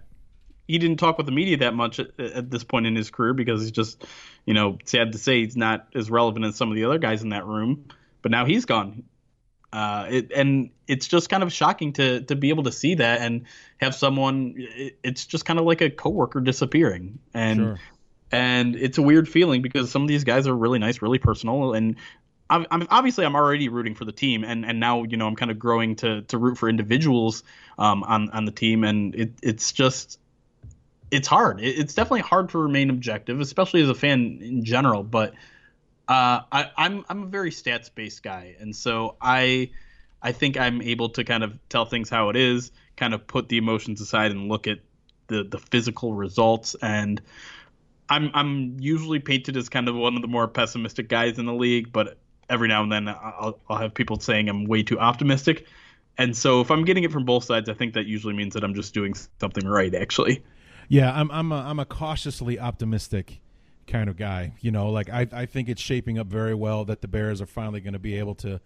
He 0.67 0.77
didn't 0.79 0.97
talk 0.97 1.17
with 1.17 1.25
the 1.25 1.31
media 1.31 1.57
that 1.57 1.73
much 1.73 1.99
at, 1.99 2.19
at 2.19 2.49
this 2.49 2.63
point 2.63 2.87
in 2.87 2.95
his 2.95 3.11
career 3.11 3.33
because 3.33 3.61
he's 3.61 3.71
just, 3.71 4.03
you 4.45 4.53
know, 4.53 4.77
sad 4.85 5.11
to 5.11 5.17
say 5.17 5.43
he's 5.43 5.55
not 5.55 5.87
as 5.93 6.09
relevant 6.09 6.45
as 6.45 6.55
some 6.55 6.69
of 6.69 6.75
the 6.75 6.85
other 6.85 6.97
guys 6.97 7.21
in 7.21 7.29
that 7.29 7.45
room. 7.45 7.85
But 8.21 8.31
now 8.31 8.45
he's 8.45 8.65
gone. 8.65 9.03
Uh, 9.75 10.07
it, 10.09 10.31
and 10.31 10.69
it's 10.87 11.05
just 11.05 11.29
kind 11.29 11.43
of 11.43 11.51
shocking 11.51 11.91
to 11.91 12.21
to 12.21 12.35
be 12.35 12.47
able 12.47 12.63
to 12.63 12.71
see 12.71 12.95
that 12.95 13.19
and 13.19 13.45
have 13.81 13.93
someone. 13.93 14.53
It, 14.55 14.97
it's 15.03 15.25
just 15.25 15.43
kind 15.43 15.59
of 15.59 15.65
like 15.65 15.81
a 15.81 15.89
coworker 15.89 16.39
disappearing, 16.39 17.19
and 17.33 17.59
Sure. 17.59 17.79
and 18.31 18.77
it's 18.77 18.97
a 18.97 19.01
weird 19.01 19.27
feeling 19.27 19.61
because 19.61 19.91
some 19.91 20.01
of 20.01 20.07
these 20.07 20.23
guys 20.23 20.47
are 20.47 20.55
really 20.55 20.79
nice, 20.79 21.01
really 21.01 21.19
personal, 21.19 21.73
and 21.73 21.97
I'm, 22.49 22.65
I'm 22.71 22.87
obviously 22.89 23.25
I'm 23.25 23.35
already 23.35 23.67
rooting 23.67 23.95
for 23.95 24.05
the 24.05 24.13
team, 24.13 24.45
and 24.45 24.65
and 24.65 24.79
now 24.79 25.03
you 25.03 25.17
know 25.17 25.27
I'm 25.27 25.35
kind 25.35 25.51
of 25.51 25.59
growing 25.59 25.97
to 25.97 26.21
to 26.21 26.37
root 26.37 26.57
for 26.57 26.69
individuals 26.69 27.43
um, 27.77 28.03
on 28.03 28.29
on 28.29 28.45
the 28.45 28.53
team, 28.53 28.85
and 28.85 29.13
it 29.13 29.33
it's 29.43 29.73
just 29.73 30.19
it's 31.11 31.27
hard. 31.27 31.59
It, 31.59 31.79
it's 31.79 31.93
definitely 31.93 32.21
hard 32.21 32.47
to 32.51 32.59
remain 32.59 32.89
objective, 32.89 33.41
especially 33.41 33.81
as 33.81 33.89
a 33.89 33.95
fan 33.95 34.39
in 34.41 34.63
general. 34.63 35.03
But 35.03 35.33
uh, 36.07 36.41
I, 36.51 36.71
I'm 36.77 37.05
I'm 37.09 37.23
a 37.23 37.27
very 37.27 37.51
stats 37.51 37.89
based 37.93 38.23
guy, 38.23 38.55
and 38.59 38.75
so 38.75 39.15
I 39.21 39.71
I 40.21 40.31
think 40.31 40.57
I'm 40.57 40.81
able 40.81 41.09
to 41.09 41.23
kind 41.23 41.43
of 41.43 41.57
tell 41.69 41.85
things 41.85 42.09
how 42.09 42.29
it 42.29 42.35
is, 42.35 42.71
kind 42.97 43.13
of 43.13 43.25
put 43.27 43.49
the 43.49 43.57
emotions 43.57 44.01
aside 44.01 44.31
and 44.31 44.47
look 44.49 44.67
at 44.67 44.79
the 45.27 45.43
the 45.43 45.59
physical 45.59 46.13
results 46.13 46.75
and. 46.81 47.21
I'm 48.07 48.29
I'm 48.35 48.77
usually 48.79 49.17
painted 49.17 49.57
as 49.57 49.67
kind 49.67 49.89
of 49.89 49.95
one 49.95 50.15
of 50.15 50.21
the 50.21 50.27
more 50.27 50.47
pessimistic 50.47 51.09
guys 51.09 51.39
in 51.39 51.47
the 51.47 51.55
league, 51.55 51.91
but 51.91 52.19
every 52.49 52.67
now 52.67 52.83
and 52.83 52.91
then 52.91 53.07
I'll, 53.07 53.59
I'll 53.67 53.77
have 53.77 53.93
people 53.95 54.19
saying 54.19 54.49
I'm 54.49 54.65
way 54.65 54.83
too 54.83 54.99
optimistic. 54.99 55.65
And 56.17 56.35
so 56.35 56.61
if 56.61 56.71
I'm 56.71 56.85
getting 56.85 57.03
it 57.03 57.11
from 57.11 57.25
both 57.25 57.43
sides, 57.43 57.67
I 57.69 57.73
think 57.73 57.95
that 57.95 58.05
usually 58.05 58.33
means 58.33 58.53
that 58.53 58.63
I'm 58.63 58.73
just 58.73 58.93
doing 58.93 59.15
something 59.39 59.67
right, 59.67 59.93
actually. 59.93 60.43
Yeah, 60.87 61.11
I'm 61.13 61.31
I'm 61.31 61.51
a, 61.51 61.55
I'm 61.55 61.79
a 61.79 61.85
cautiously 61.85 62.59
optimistic 62.59 63.41
kind 63.87 64.09
of 64.09 64.17
guy. 64.17 64.53
You 64.61 64.71
know, 64.71 64.89
like 64.89 65.09
I 65.09 65.27
I 65.31 65.45
think 65.45 65.69
it's 65.69 65.81
shaping 65.81 66.17
up 66.19 66.27
very 66.27 66.55
well 66.55 66.85
that 66.85 67.01
the 67.01 67.07
Bears 67.07 67.41
are 67.41 67.45
finally 67.45 67.81
going 67.81 67.93
to 67.93 67.99
be 67.99 68.17
able 68.17 68.35
to 68.35 68.59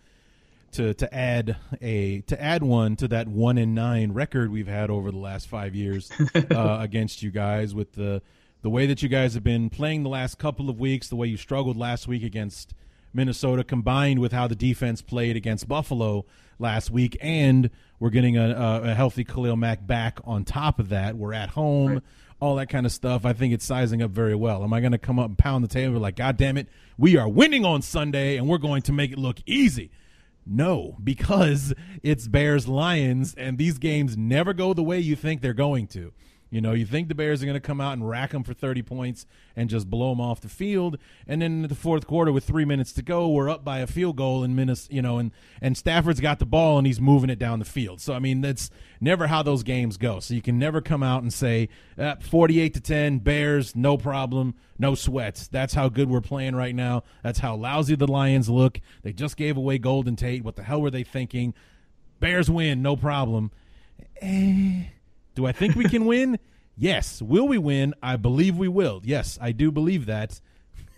to 0.73 0.93
to 0.93 1.13
add 1.13 1.57
a 1.81 2.21
to 2.21 2.41
add 2.41 2.63
one 2.63 2.95
to 2.97 3.07
that 3.07 3.27
one 3.27 3.57
in 3.57 3.73
nine 3.73 4.11
record 4.11 4.51
we've 4.51 4.67
had 4.67 4.89
over 4.89 5.11
the 5.11 5.17
last 5.17 5.47
five 5.47 5.75
years 5.75 6.11
uh, 6.51 6.77
against 6.79 7.23
you 7.23 7.31
guys 7.31 7.73
with 7.73 7.93
the 7.93 8.21
the 8.61 8.69
way 8.69 8.85
that 8.85 9.01
you 9.01 9.09
guys 9.09 9.33
have 9.33 9.43
been 9.43 9.69
playing 9.69 10.03
the 10.03 10.09
last 10.09 10.37
couple 10.37 10.69
of 10.69 10.79
weeks, 10.79 11.07
the 11.07 11.15
way 11.15 11.27
you 11.27 11.37
struggled 11.37 11.77
last 11.77 12.07
week 12.07 12.23
against 12.23 12.73
Minnesota, 13.13 13.63
combined 13.63 14.19
with 14.19 14.31
how 14.31 14.47
the 14.47 14.55
defense 14.55 15.01
played 15.01 15.35
against 15.35 15.67
Buffalo 15.67 16.25
last 16.59 16.91
week, 16.91 17.17
and 17.21 17.69
we're 17.99 18.09
getting 18.09 18.37
a, 18.37 18.49
a, 18.49 18.91
a 18.91 18.93
healthy 18.93 19.23
Khalil 19.23 19.55
Mack 19.55 19.87
back 19.87 20.19
on 20.25 20.43
top 20.43 20.77
of 20.77 20.89
that. 20.89 21.15
We're 21.15 21.33
at 21.33 21.49
home. 21.49 22.01
All 22.39 22.55
that 22.55 22.69
kind 22.69 22.85
of 22.85 22.91
stuff. 22.91 23.25
I 23.25 23.33
think 23.33 23.53
it's 23.53 23.65
sizing 23.65 24.01
up 24.01 24.11
very 24.11 24.35
well. 24.35 24.63
Am 24.63 24.73
I 24.73 24.79
going 24.79 24.93
to 24.93 24.97
come 24.97 25.19
up 25.19 25.27
and 25.27 25.37
pound 25.37 25.63
the 25.63 25.67
table 25.67 25.99
like, 25.99 26.15
God 26.15 26.37
damn 26.37 26.57
it, 26.57 26.67
we 26.97 27.17
are 27.17 27.27
winning 27.27 27.65
on 27.65 27.81
Sunday 27.81 28.37
and 28.37 28.47
we're 28.47 28.57
going 28.57 28.81
to 28.83 28.93
make 28.93 29.11
it 29.11 29.17
look 29.17 29.39
easy? 29.45 29.91
No, 30.45 30.97
because 31.03 31.73
it's 32.01 32.27
Bears 32.27 32.67
Lions, 32.67 33.35
and 33.35 33.57
these 33.59 33.77
games 33.77 34.17
never 34.17 34.51
go 34.51 34.73
the 34.73 34.81
way 34.81 34.99
you 34.99 35.15
think 35.15 35.41
they're 35.41 35.53
going 35.53 35.85
to. 35.87 36.11
You 36.51 36.61
know, 36.61 36.73
you 36.73 36.85
think 36.85 37.09
the 37.09 37.15
Bears 37.15 37.43
are 37.43 37.45
going 37.45 37.55
to 37.55 37.59
come 37.59 37.79
out 37.79 37.93
and 37.93 38.07
rack 38.07 38.31
them 38.31 38.43
for 38.43 38.53
30 38.53 38.81
points 38.81 39.27
and 39.55 39.69
just 39.69 39.89
blow 39.89 40.09
them 40.09 40.19
off 40.19 40.41
the 40.41 40.49
field, 40.49 40.97
and 41.27 41.41
then 41.41 41.63
in 41.63 41.67
the 41.67 41.75
fourth 41.75 42.07
quarter 42.07 42.31
with 42.31 42.43
three 42.43 42.65
minutes 42.65 42.91
to 42.93 43.03
go, 43.03 43.27
we're 43.27 43.49
up 43.49 43.63
by 43.63 43.79
a 43.79 43.87
field 43.87 44.15
goal 44.15 44.43
in 44.43 44.55
Minnesota. 44.55 44.95
You 44.95 45.01
know, 45.01 45.19
and 45.19 45.31
and 45.61 45.77
Stafford's 45.77 46.19
got 46.19 46.39
the 46.39 46.45
ball 46.45 46.77
and 46.77 46.87
he's 46.87 46.99
moving 46.99 47.29
it 47.29 47.37
down 47.37 47.59
the 47.59 47.65
field. 47.65 48.01
So 48.01 48.13
I 48.13 48.19
mean, 48.19 48.41
that's 48.41 48.71
never 48.99 49.27
how 49.27 49.43
those 49.43 49.63
games 49.63 49.97
go. 49.97 50.19
So 50.19 50.33
you 50.33 50.41
can 50.41 50.57
never 50.57 50.81
come 50.81 51.03
out 51.03 51.21
and 51.21 51.31
say 51.31 51.69
uh, 51.97 52.15
48 52.15 52.73
to 52.73 52.81
10 52.81 53.19
Bears, 53.19 53.75
no 53.75 53.97
problem, 53.97 54.55
no 54.79 54.95
sweats. 54.95 55.47
That's 55.47 55.73
how 55.73 55.89
good 55.89 56.09
we're 56.09 56.21
playing 56.21 56.55
right 56.55 56.73
now. 56.73 57.03
That's 57.23 57.39
how 57.39 57.55
lousy 57.55 57.95
the 57.95 58.07
Lions 58.07 58.49
look. 58.49 58.79
They 59.03 59.13
just 59.13 59.37
gave 59.37 59.57
away 59.57 59.77
Golden 59.77 60.15
Tate. 60.15 60.43
What 60.43 60.55
the 60.55 60.63
hell 60.63 60.81
were 60.81 60.91
they 60.91 61.03
thinking? 61.03 61.53
Bears 62.19 62.49
win, 62.49 62.81
no 62.81 62.95
problem. 62.95 63.51
Eh 64.21 64.85
do 65.39 65.45
I 65.45 65.53
think 65.53 65.75
we 65.75 65.85
can 65.85 66.03
win? 66.05 66.37
Yes. 66.75 67.21
Will 67.21 67.47
we 67.47 67.57
win? 67.57 67.93
I 68.03 68.17
believe 68.17 68.57
we 68.57 68.67
will. 68.67 68.99
Yes, 69.05 69.39
I 69.41 69.53
do 69.53 69.71
believe 69.71 70.05
that. 70.07 70.41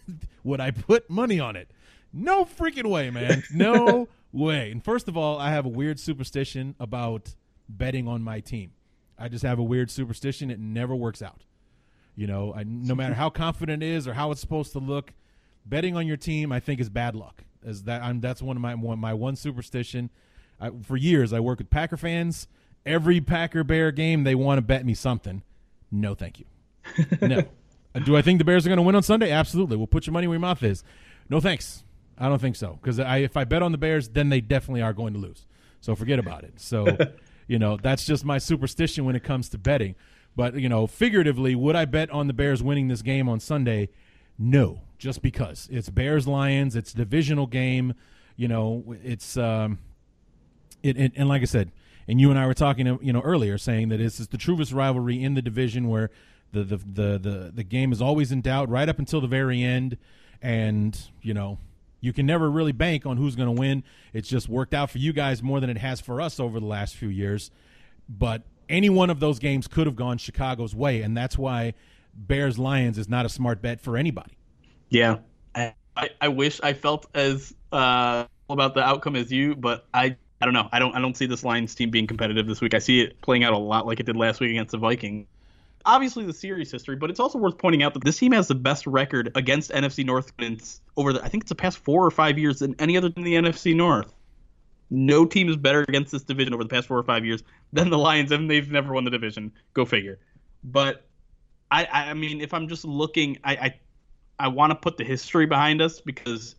Would 0.44 0.60
I 0.60 0.72
put 0.72 1.12
money 1.12 1.40
on 1.40 1.56
it? 1.56 1.70
No 2.12 2.44
freaking 2.44 2.90
way, 2.90 3.12
man. 3.12 3.44
No 3.54 4.08
way. 4.32 4.72
And 4.72 4.84
first 4.84 5.08
of 5.08 5.16
all, 5.16 5.38
I 5.38 5.52
have 5.52 5.68
a 5.68 5.70
weird 5.70 6.00
superstition 6.00 6.74
about 6.80 7.36
betting 7.70 8.08
on 8.08 8.24
my 8.24 8.40
team. 8.40 8.72
I 9.16 9.28
just 9.28 9.46
have 9.46 9.60
a 9.60 9.64
weird 9.64 9.92
superstition. 9.92 10.50
It 10.50 10.60
never 10.60 10.96
works 10.96 11.22
out. 11.22 11.44
You 12.16 12.26
know, 12.26 12.52
I, 12.56 12.64
no 12.64 12.96
matter 12.96 13.14
how 13.14 13.30
confident 13.30 13.84
it 13.84 13.90
is 13.90 14.08
or 14.08 14.16
how 14.16 14.32
it's 14.32 14.42
supposed 14.42 14.72
to 14.72 14.80
look, 14.80 15.14
betting 15.68 15.96
on 15.96 16.08
your 16.08 16.18
team, 16.18 16.52
I 16.52 16.60
think, 16.60 16.82
is 16.82 16.90
bad 16.90 17.16
luck. 17.16 17.44
As 17.64 17.84
that, 17.84 18.02
I'm, 18.02 18.22
that's 18.22 18.42
one 18.42 18.58
of 18.58 18.62
my 18.62 18.74
one, 18.74 18.98
my 18.98 19.14
one 19.14 19.36
superstition. 19.36 20.10
I, 20.60 20.72
for 20.82 20.98
years, 20.98 21.32
I 21.32 21.40
work 21.40 21.60
with 21.60 21.70
Packer 21.70 21.96
fans 21.98 22.48
every 22.86 23.22
Packer 23.22 23.64
Bear 23.64 23.92
game 23.92 24.24
they 24.24 24.36
want 24.36 24.58
to 24.58 24.62
bet 24.62 24.86
me 24.86 24.94
something. 24.94 25.44
No, 25.92 26.16
thank 26.16 26.40
you. 26.40 26.46
No. 27.22 27.44
Do 28.06 28.16
I 28.16 28.22
think 28.22 28.40
the 28.40 28.46
Bears 28.46 28.66
are 28.66 28.70
going 28.70 28.78
to 28.78 28.84
win 28.84 28.96
on 28.96 29.04
Sunday? 29.04 29.32
Absolutely. 29.32 29.76
We'll 29.76 29.88
put 29.88 30.08
your 30.08 30.14
money 30.14 30.26
where 30.26 30.36
your 30.36 30.42
mouth 30.42 30.64
is. 30.64 30.84
No, 31.30 31.42
thanks. 31.42 31.84
I 32.18 32.30
don't 32.30 32.40
think 32.40 32.56
so 32.56 32.78
because 32.82 33.00
I, 33.00 33.18
if 33.18 33.36
I 33.36 33.44
bet 33.44 33.64
on 33.64 33.72
the 33.72 33.78
Bears, 33.78 34.10
then 34.10 34.30
they 34.30 34.42
definitely 34.42 34.82
are 34.82 34.94
going 34.94 35.14
to 35.14 35.20
lose. 35.20 35.46
So 35.82 35.96
forget 35.96 36.20
about 36.20 36.44
it. 36.44 36.54
So, 36.58 36.98
you 37.48 37.60
know, 37.60 37.78
that's 37.78 38.06
just 38.06 38.24
my 38.24 38.38
superstition 38.38 39.06
when 39.06 39.16
it 39.16 39.24
comes 39.24 39.50
to 39.50 39.58
betting. 39.58 39.96
But 40.36 40.56
you 40.56 40.70
know, 40.70 40.88
figuratively, 40.88 41.56
would 41.56 41.76
I 41.76 41.86
bet 41.86 42.10
on 42.12 42.28
the 42.28 42.34
Bears 42.34 42.64
winning 42.64 42.88
this 42.88 43.02
game 43.02 43.28
on 43.28 43.40
Sunday? 43.40 43.90
No, 44.38 44.82
just 44.98 45.22
because 45.22 45.68
it's 45.72 45.90
Bears 45.90 46.28
Lions. 46.28 46.76
It's 46.76 46.94
a 46.94 46.98
divisional 46.98 47.48
game. 47.48 47.96
You 48.38 48.48
know, 48.48 48.96
it's 49.04 49.36
um, 49.36 49.80
it, 50.84 50.98
it 50.98 51.12
and 51.16 51.28
like 51.28 51.42
I 51.42 51.46
said, 51.46 51.72
and 52.08 52.20
you 52.20 52.30
and 52.30 52.40
I 52.40 52.46
were 52.46 52.54
talking, 52.54 53.00
you 53.02 53.14
know, 53.14 53.22
earlier, 53.22 53.58
saying 53.58 53.90
that 53.90 53.98
this 53.98 54.20
is 54.20 54.30
the 54.30 54.38
truest 54.38 54.72
rivalry 54.72 55.22
in 55.24 55.34
the 55.34 55.42
division, 55.42 55.88
where 55.88 56.10
the 56.52 56.64
the 56.64 56.78
the 56.78 57.20
the, 57.20 57.52
the 57.56 57.64
game 57.64 57.92
is 57.92 58.02
always 58.02 58.32
in 58.32 58.42
doubt 58.42 58.70
right 58.70 58.88
up 58.90 59.00
until 59.00 59.22
the 59.22 59.28
very 59.28 59.64
end, 59.64 59.98
and 60.42 61.00
you 61.22 61.34
know. 61.34 61.58
You 62.04 62.14
can 62.14 62.26
never 62.26 62.50
really 62.50 62.72
bank 62.72 63.06
on 63.06 63.18
who's 63.18 63.36
going 63.36 63.56
to 63.56 63.60
win. 63.60 63.84
It's 64.12 64.28
just 64.28 64.50
worked 64.50 64.74
out 64.74 64.90
for 64.90 64.98
you 64.98 65.14
guys 65.14 65.44
more 65.44 65.60
than 65.60 65.70
it 65.70 65.78
has 65.78 66.02
for 66.02 66.20
us 66.20 66.40
over 66.40 66.60
the 66.60 66.66
last 66.66 66.96
few 66.96 67.10
years. 67.10 67.52
But 68.10 68.42
any 68.68 68.90
one 68.90 69.12
of 69.12 69.20
those 69.20 69.38
games 69.38 69.68
could 69.68 69.86
have 69.86 69.96
gone 69.96 70.18
Chicago's 70.18 70.74
way, 70.74 71.04
and 71.04 71.16
that's 71.16 71.38
why 71.38 71.76
Bears 72.16 72.58
Lions 72.58 72.98
is 72.98 73.08
not 73.08 73.28
a 73.28 73.30
smart 73.30 73.62
bet 73.62 73.82
for 73.82 73.98
anybody. 73.98 74.36
Yeah, 74.90 75.18
I, 75.54 76.10
I 76.20 76.30
wish 76.30 76.60
I 76.64 76.74
felt 76.74 77.06
as 77.14 77.54
uh, 77.72 78.26
about 78.50 78.74
the 78.74 78.82
outcome 78.82 79.16
as 79.16 79.32
you, 79.32 79.56
but 79.56 79.86
I 79.94 80.18
I 80.42 80.46
don't 80.46 80.54
know. 80.54 80.68
I 80.72 80.80
don't 80.80 80.96
I 80.96 81.02
don't 81.02 81.16
see 81.16 81.28
this 81.28 81.44
Lions 81.44 81.76
team 81.76 81.92
being 81.92 82.08
competitive 82.08 82.48
this 82.48 82.62
week. 82.62 82.74
I 82.74 82.80
see 82.80 83.02
it 83.02 83.22
playing 83.22 83.44
out 83.44 83.54
a 83.54 83.58
lot 83.58 83.86
like 83.86 84.00
it 84.00 84.08
did 84.08 84.16
last 84.16 84.40
week 84.40 84.50
against 84.50 84.72
the 84.72 84.78
Vikings. 84.78 85.28
Obviously, 85.86 86.26
the 86.26 86.34
series 86.34 86.72
history, 86.72 86.96
but 86.96 87.10
it's 87.10 87.20
also 87.20 87.40
worth 87.40 87.58
pointing 87.58 87.82
out 87.84 87.94
that 87.94 88.04
this 88.04 88.18
team 88.18 88.32
has 88.34 88.48
the 88.48 88.56
best 88.56 88.86
record 88.88 89.32
against 89.36 89.72
NFC 89.72 90.06
North 90.06 90.32
over 90.98 91.14
the 91.14 91.24
I 91.24 91.28
think 91.28 91.44
it's 91.44 91.50
the 91.50 91.56
past 91.56 91.78
four 91.78 92.06
or 92.06 92.12
five 92.12 92.38
years 92.38 92.60
than 92.60 92.76
any 92.80 92.98
other 92.98 93.10
than 93.10 93.24
the 93.24 93.34
NFC 93.34 93.76
North. 93.76 94.14
No 94.90 95.26
team 95.26 95.48
is 95.48 95.58
better 95.58 95.84
against 95.88 96.12
this 96.12 96.24
division 96.24 96.54
over 96.54 96.64
the 96.64 96.70
past 96.70 96.88
four 96.88 96.98
or 96.98 97.04
five 97.04 97.24
years 97.24 97.44
than 97.72 97.90
the 97.90 97.98
Lions, 97.98 98.32
and 98.32 98.50
they've 98.50 98.70
never 98.70 98.94
won 98.94 99.06
the 99.06 99.12
division. 99.12 99.52
Go 99.74 99.86
figure. 99.86 100.20
But 100.64 101.06
I 101.70 101.86
I 101.92 102.14
mean, 102.16 102.42
if 102.42 102.54
I'm 102.54 102.68
just 102.68 102.84
looking, 102.84 103.38
I 103.44 103.56
I, 103.56 103.80
I 104.40 104.48
want 104.48 104.72
to 104.72 104.76
put 104.76 104.98
the 104.98 105.04
history 105.04 105.46
behind 105.46 105.82
us 105.82 106.02
because 106.02 106.56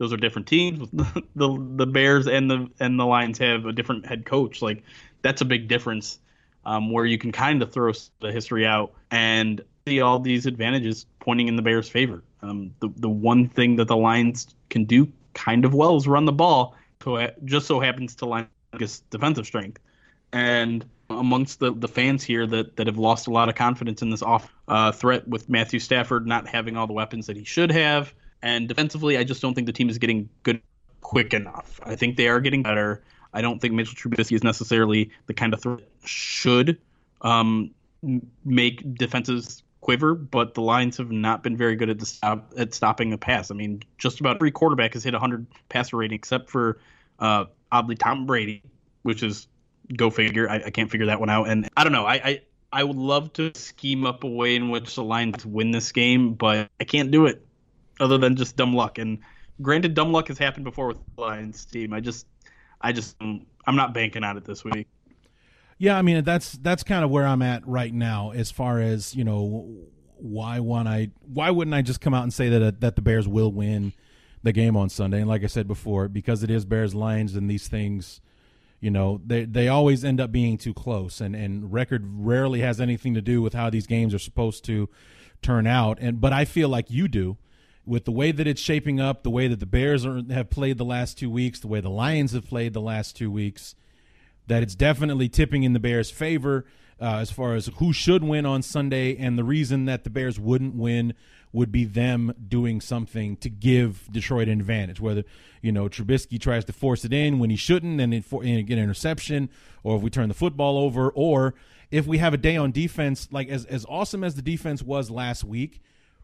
those 0.00 0.14
are 0.14 0.16
different 0.16 0.48
teams. 0.48 0.88
the 1.36 1.72
the 1.76 1.86
Bears 1.86 2.26
and 2.26 2.50
the 2.50 2.68
and 2.80 2.98
the 2.98 3.04
Lions 3.06 3.38
have 3.38 3.66
a 3.66 3.72
different 3.72 4.06
head 4.06 4.24
coach. 4.24 4.62
Like 4.62 4.82
that's 5.22 5.42
a 5.42 5.44
big 5.44 5.68
difference. 5.68 6.18
Um, 6.66 6.92
where 6.92 7.06
you 7.06 7.16
can 7.16 7.32
kind 7.32 7.62
of 7.62 7.72
throw 7.72 7.90
the 8.20 8.32
history 8.32 8.66
out 8.66 8.92
and 9.10 9.62
see 9.86 10.02
all 10.02 10.18
these 10.18 10.44
advantages 10.44 11.06
pointing 11.18 11.48
in 11.48 11.56
the 11.56 11.62
Bears' 11.62 11.88
favor. 11.88 12.22
Um, 12.42 12.74
the 12.80 12.88
the 12.96 13.08
one 13.08 13.48
thing 13.48 13.76
that 13.76 13.88
the 13.88 13.96
Lions 13.96 14.48
can 14.70 14.84
do 14.84 15.10
kind 15.34 15.64
of 15.64 15.74
well 15.74 15.96
is 15.96 16.08
run 16.08 16.24
the 16.24 16.32
ball. 16.32 16.74
So 17.04 17.30
just 17.44 17.66
so 17.66 17.78
happens 17.80 18.14
to 18.16 18.26
line 18.26 18.48
defensive 19.10 19.46
strength. 19.46 19.80
And 20.32 20.84
amongst 21.08 21.60
the, 21.60 21.72
the 21.72 21.88
fans 21.88 22.22
here 22.22 22.46
that, 22.46 22.76
that 22.76 22.86
have 22.86 22.98
lost 22.98 23.26
a 23.26 23.30
lot 23.30 23.48
of 23.48 23.54
confidence 23.54 24.00
in 24.00 24.10
this 24.10 24.22
off 24.22 24.52
uh, 24.68 24.92
threat 24.92 25.26
with 25.26 25.48
Matthew 25.48 25.80
Stafford 25.80 26.26
not 26.26 26.46
having 26.46 26.76
all 26.76 26.86
the 26.86 26.92
weapons 26.92 27.26
that 27.26 27.36
he 27.36 27.44
should 27.44 27.72
have, 27.72 28.14
and 28.42 28.68
defensively, 28.68 29.18
I 29.18 29.24
just 29.24 29.42
don't 29.42 29.54
think 29.54 29.66
the 29.66 29.72
team 29.72 29.88
is 29.88 29.98
getting 29.98 30.28
good 30.42 30.60
quick 31.00 31.34
enough. 31.34 31.80
I 31.82 31.96
think 31.96 32.16
they 32.16 32.28
are 32.28 32.40
getting 32.40 32.62
better. 32.62 33.02
I 33.32 33.42
don't 33.42 33.60
think 33.60 33.74
Mitchell 33.74 33.94
Trubisky 33.94 34.34
is 34.34 34.42
necessarily 34.42 35.10
the 35.26 35.34
kind 35.34 35.54
of 35.54 35.60
threat 35.60 35.80
should 36.04 36.78
um, 37.22 37.70
make 38.44 38.94
defenses 38.94 39.62
quiver, 39.80 40.14
but 40.14 40.54
the 40.54 40.62
Lions 40.62 40.96
have 40.96 41.10
not 41.10 41.42
been 41.42 41.56
very 41.56 41.76
good 41.76 41.90
at 41.90 41.98
the 41.98 42.06
stop 42.06 42.52
at 42.56 42.74
stopping 42.74 43.10
the 43.10 43.18
pass. 43.18 43.50
I 43.50 43.54
mean, 43.54 43.82
just 43.98 44.20
about 44.20 44.36
every 44.36 44.50
quarterback 44.50 44.94
has 44.94 45.04
hit 45.04 45.12
100 45.12 45.46
passer 45.68 45.96
rating 45.96 46.16
except 46.16 46.50
for 46.50 46.78
uh, 47.18 47.44
oddly 47.70 47.96
Tom 47.96 48.26
Brady, 48.26 48.62
which 49.02 49.22
is 49.22 49.46
go 49.96 50.10
figure. 50.10 50.48
I, 50.48 50.62
I, 50.66 50.70
can't 50.70 50.90
figure 50.90 51.06
that 51.06 51.20
one 51.20 51.30
out. 51.30 51.48
And 51.48 51.68
I 51.76 51.84
don't 51.84 51.92
know. 51.92 52.06
I, 52.06 52.14
I 52.14 52.42
I 52.72 52.84
would 52.84 52.96
love 52.96 53.32
to 53.34 53.52
scheme 53.54 54.06
up 54.06 54.24
a 54.24 54.28
way 54.28 54.54
in 54.54 54.70
which 54.70 54.94
the 54.94 55.02
Lions 55.02 55.44
win 55.44 55.72
this 55.72 55.92
game, 55.92 56.34
but 56.34 56.68
I 56.78 56.84
can't 56.84 57.10
do 57.10 57.26
it 57.26 57.44
other 58.00 58.18
than 58.18 58.36
just 58.36 58.56
dumb 58.56 58.74
luck. 58.74 58.98
And 58.98 59.18
granted, 59.62 59.94
dumb 59.94 60.12
luck 60.12 60.28
has 60.28 60.38
happened 60.38 60.64
before 60.64 60.88
with 60.88 60.98
Lions 61.16 61.64
team. 61.64 61.92
I 61.92 62.00
just, 62.00 62.26
I 62.80 62.92
just, 62.92 63.16
I'm 63.20 63.76
not 63.76 63.94
banking 63.94 64.24
on 64.24 64.36
it 64.36 64.44
this 64.44 64.64
week. 64.64 64.88
Yeah, 65.78 65.96
I 65.96 66.02
mean 66.02 66.24
that's 66.24 66.52
that's 66.58 66.82
kind 66.82 67.04
of 67.04 67.10
where 67.10 67.26
I'm 67.26 67.40
at 67.40 67.66
right 67.66 67.92
now 67.92 68.32
as 68.32 68.50
far 68.50 68.80
as 68.80 69.14
you 69.14 69.24
know 69.24 69.88
why 70.18 70.60
want 70.60 70.88
I 70.88 71.10
why 71.20 71.50
wouldn't 71.50 71.74
I 71.74 71.80
just 71.80 72.02
come 72.02 72.12
out 72.12 72.22
and 72.22 72.34
say 72.34 72.50
that 72.50 72.82
that 72.82 72.96
the 72.96 73.02
Bears 73.02 73.26
will 73.26 73.50
win 73.50 73.94
the 74.42 74.52
game 74.52 74.76
on 74.76 74.90
Sunday? 74.90 75.20
And 75.20 75.28
like 75.28 75.42
I 75.42 75.46
said 75.46 75.66
before, 75.66 76.08
because 76.08 76.42
it 76.42 76.50
is 76.50 76.66
Bears 76.66 76.94
Lions 76.94 77.34
and 77.34 77.50
these 77.50 77.66
things, 77.66 78.20
you 78.80 78.90
know, 78.90 79.22
they 79.24 79.46
they 79.46 79.68
always 79.68 80.04
end 80.04 80.20
up 80.20 80.30
being 80.30 80.58
too 80.58 80.74
close, 80.74 81.18
and 81.18 81.34
and 81.34 81.72
record 81.72 82.04
rarely 82.04 82.60
has 82.60 82.78
anything 82.78 83.14
to 83.14 83.22
do 83.22 83.40
with 83.40 83.54
how 83.54 83.70
these 83.70 83.86
games 83.86 84.12
are 84.12 84.18
supposed 84.18 84.66
to 84.66 84.86
turn 85.40 85.66
out. 85.66 85.96
And 85.98 86.20
but 86.20 86.34
I 86.34 86.44
feel 86.44 86.68
like 86.68 86.90
you 86.90 87.08
do 87.08 87.38
with 87.90 88.04
the 88.04 88.12
way 88.12 88.30
that 88.30 88.46
it's 88.46 88.60
shaping 88.60 89.00
up, 89.00 89.24
the 89.24 89.30
way 89.30 89.48
that 89.48 89.58
the 89.58 89.66
Bears 89.66 90.06
are, 90.06 90.22
have 90.30 90.48
played 90.48 90.78
the 90.78 90.84
last 90.84 91.18
two 91.18 91.28
weeks, 91.28 91.58
the 91.58 91.66
way 91.66 91.80
the 91.80 91.90
Lions 91.90 92.30
have 92.30 92.46
played 92.46 92.72
the 92.72 92.80
last 92.80 93.16
two 93.16 93.32
weeks, 93.32 93.74
that 94.46 94.62
it's 94.62 94.76
definitely 94.76 95.28
tipping 95.28 95.64
in 95.64 95.72
the 95.72 95.80
Bears' 95.80 96.08
favor 96.08 96.64
uh, 97.00 97.16
as 97.16 97.32
far 97.32 97.56
as 97.56 97.66
who 97.78 97.92
should 97.92 98.22
win 98.22 98.46
on 98.46 98.62
Sunday. 98.62 99.16
And 99.16 99.36
the 99.36 99.42
reason 99.42 99.86
that 99.86 100.04
the 100.04 100.10
Bears 100.10 100.38
wouldn't 100.38 100.76
win 100.76 101.14
would 101.52 101.72
be 101.72 101.84
them 101.84 102.32
doing 102.46 102.80
something 102.80 103.36
to 103.38 103.50
give 103.50 104.06
Detroit 104.12 104.46
an 104.46 104.60
advantage. 104.60 105.00
Whether 105.00 105.24
you 105.60 105.72
know 105.72 105.88
Trubisky 105.88 106.40
tries 106.40 106.64
to 106.66 106.72
force 106.72 107.04
it 107.04 107.12
in 107.12 107.40
when 107.40 107.50
he 107.50 107.56
shouldn't 107.56 108.00
and, 108.00 108.14
it 108.14 108.24
for, 108.24 108.44
and 108.44 108.64
get 108.68 108.78
an 108.78 108.84
interception, 108.84 109.50
or 109.82 109.96
if 109.96 110.02
we 110.02 110.10
turn 110.10 110.28
the 110.28 110.34
football 110.34 110.78
over, 110.78 111.10
or 111.10 111.56
if 111.90 112.06
we 112.06 112.18
have 112.18 112.34
a 112.34 112.38
day 112.38 112.56
on 112.56 112.70
defense 112.70 113.26
like 113.32 113.48
as 113.48 113.64
as 113.64 113.84
awesome 113.88 114.22
as 114.22 114.36
the 114.36 114.42
defense 114.42 114.80
was 114.80 115.10
last 115.10 115.42
week 115.42 115.80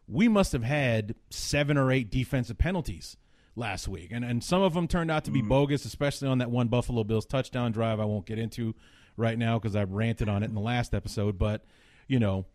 we 0.09 0.29
must 0.29 0.53
have 0.53 0.63
had 0.63 1.15
seven 1.31 1.77
or 1.77 1.91
eight 1.91 2.11
defensive 2.11 2.59
penalties 2.59 3.17
last 3.55 3.89
week, 3.89 4.11
and 4.13 4.25
and 4.25 4.43
some 4.43 4.63
of 4.63 4.75
them 4.75 4.87
turned 4.87 5.11
out 5.11 5.25
to 5.25 5.31
be 5.31 5.43
mm. 5.43 5.49
bogus, 5.49 5.85
especially 5.85 6.29
on 6.29 6.39
that 6.39 6.51
one 6.51 6.69
Buffalo 6.69 7.05
Bills 7.05 7.27
touchdown 7.27 7.73
drive. 7.73 8.01
I 8.01 8.05
won't 8.05 8.27
get 8.27 8.39
into 8.39 8.75
right 9.17 9.39
now 9.39 9.59
because 9.59 9.75
I 9.75 9.85
ranted 9.85 10.29
on 10.29 10.43
it 10.43 10.47
in 10.47 10.55
the 10.55 10.61
last 10.61 10.95
episode, 10.95 11.39
but 11.39 11.65
you 12.07 12.19
know, 12.19 12.47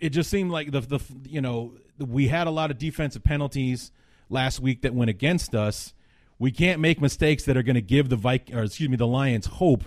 it 0.00 0.10
just 0.10 0.30
seemed 0.30 0.50
like 0.50 0.70
the 0.70 0.80
the 0.80 1.00
you 1.28 1.40
know 1.40 1.74
we 1.98 2.28
had 2.28 2.46
a 2.46 2.50
lot 2.50 2.70
of 2.70 2.78
defensive 2.78 3.22
penalties 3.22 3.92
last 4.28 4.60
week 4.60 4.82
that 4.82 4.94
went 4.94 5.10
against 5.10 5.54
us. 5.54 5.94
We 6.38 6.50
can't 6.50 6.80
make 6.80 7.00
mistakes 7.00 7.44
that 7.44 7.56
are 7.56 7.62
going 7.62 7.76
to 7.76 7.82
give 7.82 8.08
the 8.08 8.16
Vic 8.16 8.50
or 8.52 8.64
excuse 8.64 8.88
me 8.88 8.96
the 8.96 9.06
Lions 9.06 9.46
hope 9.46 9.84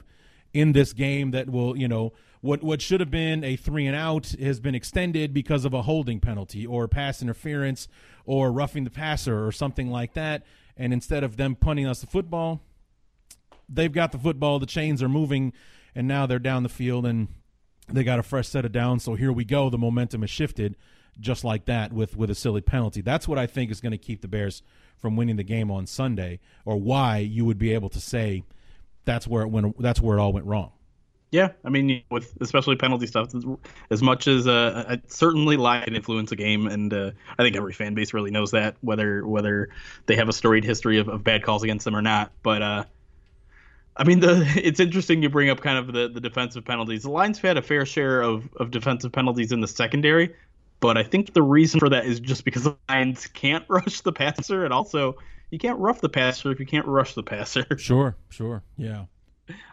in 0.53 0.71
this 0.71 0.93
game 0.93 1.31
that 1.31 1.49
will, 1.49 1.75
you 1.77 1.89
know, 1.89 2.13
what 2.45 2.61
what 2.61 2.79
should 2.79 2.99
have 2.99 3.09
been 3.09 3.43
a 3.43 3.55
three 3.55 3.87
and 3.87 3.95
out 3.95 4.27
has 4.39 4.59
been 4.59 4.75
extended 4.75 5.33
because 5.33 5.65
of 5.65 5.73
a 5.73 5.81
holding 5.81 6.19
penalty 6.19 6.63
or 6.65 6.87
pass 6.87 7.23
interference 7.23 7.87
or 8.23 8.51
roughing 8.51 8.83
the 8.83 8.91
passer 8.91 9.47
or 9.47 9.51
something 9.51 9.89
like 9.89 10.13
that. 10.13 10.43
And 10.77 10.93
instead 10.93 11.23
of 11.23 11.37
them 11.37 11.55
punting 11.55 11.87
us 11.87 12.01
the 12.01 12.07
football, 12.07 12.61
they've 13.67 13.91
got 13.91 14.11
the 14.11 14.19
football, 14.19 14.59
the 14.59 14.67
chains 14.67 15.01
are 15.01 15.09
moving, 15.09 15.53
and 15.95 16.07
now 16.07 16.27
they're 16.27 16.37
down 16.37 16.61
the 16.61 16.69
field 16.69 17.07
and 17.07 17.29
they 17.91 18.03
got 18.03 18.19
a 18.19 18.23
fresh 18.23 18.47
set 18.47 18.63
of 18.63 18.71
downs. 18.71 19.03
So 19.03 19.15
here 19.15 19.31
we 19.31 19.43
go. 19.43 19.71
The 19.71 19.79
momentum 19.79 20.21
has 20.21 20.29
shifted 20.29 20.75
just 21.19 21.43
like 21.43 21.65
that 21.65 21.93
with 21.93 22.15
with 22.15 22.29
a 22.29 22.35
silly 22.35 22.61
penalty. 22.61 23.01
That's 23.01 23.27
what 23.27 23.39
I 23.39 23.47
think 23.47 23.71
is 23.71 23.81
going 23.81 23.91
to 23.91 23.97
keep 23.97 24.21
the 24.21 24.27
Bears 24.27 24.61
from 24.97 25.15
winning 25.15 25.37
the 25.37 25.43
game 25.43 25.71
on 25.71 25.87
Sunday, 25.87 26.39
or 26.63 26.77
why 26.77 27.17
you 27.17 27.43
would 27.43 27.57
be 27.57 27.73
able 27.73 27.89
to 27.89 27.99
say 27.99 28.43
that's 29.03 29.27
where 29.27 29.41
it 29.41 29.47
went. 29.47 29.81
That's 29.81 29.99
where 29.99 30.17
it 30.17 30.21
all 30.21 30.31
went 30.31 30.45
wrong. 30.45 30.73
Yeah, 31.32 31.49
I 31.65 31.69
mean, 31.69 32.03
with 32.09 32.38
especially 32.39 32.76
penalty 32.78 33.07
stuff, 33.07 33.34
as 33.89 34.01
much 34.01 34.28
as 34.28 34.47
uh, 34.47 34.97
certainly 35.07 35.57
lie 35.57 35.84
influence 35.84 36.32
a 36.32 36.36
game, 36.36 36.67
and 36.67 36.93
uh, 36.93 37.11
I 37.38 37.43
think 37.43 37.57
every 37.57 37.73
fan 37.73 37.93
base 37.93 38.13
really 38.13 38.32
knows 38.32 38.51
that, 38.51 38.78
whether 38.82 39.26
whether 39.26 39.69
they 40.05 40.15
have 40.15 40.30
a 40.30 40.34
storied 40.34 40.63
history 40.63 40.99
of, 40.99 41.09
of 41.09 41.23
bad 41.23 41.43
calls 41.43 41.63
against 41.63 41.84
them 41.84 41.95
or 41.95 42.01
not. 42.01 42.32
But 42.41 42.61
uh, 42.61 42.84
I 43.97 44.03
mean, 44.03 44.19
the 44.19 44.45
it's 44.55 44.80
interesting 44.80 45.23
you 45.23 45.30
bring 45.30 45.49
up 45.49 45.61
kind 45.61 45.78
of 45.78 45.93
the, 45.93 46.07
the 46.07 46.21
defensive 46.21 46.65
penalties. 46.65 47.03
The 47.03 47.11
Lions 47.11 47.38
have 47.39 47.47
had 47.49 47.57
a 47.57 47.61
fair 47.61 47.86
share 47.86 48.21
of, 48.21 48.47
of 48.57 48.71
defensive 48.71 49.11
penalties 49.11 49.51
in 49.51 49.61
the 49.61 49.67
secondary, 49.67 50.36
but 50.80 50.97
I 50.97 51.03
think 51.03 51.34
the 51.34 51.43
reason 51.43 51.80
for 51.80 51.89
that 51.89 52.05
is 52.05 52.19
just 52.19 52.45
because 52.45 52.63
the 52.63 52.78
Lions 52.89 53.28
can't 53.28 53.65
rush 53.69 54.01
the 54.01 54.13
passer, 54.13 54.63
and 54.63 54.73
also 54.73 55.15
you 55.51 55.59
can't 55.59 55.80
rough 55.80 56.01
the 56.01 56.09
passer 56.09 56.51
if 56.51 56.59
you 56.59 56.65
can't 56.65 56.86
rush 56.86 57.13
the 57.13 57.23
passer. 57.23 57.65
Sure, 57.78 58.15
sure, 58.30 58.63
yeah. 58.78 59.05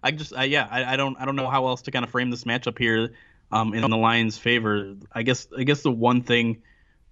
I 0.02 0.10
just, 0.10 0.34
I, 0.34 0.44
yeah, 0.44 0.66
I, 0.70 0.94
I, 0.94 0.96
don't, 0.96 1.16
I 1.18 1.24
don't 1.24 1.36
know 1.36 1.48
how 1.48 1.66
else 1.66 1.82
to 1.82 1.90
kind 1.90 2.04
of 2.04 2.10
frame 2.10 2.30
this 2.30 2.44
matchup 2.44 2.78
here, 2.78 3.12
um, 3.52 3.74
in 3.74 3.88
the 3.88 3.96
Lions' 3.96 4.38
favor. 4.38 4.94
I 5.12 5.22
guess, 5.22 5.46
I 5.56 5.64
guess 5.64 5.82
the 5.82 5.90
one 5.90 6.22
thing, 6.22 6.62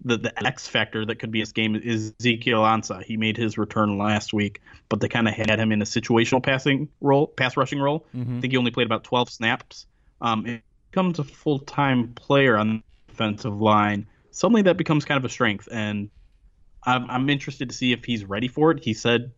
the 0.02 0.16
the 0.16 0.46
X 0.46 0.66
factor 0.66 1.04
that 1.04 1.16
could 1.16 1.30
be 1.30 1.40
this 1.40 1.52
game 1.52 1.76
is 1.76 2.14
Ezekiel 2.18 2.62
Ansah. 2.62 3.04
He 3.04 3.18
made 3.18 3.36
his 3.36 3.58
return 3.58 3.98
last 3.98 4.32
week, 4.32 4.62
but 4.88 5.00
they 5.00 5.08
kind 5.08 5.28
of 5.28 5.34
had 5.34 5.58
him 5.58 5.72
in 5.72 5.82
a 5.82 5.84
situational 5.84 6.42
passing 6.42 6.88
role, 7.00 7.26
pass 7.26 7.56
rushing 7.56 7.78
role. 7.78 8.06
Mm-hmm. 8.16 8.38
I 8.38 8.40
think 8.40 8.52
he 8.52 8.56
only 8.56 8.70
played 8.70 8.86
about 8.86 9.04
12 9.04 9.28
snaps. 9.30 9.86
Um, 10.22 10.46
it 10.46 10.62
becomes 10.90 11.18
a 11.18 11.24
full 11.24 11.58
time 11.58 12.14
player 12.14 12.56
on 12.56 12.68
the 12.68 12.82
defensive 13.12 13.61
line. 13.61 14.06
Suddenly, 14.30 14.62
that 14.62 14.78
becomes 14.78 15.04
kind 15.04 15.18
of 15.18 15.24
a 15.24 15.28
strength, 15.28 15.68
and 15.70 16.08
I'm, 16.82 17.11
I'm 17.11 17.28
interested 17.28 17.68
to 17.68 17.74
see 17.74 17.92
if 17.92 18.04
he's 18.04 18.24
ready 18.24 18.48
for 18.48 18.70
it. 18.70 18.82
He 18.82 18.94
said 18.94 19.32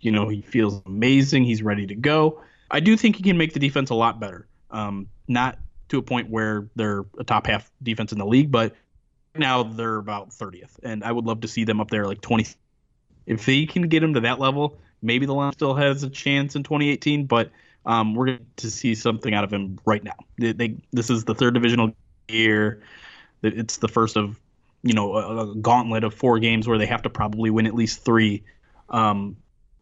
you 0.00 0.12
know, 0.12 0.28
he 0.28 0.42
feels 0.42 0.82
amazing. 0.86 1.44
He's 1.44 1.62
ready 1.62 1.86
to 1.86 1.94
go. 1.94 2.40
I 2.70 2.80
do 2.80 2.96
think 2.96 3.16
he 3.16 3.22
can 3.22 3.38
make 3.38 3.52
the 3.52 3.60
defense 3.60 3.90
a 3.90 3.94
lot 3.94 4.20
better. 4.20 4.46
Um, 4.70 5.08
not 5.28 5.58
to 5.88 5.98
a 5.98 6.02
point 6.02 6.30
where 6.30 6.68
they're 6.74 7.04
a 7.18 7.24
top 7.24 7.46
half 7.46 7.70
defense 7.82 8.12
in 8.12 8.18
the 8.18 8.26
league, 8.26 8.50
but 8.50 8.74
now 9.34 9.62
they're 9.62 9.96
about 9.96 10.30
30th, 10.30 10.78
and 10.82 11.04
I 11.04 11.12
would 11.12 11.24
love 11.24 11.42
to 11.42 11.48
see 11.48 11.64
them 11.64 11.80
up 11.80 11.90
there 11.90 12.06
like 12.06 12.20
20. 12.20 12.46
If 13.26 13.44
they 13.44 13.66
can 13.66 13.82
get 13.88 14.02
him 14.02 14.14
to 14.14 14.20
that 14.20 14.38
level, 14.38 14.78
maybe 15.02 15.26
the 15.26 15.34
line 15.34 15.52
still 15.52 15.74
has 15.74 16.02
a 16.02 16.10
chance 16.10 16.56
in 16.56 16.62
2018. 16.62 17.26
But 17.26 17.50
um, 17.84 18.14
we're 18.14 18.26
going 18.26 18.46
to 18.56 18.70
see 18.70 18.94
something 18.94 19.32
out 19.34 19.44
of 19.44 19.52
him 19.52 19.78
right 19.84 20.02
now. 20.02 20.16
They, 20.38 20.52
they, 20.52 20.76
this 20.92 21.10
is 21.10 21.24
the 21.24 21.34
third 21.34 21.54
divisional 21.54 21.94
year. 22.28 22.82
It's 23.42 23.78
the 23.78 23.88
first 23.88 24.16
of 24.16 24.38
you 24.82 24.94
know 24.94 25.16
a, 25.16 25.50
a 25.50 25.54
gauntlet 25.56 26.04
of 26.04 26.14
four 26.14 26.38
games 26.38 26.68
where 26.68 26.78
they 26.78 26.86
have 26.86 27.02
to 27.02 27.10
probably 27.10 27.50
win 27.50 27.66
at 27.66 27.74
least 27.74 28.04
three 28.04 28.44
um, 28.88 29.36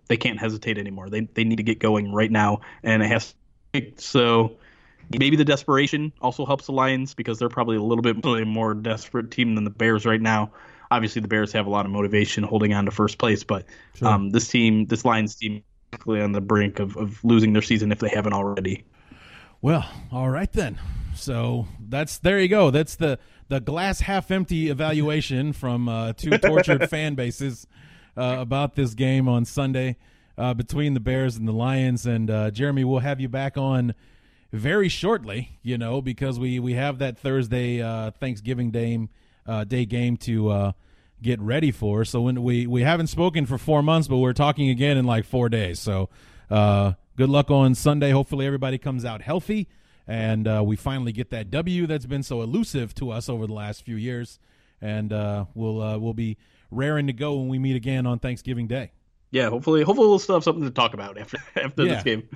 they 0.08 0.16
can't 0.16 0.38
hesitate 0.38 0.78
anymore. 0.78 1.08
They 1.08 1.20
they 1.20 1.44
need 1.44 1.56
to 1.56 1.62
get 1.62 1.78
going 1.78 2.12
right 2.12 2.30
now, 2.30 2.60
and 2.82 3.02
it 3.02 3.08
has 3.08 3.34
to, 3.72 3.92
so. 3.96 4.56
Maybe 5.18 5.36
the 5.36 5.44
desperation 5.44 6.14
also 6.22 6.46
helps 6.46 6.64
the 6.64 6.72
Lions 6.72 7.12
because 7.12 7.38
they're 7.38 7.50
probably 7.50 7.76
a 7.76 7.82
little 7.82 8.00
bit 8.00 8.24
more 8.46 8.72
desperate 8.72 9.30
team 9.30 9.54
than 9.54 9.64
the 9.64 9.70
Bears 9.70 10.06
right 10.06 10.20
now. 10.20 10.52
Obviously, 10.90 11.20
the 11.20 11.28
Bears 11.28 11.52
have 11.52 11.66
a 11.66 11.70
lot 11.70 11.84
of 11.84 11.92
motivation 11.92 12.42
holding 12.42 12.72
on 12.72 12.86
to 12.86 12.90
first 12.90 13.18
place, 13.18 13.44
but 13.44 13.66
sure. 13.96 14.08
um, 14.08 14.30
this 14.30 14.48
team, 14.48 14.86
this 14.86 15.04
Lions 15.04 15.34
team, 15.34 15.62
is 15.92 16.22
on 16.22 16.32
the 16.32 16.40
brink 16.40 16.78
of, 16.78 16.96
of 16.96 17.22
losing 17.22 17.52
their 17.52 17.62
season 17.62 17.92
if 17.92 17.98
they 17.98 18.08
haven't 18.08 18.32
already. 18.32 18.84
Well, 19.60 19.88
all 20.12 20.28
right 20.28 20.52
then. 20.52 20.78
So 21.14 21.66
that's 21.80 22.18
there 22.18 22.38
you 22.38 22.48
go. 22.48 22.70
That's 22.70 22.96
the 22.96 23.18
the 23.48 23.60
glass 23.60 24.00
half 24.00 24.30
empty 24.30 24.68
evaluation 24.68 25.52
from 25.52 25.88
uh, 25.88 26.12
two 26.14 26.36
tortured 26.38 26.90
fan 26.90 27.14
bases 27.14 27.66
uh, 28.16 28.36
about 28.38 28.74
this 28.74 28.94
game 28.94 29.28
on 29.28 29.44
Sunday 29.44 29.96
uh, 30.36 30.54
between 30.54 30.94
the 30.94 31.00
Bears 31.00 31.36
and 31.36 31.46
the 31.46 31.52
Lions. 31.52 32.06
And 32.06 32.30
uh, 32.30 32.50
Jeremy, 32.50 32.84
we'll 32.84 33.00
have 33.00 33.20
you 33.20 33.28
back 33.28 33.56
on 33.56 33.94
very 34.52 34.88
shortly, 34.88 35.58
you 35.62 35.78
know, 35.78 36.00
because 36.00 36.38
we, 36.38 36.58
we 36.58 36.74
have 36.74 36.98
that 36.98 37.18
Thursday 37.18 37.82
uh, 37.82 38.10
Thanksgiving 38.12 38.70
Day, 38.70 39.08
uh, 39.46 39.64
day 39.64 39.84
game 39.84 40.16
to 40.18 40.48
uh, 40.50 40.72
get 41.22 41.40
ready 41.40 41.70
for. 41.70 42.04
So 42.04 42.20
when 42.22 42.42
we, 42.42 42.66
we 42.66 42.82
haven't 42.82 43.08
spoken 43.08 43.46
for 43.46 43.58
four 43.58 43.82
months, 43.82 44.08
but 44.08 44.18
we're 44.18 44.32
talking 44.32 44.70
again 44.70 44.96
in 44.96 45.04
like 45.04 45.24
four 45.24 45.48
days. 45.48 45.80
So 45.80 46.08
good 46.50 47.28
luck 47.28 47.50
on 47.50 47.74
Sunday. 47.74 48.10
Hopefully 48.10 48.46
everybody 48.46 48.78
comes 48.78 49.04
out 49.04 49.22
healthy 49.22 49.68
and 50.06 50.66
we 50.66 50.76
finally 50.76 51.12
get 51.12 51.30
that 51.30 51.50
W 51.50 51.86
that's 51.86 52.06
been 52.06 52.22
so 52.22 52.42
elusive 52.42 52.94
to 52.96 53.10
us 53.10 53.28
over 53.28 53.46
the 53.46 53.54
last 53.54 53.84
few 53.84 53.96
years. 53.96 54.38
And 54.80 55.10
we'll 55.54 55.98
we'll 55.98 56.14
be 56.14 56.36
raring 56.70 57.06
to 57.06 57.12
go 57.12 57.36
when 57.36 57.48
we 57.48 57.58
meet 57.58 57.76
again 57.76 58.06
on 58.06 58.18
Thanksgiving 58.18 58.66
Day. 58.66 58.92
Yeah, 59.30 59.50
hopefully, 59.50 59.82
hopefully 59.82 60.08
we'll 60.08 60.18
still 60.18 60.36
have 60.36 60.44
something 60.44 60.64
to 60.64 60.70
talk 60.70 60.94
about 60.94 61.18
after 61.18 61.38
after 61.56 61.84
yeah. 61.84 61.94
this 61.94 62.02
game. 62.04 62.28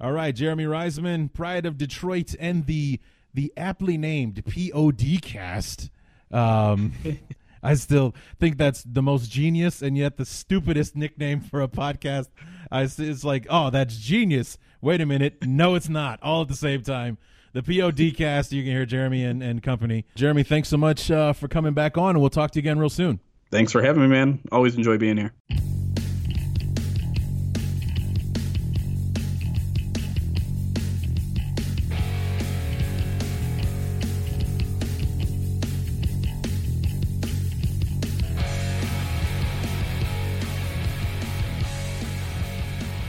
All 0.00 0.12
right, 0.12 0.34
Jeremy 0.34 0.64
Reisman, 0.64 1.32
Pride 1.32 1.66
of 1.66 1.78
Detroit, 1.78 2.34
and 2.38 2.66
the 2.66 3.00
the 3.34 3.52
aptly 3.56 3.96
named 3.96 4.44
POD 4.44 5.22
cast. 5.22 5.90
Um, 6.30 6.92
I 7.62 7.74
still 7.74 8.14
think 8.38 8.56
that's 8.56 8.84
the 8.84 9.02
most 9.02 9.30
genius 9.30 9.82
and 9.82 9.98
yet 9.98 10.16
the 10.16 10.24
stupidest 10.24 10.94
nickname 10.94 11.40
for 11.40 11.60
a 11.60 11.68
podcast. 11.68 12.28
I, 12.70 12.82
it's 12.82 13.24
like, 13.24 13.46
oh, 13.50 13.70
that's 13.70 13.96
genius. 13.96 14.58
Wait 14.80 15.00
a 15.00 15.06
minute. 15.06 15.44
No, 15.44 15.74
it's 15.74 15.88
not. 15.88 16.22
All 16.22 16.42
at 16.42 16.48
the 16.48 16.54
same 16.54 16.82
time 16.82 17.18
the 17.52 17.62
POD 17.62 18.16
cast. 18.16 18.52
You 18.52 18.62
can 18.62 18.72
hear 18.72 18.86
Jeremy 18.86 19.24
and, 19.24 19.42
and 19.42 19.62
company. 19.62 20.04
Jeremy, 20.14 20.42
thanks 20.42 20.68
so 20.68 20.76
much 20.76 21.10
uh, 21.10 21.32
for 21.32 21.48
coming 21.48 21.74
back 21.74 21.96
on, 21.98 22.10
and 22.10 22.20
we'll 22.20 22.30
talk 22.30 22.50
to 22.52 22.58
you 22.58 22.62
again 22.62 22.78
real 22.78 22.90
soon. 22.90 23.20
Thanks 23.50 23.72
for 23.72 23.82
having 23.82 24.02
me, 24.02 24.08
man. 24.08 24.40
Always 24.52 24.76
enjoy 24.76 24.98
being 24.98 25.16
here. 25.16 25.32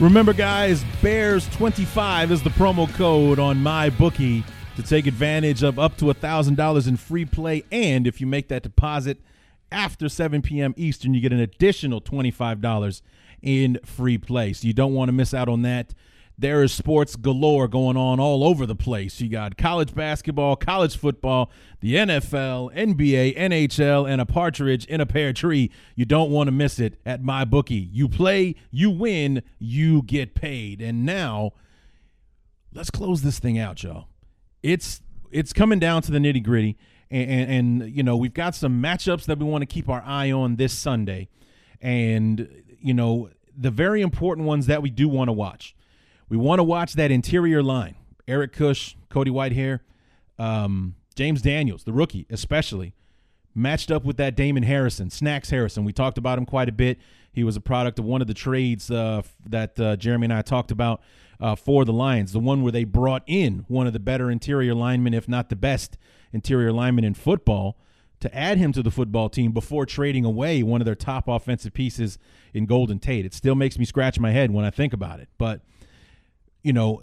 Remember, 0.00 0.32
guys, 0.32 0.82
Bears25 1.02 2.30
is 2.30 2.42
the 2.42 2.48
promo 2.48 2.90
code 2.94 3.38
on 3.38 3.58
MyBookie 3.58 4.42
to 4.76 4.82
take 4.82 5.06
advantage 5.06 5.62
of 5.62 5.78
up 5.78 5.98
to 5.98 6.06
$1,000 6.06 6.88
in 6.88 6.96
free 6.96 7.26
play. 7.26 7.64
And 7.70 8.06
if 8.06 8.18
you 8.18 8.26
make 8.26 8.48
that 8.48 8.62
deposit 8.62 9.20
after 9.70 10.08
7 10.08 10.40
p.m. 10.40 10.72
Eastern, 10.78 11.12
you 11.12 11.20
get 11.20 11.34
an 11.34 11.40
additional 11.40 12.00
$25 12.00 13.02
in 13.42 13.78
free 13.84 14.16
play. 14.16 14.54
So 14.54 14.66
you 14.66 14.72
don't 14.72 14.94
want 14.94 15.10
to 15.10 15.12
miss 15.12 15.34
out 15.34 15.50
on 15.50 15.60
that 15.62 15.92
there 16.40 16.62
is 16.62 16.72
sports 16.72 17.16
galore 17.16 17.68
going 17.68 17.98
on 17.98 18.18
all 18.18 18.42
over 18.44 18.64
the 18.64 18.74
place. 18.74 19.20
You 19.20 19.28
got 19.28 19.58
college 19.58 19.94
basketball, 19.94 20.56
college 20.56 20.96
football, 20.96 21.50
the 21.80 21.96
NFL, 21.96 22.74
NBA, 22.74 23.36
NHL, 23.36 24.10
and 24.10 24.22
a 24.22 24.26
partridge 24.26 24.86
in 24.86 25.02
a 25.02 25.06
pear 25.06 25.34
tree. 25.34 25.70
You 25.94 26.06
don't 26.06 26.30
want 26.30 26.48
to 26.48 26.52
miss 26.52 26.78
it 26.78 26.98
at 27.04 27.22
MyBookie. 27.22 27.90
You 27.92 28.08
play, 28.08 28.54
you 28.70 28.90
win, 28.90 29.42
you 29.58 30.02
get 30.02 30.34
paid. 30.34 30.80
And 30.80 31.04
now, 31.04 31.52
let's 32.72 32.90
close 32.90 33.20
this 33.20 33.38
thing 33.38 33.58
out, 33.58 33.82
y'all. 33.82 34.06
It's 34.62 35.02
it's 35.30 35.52
coming 35.52 35.78
down 35.78 36.02
to 36.02 36.10
the 36.10 36.18
nitty 36.18 36.42
gritty, 36.42 36.78
and, 37.10 37.30
and, 37.30 37.82
and 37.82 37.96
you 37.96 38.02
know 38.02 38.16
we've 38.16 38.34
got 38.34 38.54
some 38.54 38.82
matchups 38.82 39.26
that 39.26 39.38
we 39.38 39.44
want 39.44 39.62
to 39.62 39.66
keep 39.66 39.90
our 39.90 40.02
eye 40.06 40.30
on 40.32 40.56
this 40.56 40.72
Sunday, 40.72 41.28
and 41.82 42.48
you 42.80 42.94
know 42.94 43.28
the 43.56 43.70
very 43.70 44.00
important 44.00 44.46
ones 44.46 44.66
that 44.66 44.80
we 44.80 44.88
do 44.88 45.06
want 45.06 45.28
to 45.28 45.32
watch. 45.32 45.74
We 46.30 46.36
want 46.36 46.60
to 46.60 46.64
watch 46.64 46.94
that 46.94 47.10
interior 47.10 47.62
line. 47.62 47.96
Eric 48.26 48.52
Kush, 48.52 48.94
Cody 49.08 49.32
Whitehair, 49.32 49.80
um, 50.38 50.94
James 51.16 51.42
Daniels, 51.42 51.82
the 51.82 51.92
rookie, 51.92 52.26
especially, 52.30 52.94
matched 53.54 53.90
up 53.90 54.04
with 54.04 54.16
that 54.18 54.36
Damon 54.36 54.62
Harrison, 54.62 55.10
Snacks 55.10 55.50
Harrison. 55.50 55.84
We 55.84 55.92
talked 55.92 56.16
about 56.16 56.38
him 56.38 56.46
quite 56.46 56.68
a 56.68 56.72
bit. 56.72 56.98
He 57.32 57.42
was 57.42 57.56
a 57.56 57.60
product 57.60 57.98
of 57.98 58.04
one 58.04 58.22
of 58.22 58.28
the 58.28 58.34
trades 58.34 58.90
uh, 58.90 59.22
that 59.44 59.78
uh, 59.78 59.96
Jeremy 59.96 60.26
and 60.26 60.32
I 60.32 60.42
talked 60.42 60.70
about 60.70 61.02
uh, 61.40 61.56
for 61.56 61.84
the 61.84 61.92
Lions, 61.92 62.32
the 62.32 62.38
one 62.38 62.62
where 62.62 62.72
they 62.72 62.84
brought 62.84 63.24
in 63.26 63.64
one 63.66 63.88
of 63.88 63.92
the 63.92 63.98
better 63.98 64.30
interior 64.30 64.74
linemen, 64.74 65.14
if 65.14 65.28
not 65.28 65.48
the 65.48 65.56
best 65.56 65.98
interior 66.32 66.72
lineman 66.72 67.04
in 67.04 67.14
football, 67.14 67.76
to 68.20 68.32
add 68.36 68.58
him 68.58 68.70
to 68.72 68.82
the 68.82 68.90
football 68.90 69.28
team 69.28 69.50
before 69.50 69.84
trading 69.84 70.24
away 70.24 70.62
one 70.62 70.80
of 70.80 70.84
their 70.84 70.94
top 70.94 71.26
offensive 71.26 71.72
pieces 71.72 72.18
in 72.54 72.66
Golden 72.66 73.00
Tate. 73.00 73.24
It 73.24 73.34
still 73.34 73.54
makes 73.56 73.78
me 73.78 73.84
scratch 73.84 74.20
my 74.20 74.30
head 74.30 74.52
when 74.52 74.64
I 74.64 74.70
think 74.70 74.92
about 74.92 75.18
it. 75.18 75.28
But 75.38 75.62
you 76.62 76.72
know, 76.72 77.02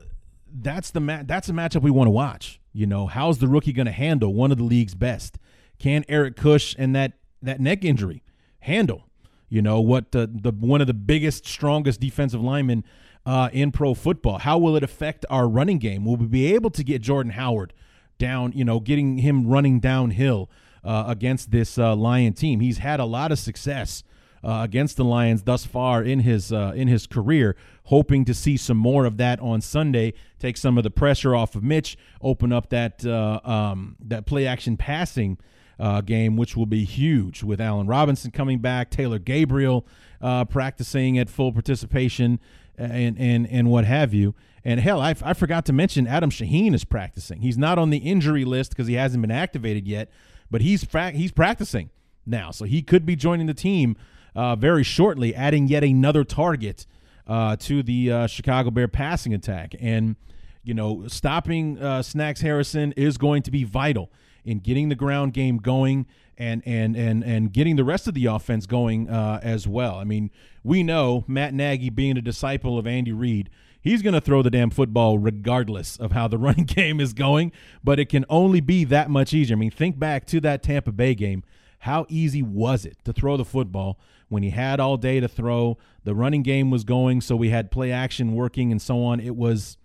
that's 0.53 0.91
the 0.91 0.99
ma- 0.99 1.23
that's 1.23 1.49
a 1.49 1.53
matchup 1.53 1.81
we 1.81 1.91
want 1.91 2.07
to 2.07 2.11
watch. 2.11 2.59
You 2.73 2.85
know, 2.85 3.07
how's 3.07 3.39
the 3.39 3.47
rookie 3.47 3.73
going 3.73 3.85
to 3.85 3.91
handle 3.91 4.33
one 4.33 4.51
of 4.51 4.57
the 4.57 4.63
league's 4.63 4.95
best? 4.95 5.37
Can 5.79 6.05
Eric 6.07 6.35
Kush 6.35 6.75
and 6.77 6.95
that 6.95 7.13
that 7.41 7.59
neck 7.59 7.83
injury 7.83 8.23
handle? 8.59 9.05
You 9.49 9.61
know 9.61 9.79
what 9.79 10.11
the 10.11 10.29
the 10.31 10.51
one 10.51 10.81
of 10.81 10.87
the 10.87 10.93
biggest, 10.93 11.45
strongest 11.45 11.99
defensive 11.99 12.41
linemen 12.41 12.83
uh, 13.25 13.49
in 13.51 13.71
pro 13.71 13.93
football. 13.93 14.39
How 14.39 14.57
will 14.57 14.75
it 14.75 14.83
affect 14.83 15.25
our 15.29 15.47
running 15.47 15.79
game? 15.79 16.05
Will 16.05 16.17
we 16.17 16.27
be 16.27 16.53
able 16.53 16.69
to 16.71 16.83
get 16.83 17.01
Jordan 17.01 17.33
Howard 17.33 17.73
down? 18.17 18.51
You 18.53 18.65
know, 18.65 18.79
getting 18.79 19.19
him 19.19 19.47
running 19.47 19.79
downhill 19.79 20.49
uh, 20.83 21.05
against 21.07 21.51
this 21.51 21.77
uh, 21.77 21.95
Lion 21.95 22.33
team. 22.33 22.59
He's 22.59 22.79
had 22.79 22.99
a 22.99 23.05
lot 23.05 23.31
of 23.31 23.39
success 23.39 24.03
uh, 24.43 24.61
against 24.63 24.97
the 24.97 25.05
Lions 25.05 25.43
thus 25.43 25.65
far 25.65 26.03
in 26.03 26.19
his 26.19 26.51
uh, 26.51 26.73
in 26.75 26.87
his 26.87 27.07
career. 27.07 27.55
Hoping 27.85 28.25
to 28.25 28.33
see 28.33 28.57
some 28.57 28.77
more 28.77 29.05
of 29.05 29.17
that 29.17 29.39
on 29.39 29.61
Sunday. 29.61 30.13
Take 30.39 30.57
some 30.57 30.77
of 30.77 30.83
the 30.83 30.89
pressure 30.89 31.35
off 31.35 31.55
of 31.55 31.63
Mitch. 31.63 31.97
Open 32.21 32.51
up 32.51 32.69
that 32.69 33.05
uh, 33.05 33.39
um, 33.43 33.95
that 33.99 34.25
play 34.25 34.45
action 34.45 34.77
passing 34.77 35.37
uh, 35.79 36.01
game, 36.01 36.35
which 36.35 36.57
will 36.57 36.65
be 36.65 36.83
huge 36.83 37.43
with 37.43 37.61
Allen 37.61 37.87
Robinson 37.87 38.31
coming 38.31 38.59
back, 38.59 38.89
Taylor 38.89 39.19
Gabriel 39.19 39.85
uh, 40.21 40.45
practicing 40.45 41.17
at 41.17 41.29
full 41.29 41.51
participation, 41.51 42.39
and 42.77 43.17
and 43.19 43.47
and 43.47 43.69
what 43.69 43.85
have 43.85 44.13
you. 44.13 44.35
And 44.63 44.79
hell, 44.79 44.99
I, 44.99 45.15
I 45.21 45.33
forgot 45.33 45.65
to 45.67 45.73
mention 45.73 46.07
Adam 46.07 46.29
Shaheen 46.29 46.73
is 46.73 46.83
practicing. 46.83 47.41
He's 47.41 47.57
not 47.57 47.79
on 47.79 47.89
the 47.89 47.99
injury 47.99 48.43
list 48.43 48.71
because 48.71 48.87
he 48.87 48.95
hasn't 48.95 49.21
been 49.21 49.31
activated 49.31 49.87
yet, 49.87 50.09
but 50.51 50.61
he's 50.61 50.83
fra- 50.83 51.11
he's 51.11 51.31
practicing 51.31 51.89
now, 52.25 52.51
so 52.51 52.65
he 52.65 52.81
could 52.81 53.05
be 53.05 53.15
joining 53.15 53.47
the 53.47 53.53
team 53.53 53.95
uh, 54.37 54.55
very 54.55 54.83
shortly, 54.83 55.33
adding 55.33 55.67
yet 55.67 55.83
another 55.83 56.23
target 56.23 56.85
uh, 57.25 57.55
to 57.57 57.81
the 57.81 58.11
uh, 58.11 58.27
Chicago 58.27 58.69
Bear 58.69 58.87
passing 58.87 59.33
attack. 59.33 59.73
And 59.81 60.15
you 60.63 60.75
know, 60.75 61.07
stopping 61.07 61.81
uh, 61.81 62.03
Snacks 62.03 62.41
Harrison 62.41 62.91
is 62.93 63.17
going 63.17 63.41
to 63.43 63.51
be 63.51 63.63
vital 63.63 64.11
in 64.45 64.59
getting 64.59 64.89
the 64.89 64.95
ground 64.95 65.33
game 65.33 65.57
going 65.57 66.05
and 66.37 66.61
and 66.65 66.95
and 66.95 67.23
and 67.23 67.51
getting 67.51 67.77
the 67.77 67.83
rest 67.83 68.07
of 68.07 68.13
the 68.13 68.27
offense 68.27 68.67
going 68.67 69.09
uh, 69.09 69.39
as 69.41 69.67
well. 69.67 69.95
I 69.95 70.03
mean, 70.03 70.29
we 70.63 70.83
know 70.83 71.25
Matt 71.27 71.55
Nagy 71.55 71.89
being 71.89 72.15
a 72.15 72.21
disciple 72.21 72.77
of 72.77 72.85
Andy 72.85 73.11
Reid, 73.11 73.49
he's 73.81 74.03
going 74.03 74.13
to 74.13 74.21
throw 74.21 74.43
the 74.43 74.51
damn 74.51 74.69
football 74.69 75.17
regardless 75.17 75.97
of 75.97 76.11
how 76.11 76.27
the 76.27 76.37
running 76.37 76.65
game 76.65 76.99
is 76.99 77.13
going, 77.13 77.51
but 77.83 77.99
it 77.99 78.09
can 78.09 78.23
only 78.29 78.61
be 78.61 78.83
that 78.83 79.09
much 79.09 79.33
easier. 79.33 79.55
I 79.55 79.59
mean, 79.59 79.71
think 79.71 79.97
back 79.97 80.27
to 80.27 80.39
that 80.41 80.61
Tampa 80.61 80.91
Bay 80.91 81.15
game. 81.15 81.43
How 81.79 82.05
easy 82.09 82.43
was 82.43 82.85
it 82.85 82.97
to 83.05 83.13
throw 83.13 83.37
the 83.37 83.45
football 83.45 83.99
when 84.29 84.43
he 84.43 84.49
had 84.49 84.79
all 84.79 84.97
day 84.97 85.19
to 85.19 85.27
throw? 85.27 85.77
The 86.03 86.15
running 86.15 86.43
game 86.43 86.69
was 86.69 86.83
going, 86.83 87.21
so 87.21 87.35
we 87.35 87.49
had 87.49 87.71
play 87.71 87.91
action 87.91 88.33
working 88.33 88.71
and 88.71 88.81
so 88.81 89.03
on. 89.03 89.19
It 89.19 89.35
was 89.35 89.77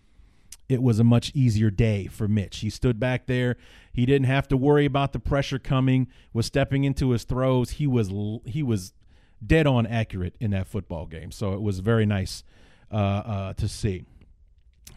it 0.69 0.83
was 0.83 0.99
a 0.99 1.05
much 1.05 1.33
easier 1.35 1.71
day 1.71 2.07
for 2.07 2.29
Mitch. 2.29 2.61
He 2.61 2.71
stood 2.71 2.99
back 2.99 3.27
there. 3.27 3.57
He 3.93 4.07
didn't 4.07 4.27
have 4.27 4.49
to 4.49 4.57
worry 4.57 4.87
about 4.87 5.13
the 5.13 5.19
pressure 5.19 5.59
coming. 5.59 6.09
Was 6.33 6.47
stepping 6.47 6.85
into 6.85 7.11
his 7.11 7.25
throws. 7.25 7.73
He 7.73 7.87
was 7.87 8.11
he 8.47 8.63
was 8.63 8.95
dead 9.45 9.67
on 9.67 9.87
accurate 9.87 10.37
in 10.41 10.51
that 10.53 10.67
football 10.67 11.07
game. 11.07 11.31
So 11.31 11.53
it 11.53 11.61
was 11.61 11.81
very 11.81 12.07
nice 12.07 12.45
uh, 12.91 12.97
uh, 12.97 13.53
to 13.55 13.69
see. 13.69 14.05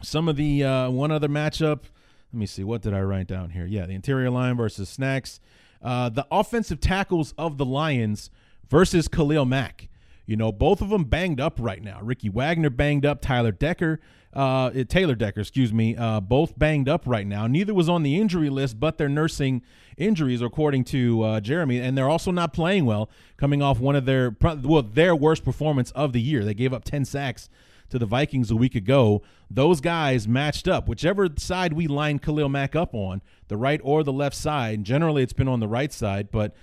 Some 0.02 0.28
of 0.28 0.36
the 0.36 0.64
uh, 0.64 0.90
one 0.90 1.10
other 1.10 1.28
matchup. 1.28 1.84
Let 2.32 2.40
me 2.40 2.46
see. 2.46 2.64
What 2.64 2.82
did 2.82 2.94
I 2.94 3.00
write 3.00 3.26
down 3.26 3.50
here? 3.50 3.66
Yeah, 3.66 3.86
the 3.86 3.94
interior 3.94 4.30
line 4.30 4.56
versus 4.56 4.88
Snacks. 4.88 5.40
Uh, 5.82 6.08
the 6.08 6.26
offensive 6.30 6.80
tackles 6.80 7.34
of 7.38 7.58
the 7.58 7.64
Lions 7.64 8.30
versus 8.68 9.08
Khalil 9.08 9.44
Mack. 9.44 9.88
You 10.26 10.36
know, 10.36 10.50
both 10.50 10.80
of 10.80 10.88
them 10.88 11.04
banged 11.04 11.40
up 11.40 11.56
right 11.60 11.82
now. 11.82 12.00
Ricky 12.02 12.28
Wagner 12.28 12.70
banged 12.70 13.06
up. 13.06 13.20
Tyler 13.20 13.52
Decker 13.52 14.00
uh, 14.36 14.70
Taylor 14.88 15.14
Decker, 15.14 15.40
excuse 15.40 15.72
me, 15.72 15.96
uh, 15.96 16.20
both 16.20 16.58
banged 16.58 16.90
up 16.90 17.04
right 17.06 17.26
now. 17.26 17.46
Neither 17.46 17.72
was 17.72 17.88
on 17.88 18.02
the 18.02 18.20
injury 18.20 18.50
list, 18.50 18.78
but 18.78 18.98
they're 18.98 19.08
nursing 19.08 19.62
injuries, 19.96 20.42
according 20.42 20.84
to 20.84 21.22
uh, 21.22 21.40
Jeremy, 21.40 21.80
and 21.80 21.96
they're 21.96 22.08
also 22.08 22.30
not 22.30 22.52
playing 22.52 22.84
well, 22.84 23.08
coming 23.38 23.62
off 23.62 23.80
one 23.80 23.96
of 23.96 24.04
their 24.04 24.36
well 24.42 24.82
their 24.82 25.16
worst 25.16 25.42
performance 25.42 25.90
of 25.92 26.12
the 26.12 26.20
year. 26.20 26.44
They 26.44 26.52
gave 26.52 26.74
up 26.74 26.84
ten 26.84 27.06
sacks 27.06 27.48
to 27.88 27.98
the 27.98 28.04
Vikings 28.04 28.50
a 28.50 28.56
week 28.56 28.74
ago. 28.74 29.22
Those 29.50 29.80
guys 29.80 30.28
matched 30.28 30.68
up, 30.68 30.86
whichever 30.86 31.28
side 31.38 31.72
we 31.72 31.86
line 31.86 32.18
Khalil 32.18 32.50
Mack 32.50 32.76
up 32.76 32.94
on, 32.94 33.22
the 33.48 33.56
right 33.56 33.80
or 33.82 34.04
the 34.04 34.12
left 34.12 34.36
side. 34.36 34.84
Generally, 34.84 35.22
it's 35.22 35.32
been 35.32 35.48
on 35.48 35.60
the 35.60 35.68
right 35.68 35.92
side, 35.92 36.28
but 36.30 36.54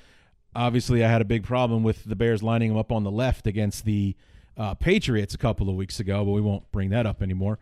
obviously, 0.56 1.04
I 1.04 1.10
had 1.10 1.22
a 1.22 1.26
big 1.26 1.44
problem 1.44 1.84
with 1.84 2.04
the 2.04 2.16
Bears 2.16 2.44
lining 2.44 2.72
him 2.72 2.78
up 2.78 2.92
on 2.92 3.04
the 3.04 3.12
left 3.12 3.48
against 3.48 3.86
the 3.86 4.16
uh, 4.58 4.74
Patriots 4.76 5.34
a 5.34 5.38
couple 5.38 5.70
of 5.70 5.76
weeks 5.76 6.00
ago, 6.00 6.24
but 6.24 6.32
we 6.32 6.42
won't 6.42 6.72
bring 6.72 6.90
that 6.90 7.06
up 7.06 7.22
anymore. 7.22 7.60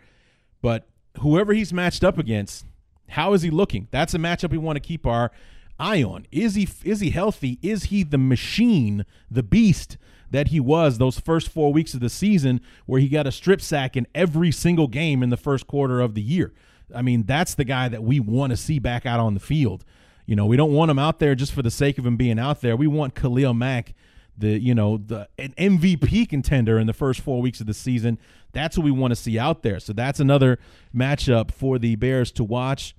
But 0.61 0.88
whoever 1.19 1.53
he's 1.53 1.73
matched 1.73 2.03
up 2.03 2.18
against, 2.18 2.65
how 3.09 3.34
is 3.34 3.41
he 3.41 3.49
looking? 3.49 3.88
That's 3.91 4.13
a 4.13 4.18
matchup 4.18 4.51
we 4.51 4.57
want 4.57 4.77
to 4.77 4.81
keep 4.81 5.05
our 5.05 5.31
eye 5.80 6.03
on. 6.03 6.26
Is 6.31 6.55
he 6.55 6.68
is 6.84 6.99
he 6.99 7.09
healthy? 7.09 7.59
Is 7.61 7.85
he 7.85 8.03
the 8.03 8.18
machine, 8.18 9.05
the 9.30 9.43
beast 9.43 9.97
that 10.30 10.49
he 10.49 10.59
was 10.59 10.97
those 10.97 11.19
first 11.19 11.49
four 11.49 11.73
weeks 11.73 11.93
of 11.93 11.99
the 11.99 12.09
season, 12.09 12.61
where 12.85 13.01
he 13.01 13.09
got 13.09 13.27
a 13.27 13.31
strip 13.31 13.61
sack 13.61 13.97
in 13.97 14.07
every 14.15 14.51
single 14.51 14.88
game 14.88 15.23
in 15.23 15.30
the 15.30 15.38
first 15.38 15.68
quarter 15.68 15.99
of 15.99 16.13
the 16.13 16.22
year? 16.22 16.53
I 16.93 17.01
mean, 17.01 17.23
that's 17.23 17.55
the 17.55 17.63
guy 17.63 17.89
that 17.89 18.03
we 18.03 18.19
want 18.19 18.51
to 18.51 18.57
see 18.57 18.80
back 18.80 19.05
out 19.05 19.19
on 19.19 19.34
the 19.34 19.39
field. 19.39 19.84
You 20.26 20.35
know, 20.35 20.45
we 20.45 20.57
don't 20.57 20.72
want 20.72 20.91
him 20.91 20.99
out 20.99 21.19
there 21.19 21.35
just 21.35 21.53
for 21.53 21.61
the 21.61 21.72
sake 21.72 21.98
of 21.98 22.06
him 22.06 22.18
being 22.18 22.39
out 22.39 22.61
there. 22.61 22.76
We 22.76 22.88
want 22.88 23.15
Khalil 23.15 23.53
Mack 23.53 23.93
the 24.41 24.60
you 24.60 24.76
know 24.76 24.98
the 24.98 25.30
an 25.38 25.53
MVP 25.57 26.27
contender 26.27 26.77
in 26.77 26.88
the 26.88 26.93
first 26.93 27.22
four 27.22 27.41
weeks 27.41 27.61
of 27.61 27.68
the 27.68 27.73
season. 27.73 28.18
That's 28.52 28.77
what 28.77 28.84
we 28.84 28.91
want 28.91 29.11
to 29.11 29.15
see 29.15 29.39
out 29.39 29.64
there. 29.64 29.80
So 29.80 29.93
that's 29.93 30.19
another 30.19 30.60
matchup 30.93 31.52
for 31.52 31.80
the 31.80 31.95
Bears 31.95 32.31
to 32.34 32.43
watch, 32.43 32.95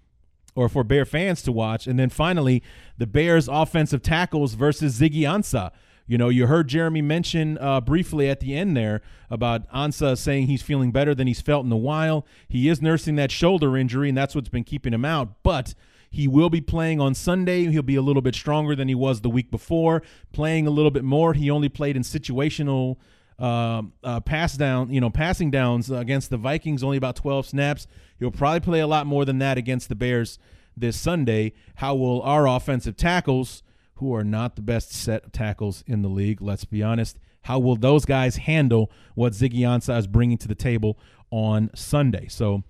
or 0.55 0.69
for 0.69 0.83
Bear 0.83 1.05
fans 1.05 1.43
to 1.43 1.53
watch. 1.53 1.87
And 1.87 1.99
then 1.99 2.09
finally, 2.09 2.63
the 2.97 3.07
Bears 3.07 3.49
offensive 3.49 4.03
tackles 4.03 4.55
versus 4.55 4.99
Ziggy 4.99 5.23
Ansah. 5.23 5.73
You 6.07 6.19
know, 6.19 6.31
you 6.31 6.47
heard 6.47 6.69
Jeremy 6.69 7.01
mention 7.01 7.59
uh, 7.59 7.81
briefly 7.81 8.29
at 8.29 8.41
the 8.41 8.57
end 8.57 8.77
there 8.77 9.03
about 9.31 9.71
Ansah 9.73 10.19
saying 10.19 10.47
he's 10.49 10.63
feeling 10.63 10.91
better 10.91 11.15
than 11.15 11.27
he's 11.27 11.41
felt 11.41 11.65
in 11.65 11.73
a 11.73 11.77
while. 11.77 12.27
He 12.49 12.69
is 12.69 12.83
nursing 12.83 13.17
that 13.17 13.31
shoulder 13.31 13.77
injury, 13.77 14.09
and 14.09 14.19
that's 14.19 14.35
what's 14.35 14.49
been 14.49 14.65
keeping 14.65 14.93
him 14.93 15.05
out. 15.05 15.43
But 15.43 15.75
he 16.13 16.29
will 16.29 16.51
be 16.51 16.61
playing 16.61 17.01
on 17.01 17.15
Sunday. 17.15 17.65
He'll 17.65 17.83
be 17.83 17.97
a 17.97 18.03
little 18.03 18.21
bit 18.21 18.35
stronger 18.35 18.77
than 18.77 18.87
he 18.87 18.95
was 18.95 19.23
the 19.23 19.31
week 19.31 19.51
before, 19.51 20.03
playing 20.33 20.67
a 20.67 20.71
little 20.71 20.91
bit 20.91 21.05
more. 21.05 21.33
He 21.33 21.51
only 21.51 21.71
played 21.71 21.97
in 21.97 22.03
situational 22.03 22.99
uh, 23.39 23.83
uh, 24.05 24.21
pass 24.21 24.57
down, 24.57 24.93
you 24.93 25.01
know, 25.01 25.09
passing 25.09 25.51
downs 25.51 25.91
against 25.91 26.29
the 26.29 26.37
Vikings, 26.37 26.85
only 26.85 26.99
about 26.99 27.17
12 27.17 27.47
snaps. 27.47 27.87
He'll 28.19 28.31
probably 28.31 28.61
play 28.61 28.81
a 28.81 28.87
lot 28.87 29.07
more 29.07 29.25
than 29.25 29.39
that 29.39 29.57
against 29.57 29.89
the 29.89 29.95
Bears 29.95 30.39
this 30.77 31.01
Sunday. 31.01 31.55
How 31.77 31.95
will 31.95 32.21
our 32.23 32.47
offensive 32.47 32.97
tackles, 32.97 33.63
who 33.95 34.15
are 34.15 34.23
not 34.23 34.55
the 34.55 34.63
best 34.63 34.93
set 34.93 35.25
of 35.25 35.33
tackles 35.33 35.83
in 35.87 36.03
the 36.03 36.09
league, 36.09 36.43
let's 36.43 36.67
be 36.67 36.83
honest, 36.83 37.19
how 37.43 37.59
will 37.59 37.77
those 37.77 38.05
guys 38.05 38.37
handle 38.37 38.91
what 39.15 39.33
Ziggy 39.33 39.61
Ansah 39.61 39.99
is 39.99 40.07
bringing 40.07 40.39
to 40.39 40.49
the 40.49 40.55
table 40.55 40.99
on 41.31 41.71
Sunday? 41.75 42.29
So 42.29 42.65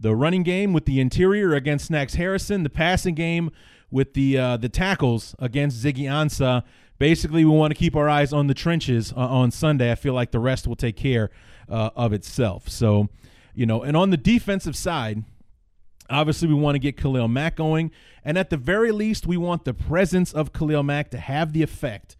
the 0.00 0.16
running 0.16 0.42
game 0.42 0.72
with 0.72 0.86
the 0.86 0.98
interior 0.98 1.54
against 1.54 1.86
Snacks 1.86 2.14
Harrison, 2.14 2.62
the 2.62 2.70
passing 2.70 3.14
game 3.14 3.50
with 3.90 4.14
the 4.14 4.38
uh, 4.38 4.56
the 4.56 4.68
tackles 4.68 5.34
against 5.38 5.84
Ziggy 5.84 6.04
Ansah. 6.04 6.64
Basically, 6.98 7.44
we 7.44 7.50
want 7.50 7.70
to 7.70 7.78
keep 7.78 7.96
our 7.96 8.08
eyes 8.08 8.32
on 8.32 8.46
the 8.46 8.54
trenches 8.54 9.12
uh, 9.12 9.20
on 9.20 9.50
Sunday. 9.50 9.90
I 9.90 9.94
feel 9.94 10.14
like 10.14 10.32
the 10.32 10.38
rest 10.38 10.66
will 10.66 10.76
take 10.76 10.96
care 10.96 11.30
uh, 11.68 11.90
of 11.96 12.12
itself. 12.12 12.68
So, 12.68 13.08
you 13.54 13.66
know, 13.66 13.82
and 13.82 13.96
on 13.96 14.10
the 14.10 14.16
defensive 14.16 14.76
side, 14.76 15.24
obviously 16.10 16.48
we 16.48 16.54
want 16.54 16.74
to 16.74 16.78
get 16.78 16.96
Khalil 16.96 17.28
Mack 17.28 17.56
going, 17.56 17.90
and 18.24 18.36
at 18.36 18.50
the 18.50 18.56
very 18.56 18.92
least, 18.92 19.26
we 19.26 19.36
want 19.36 19.64
the 19.64 19.74
presence 19.74 20.32
of 20.32 20.52
Khalil 20.52 20.82
Mack 20.82 21.10
to 21.10 21.18
have 21.18 21.52
the 21.52 21.62
effect 21.62 22.16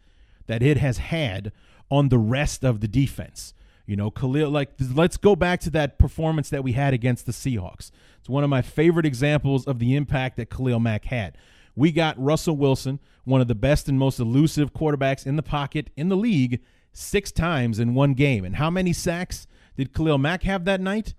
that 0.46 0.62
it 0.62 0.78
has 0.78 0.98
had 0.98 1.52
on 1.90 2.08
the 2.08 2.18
rest 2.18 2.64
of 2.64 2.80
the 2.80 2.88
defense. 2.88 3.52
You 3.90 3.96
know, 3.96 4.12
Khalil, 4.12 4.50
like, 4.50 4.70
let's 4.94 5.16
go 5.16 5.34
back 5.34 5.58
to 5.62 5.70
that 5.70 5.98
performance 5.98 6.48
that 6.50 6.62
we 6.62 6.74
had 6.74 6.94
against 6.94 7.26
the 7.26 7.32
Seahawks. 7.32 7.90
It's 8.20 8.28
one 8.28 8.44
of 8.44 8.48
my 8.48 8.62
favorite 8.62 9.04
examples 9.04 9.66
of 9.66 9.80
the 9.80 9.96
impact 9.96 10.36
that 10.36 10.48
Khalil 10.48 10.78
Mack 10.78 11.06
had. 11.06 11.36
We 11.74 11.90
got 11.90 12.16
Russell 12.16 12.56
Wilson, 12.56 13.00
one 13.24 13.40
of 13.40 13.48
the 13.48 13.56
best 13.56 13.88
and 13.88 13.98
most 13.98 14.20
elusive 14.20 14.72
quarterbacks 14.72 15.26
in 15.26 15.34
the 15.34 15.42
pocket 15.42 15.90
in 15.96 16.08
the 16.08 16.16
league, 16.16 16.60
six 16.92 17.32
times 17.32 17.80
in 17.80 17.94
one 17.94 18.14
game. 18.14 18.44
And 18.44 18.54
how 18.54 18.70
many 18.70 18.92
sacks 18.92 19.48
did 19.76 19.92
Khalil 19.92 20.18
Mack 20.18 20.44
have 20.44 20.64
that 20.66 20.80
night? 20.80 21.14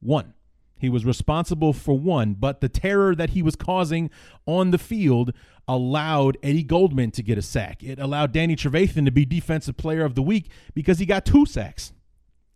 One. 0.00 0.32
He 0.78 0.88
was 0.88 1.04
responsible 1.04 1.74
for 1.74 1.98
one, 1.98 2.32
but 2.32 2.62
the 2.62 2.70
terror 2.70 3.14
that 3.14 3.30
he 3.30 3.42
was 3.42 3.54
causing 3.54 4.08
on 4.46 4.70
the 4.70 4.78
field 4.78 5.34
allowed 5.68 6.38
Eddie 6.42 6.62
Goldman 6.62 7.10
to 7.10 7.22
get 7.22 7.36
a 7.36 7.42
sack. 7.42 7.82
It 7.82 7.98
allowed 7.98 8.32
Danny 8.32 8.56
Trevathan 8.56 9.04
to 9.04 9.12
be 9.12 9.26
Defensive 9.26 9.76
Player 9.76 10.06
of 10.06 10.14
the 10.14 10.22
Week 10.22 10.48
because 10.72 10.98
he 10.98 11.04
got 11.04 11.26
two 11.26 11.44
sacks 11.44 11.92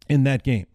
in 0.09 0.25
that 0.25 0.43
game. 0.43 0.67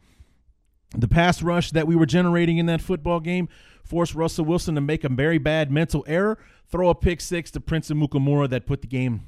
The 0.95 1.07
pass 1.07 1.41
rush 1.41 1.72
that 1.72 1.88
we 1.88 1.95
were 1.95 2.05
generating 2.05 2.57
in 2.57 2.68
that 2.68 2.81
football 2.81 3.19
game 3.19 3.49
forced 3.84 4.15
Russell 4.15 4.45
Wilson 4.45 4.76
to 4.76 4.81
make 4.81 5.03
a 5.03 5.10
very 5.10 5.38
bad 5.38 5.72
mental 5.72 6.03
error, 6.07 6.38
throw 6.68 6.89
a 6.89 6.95
pick 6.95 7.19
six 7.19 7.51
to 7.51 7.60
Prince 7.60 7.89
Amukamara 7.89 8.49
that 8.49 8.65
put 8.65 8.81
the 8.81 8.88
game 8.88 9.22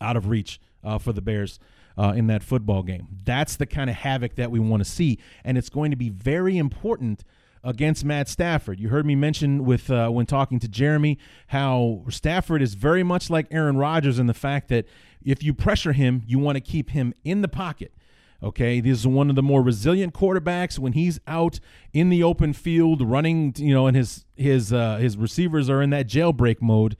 out 0.00 0.16
of 0.16 0.28
reach 0.28 0.60
uh, 0.84 0.98
for 0.98 1.12
the 1.12 1.22
Bears 1.22 1.58
uh, 1.96 2.12
in 2.16 2.26
that 2.26 2.42
football 2.42 2.82
game. 2.82 3.08
That's 3.24 3.56
the 3.56 3.66
kind 3.66 3.88
of 3.88 3.96
havoc 3.96 4.34
that 4.36 4.50
we 4.50 4.58
want 4.58 4.84
to 4.84 4.90
see, 4.90 5.18
and 5.44 5.56
it's 5.56 5.68
going 5.68 5.90
to 5.90 5.96
be 5.96 6.10
very 6.10 6.58
important 6.58 7.24
against 7.64 8.04
Matt 8.04 8.28
Stafford. 8.28 8.78
You 8.78 8.90
heard 8.90 9.06
me 9.06 9.16
mention 9.16 9.64
with 9.64 9.90
uh, 9.90 10.08
when 10.10 10.26
talking 10.26 10.60
to 10.60 10.68
Jeremy 10.68 11.18
how 11.48 12.04
Stafford 12.08 12.62
is 12.62 12.74
very 12.74 13.02
much 13.02 13.28
like 13.28 13.46
Aaron 13.50 13.76
Rodgers 13.76 14.18
in 14.18 14.26
the 14.26 14.34
fact 14.34 14.68
that 14.68 14.86
if 15.24 15.42
you 15.42 15.52
pressure 15.52 15.92
him, 15.92 16.22
you 16.26 16.38
want 16.38 16.56
to 16.56 16.60
keep 16.60 16.90
him 16.90 17.12
in 17.24 17.42
the 17.42 17.48
pocket. 17.48 17.92
Okay, 18.42 18.80
this 18.80 18.98
is 18.98 19.06
one 19.06 19.30
of 19.30 19.36
the 19.36 19.42
more 19.42 19.62
resilient 19.62 20.12
quarterbacks 20.12 20.78
when 20.78 20.92
he's 20.92 21.18
out 21.26 21.58
in 21.92 22.10
the 22.10 22.22
open 22.22 22.52
field 22.52 23.00
running, 23.02 23.54
you 23.56 23.72
know, 23.72 23.86
and 23.86 23.96
his 23.96 24.24
his 24.36 24.72
uh, 24.72 24.96
his 24.96 25.16
receivers 25.16 25.70
are 25.70 25.80
in 25.80 25.90
that 25.90 26.06
jailbreak 26.06 26.60
mode. 26.60 26.96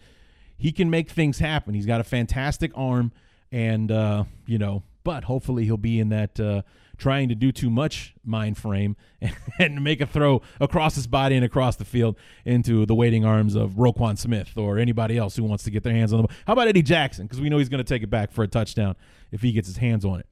He 0.56 0.72
can 0.72 0.88
make 0.88 1.10
things 1.10 1.38
happen. 1.38 1.74
He's 1.74 1.86
got 1.86 2.00
a 2.00 2.04
fantastic 2.04 2.72
arm, 2.74 3.12
and 3.52 3.92
uh, 3.92 4.24
you 4.46 4.58
know, 4.58 4.82
but 5.04 5.24
hopefully 5.24 5.64
he'll 5.64 5.76
be 5.76 6.00
in 6.00 6.08
that 6.08 6.40
uh, 6.40 6.62
trying 6.96 7.28
to 7.28 7.34
do 7.34 7.52
too 7.52 7.70
much 7.70 8.14
mind 8.24 8.56
frame 8.56 8.96
and, 9.20 9.36
and 9.58 9.84
make 9.84 10.00
a 10.00 10.06
throw 10.06 10.42
across 10.60 10.94
his 10.94 11.06
body 11.06 11.36
and 11.36 11.44
across 11.44 11.76
the 11.76 11.84
field 11.84 12.16
into 12.44 12.86
the 12.86 12.94
waiting 12.94 13.24
arms 13.24 13.54
of 13.54 13.72
Roquan 13.72 14.18
Smith 14.18 14.56
or 14.56 14.78
anybody 14.78 15.16
else 15.16 15.36
who 15.36 15.44
wants 15.44 15.64
to 15.64 15.70
get 15.70 15.82
their 15.82 15.92
hands 15.92 16.12
on 16.12 16.22
the 16.22 16.28
ball. 16.28 16.36
How 16.46 16.54
about 16.54 16.68
Eddie 16.68 16.82
Jackson? 16.82 17.26
Because 17.26 17.40
we 17.40 17.48
know 17.48 17.58
he's 17.58 17.68
going 17.68 17.84
to 17.84 17.84
take 17.84 18.02
it 18.02 18.10
back 18.10 18.32
for 18.32 18.42
a 18.42 18.48
touchdown 18.48 18.96
if 19.30 19.42
he 19.42 19.52
gets 19.52 19.68
his 19.68 19.76
hands 19.76 20.04
on 20.04 20.20
it. 20.20 20.26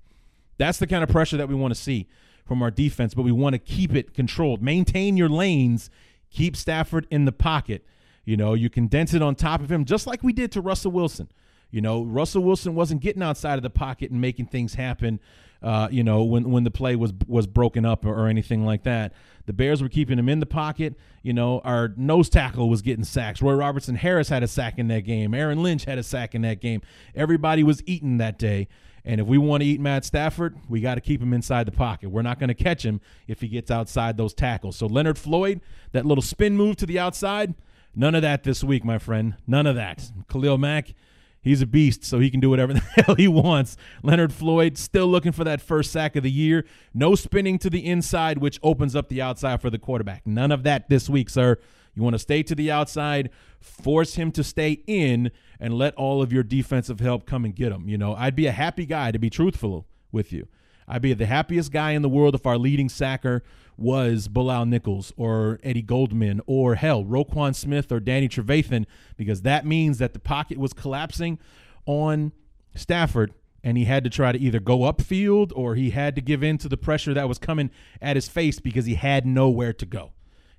That's 0.59 0.79
the 0.79 0.87
kind 0.87 1.03
of 1.03 1.09
pressure 1.09 1.37
that 1.37 1.49
we 1.49 1.55
want 1.55 1.75
to 1.75 1.81
see 1.81 2.09
from 2.45 2.63
our 2.63 2.71
defense, 2.71 3.15
but 3.15 3.23
we 3.23 3.33
want 3.33 3.55
to 3.55 3.59
keep 3.59 3.95
it 3.95 4.15
controlled. 4.15 4.63
Maintain 4.63 5.17
your 5.17 5.29
lanes, 5.29 5.91
keep 6.31 6.57
Stafford 6.57 7.07
in 7.11 7.25
the 7.25 7.33
pocket. 7.33 7.85
You 8.25 8.37
know, 8.37 8.55
you 8.55 8.71
condense 8.71 9.15
it 9.15 9.23
on 9.23 9.35
top 9.35 9.61
of 9.61 9.71
him, 9.71 9.85
just 9.85 10.07
like 10.07 10.23
we 10.23 10.33
did 10.33 10.53
to 10.53 10.61
Russell 10.61 10.93
Wilson. 10.93 11.29
You 11.71 11.81
know, 11.81 12.05
Russell 12.05 12.43
Wilson 12.43 12.75
wasn't 12.75 13.01
getting 13.01 13.23
outside 13.23 13.57
of 13.57 13.63
the 13.63 13.71
pocket 13.71 14.11
and 14.11 14.21
making 14.21 14.47
things 14.47 14.75
happen. 14.75 15.19
Uh, 15.61 15.89
you 15.91 16.05
know, 16.05 16.23
when 16.23 16.51
when 16.51 16.63
the 16.63 16.71
play 16.71 16.95
was 16.95 17.13
was 17.27 17.47
broken 17.47 17.85
up 17.87 18.05
or, 18.05 18.15
or, 18.15 18.29
anything 18.29 18.67
like 18.67 18.83
that, 18.83 19.15
the 19.47 19.53
Bears 19.53 19.83
were 19.83 19.89
keeping 19.89 20.19
him 20.19 20.29
in 20.29 20.39
the 20.39 20.47
pocket. 20.47 20.95
You 21.23 21.33
know, 21.33 21.61
our 21.65 21.93
nose 21.97 22.29
tackle 22.29 22.69
was 22.69 22.83
getting 22.83 23.03
sacks. 23.03 23.41
Roy 23.41 23.55
Robertson 23.55 23.97
Harris 23.97 24.29
had 24.29 24.43
a 24.43 24.47
sack 24.47 24.79
in 24.79 24.89
that 24.89 25.01
game. 25.01 25.33
Aaron 25.33 25.63
Lynch 25.63 25.87
had 25.87 25.99
a 25.99 26.03
sack 26.03 26.35
in 26.35 26.43
that 26.43 26.61
game. 26.61 26.83
Everybody 27.15 27.63
was 27.63 27.83
eating 27.87 28.19
that 28.19 28.39
day. 28.39 28.69
And 29.05 29.21
if 29.21 29.27
we 29.27 29.37
want 29.37 29.63
to 29.63 29.69
eat 29.69 29.81
Matt 29.81 30.05
Stafford, 30.05 30.57
we 30.69 30.81
got 30.81 30.95
to 30.95 31.01
keep 31.01 31.21
him 31.21 31.35
inside 31.35 31.67
the 31.67 31.73
pocket. 31.73 32.09
We're 32.09 32.23
not 32.23 32.39
going 32.39 32.49
to 32.49 32.55
catch 32.55 32.85
him 32.85 33.01
if 33.29 33.41
he 33.41 33.49
gets 33.49 33.71
outside 33.71 34.17
those 34.17 34.33
tackles. 34.33 34.77
So 34.77 34.87
Leonard 34.87 35.19
Floyd, 35.19 35.61
that 35.93 36.07
little 36.07 36.23
spin 36.23 36.57
move 36.57 36.77
to 36.77 36.87
the 36.87 36.99
outside, 36.99 37.55
none 37.95 38.15
of 38.15 38.23
that 38.23 38.45
this 38.45 38.65
week, 38.65 38.85
my 38.85 38.99
friend. 38.99 39.37
None 39.47 39.67
of 39.67 39.77
that. 39.77 40.11
Khalil 40.31 40.57
Mack, 40.57 40.95
he's 41.43 41.61
a 41.61 41.67
beast, 41.67 42.03
so 42.05 42.19
he 42.19 42.31
can 42.31 42.41
do 42.41 42.49
whatever 42.49 42.73
the 42.73 42.81
hell 42.81 43.15
he 43.15 43.29
wants. 43.29 43.77
Leonard 44.03 44.33
Floyd 44.33 44.79
still 44.79 45.07
looking 45.07 45.33
for 45.33 45.45
that 45.45 45.61
first 45.61 45.93
sack 45.93 46.17
of 46.17 46.23
the 46.23 46.31
year. 46.31 46.65
No 46.95 47.15
spinning 47.15 47.59
to 47.59 47.69
the 47.69 47.85
inside, 47.87 48.39
which 48.39 48.59
opens 48.63 48.97
up 48.97 49.11
the 49.11 49.21
outside 49.21 49.61
for 49.61 49.69
the 49.69 49.79
quarterback. 49.79 50.27
None 50.27 50.51
of 50.51 50.63
that 50.63 50.89
this 50.89 51.11
week, 51.11 51.29
sir. 51.29 51.59
You 51.95 52.03
want 52.03 52.15
to 52.15 52.19
stay 52.19 52.43
to 52.43 52.55
the 52.55 52.71
outside, 52.71 53.31
force 53.61 54.15
him 54.15 54.33
to 54.33 54.45
stay 54.45 54.83
in, 54.87 55.31
and 55.61 55.75
let 55.75 55.95
all 55.95 56.23
of 56.23 56.33
your 56.33 56.43
defensive 56.43 57.01
help 57.01 57.27
come 57.27 57.45
and 57.45 57.55
get 57.55 57.73
him. 57.73 57.89
You 57.89 57.99
know, 57.99 58.15
I'd 58.15 58.37
be 58.37 58.47
a 58.47 58.53
happy 58.53 58.87
guy 58.87 59.13
to 59.13 59.19
be 59.19 59.31
truthful 59.31 59.87
with 60.11 60.33
you. 60.33 60.49
I'd 60.87 61.03
be 61.03 61.15
the 61.15 61.27
happiest 61.27 61.73
guy 61.73 61.93
in 61.93 62.03
the 62.03 62.09
world 62.09 62.35
if 62.35 62.47
our 62.47 62.59
leading 62.59 62.89
sacker 62.89 63.43
was 63.77 64.29
Bilal 64.29 64.67
Nichols 64.67 65.13
or 65.17 65.59
Eddie 65.63 65.83
Goldman 65.83 66.41
or 66.47 66.75
hell, 66.75 67.05
Roquan 67.05 67.55
Smith 67.55 67.91
or 67.91 68.01
Danny 68.01 68.29
Trevathan, 68.29 68.87
because 69.17 69.43
that 69.43 69.67
means 69.67 69.99
that 69.99 70.13
the 70.13 70.19
pocket 70.19 70.59
was 70.59 70.73
collapsing 70.73 71.39
on 71.87 72.33
Stafford 72.75 73.33
and 73.63 73.79
he 73.79 73.85
had 73.87 74.05
to 74.05 74.11
try 74.11 74.31
to 74.31 74.39
either 74.39 74.61
go 74.61 74.81
upfield 74.81 75.51
or 75.57 75.75
he 75.75 75.91
had 75.91 76.15
to 76.15 76.21
give 76.21 76.43
in 76.43 76.59
to 76.59 76.69
the 76.69 76.77
pressure 76.77 77.15
that 77.15 77.29
was 77.29 77.39
coming 77.39 77.71
at 78.01 78.15
his 78.15 78.29
face 78.29 78.61
because 78.61 78.85
he 78.85 78.95
had 78.95 79.27
nowhere 79.27 79.73
to 79.73 79.87
go. 79.87 80.13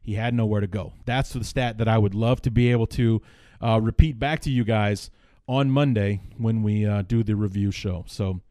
He 0.05 0.13
had 0.13 0.35
nowhere 0.35 0.61
to 0.61 0.67
go. 0.67 0.93
That's 1.05 1.33
the 1.33 1.43
stat 1.43 1.79
that 1.79 1.87
I 1.87 1.97
would 1.97 2.13
love 2.13 2.39
to 2.43 2.51
be 2.51 2.71
able 2.71 2.85
to 2.87 3.23
uh, 3.59 3.79
repeat 3.81 4.19
back 4.19 4.39
to 4.41 4.51
you 4.51 4.63
guys 4.63 5.09
on 5.47 5.71
Monday 5.71 6.21
when 6.37 6.61
we 6.61 6.85
uh, 6.85 7.01
do 7.01 7.23
the 7.23 7.35
review 7.35 7.71
show. 7.71 8.05
So 8.07 8.41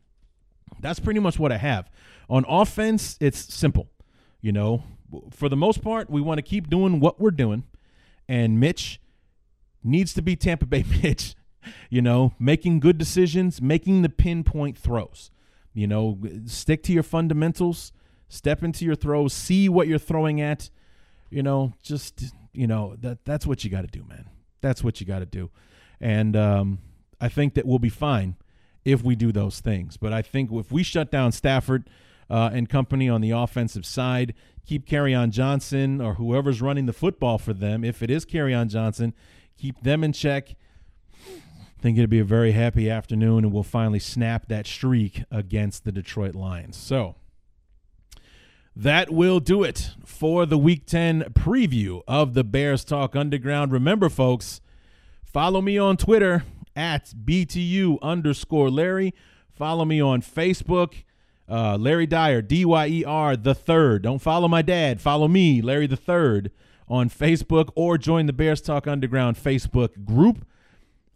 that's 0.81 0.98
pretty 0.98 1.20
much 1.20 1.39
what 1.39 1.52
I 1.52 1.59
have. 1.59 1.89
On 2.28 2.44
offense, 2.48 3.16
it's 3.20 3.55
simple. 3.55 3.89
You 4.40 4.51
know, 4.51 4.82
for 5.31 5.48
the 5.48 5.56
most 5.56 5.81
part, 5.81 6.10
we 6.10 6.20
want 6.20 6.39
to 6.39 6.43
keep 6.43 6.68
doing 6.68 6.98
what 6.98 7.20
we're 7.20 7.31
doing. 7.31 7.64
And 8.28 8.59
Mitch 8.59 9.01
needs 9.82 10.12
to 10.14 10.22
be 10.22 10.35
Tampa 10.35 10.66
Bay 10.66 10.85
Mitch, 11.02 11.36
you 11.89 12.02
know, 12.02 12.32
making 12.40 12.81
good 12.81 12.98
decisions, 12.98 13.62
making 13.62 14.02
the 14.02 14.09
pinpoint 14.09 14.76
throws. 14.76 15.31
You 15.72 15.86
know, 15.86 16.18
stick 16.47 16.82
to 16.85 16.93
your 16.93 17.02
fundamentals, 17.05 17.93
step 18.28 18.62
into 18.64 18.85
your 18.85 18.94
throws, 18.97 19.32
see 19.32 19.68
what 19.68 19.86
you're 19.86 19.98
throwing 19.98 20.40
at. 20.40 20.70
You 21.30 21.42
know, 21.42 21.72
just, 21.82 22.32
you 22.52 22.66
know, 22.66 22.96
that 23.01 23.24
that's 23.24 23.46
what 23.46 23.64
you 23.64 23.70
got 23.70 23.82
to 23.82 23.88
do, 23.88 24.05
man. 24.05 24.28
That's 24.60 24.84
what 24.84 25.01
you 25.01 25.06
got 25.06 25.18
to 25.18 25.26
do. 25.26 25.51
And 26.01 26.36
um, 26.36 26.78
I 27.20 27.28
think 27.28 27.55
that 27.55 27.66
we'll 27.66 27.78
be 27.78 27.88
fine 27.88 28.36
if 28.84 29.02
we 29.02 29.16
do 29.16 29.32
those 29.32 29.60
things. 29.60 29.96
But 29.96 30.12
I 30.12 30.22
think 30.22 30.51
if 30.52 30.70
we 30.70 30.82
shut 30.82 31.10
down 31.10 31.32
Stafford 31.32 31.88
uh, 32.30 32.51
and 32.52 32.68
company 32.68 33.09
on 33.09 33.20
the 33.20 33.30
offensive 33.30 33.86
side, 33.86 34.34
keep 34.66 34.86
Kerryon 34.86 35.30
Johnson 35.30 36.01
or 36.01 36.14
whoever's 36.14 36.62
running 36.62 36.86
the 36.86 36.92
football 36.92 37.38
for 37.38 37.52
them, 37.52 37.84
if 37.84 38.02
it 38.02 38.10
is 38.10 38.24
Kerryon 38.24 38.68
Johnson, 38.68 39.14
keep 39.56 39.82
them 39.82 40.05
in 40.05 40.12
check. 40.12 40.55
I 41.26 41.80
think 41.80 41.98
it'll 41.98 42.09
be 42.09 42.20
a 42.20 42.24
very 42.24 42.52
happy 42.52 42.88
afternoon, 42.88 43.44
and 43.44 43.52
we'll 43.52 43.62
finally 43.62 43.98
snap 43.98 44.48
that 44.48 44.66
streak 44.66 45.24
against 45.30 45.84
the 45.84 45.92
Detroit 45.92 46.34
Lions. 46.34 46.76
So 46.76 47.16
that 48.76 49.10
will 49.10 49.40
do 49.40 49.62
it 49.62 49.90
for 50.05 50.46
the 50.46 50.59
Week 50.59 50.86
10 50.86 51.24
preview 51.32 52.02
of 52.09 52.34
the 52.34 52.44
Bears 52.44 52.84
Talk 52.84 53.14
Underground. 53.14 53.72
Remember, 53.72 54.09
folks, 54.09 54.60
follow 55.22 55.60
me 55.60 55.78
on 55.78 55.96
Twitter 55.96 56.44
at 56.74 57.12
BTU 57.24 57.98
underscore 58.02 58.70
Larry. 58.70 59.14
Follow 59.52 59.84
me 59.84 60.01
on 60.01 60.20
Facebook, 60.20 61.05
uh, 61.48 61.76
Larry 61.76 62.06
Dyer, 62.06 62.42
D 62.42 62.64
Y 62.64 62.86
E 62.88 63.05
R 63.05 63.36
the 63.36 63.55
third. 63.55 64.02
Don't 64.02 64.18
follow 64.18 64.48
my 64.48 64.62
dad. 64.62 65.01
Follow 65.01 65.28
me, 65.28 65.62
Larry 65.62 65.86
the 65.86 65.96
third, 65.96 66.51
on 66.88 67.09
Facebook 67.09 67.70
or 67.76 67.96
join 67.96 68.26
the 68.26 68.32
Bears 68.32 68.60
Talk 68.60 68.88
Underground 68.88 69.36
Facebook 69.36 70.05
group. 70.05 70.44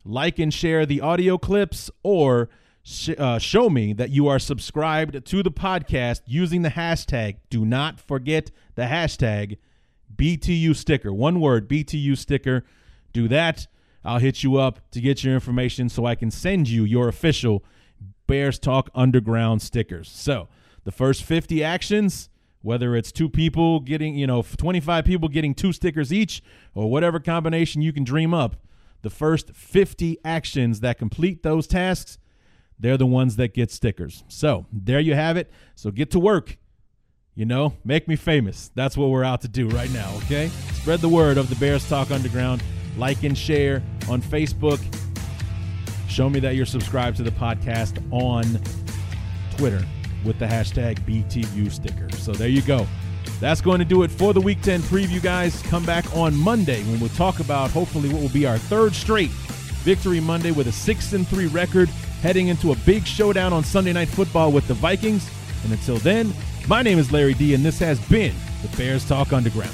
Like 0.04 0.38
and 0.38 0.54
share 0.54 0.86
the 0.86 1.00
audio 1.00 1.36
clips 1.36 1.90
or 2.04 2.48
sh- 2.82 3.10
uh, 3.18 3.38
show 3.38 3.68
me 3.70 3.92
that 3.92 4.10
you 4.10 4.28
are 4.28 4.38
subscribed 4.38 5.24
to 5.26 5.42
the 5.42 5.50
podcast 5.50 6.22
using 6.26 6.62
the 6.62 6.70
hashtag. 6.70 7.36
Do 7.50 7.64
not 7.64 8.00
forget 8.00 8.50
the 8.74 8.82
hashtag 8.82 9.58
BTU 10.14 10.74
sticker. 10.74 11.12
One 11.12 11.40
word, 11.40 11.68
BTU 11.68 12.16
sticker. 12.16 12.64
Do 13.12 13.28
that. 13.28 13.66
I'll 14.04 14.18
hit 14.18 14.42
you 14.42 14.56
up 14.56 14.90
to 14.92 15.00
get 15.00 15.22
your 15.24 15.34
information 15.34 15.88
so 15.88 16.06
I 16.06 16.14
can 16.14 16.30
send 16.30 16.68
you 16.68 16.84
your 16.84 17.08
official 17.08 17.64
Bears 18.26 18.58
Talk 18.58 18.90
Underground 18.94 19.62
stickers. 19.62 20.08
So 20.08 20.48
the 20.84 20.92
first 20.92 21.22
50 21.24 21.64
actions, 21.64 22.28
whether 22.62 22.94
it's 22.94 23.12
two 23.12 23.28
people 23.28 23.80
getting, 23.80 24.14
you 24.14 24.26
know, 24.26 24.42
25 24.42 25.04
people 25.04 25.28
getting 25.28 25.54
two 25.54 25.72
stickers 25.72 26.12
each, 26.12 26.42
or 26.74 26.90
whatever 26.90 27.20
combination 27.20 27.82
you 27.82 27.92
can 27.92 28.04
dream 28.04 28.32
up, 28.32 28.56
the 29.02 29.10
first 29.10 29.54
50 29.54 30.18
actions 30.24 30.80
that 30.80 30.98
complete 30.98 31.42
those 31.42 31.66
tasks 31.66 32.18
they're 32.80 32.96
the 32.96 33.06
ones 33.06 33.36
that 33.36 33.54
get 33.54 33.70
stickers. 33.70 34.24
So 34.28 34.66
there 34.72 35.00
you 35.00 35.14
have 35.14 35.36
it. 35.36 35.50
So 35.74 35.90
get 35.90 36.10
to 36.12 36.18
work. 36.20 36.56
You 37.34 37.44
know, 37.44 37.74
make 37.84 38.08
me 38.08 38.16
famous. 38.16 38.72
That's 38.74 38.96
what 38.96 39.10
we're 39.10 39.22
out 39.22 39.42
to 39.42 39.48
do 39.48 39.68
right 39.68 39.90
now, 39.92 40.12
okay? 40.24 40.48
Spread 40.72 41.00
the 41.00 41.08
word 41.08 41.38
of 41.38 41.48
the 41.48 41.54
Bears 41.56 41.88
Talk 41.88 42.10
Underground. 42.10 42.64
Like 42.96 43.22
and 43.22 43.38
share 43.38 43.80
on 44.08 44.20
Facebook. 44.20 44.80
Show 46.08 46.28
me 46.28 46.40
that 46.40 46.56
you're 46.56 46.66
subscribed 46.66 47.16
to 47.18 47.22
the 47.22 47.30
podcast 47.30 48.02
on 48.10 48.60
Twitter 49.56 49.86
with 50.24 50.38
the 50.40 50.46
hashtag 50.46 50.98
BTU 51.06 51.70
sticker. 51.70 52.10
So 52.16 52.32
there 52.32 52.48
you 52.48 52.62
go. 52.62 52.88
That's 53.40 53.60
going 53.60 53.78
to 53.78 53.84
do 53.84 54.02
it 54.02 54.10
for 54.10 54.32
the 54.32 54.40
Week 54.40 54.60
10 54.62 54.80
preview, 54.82 55.22
guys. 55.22 55.62
Come 55.62 55.84
back 55.84 56.12
on 56.16 56.34
Monday 56.34 56.82
when 56.84 56.98
we'll 56.98 57.08
talk 57.10 57.38
about 57.38 57.70
hopefully 57.70 58.08
what 58.08 58.20
will 58.20 58.28
be 58.30 58.46
our 58.46 58.58
third 58.58 58.94
straight 58.94 59.30
victory 59.84 60.18
Monday 60.18 60.50
with 60.50 60.66
a 60.66 60.72
6 60.72 61.12
and 61.12 61.26
3 61.28 61.46
record 61.46 61.88
heading 62.22 62.48
into 62.48 62.72
a 62.72 62.76
big 62.76 63.06
showdown 63.06 63.52
on 63.52 63.64
Sunday 63.64 63.92
Night 63.92 64.08
Football 64.08 64.52
with 64.52 64.66
the 64.68 64.74
Vikings. 64.74 65.28
And 65.64 65.72
until 65.72 65.96
then, 65.96 66.32
my 66.68 66.82
name 66.82 66.98
is 66.98 67.12
Larry 67.12 67.34
D, 67.34 67.54
and 67.54 67.64
this 67.64 67.78
has 67.78 68.00
been 68.08 68.34
the 68.62 68.76
Bears 68.76 69.06
Talk 69.06 69.32
Underground. 69.32 69.72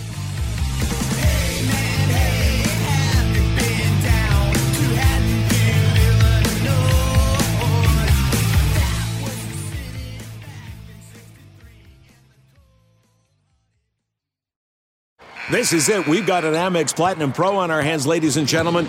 This 15.51 15.73
is 15.75 15.89
it. 15.91 16.07
We've 16.09 16.27
got 16.27 16.45
an 16.45 16.55
Amex 16.55 16.97
Platinum 16.97 17.33
Pro 17.33 17.57
on 17.59 17.71
our 17.71 17.83
hands, 17.83 18.07
ladies 18.07 18.39
and 18.39 18.49
gentlemen. 18.49 18.89